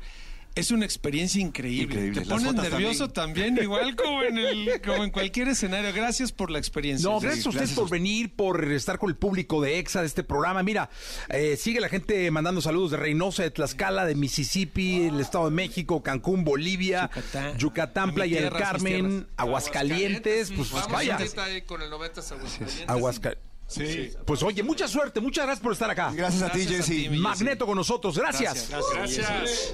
Es 0.54 0.70
una 0.70 0.84
experiencia 0.84 1.40
increíble. 1.40 1.94
Increíble. 1.94 2.20
Te 2.20 2.26
pones 2.26 2.52
nervioso 2.54 3.08
también, 3.08 3.58
igual 3.62 3.96
como 3.96 4.22
en, 4.22 4.36
el, 4.36 4.82
como 4.84 5.02
en 5.02 5.10
cualquier 5.10 5.48
escenario. 5.48 5.92
Gracias 5.94 6.30
por 6.30 6.50
la 6.50 6.58
experiencia. 6.58 7.08
No, 7.08 7.20
Sí, 7.20 7.26
gracias 7.26 7.46
a 7.46 7.48
ustedes 7.48 7.68
gracias 7.70 7.78
por 7.78 7.90
venir, 7.90 8.34
por 8.36 8.64
estar 8.72 8.98
con 8.98 9.08
el 9.08 9.16
público 9.16 9.62
de 9.62 9.78
EXA 9.78 10.00
de 10.02 10.06
este 10.08 10.22
programa. 10.24 10.62
Mira, 10.62 10.90
eh, 11.30 11.56
sigue 11.56 11.80
la 11.80 11.88
gente 11.88 12.30
mandando 12.30 12.60
saludos 12.60 12.90
de 12.90 12.98
Reynosa, 12.98 13.42
de 13.44 13.50
Tlaxcala, 13.50 14.04
de 14.04 14.14
Mississippi, 14.14 15.04
el 15.04 15.20
Estado 15.20 15.46
de 15.46 15.52
México, 15.52 16.02
Cancún, 16.02 16.44
Bolivia, 16.44 17.10
Yucatán. 17.56 18.12
Playa 18.12 18.42
del 18.42 18.52
Carmen, 18.52 19.08
tierras. 19.08 19.26
Aguascalientes, 19.38 20.48
pues, 20.48 20.68
pues 20.68 20.82
Vamos 20.82 20.92
vaya. 20.92 21.16
ahí 21.16 21.62
con 21.62 21.80
el 21.80 21.88
90 21.88 22.20
Aguascalientes. 22.20 22.84
Aguascalientes. 22.88 23.52
Sí. 23.68 24.10
Pues 24.26 24.42
oye, 24.42 24.62
mucha 24.62 24.86
suerte, 24.86 25.20
muchas 25.20 25.46
gracias 25.46 25.62
por 25.62 25.72
estar 25.72 25.88
acá. 25.90 26.12
Gracias 26.14 26.42
a 26.42 26.52
ti, 26.52 26.58
Gracias 26.64 26.80
a 26.82 26.92
Jesse. 26.92 27.08
ti, 27.10 27.16
Magneto 27.16 27.64
con 27.64 27.76
nosotros, 27.76 28.18
gracias. 28.18 28.68
Gracias. 28.68 29.70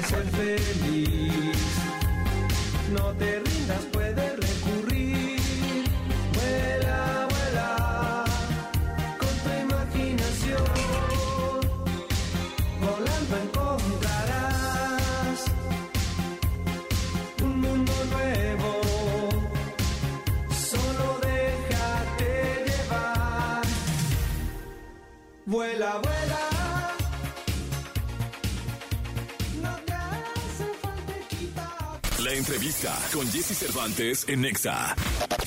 Ser 0.00 0.24
feliz. 0.24 1.56
No 2.92 3.12
te 3.14 3.40
rindas, 3.40 3.84
puedes 3.92 4.36
recurrir. 4.36 5.84
Vuela, 6.34 7.28
vuela 7.30 8.24
con 9.18 9.34
tu 9.42 9.50
imaginación. 9.66 10.64
Volando 12.80 13.36
encontrarás 13.44 15.38
un 17.42 17.60
mundo 17.60 17.92
nuevo. 18.12 18.70
Solo 20.70 21.20
déjate 21.20 22.64
llevar. 22.66 23.62
Vuela, 25.46 26.00
vuela. 26.02 26.51
La 32.32 32.38
entrevista 32.38 32.98
con 33.12 33.30
Jesse 33.30 33.54
Cervantes 33.54 34.24
en 34.26 34.40
Nexa. 34.40 34.96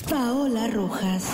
Paola 0.08 0.68
Rojas, 0.68 1.24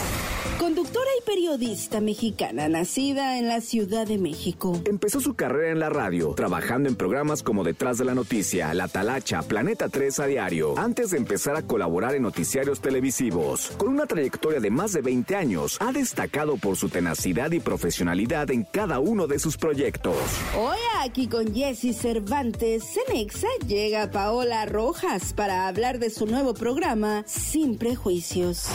conductora 0.58 1.10
y 1.20 1.26
periodista 1.26 2.00
mexicana 2.00 2.70
nacida 2.70 3.38
en 3.38 3.48
la 3.48 3.60
Ciudad 3.60 4.06
de 4.06 4.16
México. 4.16 4.80
Empezó 4.86 5.20
su 5.20 5.34
carrera 5.34 5.72
en 5.72 5.78
la 5.78 5.90
radio, 5.90 6.32
trabajando 6.34 6.88
en 6.88 6.96
programas 6.96 7.42
como 7.42 7.64
Detrás 7.64 7.98
de 7.98 8.06
la 8.06 8.14
Noticia, 8.14 8.72
La 8.72 8.88
Talacha, 8.88 9.42
Planeta 9.42 9.90
3 9.90 10.20
a 10.20 10.26
diario, 10.26 10.78
antes 10.78 11.10
de 11.10 11.18
empezar 11.18 11.54
a 11.54 11.62
colaborar 11.62 12.14
en 12.14 12.22
noticiarios 12.22 12.80
televisivos. 12.80 13.72
Con 13.76 13.88
una 13.88 14.06
trayectoria 14.06 14.58
de 14.58 14.70
más 14.70 14.94
de 14.94 15.02
20 15.02 15.36
años, 15.36 15.76
ha 15.80 15.92
destacado 15.92 16.56
por 16.56 16.78
su 16.78 16.88
tenacidad 16.88 17.52
y 17.52 17.60
profesionalidad 17.60 18.50
en 18.50 18.64
cada 18.64 19.00
uno 19.00 19.26
de 19.26 19.38
sus 19.38 19.58
proyectos. 19.58 20.16
Hoy 20.56 20.78
aquí 21.02 21.26
con 21.26 21.52
Jesse 21.54 21.94
Cervantes, 21.94 22.84
Cenexa 22.84 23.48
llega 23.66 24.10
Paola 24.10 24.64
Rojas 24.64 25.34
para 25.42 25.66
hablar 25.66 25.98
de 25.98 26.08
su 26.08 26.24
nuevo 26.24 26.54
programa 26.54 27.24
Sin 27.26 27.76
Prejuicios. 27.76 28.68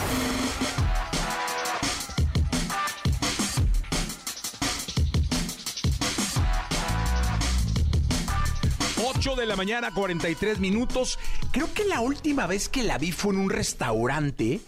8 9.01 9.35
de 9.37 9.45
la 9.45 9.55
mañana, 9.55 9.93
43 9.93 10.59
minutos. 10.59 11.17
Creo 11.53 11.73
que 11.73 11.85
la 11.85 12.01
última 12.01 12.47
vez 12.47 12.67
que 12.67 12.83
la 12.83 12.97
vi 12.97 13.13
fue 13.13 13.33
en 13.33 13.39
un 13.39 13.49
restaurante. 13.49 14.59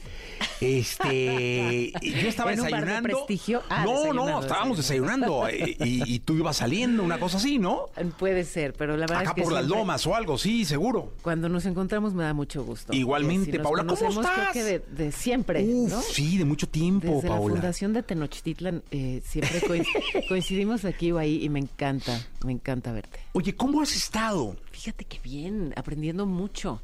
Este, 0.61 1.91
yo 2.01 2.27
estaba 2.29 2.53
¿En 2.53 2.59
un 2.61 2.69
bar 2.69 2.81
de 2.81 2.85
desayunando. 2.87 3.25
prestigio? 3.25 3.61
Ah, 3.69 3.83
no, 3.85 3.91
desayunando, 3.91 4.31
no, 4.31 4.41
estábamos 4.41 4.77
desayunando 4.77 5.47
eh, 5.47 5.75
y, 5.79 6.13
y 6.15 6.19
tú 6.19 6.35
ibas 6.35 6.57
saliendo, 6.57 7.03
una 7.03 7.19
cosa 7.19 7.37
así, 7.37 7.59
¿no? 7.59 7.85
Puede 8.17 8.43
ser, 8.45 8.73
pero 8.73 8.93
la 8.97 9.01
verdad 9.05 9.19
Acá 9.21 9.29
es 9.31 9.35
que 9.35 9.41
por 9.43 9.51
las 9.53 9.61
siempre- 9.63 9.79
lomas 9.79 10.07
o 10.07 10.15
algo, 10.15 10.37
sí, 10.37 10.65
seguro. 10.65 11.13
Cuando 11.21 11.49
nos 11.49 11.65
encontramos 11.65 12.13
me 12.13 12.23
da 12.23 12.33
mucho 12.33 12.63
gusto. 12.63 12.93
Igualmente, 12.93 13.51
nos 13.57 13.63
Paula, 13.63 13.83
¿cómo 13.83 13.95
conocemos, 13.95 14.25
estás? 14.25 14.51
Creo 14.51 14.53
que 14.53 14.63
de, 14.63 14.79
de 15.05 15.11
siempre, 15.11 15.63
Uf, 15.63 15.91
¿no? 15.91 16.01
sí, 16.01 16.37
de 16.37 16.45
mucho 16.45 16.67
tiempo, 16.67 17.07
Desde 17.07 17.29
la 17.29 17.35
Paula. 17.35 17.55
fundación 17.55 17.93
de 17.93 18.03
Tenochtitlan 18.03 18.83
eh, 18.91 19.21
siempre 19.25 19.61
coinc- 19.61 19.85
coincidimos 20.27 20.85
aquí 20.85 21.11
o 21.11 21.17
ahí 21.17 21.43
y 21.43 21.49
me 21.49 21.59
encanta, 21.59 22.19
me 22.45 22.51
encanta 22.51 22.91
verte. 22.91 23.19
Oye, 23.33 23.55
¿cómo 23.55 23.81
has 23.81 23.95
estado? 23.95 24.55
Fíjate 24.71 25.05
que 25.05 25.19
bien, 25.19 25.73
aprendiendo 25.75 26.25
mucho, 26.25 26.81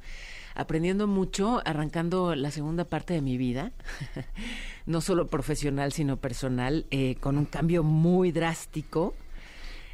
aprendiendo 0.56 1.07
mucho, 1.07 1.61
arrancando 1.65 2.34
la 2.36 2.49
segunda 2.52 2.86
parte 2.86 3.14
de 3.14 3.22
mi 3.22 3.38
vida, 3.38 3.72
no 4.86 5.02
solo 5.02 5.27
profesional, 5.27 5.91
sino 5.91 6.18
personal, 6.18 6.86
eh, 6.91 7.15
con 7.19 7.38
un 7.38 7.45
cambio 7.45 7.84
muy 7.84 8.32
drástico. 8.32 9.14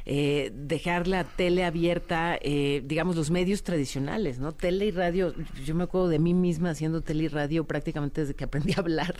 eh, 0.04 0.50
dejar 0.54 1.06
la 1.06 1.22
tele 1.22 1.64
abierta, 1.64 2.36
eh, 2.40 2.82
digamos, 2.84 3.14
los 3.14 3.30
medios 3.30 3.62
tradicionales, 3.62 4.40
¿no? 4.40 4.50
Tele 4.52 4.86
y 4.86 4.90
radio, 4.90 5.32
yo 5.64 5.74
me 5.76 5.84
acuerdo 5.84 6.08
de 6.08 6.18
mí 6.18 6.34
misma 6.34 6.70
haciendo 6.70 7.02
tele 7.02 7.24
y 7.24 7.28
radio 7.28 7.62
prácticamente 7.64 8.22
desde 8.22 8.34
que 8.34 8.42
aprendí 8.44 8.72
a 8.72 8.80
hablar. 8.80 9.14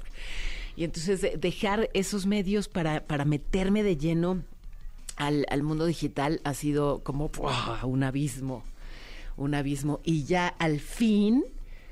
Y 0.75 0.83
entonces 0.83 1.21
de- 1.21 1.37
dejar 1.37 1.89
esos 1.95 2.27
medios 2.27 2.67
para, 2.69 3.05
para 3.07 3.25
meterme 3.25 3.85
de 3.85 3.97
lleno 3.97 4.43
al, 5.17 5.63
mundo 5.63 5.87
digital 5.87 6.41
ha 6.43 6.53
sido 6.55 7.05
como 7.05 7.31
un 7.85 8.03
abismo, 8.03 8.65
un 9.37 9.55
abismo. 9.55 10.01
Y 10.05 10.25
ya 10.25 10.49
al 10.49 10.81
fin 10.81 11.45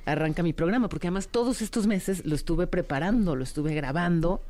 arranca 0.07 0.43
mi 0.43 0.53
programa, 0.53 0.89
porque 0.89 1.07
además 1.09 1.29
todos 1.29 1.63
estos 1.63 1.87
meses 1.87 2.25
lo 2.25 2.35
estuve 2.35 2.67
preparando, 2.67 3.37
lo 3.37 3.45
estuve 3.45 3.75
grabando 3.75 4.43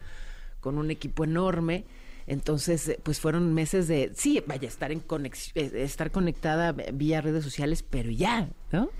con 0.60 0.78
un 0.78 0.90
equipo 0.90 1.24
enorme. 1.24 1.84
Entonces, 2.26 2.88
eh, 2.88 3.00
pues 3.02 3.18
fueron 3.18 3.52
meses 3.54 3.88
de, 3.88 4.12
sí, 4.14 4.42
vaya, 4.46 4.68
estar, 4.68 4.92
en 4.92 5.02
conex- 5.06 5.50
eh, 5.54 5.70
estar 5.82 6.10
conectada 6.12 6.72
vía 6.72 7.20
redes 7.20 7.42
sociales, 7.42 7.82
pero 7.88 8.10
ya, 8.10 8.48
¿no? 8.70 8.90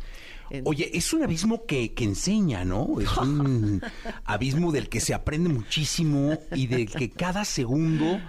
Oye, 0.65 0.91
es 0.95 1.13
un 1.13 1.23
abismo 1.23 1.65
que, 1.65 1.93
que 1.95 2.03
enseña, 2.03 2.65
¿no? 2.65 3.01
Es 3.01 3.17
un 3.19 3.81
abismo 4.25 4.73
del 4.73 4.89
que 4.89 4.99
se 4.99 5.15
aprende 5.15 5.49
muchísimo 5.49 6.37
y 6.57 6.67
del 6.67 6.91
que 6.91 7.09
cada 7.11 7.45
segundo 7.45 8.21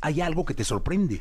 hay 0.00 0.20
algo 0.20 0.44
que 0.44 0.54
te 0.54 0.62
sorprende. 0.64 1.20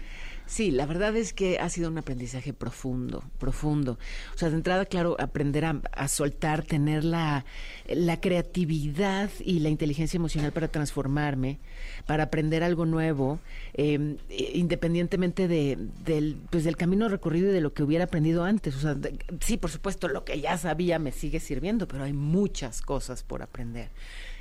Sí, 0.52 0.70
la 0.70 0.86
verdad 0.86 1.16
es 1.16 1.32
que 1.32 1.60
ha 1.60 1.70
sido 1.70 1.90
un 1.90 1.98
aprendizaje 1.98 2.52
profundo, 2.52 3.24
profundo. 3.40 3.98
O 4.36 4.38
sea, 4.38 4.50
de 4.50 4.58
entrada, 4.58 4.84
claro, 4.84 5.16
aprender 5.18 5.64
a, 5.64 6.08
soltar, 6.10 6.64
tener 6.66 7.06
la, 7.06 7.46
la 7.88 8.20
creatividad 8.20 9.30
y 9.40 9.60
la 9.60 9.70
inteligencia 9.70 10.18
emocional 10.18 10.52
para 10.52 10.68
transformarme, 10.68 11.60
para 12.06 12.24
aprender 12.24 12.66
algo 12.66 12.86
nuevo, 12.86 13.40
eh, 13.76 14.18
independientemente 14.54 15.48
de, 15.48 15.78
del, 16.04 16.36
pues, 16.50 16.66
del 16.66 16.76
camino 16.76 17.08
recorrido 17.08 17.50
y 17.52 17.54
de 17.54 17.62
lo 17.62 17.74
que 17.74 17.84
hubiera 17.84 18.04
aprendido 18.04 18.44
antes. 18.44 18.76
O 18.76 18.80
sea, 18.82 18.94
de- 18.94 19.18
sí, 19.40 19.56
por 19.56 19.72
supuesto, 19.72 20.10
lo 20.10 20.26
que 20.26 20.42
ya 20.42 20.58
sabía 20.58 21.00
me 21.00 21.14
sigue 21.14 21.40
sirviendo, 21.40 21.88
pero 21.88 22.04
hay 22.04 22.12
muchas 22.12 22.82
cosas 22.82 23.24
por 23.24 23.42
aprender. 23.42 23.88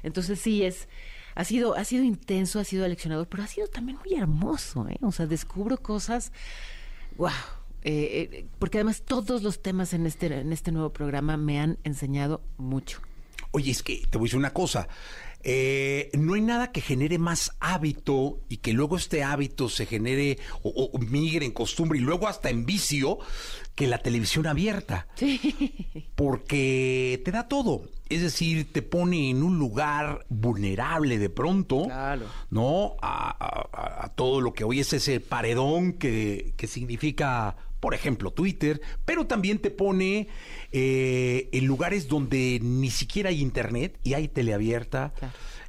Entonces 0.03 0.41
sí 0.41 0.65
es 0.65 0.89
ha 1.41 1.45
sido, 1.45 1.75
ha 1.75 1.85
sido 1.85 2.05
intenso, 2.05 2.61
ha 2.61 2.65
sido 2.65 2.85
aleccionador, 2.85 3.27
pero 3.27 3.43
ha 3.43 3.47
sido 3.47 3.67
también 3.67 3.99
muy 3.99 4.15
hermoso, 4.15 4.87
¿eh? 4.89 4.99
O 5.01 5.11
sea, 5.11 5.27
descubro 5.27 5.79
cosas, 5.79 6.33
wow. 7.17 7.31
porque 8.59 8.79
además 8.79 9.03
todos 9.03 9.43
los 9.43 9.63
temas 9.63 9.95
en 9.95 10.07
este, 10.07 10.27
en 10.27 10.53
este 10.53 10.71
nuevo 10.71 10.93
programa 10.93 11.39
me 11.39 11.59
han 11.59 11.79
enseñado 11.83 12.43
mucho. 12.59 13.01
Oye, 13.53 13.71
es 13.71 13.83
que 13.83 14.07
te 14.09 14.19
voy 14.19 14.27
a 14.27 14.29
decir 14.29 14.39
una 14.39 14.53
cosa. 14.53 14.87
Eh, 15.43 16.11
no 16.19 16.35
hay 16.35 16.43
nada 16.43 16.71
que 16.71 16.81
genere 16.83 17.19
más 17.19 17.57
hábito 17.61 18.41
y 18.49 18.59
que 18.59 18.73
luego 18.75 18.97
este 18.97 19.23
hábito 19.23 19.69
se 19.71 19.87
genere 19.87 20.39
o, 20.63 20.91
o 20.93 20.99
migre 20.99 21.47
en 21.47 21.53
costumbre 21.53 21.99
y 21.99 22.03
luego 22.03 22.29
hasta 22.29 22.51
en 22.51 22.67
vicio 22.67 23.19
que 23.75 23.87
la 23.87 23.99
televisión 23.99 24.47
abierta. 24.47 25.07
Porque 26.17 27.23
te 27.25 27.31
da 27.31 27.49
todo. 27.49 27.83
Es 28.09 28.23
decir, 28.23 28.73
te 28.73 28.83
pone 28.83 29.31
en 29.31 29.43
un 29.43 29.59
lugar 29.59 30.27
vulnerable 30.29 31.19
de 31.19 31.31
pronto, 31.31 31.87
¿no? 32.51 32.97
A, 33.01 33.31
a- 33.31 33.69
a- 33.73 34.05
a 34.05 34.09
todo 34.15 34.41
lo 34.41 34.53
que 34.53 34.65
hoy 34.65 34.81
es 34.81 34.93
ese 34.93 35.21
paredón 35.21 35.93
que, 35.95 36.53
que 36.57 36.67
significa, 36.67 37.57
por 37.81 37.95
ejemplo, 37.95 38.31
Twitter, 38.31 38.81
pero 39.05 39.27
también 39.27 39.59
te 39.59 39.71
pone 39.71 40.29
eh, 40.71 41.49
en 41.53 41.67
lugares 41.67 42.09
donde 42.09 42.61
ni 42.63 42.91
siquiera 42.91 43.31
hay 43.31 43.41
internet 43.41 43.99
y 44.05 44.15
hay 44.15 44.29
teleabierta. 44.29 45.13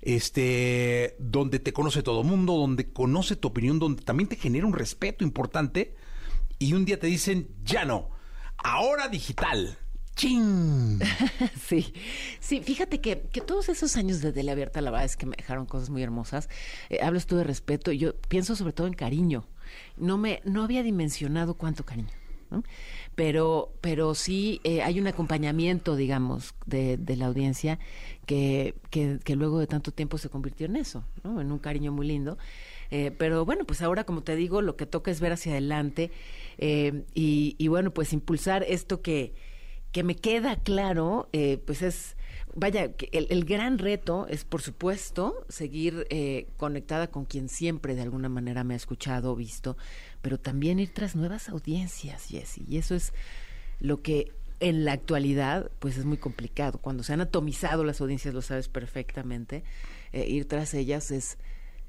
Este, 0.04 1.16
donde 1.20 1.60
te 1.60 1.74
conoce 1.74 2.02
todo 2.02 2.22
el 2.22 2.28
mundo, 2.28 2.54
donde 2.54 2.92
conoce 2.92 3.36
tu 3.36 3.50
opinión, 3.50 3.78
donde 3.78 4.02
también 4.02 4.28
te 4.28 4.36
genera 4.36 4.66
un 4.66 4.74
respeto 4.74 5.24
importante, 5.24 5.96
y 6.58 6.74
un 6.74 6.86
día 6.86 7.00
te 7.00 7.06
dicen, 7.06 7.50
ya 7.64 7.86
no, 7.86 8.10
ahora 8.58 9.08
digital. 9.10 9.78
¡Chin! 10.16 11.00
sí, 11.68 11.94
sí, 12.40 12.62
fíjate 12.62 13.00
que, 13.00 13.22
que 13.32 13.42
todos 13.42 13.70
esos 13.70 13.96
años 13.96 14.22
de 14.22 14.34
tele 14.34 14.52
abierta, 14.52 14.82
la 14.82 14.92
verdad 14.92 15.06
es 15.06 15.18
que 15.18 15.26
me 15.26 15.36
dejaron 15.38 15.66
cosas 15.66 15.90
muy 15.90 16.04
hermosas. 16.04 16.50
Eh, 16.90 17.00
hablas 17.02 17.28
tú 17.28 17.38
de 17.38 17.44
respeto 17.44 17.92
y 17.92 18.00
yo 18.00 18.16
pienso 18.16 18.56
sobre 18.56 18.74
todo 18.74 18.88
en 18.88 18.94
cariño. 18.94 19.48
No 19.98 20.18
me, 20.18 20.42
no 20.46 20.64
había 20.64 20.84
dimensionado 20.84 21.56
cuánto 21.56 21.86
cariño. 21.86 22.10
Pero, 23.16 23.74
pero 23.82 24.14
sí 24.14 24.62
eh, 24.64 24.82
hay 24.82 25.00
un 25.00 25.08
acompañamiento, 25.08 25.96
digamos, 25.96 26.54
de, 26.66 26.98
la 27.16 27.28
audiencia 27.28 27.80
que, 28.26 28.76
que, 28.90 29.36
luego 29.36 29.60
de 29.60 29.68
tanto 29.68 29.92
tiempo 29.92 30.18
se 30.18 30.30
convirtió 30.30 30.66
en 30.66 30.76
eso. 30.76 31.04
En 31.24 31.52
un 31.52 31.60
cariño 31.60 31.92
muy 31.92 32.08
lindo. 32.08 32.38
Eh, 32.90 33.12
pero 33.18 33.46
bueno, 33.46 33.66
pues 33.66 33.82
ahora, 33.82 34.04
como 34.04 34.22
te 34.22 34.36
digo, 34.36 34.62
lo 34.62 34.76
que 34.76 34.86
toca 34.86 35.12
es 35.12 35.22
ver 35.22 35.32
hacia 35.32 35.54
adelante 35.54 36.12
eh, 36.58 37.04
y, 37.14 37.56
y 37.58 37.68
bueno, 37.70 37.92
pues 37.94 38.12
impulsar 38.12 38.64
esto 38.68 39.02
que, 39.02 39.34
que 39.94 40.04
me 40.04 40.16
queda 40.16 40.58
claro, 40.58 41.30
pues 41.66 41.82
es, 41.82 42.18
vaya, 42.56 42.94
que 42.94 43.10
el, 43.12 43.28
el 43.30 43.46
gran 43.46 43.78
reto 43.78 44.28
es, 44.28 44.44
por 44.46 44.62
supuesto, 44.62 45.46
seguir 45.50 46.06
eh, 46.10 46.48
conectada 46.58 47.08
con 47.08 47.26
quien 47.26 47.50
siempre 47.50 47.96
de 47.96 48.02
alguna 48.02 48.30
manera 48.30 48.64
me 48.64 48.74
ha 48.74 48.78
escuchado 48.78 49.32
o 49.32 49.36
visto, 49.36 49.78
pero 50.22 50.40
también 50.40 50.80
ir 50.80 50.94
tras 50.94 51.16
nuevas 51.16 51.50
audiencias, 51.50 52.26
Jessy. 52.28 52.64
Y 52.68 52.78
eso 52.78 52.96
es 52.96 53.14
lo 53.80 54.02
que 54.02 54.32
en 54.60 54.86
la 54.86 54.92
actualidad, 54.94 55.72
pues 55.80 55.98
es 55.98 56.06
muy 56.06 56.18
complicado. 56.18 56.78
Cuando 56.80 57.02
se 57.04 57.14
han 57.14 57.22
atomizado 57.22 57.84
las 57.84 58.00
audiencias, 58.02 58.34
lo 58.34 58.42
sabes 58.44 58.68
perfectamente, 58.70 59.64
eh, 60.12 60.28
ir 60.28 60.48
tras 60.48 60.74
ellas 60.76 61.10
es, 61.10 61.38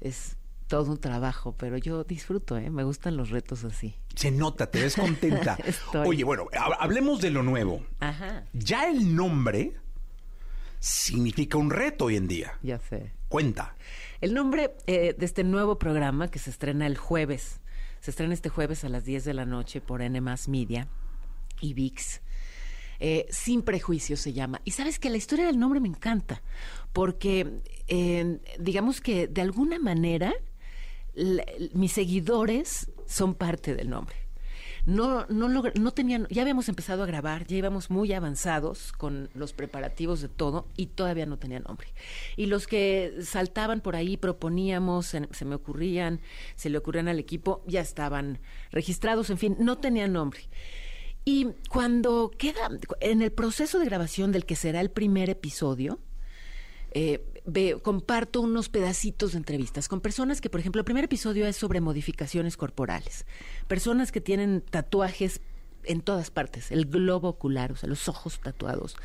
es 0.01 0.37
todo 0.67 0.91
un 0.91 0.97
trabajo, 0.99 1.53
pero 1.55 1.77
yo 1.77 2.03
disfruto, 2.03 2.57
¿eh? 2.57 2.71
me 2.71 2.83
gustan 2.83 3.15
los 3.15 3.29
retos 3.29 3.63
así. 3.63 3.93
Se 4.15 4.31
nota, 4.31 4.71
te 4.71 4.81
ves 4.81 4.95
contenta. 4.95 5.55
Oye, 6.05 6.23
bueno, 6.23 6.47
ha- 6.57 6.81
hablemos 6.83 7.21
de 7.21 7.29
lo 7.29 7.43
nuevo. 7.43 7.85
Ajá, 7.99 8.45
Ya 8.53 8.89
el 8.89 9.15
nombre 9.15 9.73
significa 10.85 11.57
un 11.57 11.69
reto 11.71 12.05
hoy 12.05 12.17
en 12.17 12.27
día. 12.27 12.59
ya 12.61 12.77
sé. 12.77 13.13
Cuenta. 13.29 13.75
El 14.19 14.33
nombre 14.33 14.75
eh, 14.85 15.15
de 15.17 15.25
este 15.25 15.43
nuevo 15.45 15.79
programa 15.79 16.29
que 16.29 16.39
se 16.39 16.49
estrena 16.49 16.85
el 16.87 16.97
jueves, 16.97 17.61
se 18.01 18.11
estrena 18.11 18.33
este 18.33 18.49
jueves 18.49 18.83
a 18.83 18.89
las 18.89 19.05
10 19.05 19.23
de 19.23 19.33
la 19.33 19.45
noche 19.45 19.79
por 19.81 20.01
N 20.01 20.19
Media 20.21 20.87
y 21.61 21.73
VIX. 21.73 22.21
Eh, 22.99 23.25
Sin 23.29 23.61
prejuicios 23.63 24.19
se 24.19 24.33
llama. 24.33 24.61
Y 24.65 24.71
sabes 24.71 24.99
que 24.99 25.09
la 25.09 25.17
historia 25.17 25.45
del 25.45 25.57
nombre 25.57 25.79
me 25.79 25.87
encanta, 25.87 26.41
porque 26.91 27.61
eh, 27.87 28.39
digamos 28.59 28.99
que 29.01 29.27
de 29.27 29.41
alguna 29.41 29.79
manera 29.79 30.33
la- 31.13 31.45
mis 31.73 31.93
seguidores 31.93 32.91
son 33.07 33.35
parte 33.35 33.73
del 33.73 33.89
nombre. 33.89 34.15
No, 34.85 35.25
no, 35.27 35.47
no 35.47 35.91
tenían, 35.91 36.27
ya 36.29 36.41
habíamos 36.41 36.67
empezado 36.67 37.03
a 37.03 37.05
grabar, 37.05 37.47
ya 37.47 37.55
íbamos 37.55 37.89
muy 37.89 38.11
avanzados 38.11 38.91
con 38.91 39.29
los 39.33 39.53
preparativos 39.53 40.19
de 40.19 40.27
todo 40.27 40.67
y 40.75 40.87
todavía 40.87 41.25
no 41.25 41.37
tenía 41.37 41.61
nombre. 41.61 41.87
Y 42.35 42.47
los 42.47 42.67
que 42.67 43.13
saltaban 43.21 43.79
por 43.79 43.95
ahí, 43.95 44.17
proponíamos, 44.17 45.05
se, 45.05 45.27
se 45.31 45.45
me 45.45 45.55
ocurrían, 45.55 46.19
se 46.55 46.69
le 46.69 46.77
ocurrían 46.77 47.07
al 47.07 47.17
equipo, 47.17 47.63
ya 47.65 47.79
estaban 47.79 48.39
registrados, 48.71 49.29
en 49.29 49.37
fin, 49.37 49.55
no 49.57 49.77
tenían 49.77 50.11
nombre. 50.11 50.41
Y 51.23 51.47
cuando 51.69 52.31
queda, 52.37 52.69
en 52.99 53.21
el 53.21 53.31
proceso 53.31 53.79
de 53.79 53.85
grabación 53.85 54.33
del 54.33 54.45
que 54.45 54.57
será 54.57 54.81
el 54.81 54.91
primer 54.91 55.29
episodio, 55.29 55.99
eh, 56.91 57.32
ve- 57.45 57.77
comparto 57.81 58.41
unos 58.41 58.69
pedacitos 58.69 59.31
de 59.33 59.37
entrevistas 59.39 59.87
con 59.87 60.01
personas 60.01 60.41
que, 60.41 60.49
por 60.49 60.59
ejemplo, 60.59 60.79
el 60.79 60.85
primer 60.85 61.03
episodio 61.05 61.45
es 61.47 61.55
sobre 61.55 61.81
modificaciones 61.81 62.57
corporales. 62.57 63.25
Personas 63.67 64.11
que 64.11 64.21
tienen 64.21 64.61
tatuajes 64.61 65.41
en 65.85 66.01
todas 66.01 66.31
partes, 66.31 66.71
el 66.71 66.85
globo 66.85 67.27
ocular, 67.29 67.71
o 67.73 67.75
sea, 67.75 67.89
los 67.89 68.07
ojos 68.07 68.39
tatuados, 68.41 68.95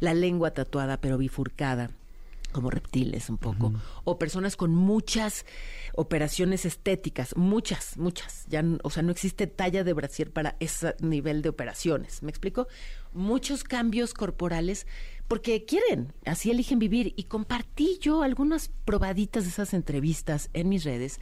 la 0.00 0.14
lengua 0.14 0.52
tatuada 0.52 0.98
pero 1.00 1.18
bifurcada 1.18 1.90
como 2.52 2.70
reptiles 2.70 3.28
un 3.30 3.38
poco, 3.38 3.72
o 4.04 4.18
personas 4.18 4.56
con 4.56 4.74
muchas 4.74 5.44
operaciones 5.94 6.64
estéticas, 6.64 7.36
muchas, 7.36 7.96
muchas, 7.96 8.46
ya, 8.48 8.64
o 8.82 8.90
sea, 8.90 9.02
no 9.02 9.10
existe 9.10 9.46
talla 9.46 9.84
de 9.84 9.92
brasier 9.92 10.32
para 10.32 10.56
ese 10.60 10.94
nivel 11.00 11.42
de 11.42 11.48
operaciones, 11.48 12.22
¿me 12.22 12.30
explico? 12.30 12.68
Muchos 13.12 13.64
cambios 13.64 14.14
corporales 14.14 14.86
porque 15.28 15.64
quieren, 15.64 16.12
así 16.26 16.50
eligen 16.50 16.78
vivir 16.78 17.14
y 17.16 17.24
compartí 17.24 17.98
yo 18.00 18.22
algunas 18.22 18.68
probaditas 18.84 19.44
de 19.44 19.50
esas 19.50 19.72
entrevistas 19.72 20.50
en 20.52 20.68
mis 20.68 20.84
redes 20.84 21.20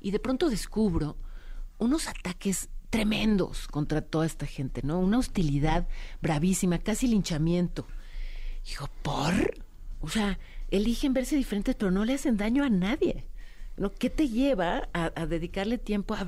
y 0.00 0.10
de 0.10 0.18
pronto 0.18 0.48
descubro 0.48 1.16
unos 1.78 2.08
ataques 2.08 2.70
tremendos 2.90 3.68
contra 3.68 4.02
toda 4.02 4.26
esta 4.26 4.46
gente, 4.46 4.80
¿no? 4.82 4.98
Una 4.98 5.18
hostilidad 5.18 5.86
bravísima, 6.20 6.78
casi 6.78 7.06
linchamiento. 7.06 7.86
Digo, 8.66 8.88
¿por? 9.02 9.64
O 10.00 10.08
sea, 10.08 10.38
eligen 10.70 11.12
verse 11.12 11.36
diferentes, 11.36 11.74
pero 11.74 11.90
no 11.90 12.04
le 12.04 12.14
hacen 12.14 12.36
daño 12.36 12.64
a 12.64 12.70
nadie. 12.70 13.24
¿No? 13.76 13.90
¿Qué 13.90 14.10
te 14.10 14.28
lleva 14.28 14.88
a, 14.92 15.10
a 15.14 15.26
dedicarle 15.26 15.78
tiempo 15.78 16.14
a, 16.14 16.26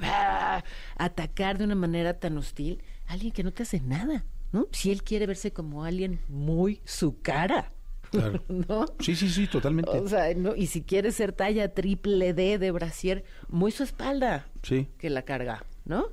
a 0.57 0.65
atacar 0.97 1.59
de 1.59 1.65
una 1.65 1.75
manera 1.75 2.19
tan 2.19 2.39
hostil 2.39 2.83
a 3.07 3.13
alguien 3.13 3.33
que 3.33 3.43
no 3.43 3.53
te 3.53 3.65
hace 3.65 3.81
nada? 3.81 4.25
¿no? 4.53 4.69
Si 4.73 4.91
él 4.91 5.03
quiere 5.03 5.27
verse 5.27 5.53
como 5.53 5.85
alguien 5.85 6.21
muy 6.29 6.81
su 6.85 7.21
cara. 7.21 7.71
Claro. 8.11 8.43
¿No? 8.49 8.87
Sí, 9.01 9.17
sí, 9.17 9.29
sí, 9.29 9.47
totalmente. 9.49 9.91
O 9.91 10.09
sea, 10.09 10.33
no, 10.35 10.55
y 10.57 10.67
si 10.67 10.83
quiere 10.83 11.13
ser 11.13 11.33
talla 11.33 11.73
triple 11.75 12.33
D 12.33 12.59
de 12.59 12.71
brasier, 12.71 13.25
muy 13.49 13.71
su 13.71 13.83
espalda 13.83 14.47
Sí. 14.63 14.89
que 14.99 15.11
la 15.11 15.23
carga, 15.23 15.65
¿no? 15.85 16.07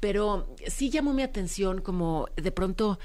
Pero 0.00 0.48
sí 0.66 0.90
llamó 0.90 1.12
mi 1.12 1.22
atención 1.22 1.80
como 1.80 2.26
de 2.36 2.50
pronto 2.52 2.98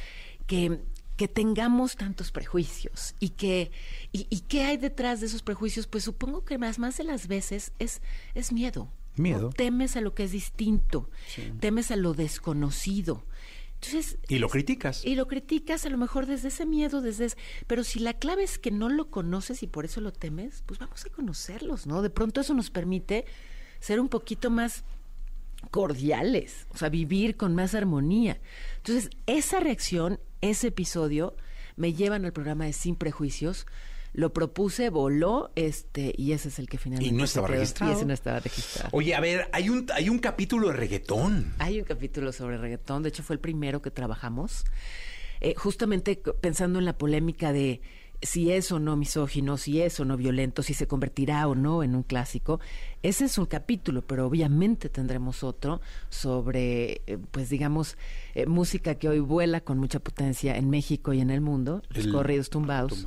que, 0.48 0.80
que 1.18 1.28
tengamos 1.28 1.96
tantos 1.96 2.32
prejuicios 2.32 3.16
y 3.20 3.30
que 3.30 3.72
y, 4.12 4.28
y 4.30 4.42
qué 4.42 4.64
hay 4.64 4.78
detrás 4.78 5.22
de 5.22 5.28
esos 5.28 5.42
prejuicios, 5.44 5.88
pues 5.88 6.04
supongo 6.04 6.44
que 6.44 6.58
más 6.58 6.78
más 6.80 6.98
de 6.98 7.04
las 7.06 7.28
veces 7.28 7.72
es 7.80 8.02
es 8.34 8.52
miedo. 8.52 8.90
¿no? 9.16 9.24
Miedo. 9.24 9.50
Temes 9.52 9.96
a 9.96 10.02
lo 10.02 10.14
que 10.14 10.26
es 10.26 10.32
distinto, 10.32 11.10
temes 11.62 11.90
a 11.92 11.96
lo 11.96 12.14
desconocido. 12.14 13.24
Entonces, 13.76 14.18
Y 14.28 14.40
lo 14.40 14.50
criticas. 14.50 15.06
y 15.06 15.16
lo 15.16 15.28
criticas 15.28 15.86
a 15.86 15.90
lo 15.90 15.98
mejor 15.98 16.26
desde 16.26 16.48
ese 16.50 16.66
miedo, 16.66 17.02
desde 17.02 17.26
ese- 17.26 17.38
pero 17.68 17.84
si 17.86 18.00
la 18.00 18.14
clave 18.14 18.44
es 18.44 18.58
que 18.58 18.72
no 18.72 18.90
lo 18.90 19.10
conoces 19.10 19.64
y 19.64 19.68
por 19.68 19.86
eso 19.86 20.02
lo 20.02 20.12
temes, 20.12 20.64
pues 20.66 20.80
vamos 20.80 21.06
a 21.06 21.10
conocerlos, 21.10 21.86
¿no? 21.88 22.02
De 22.02 22.10
pronto 22.10 22.42
eso 22.42 22.54
nos 22.54 22.72
permite 22.72 23.26
ser 23.80 24.00
un 24.02 24.10
poquito 24.10 24.50
más 24.50 24.84
cordiales, 25.72 26.68
o 26.74 26.78
sea, 26.78 26.90
vivir 26.90 27.38
con 27.38 27.56
más 27.56 27.74
armonía. 27.76 28.40
Entonces, 28.78 29.10
esa 29.26 29.60
reacción, 29.60 30.20
ese 30.46 30.68
episodio, 30.68 31.36
me 31.76 31.94
llevan 31.94 32.26
al 32.26 32.34
programa 32.34 32.66
de 32.66 32.74
Sin 32.74 32.96
Prejuicios. 32.96 33.66
Lo 34.14 34.32
propuse, 34.32 34.90
voló, 34.90 35.52
este, 35.56 36.14
y 36.18 36.32
ese 36.32 36.48
es 36.48 36.58
el 36.58 36.70
que 36.70 36.78
finalmente. 36.78 37.14
Y 37.14 37.18
no 37.18 37.26
estaba 37.26 37.48
quedó. 37.48 37.58
registrado. 37.58 37.92
Y 37.92 37.96
ese 37.96 38.06
no 38.06 38.14
estaba 38.14 38.40
registrado. 38.40 38.90
Oye, 38.94 39.14
a 39.14 39.20
ver, 39.20 39.50
hay 39.52 39.70
un, 39.70 39.88
hay 39.94 40.08
un 40.08 40.20
capítulo 40.20 40.70
de 40.70 40.74
reggaetón. 40.76 41.54
Hay 41.60 41.80
un 41.80 41.86
capítulo 41.86 42.32
sobre 42.32 42.58
reggaetón, 42.58 43.04
de 43.04 43.10
hecho 43.10 43.24
fue 43.24 43.34
el 43.36 43.42
primero 43.42 43.82
que 43.82 43.92
trabajamos, 43.92 44.64
eh, 45.42 45.54
justamente 45.58 46.16
pensando 46.40 46.80
en 46.80 46.86
la 46.86 46.98
polémica 46.98 47.52
de 47.52 47.82
si 48.22 48.52
es 48.52 48.72
o 48.72 48.80
no 48.80 48.96
misógino, 48.96 49.58
si 49.58 49.82
es 49.82 50.00
o 50.00 50.06
no 50.06 50.18
violento, 50.18 50.64
si 50.64 50.74
se 50.74 50.88
convertirá 50.88 51.48
o 51.48 51.56
no 51.56 51.84
en 51.84 51.96
un 51.96 52.04
clásico. 52.04 52.60
Ese 53.04 53.26
es 53.26 53.38
un 53.38 53.46
capítulo, 53.46 54.02
pero 54.02 54.26
obviamente 54.28 54.90
tendremos 54.90 55.44
otro 55.44 55.82
sobre, 56.10 57.02
eh, 57.08 57.18
pues 57.32 57.50
digamos, 57.50 57.98
eh, 58.34 58.46
música 58.46 58.96
que 58.96 59.10
hoy 59.10 59.20
vuela 59.20 59.62
con 59.62 59.78
mucha 59.78 60.00
potencia 60.00 60.56
en 60.58 60.70
México 60.70 61.14
y 61.14 61.22
en 61.22 61.30
el 61.30 61.42
mundo, 61.42 61.82
los 61.90 62.08
corridos 62.08 62.50
tumbados. 62.50 63.06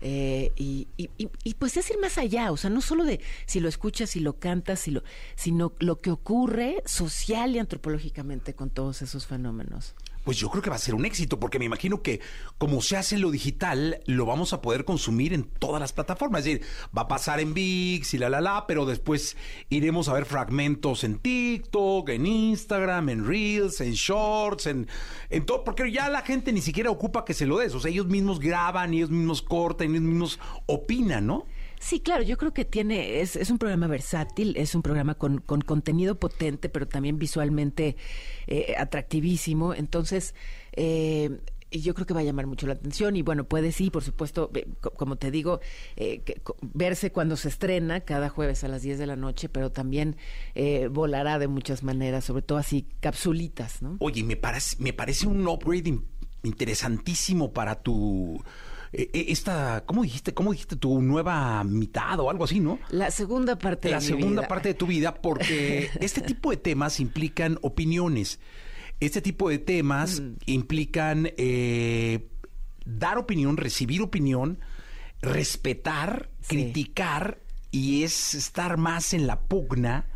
Eh, 0.00 0.52
y, 0.56 0.86
y- 0.96 1.10
y- 1.18 1.28
y, 1.42 1.54
pues 1.54 1.76
es 1.76 1.90
ir 1.90 1.98
más 1.98 2.18
allá, 2.18 2.52
o 2.52 2.56
sea, 2.56 2.70
no 2.70 2.80
solo 2.80 3.04
de 3.04 3.20
si 3.46 3.58
lo 3.58 3.68
escuchas, 3.68 4.10
si 4.10 4.20
lo 4.20 4.38
cantas, 4.38 4.78
si 4.78 4.92
lo, 4.92 5.02
sino 5.34 5.72
lo 5.80 6.00
que 6.00 6.12
ocurre 6.12 6.82
social 6.86 7.56
y 7.56 7.58
antropológicamente 7.58 8.54
con 8.54 8.70
todos 8.70 9.02
esos 9.02 9.26
fenómenos. 9.26 9.94
Pues 10.28 10.36
yo 10.36 10.50
creo 10.50 10.62
que 10.62 10.68
va 10.68 10.76
a 10.76 10.78
ser 10.78 10.94
un 10.94 11.06
éxito, 11.06 11.40
porque 11.40 11.58
me 11.58 11.64
imagino 11.64 12.02
que 12.02 12.20
como 12.58 12.82
se 12.82 12.98
hace 12.98 13.16
lo 13.16 13.30
digital, 13.30 14.02
lo 14.04 14.26
vamos 14.26 14.52
a 14.52 14.60
poder 14.60 14.84
consumir 14.84 15.32
en 15.32 15.44
todas 15.44 15.80
las 15.80 15.94
plataformas. 15.94 16.40
Es 16.40 16.44
decir, 16.44 16.66
va 16.94 17.00
a 17.00 17.08
pasar 17.08 17.40
en 17.40 17.54
VIX 17.54 18.12
y 18.12 18.18
la 18.18 18.28
la 18.28 18.42
la, 18.42 18.66
pero 18.66 18.84
después 18.84 19.38
iremos 19.70 20.06
a 20.06 20.12
ver 20.12 20.26
fragmentos 20.26 21.02
en 21.02 21.18
TikTok, 21.18 22.10
en 22.10 22.26
Instagram, 22.26 23.08
en 23.08 23.26
Reels, 23.26 23.80
en 23.80 23.92
Shorts, 23.94 24.66
en, 24.66 24.86
en 25.30 25.46
todo, 25.46 25.64
porque 25.64 25.90
ya 25.90 26.10
la 26.10 26.20
gente 26.20 26.52
ni 26.52 26.60
siquiera 26.60 26.90
ocupa 26.90 27.24
que 27.24 27.32
se 27.32 27.46
lo 27.46 27.56
des. 27.56 27.74
O 27.74 27.80
sea, 27.80 27.90
ellos 27.90 28.08
mismos 28.08 28.38
graban, 28.38 28.92
ellos 28.92 29.08
mismos 29.08 29.40
cortan, 29.40 29.92
ellos 29.92 30.02
mismos 30.02 30.38
opinan, 30.66 31.26
¿no? 31.26 31.46
Sí, 31.80 32.00
claro, 32.00 32.22
yo 32.22 32.36
creo 32.36 32.52
que 32.52 32.64
tiene, 32.64 33.20
es, 33.20 33.36
es 33.36 33.50
un 33.50 33.58
programa 33.58 33.86
versátil, 33.86 34.56
es 34.56 34.74
un 34.74 34.82
programa 34.82 35.14
con, 35.14 35.38
con 35.38 35.60
contenido 35.60 36.18
potente, 36.18 36.68
pero 36.68 36.88
también 36.88 37.18
visualmente 37.18 37.96
eh, 38.46 38.74
atractivísimo. 38.76 39.74
Entonces, 39.74 40.34
eh, 40.72 41.38
yo 41.70 41.94
creo 41.94 42.06
que 42.06 42.14
va 42.14 42.20
a 42.20 42.24
llamar 42.24 42.46
mucho 42.46 42.66
la 42.66 42.72
atención 42.72 43.14
y 43.16 43.22
bueno, 43.22 43.44
puede 43.44 43.72
sí, 43.72 43.90
por 43.90 44.02
supuesto, 44.02 44.50
como 44.96 45.16
te 45.16 45.30
digo, 45.30 45.60
eh, 45.96 46.22
verse 46.62 47.12
cuando 47.12 47.36
se 47.36 47.48
estrena 47.48 48.00
cada 48.00 48.28
jueves 48.30 48.64
a 48.64 48.68
las 48.68 48.82
10 48.82 48.98
de 48.98 49.06
la 49.06 49.16
noche, 49.16 49.48
pero 49.50 49.70
también 49.70 50.16
eh, 50.54 50.88
volará 50.90 51.38
de 51.38 51.46
muchas 51.46 51.82
maneras, 51.82 52.24
sobre 52.24 52.42
todo 52.42 52.56
así 52.58 52.86
capsulitas, 53.00 53.82
¿no? 53.82 53.96
Oye, 54.00 54.24
me 54.24 54.36
parece, 54.36 54.76
me 54.80 54.92
parece 54.94 55.26
un 55.26 55.46
upgrade 55.46 55.88
in- 55.90 56.04
interesantísimo 56.42 57.52
para 57.52 57.74
tu 57.82 58.42
esta, 58.92 59.84
¿cómo 59.86 60.02
dijiste? 60.02 60.32
¿Cómo 60.34 60.52
dijiste 60.52 60.76
tu 60.76 61.02
nueva 61.02 61.62
mitad 61.64 62.18
o 62.20 62.30
algo 62.30 62.44
así, 62.44 62.60
no? 62.60 62.78
La 62.90 63.10
segunda 63.10 63.58
parte 63.58 63.90
La 63.90 63.96
de 63.98 64.02
mi 64.02 64.06
segunda 64.08 64.42
vida. 64.42 64.48
parte 64.48 64.68
de 64.68 64.74
tu 64.74 64.86
vida, 64.86 65.14
porque 65.14 65.90
este 66.00 66.20
tipo 66.22 66.50
de 66.50 66.56
temas 66.56 67.00
implican 67.00 67.58
opiniones. 67.62 68.40
este 69.00 69.20
tipo 69.20 69.48
de 69.50 69.58
temas 69.58 70.22
implican 70.46 71.30
eh, 71.36 72.28
dar 72.84 73.18
opinión, 73.18 73.56
recibir 73.56 74.00
opinión, 74.02 74.58
respetar, 75.20 76.30
criticar 76.46 77.40
y 77.70 78.02
es 78.04 78.34
estar 78.34 78.76
más 78.78 79.12
en 79.12 79.26
la 79.26 79.40
pugna 79.40 80.06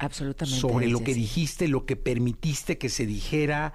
Absolutamente. 0.00 0.60
sobre 0.60 0.88
lo 0.88 1.02
que 1.04 1.14
dijiste, 1.14 1.68
lo 1.68 1.86
que 1.86 1.96
permitiste 1.96 2.78
que 2.78 2.88
se 2.88 3.06
dijera. 3.06 3.72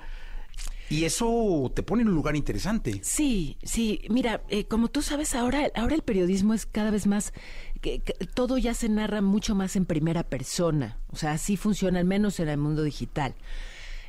Y 0.90 1.06
eso 1.06 1.72
te 1.74 1.84
pone 1.84 2.04
en 2.04 2.10
un 2.10 2.16
lugar 2.16 2.36
interesante. 2.36 3.00
Sí, 3.04 3.58
sí. 3.64 4.02
Mira, 4.10 4.44
eh, 4.50 4.66
como 4.66 4.90
tú 4.90 5.02
sabes, 5.02 5.34
ahora, 5.34 5.72
ahora 5.76 5.96
el 5.96 6.02
periodismo 6.02 6.54
es 6.54 6.66
cada 6.66 6.92
vez 6.92 7.08
más. 7.08 7.34
Que, 7.82 8.00
todo 8.34 8.58
ya 8.58 8.74
se 8.74 8.90
narra 8.90 9.22
mucho 9.22 9.56
más 9.56 9.76
en 9.76 9.86
primera 9.86 10.24
persona. 10.24 11.00
O 11.12 11.16
sea, 11.16 11.32
así 11.32 11.58
funciona, 11.58 12.00
al 12.00 12.06
menos 12.06 12.40
en 12.40 12.50
el 12.50 12.58
mundo 12.58 12.84
digital. 12.84 13.36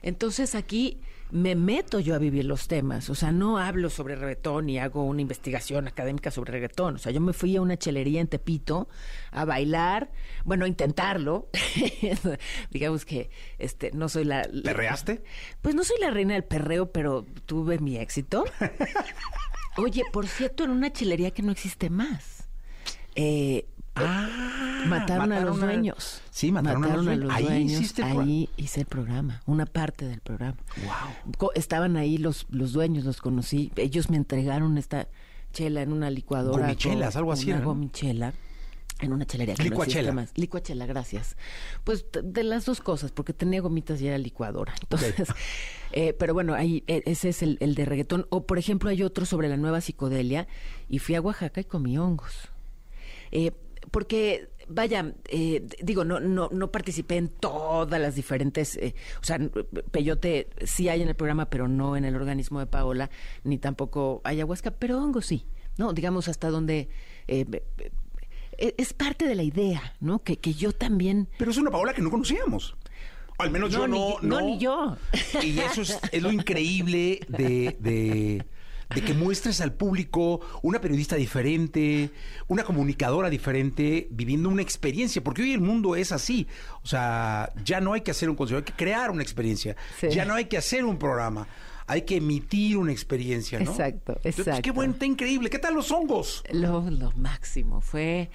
Entonces 0.03 0.55
aquí 0.55 1.01
me 1.31 1.57
meto 1.57 1.99
yo 1.99 2.15
a 2.15 2.19
vivir 2.19 2.45
los 2.45 2.69
temas. 2.69 3.11
O 3.11 3.15
sea, 3.15 3.33
no 3.33 3.59
hablo 3.59 3.91
sobre 3.91 4.15
reggaetón 4.15 4.69
y 4.69 4.79
hago 4.79 5.05
una 5.05 5.21
investigación 5.21 5.89
académica 5.89 6.31
sobre 6.31 6.53
reggaetón. 6.53 6.95
O 6.95 6.99
sea, 6.99 7.11
yo 7.13 7.21
me 7.21 7.33
fui 7.33 7.57
a 7.57 7.61
una 7.63 7.77
chelería 7.77 8.21
en 8.21 8.29
Tepito 8.29 8.89
a 9.33 9.45
bailar, 9.45 10.13
bueno, 10.45 10.65
a 10.65 10.69
intentarlo. 10.69 11.49
Digamos 12.71 13.05
que 13.05 13.31
este 13.59 13.91
no 13.93 14.09
soy 14.09 14.25
la. 14.25 14.47
la- 14.51 14.63
¿Perreaste? 14.73 15.23
Pues 15.63 15.75
no 15.75 15.83
soy 15.85 15.97
la 16.01 16.11
reina 16.11 16.35
del 16.35 16.45
perreo, 16.45 16.93
pero 16.93 17.25
tuve 17.47 17.79
mi 17.79 17.97
éxito. 17.97 18.45
Oye, 19.77 20.05
por 20.13 20.29
cierto, 20.29 20.63
en 20.65 20.71
una 20.71 20.93
chelería 20.93 21.33
que 21.33 21.43
no 21.43 21.51
existe 21.53 21.91
más. 21.91 22.49
Eh, 23.17 23.67
mataron, 23.95 25.33
a 25.33 25.41
los 25.41 25.55
mataron 25.57 25.63
a- 25.63 25.67
dueños. 25.73 26.21
Sí, 26.31 26.53
mataron 26.53 26.85
a 26.85 26.97
los 26.97 27.05
dueños. 27.05 27.31
Ahí 27.33 27.45
dueños. 27.45 27.73
hiciste 27.73 28.03
el 28.03 28.19
Ahí 28.21 28.49
hice 28.57 28.81
el 28.81 28.87
programa, 28.87 29.43
una 29.47 29.67
parte 29.67 30.07
del 30.07 30.21
programa. 30.21 30.57
Wow. 31.39 31.51
Estaban 31.55 31.97
ahí 31.97 32.19
los, 32.19 32.47
los 32.51 32.73
dueños, 32.73 33.05
los 33.05 33.21
conocí. 33.21 33.73
Ellos 33.77 34.11
me 34.11 34.17
entregaron 34.17 34.79
esta 34.79 35.09
chela 35.53 35.83
en 35.83 35.93
una 35.93 36.11
licuadora. 36.11 36.65
Gomichelas, 36.67 37.17
algo 37.17 37.33
así 37.33 37.51
Una 37.51 37.61
¿no? 37.61 37.67
gomichela. 37.67 38.33
En 39.01 39.13
una 39.13 39.25
chelería. 39.27 39.55
que 39.57 39.65
no 39.65 39.71
Licuachela. 39.71 40.13
más. 40.13 40.31
Licuachela, 40.37 40.87
gracias. 40.87 41.37
Pues 41.83 42.07
de 42.23 42.45
las 42.45 42.65
dos 42.65 42.81
cosas, 42.81 43.11
porque 43.11 43.33
tenía 43.33 43.61
gomitas 43.61 44.01
y 44.01 44.07
era 44.07 44.19
licuadora. 44.19 44.73
Entonces, 44.81 45.29
eh, 45.93 46.15
pero 46.17 46.33
bueno, 46.33 46.55
ahí 46.55 46.85
eh, 46.87 47.03
ese 47.05 47.31
es 47.31 47.43
el, 47.43 47.59
el 47.61 47.75
de 47.75 47.87
reggaetón. 47.87 48.27
O 48.31 48.47
por 48.47 48.57
ejemplo, 48.57 48.91
hay 48.91 49.03
otro 49.03 49.27
sobre 49.27 49.49
la 49.49 49.57
nueva 49.57 49.81
psicodelia. 49.81 50.47
Y 50.89 51.01
fui 51.01 51.17
a 51.17 51.21
Oaxaca 51.21 51.61
y 51.61 51.65
comí 51.65 51.99
hongos. 51.99 52.49
Eh, 53.33 53.51
porque, 53.91 54.49
vaya, 54.69 55.15
eh, 55.29 55.67
digo, 55.83 56.05
no, 56.05 56.21
no, 56.21 56.49
no 56.53 56.71
participé 56.73 57.17
en 57.17 57.29
todas 57.29 58.01
las 58.01 58.15
diferentes, 58.15 58.77
eh, 58.77 58.95
o 59.21 59.25
sea, 59.25 59.39
peyote 59.91 60.49
sí 60.65 60.89
hay 60.89 61.03
en 61.03 61.09
el 61.09 61.15
programa, 61.17 61.51
pero 61.51 61.69
no 61.69 61.97
en 61.97 62.05
el 62.05 62.17
organismo 62.17 62.61
de 62.61 62.67
Paola, 62.67 63.11
ni 63.45 63.59
tampoco 63.59 64.21
ayahuasca, 64.25 64.71
pero 64.73 65.03
hongo 65.03 65.21
sí, 65.21 65.47
¿no? 65.79 65.93
Digamos 65.93 66.29
hasta 66.29 66.51
donde... 66.51 66.89
eh, 67.29 67.45
eh, 68.57 68.75
es 68.79 68.93
parte 68.93 69.27
de 69.27 69.35
la 69.35 69.43
idea, 69.43 69.95
¿no? 70.01 70.23
Que, 70.23 70.37
que 70.37 70.55
yo 70.55 70.71
también... 70.73 71.29
Pero 71.39 71.51
es 71.51 71.57
una 71.57 71.71
Paola 71.73 71.93
que 71.93 72.03
no 72.03 72.11
conocíamos. 72.11 72.77
Al 73.39 73.51
menos 73.51 73.73
yo 73.73 73.89
ni- 73.89 73.99
no, 73.99 74.17
no, 74.23 74.41
ni 74.43 74.59
yo. 74.59 74.97
Y 75.43 75.59
eso 75.59 75.83
es, 75.83 75.99
es 76.13 76.23
lo 76.23 76.31
increíble 76.31 77.19
de, 77.27 77.77
de, 77.81 78.45
de 78.95 79.03
que 79.03 79.15
muestres 79.15 79.61
al 79.61 79.73
público 79.73 80.41
una 80.63 80.81
periodista 80.81 81.17
diferente, 81.17 82.11
una 82.49 82.65
comunicadora 82.65 83.31
diferente, 83.31 84.09
viviendo 84.11 84.49
una 84.49 84.63
experiencia, 84.63 85.23
porque 85.23 85.43
hoy 85.43 85.53
el 85.53 85.61
mundo 85.61 85.97
es 85.97 86.13
así. 86.13 86.47
O 86.83 86.87
sea, 86.87 87.53
ya 87.65 87.81
no 87.81 87.93
hay 87.93 88.01
que 88.03 88.11
hacer 88.11 88.29
un 88.31 88.37
consejo, 88.37 88.59
hay 88.59 88.65
que 88.65 88.73
crear 88.73 89.11
una 89.11 89.23
experiencia. 89.23 89.77
Sí. 90.01 90.09
Ya 90.11 90.25
no 90.25 90.35
hay 90.35 90.47
que 90.47 90.57
hacer 90.59 90.85
un 90.85 90.99
programa. 90.99 91.47
Hay 91.87 92.03
que 92.03 92.17
emitir 92.17 92.79
una 92.79 92.93
experiencia, 92.93 93.59
¿no? 93.61 93.71
Exacto, 93.71 94.13
Entonces, 94.17 94.39
exacto. 94.39 94.63
qué 94.63 94.71
bueno, 94.71 94.95
está 94.95 95.05
increíble. 95.05 95.51
¿Qué 95.51 95.59
tal 95.59 95.75
los 95.75 95.91
hongos? 95.93 96.43
Lo, 96.51 96.89
lo 96.91 97.13
máximo, 97.13 97.83
fue, 97.83 98.31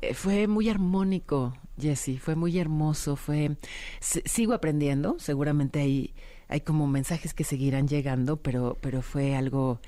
eh, 0.00 0.14
fue 0.14 0.46
muy 0.46 0.70
armónico, 0.70 1.54
Jesse, 1.78 2.18
fue 2.18 2.36
muy 2.36 2.58
hermoso, 2.58 3.16
fue, 3.16 3.58
s- 4.00 4.22
sigo 4.24 4.54
aprendiendo, 4.54 5.16
seguramente 5.18 5.80
hay, 5.80 6.14
hay 6.50 6.60
como 6.60 6.88
mensajes 6.88 7.32
que 7.32 7.44
seguirán 7.44 7.86
llegando, 7.86 8.36
pero, 8.36 8.76
pero 8.80 9.02
fue 9.02 9.36
algo, 9.36 9.80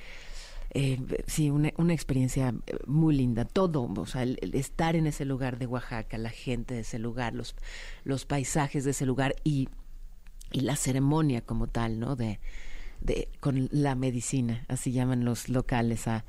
eh, 0.71 0.99
sí, 1.27 1.51
una, 1.51 1.73
una 1.77 1.93
experiencia 1.93 2.55
eh, 2.67 2.77
muy 2.87 3.17
linda, 3.17 3.45
todo, 3.45 3.93
o 3.93 4.07
sea, 4.07 4.23
el, 4.23 4.39
estar 4.55 4.95
en 4.95 5.09
ese 5.09 5.25
lugar 5.25 5.59
de 5.59 5.67
Oaxaca, 5.67 6.17
la 6.19 6.31
gente 6.31 6.75
de 6.75 6.81
ese 6.81 7.01
lugar, 7.01 7.35
los, 7.35 7.57
los 8.05 8.25
paisajes 8.27 8.85
de 8.85 8.93
ese 8.93 9.07
lugar 9.07 9.35
y, 9.43 9.69
y 10.53 10.61
la 10.61 10.77
ceremonia 10.77 11.41
como 11.41 11.67
tal, 11.67 11.99
¿no? 11.99 12.15
De, 12.15 12.39
de, 13.01 13.29
con 13.41 13.69
la 13.73 13.97
medicina, 13.97 14.65
así 14.69 14.93
llaman 14.93 15.25
los 15.25 15.49
locales 15.49 16.07
a, 16.07 16.25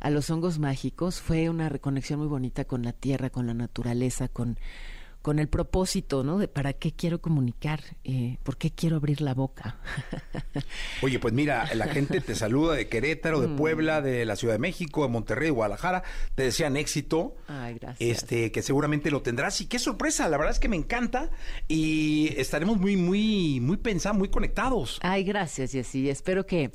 a 0.00 0.10
los 0.10 0.28
hongos 0.28 0.58
mágicos, 0.58 1.22
fue 1.22 1.48
una 1.48 1.70
reconexión 1.70 2.18
muy 2.18 2.28
bonita 2.28 2.66
con 2.66 2.82
la 2.82 2.92
tierra, 2.92 3.30
con 3.30 3.46
la 3.46 3.54
naturaleza, 3.54 4.28
con, 4.28 4.58
con 5.22 5.38
el 5.38 5.48
propósito, 5.48 6.22
¿no? 6.24 6.38
De 6.38 6.48
para 6.48 6.72
qué 6.72 6.92
quiero 6.92 7.20
comunicar, 7.20 7.80
eh, 8.04 8.38
por 8.44 8.56
qué 8.56 8.70
quiero 8.70 8.96
abrir 8.96 9.20
la 9.20 9.34
boca. 9.34 9.76
Oye, 11.02 11.18
pues 11.18 11.34
mira, 11.34 11.68
la 11.74 11.86
gente 11.88 12.20
te 12.20 12.34
saluda 12.34 12.74
de 12.74 12.88
Querétaro, 12.88 13.40
de 13.40 13.48
Mm. 13.48 13.56
Puebla, 13.56 14.00
de 14.02 14.24
la 14.24 14.36
Ciudad 14.36 14.54
de 14.54 14.58
México, 14.58 15.02
de 15.02 15.08
Monterrey, 15.08 15.46
de 15.46 15.50
Guadalajara. 15.52 16.02
Te 16.34 16.44
desean 16.44 16.76
éxito. 16.76 17.36
Ay, 17.46 17.76
gracias. 17.80 18.08
Este, 18.22 18.52
que 18.52 18.62
seguramente 18.62 19.10
lo 19.10 19.22
tendrás. 19.22 19.60
Y 19.60 19.66
qué 19.66 19.78
sorpresa, 19.78 20.28
la 20.28 20.36
verdad 20.38 20.52
es 20.52 20.60
que 20.60 20.68
me 20.68 20.76
encanta. 20.76 21.30
Y 21.66 22.34
estaremos 22.36 22.78
muy, 22.78 22.96
muy, 22.96 23.60
muy 23.60 23.76
pensados, 23.78 24.18
muy 24.18 24.28
conectados. 24.28 24.98
Ay, 25.02 25.24
gracias, 25.24 25.72
Jessy. 25.72 26.08
Espero 26.10 26.46
que, 26.46 26.70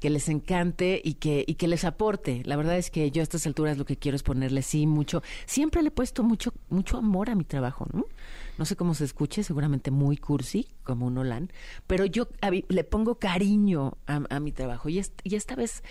que 0.00 0.10
les 0.10 0.28
encante 0.28 1.00
y 1.02 1.14
que, 1.14 1.44
y 1.46 1.54
que 1.54 1.66
les 1.68 1.84
aporte. 1.84 2.42
La 2.44 2.56
verdad 2.56 2.76
es 2.76 2.90
que 2.90 3.10
yo 3.10 3.20
a 3.20 3.24
estas 3.24 3.46
alturas 3.46 3.78
lo 3.78 3.84
que 3.84 3.96
quiero 3.96 4.14
es 4.16 4.22
ponerle 4.22 4.62
sí 4.62 4.86
mucho. 4.86 5.22
Siempre 5.46 5.82
le 5.82 5.88
he 5.88 5.90
puesto 5.90 6.22
mucho, 6.22 6.52
mucho 6.70 6.98
amor 6.98 7.30
a 7.30 7.34
mi 7.34 7.44
trabajo, 7.44 7.86
¿no? 7.92 8.04
No 8.58 8.64
sé 8.64 8.76
cómo 8.76 8.94
se 8.94 9.04
escuche, 9.04 9.42
seguramente 9.42 9.90
muy 9.90 10.16
cursi, 10.16 10.68
como 10.84 11.06
un 11.06 11.18
Olan, 11.18 11.50
pero 11.86 12.04
yo 12.04 12.28
a 12.40 12.50
le 12.50 12.84
pongo 12.84 13.16
cariño 13.16 13.96
a, 14.06 14.20
a 14.30 14.40
mi 14.40 14.52
trabajo 14.52 14.88
y, 14.88 14.98
est- 14.98 15.20
y 15.24 15.36
esta 15.36 15.54
vez 15.54 15.82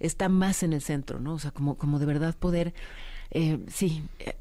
está 0.00 0.28
más 0.28 0.62
en 0.62 0.72
el 0.72 0.82
centro, 0.82 1.20
¿no? 1.20 1.34
O 1.34 1.38
sea, 1.38 1.50
como, 1.52 1.76
como 1.76 1.98
de 1.98 2.06
verdad 2.06 2.36
poder, 2.36 2.74
eh, 3.30 3.58
sí, 3.68 4.02
eh, 4.20 4.34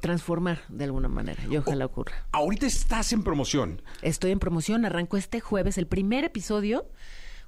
transformar 0.00 0.62
de 0.68 0.84
alguna 0.84 1.08
manera. 1.08 1.42
Y 1.50 1.56
ojalá 1.56 1.86
ocurra. 1.86 2.26
Ahorita 2.32 2.66
estás 2.66 3.12
en 3.12 3.22
promoción. 3.22 3.82
Estoy 4.02 4.32
en 4.32 4.38
promoción, 4.38 4.84
arranco 4.84 5.16
este 5.16 5.40
jueves 5.40 5.78
el 5.78 5.86
primer 5.86 6.24
episodio 6.24 6.86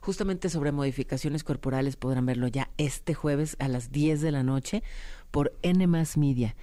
justamente 0.09 0.49
sobre 0.49 0.73
modificaciones 0.73 1.45
corporales. 1.45 1.97
Podrán 1.97 2.25
verlo 2.25 2.49
ya 2.49 2.71
este 2.79 3.13
jueves 3.13 3.57
a 3.59 3.69
las 3.69 3.93
10 3.93 4.23
de 4.23 4.33
la 4.33 4.43
noche 4.43 4.83
por 5.31 5.53
N 5.61 5.87
Media. 5.87 6.57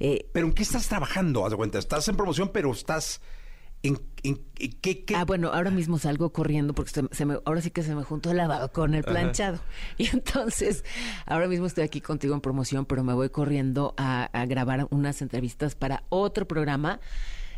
Eh, 0.00 0.30
¿Pero 0.32 0.46
en 0.46 0.54
qué 0.54 0.62
estás 0.62 0.88
trabajando? 0.88 1.44
Haz 1.44 1.50
de 1.50 1.58
cuenta, 1.58 1.78
estás 1.78 2.08
en 2.08 2.16
promoción, 2.16 2.52
pero 2.54 2.72
estás 2.72 3.20
en, 3.82 4.00
en- 4.22 4.40
en 4.58 4.72
qué, 4.80 5.04
qué- 5.04 5.14
Ah, 5.14 5.26
bueno, 5.26 5.50
ahora 5.52 5.70
mismo 5.70 5.98
salgo 5.98 6.32
corriendo 6.32 6.72
porque 6.74 6.90
se, 6.90 7.02
se 7.10 7.26
me, 7.26 7.38
ahora 7.44 7.60
sí 7.60 7.70
que 7.70 7.82
se 7.82 7.94
me 7.94 8.02
juntó 8.02 8.30
el 8.30 8.38
lavado 8.38 8.72
con 8.72 8.94
el 8.94 9.00
Ajá. 9.04 9.10
planchado. 9.10 9.60
Y 9.98 10.06
entonces, 10.06 10.82
ahora 11.26 11.48
mismo 11.48 11.66
estoy 11.66 11.84
aquí 11.84 12.00
contigo 12.00 12.34
en 12.34 12.40
promoción, 12.40 12.86
pero 12.86 13.04
me 13.04 13.12
voy 13.12 13.28
corriendo 13.28 13.92
a, 13.98 14.24
a 14.32 14.46
grabar 14.46 14.88
unas 14.90 15.20
entrevistas 15.20 15.74
para 15.74 16.04
otro 16.08 16.48
programa. 16.48 16.98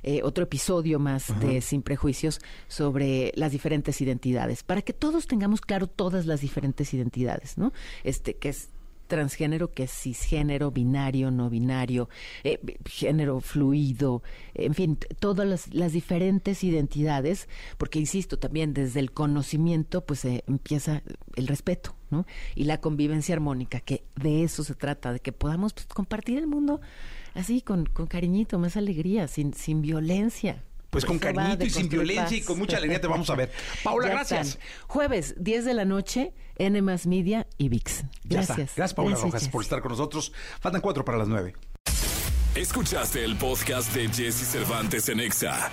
Eh, 0.08 0.22
otro 0.22 0.44
episodio 0.44 0.98
más 0.98 1.38
de 1.38 1.60
Sin 1.60 1.82
Prejuicios 1.82 2.40
sobre 2.66 3.30
las 3.34 3.52
diferentes 3.52 4.00
identidades, 4.00 4.62
para 4.62 4.80
que 4.80 4.94
todos 4.94 5.26
tengamos 5.26 5.60
claro 5.60 5.86
todas 5.86 6.24
las 6.24 6.40
diferentes 6.40 6.94
identidades, 6.94 7.58
¿no? 7.58 7.74
Este, 8.04 8.32
que 8.32 8.48
es 8.48 8.70
transgénero, 9.06 9.74
que 9.74 9.82
es 9.82 9.92
cisgénero, 9.92 10.70
binario, 10.70 11.30
no 11.30 11.50
binario, 11.50 12.08
eh, 12.42 12.58
género 12.86 13.40
fluido, 13.40 14.22
en 14.54 14.72
fin, 14.72 14.96
todas 15.18 15.46
las, 15.46 15.74
las 15.74 15.92
diferentes 15.92 16.64
identidades, 16.64 17.46
porque 17.76 17.98
insisto, 17.98 18.38
también 18.38 18.72
desde 18.72 19.00
el 19.00 19.12
conocimiento, 19.12 20.06
pues 20.06 20.24
eh, 20.24 20.42
empieza 20.46 21.02
el 21.36 21.48
respeto, 21.48 21.94
¿no? 22.08 22.24
Y 22.54 22.64
la 22.64 22.80
convivencia 22.80 23.34
armónica, 23.34 23.80
que 23.80 24.04
de 24.16 24.42
eso 24.42 24.64
se 24.64 24.74
trata, 24.74 25.12
de 25.12 25.20
que 25.20 25.32
podamos 25.32 25.74
pues, 25.74 25.84
compartir 25.84 26.38
el 26.38 26.46
mundo 26.46 26.80
así, 27.38 27.60
con, 27.62 27.86
con 27.86 28.06
cariñito, 28.06 28.58
más 28.58 28.76
alegría, 28.76 29.28
sin, 29.28 29.54
sin 29.54 29.82
violencia. 29.82 30.62
Pues 30.90 31.04
con 31.04 31.18
cariñito 31.18 31.64
y 31.66 31.70
sin 31.70 31.88
violencia 31.90 32.36
y 32.36 32.40
con 32.40 32.58
mucha 32.58 32.78
alegría 32.78 33.00
te 33.00 33.06
vamos 33.08 33.28
a 33.30 33.34
ver. 33.34 33.52
Paula, 33.84 34.08
Ya 34.08 34.14
gracias. 34.14 34.48
están. 34.48 34.62
Jueves, 34.86 35.34
10 35.38 35.64
de 35.66 35.74
la 35.74 35.84
noche, 35.84 36.32
N 36.56 36.80
más 36.82 37.06
Media 37.06 37.46
y 37.58 37.68
VIX. 37.68 38.04
Ya 38.24 38.40
está. 38.40 38.54
Gracias. 38.54 38.76
Gracias, 38.76 38.94
Paula 38.94 39.10
Gracias, 39.10 39.24
Rojas, 39.26 39.42
Jess. 39.42 39.50
por 39.52 39.62
estar 39.62 39.80
con 39.82 39.90
nosotros. 39.92 40.32
Faltan 40.60 40.80
cuatro 40.80 41.04
para 41.04 41.18
las 41.18 41.28
nueve. 41.28 41.54
Escuchaste 42.54 43.22
el 43.22 43.36
podcast 43.36 43.94
de 43.94 44.08
Jesse 44.08 44.46
Cervantes 44.50 45.08
en 45.10 45.20
Exa. 45.20 45.70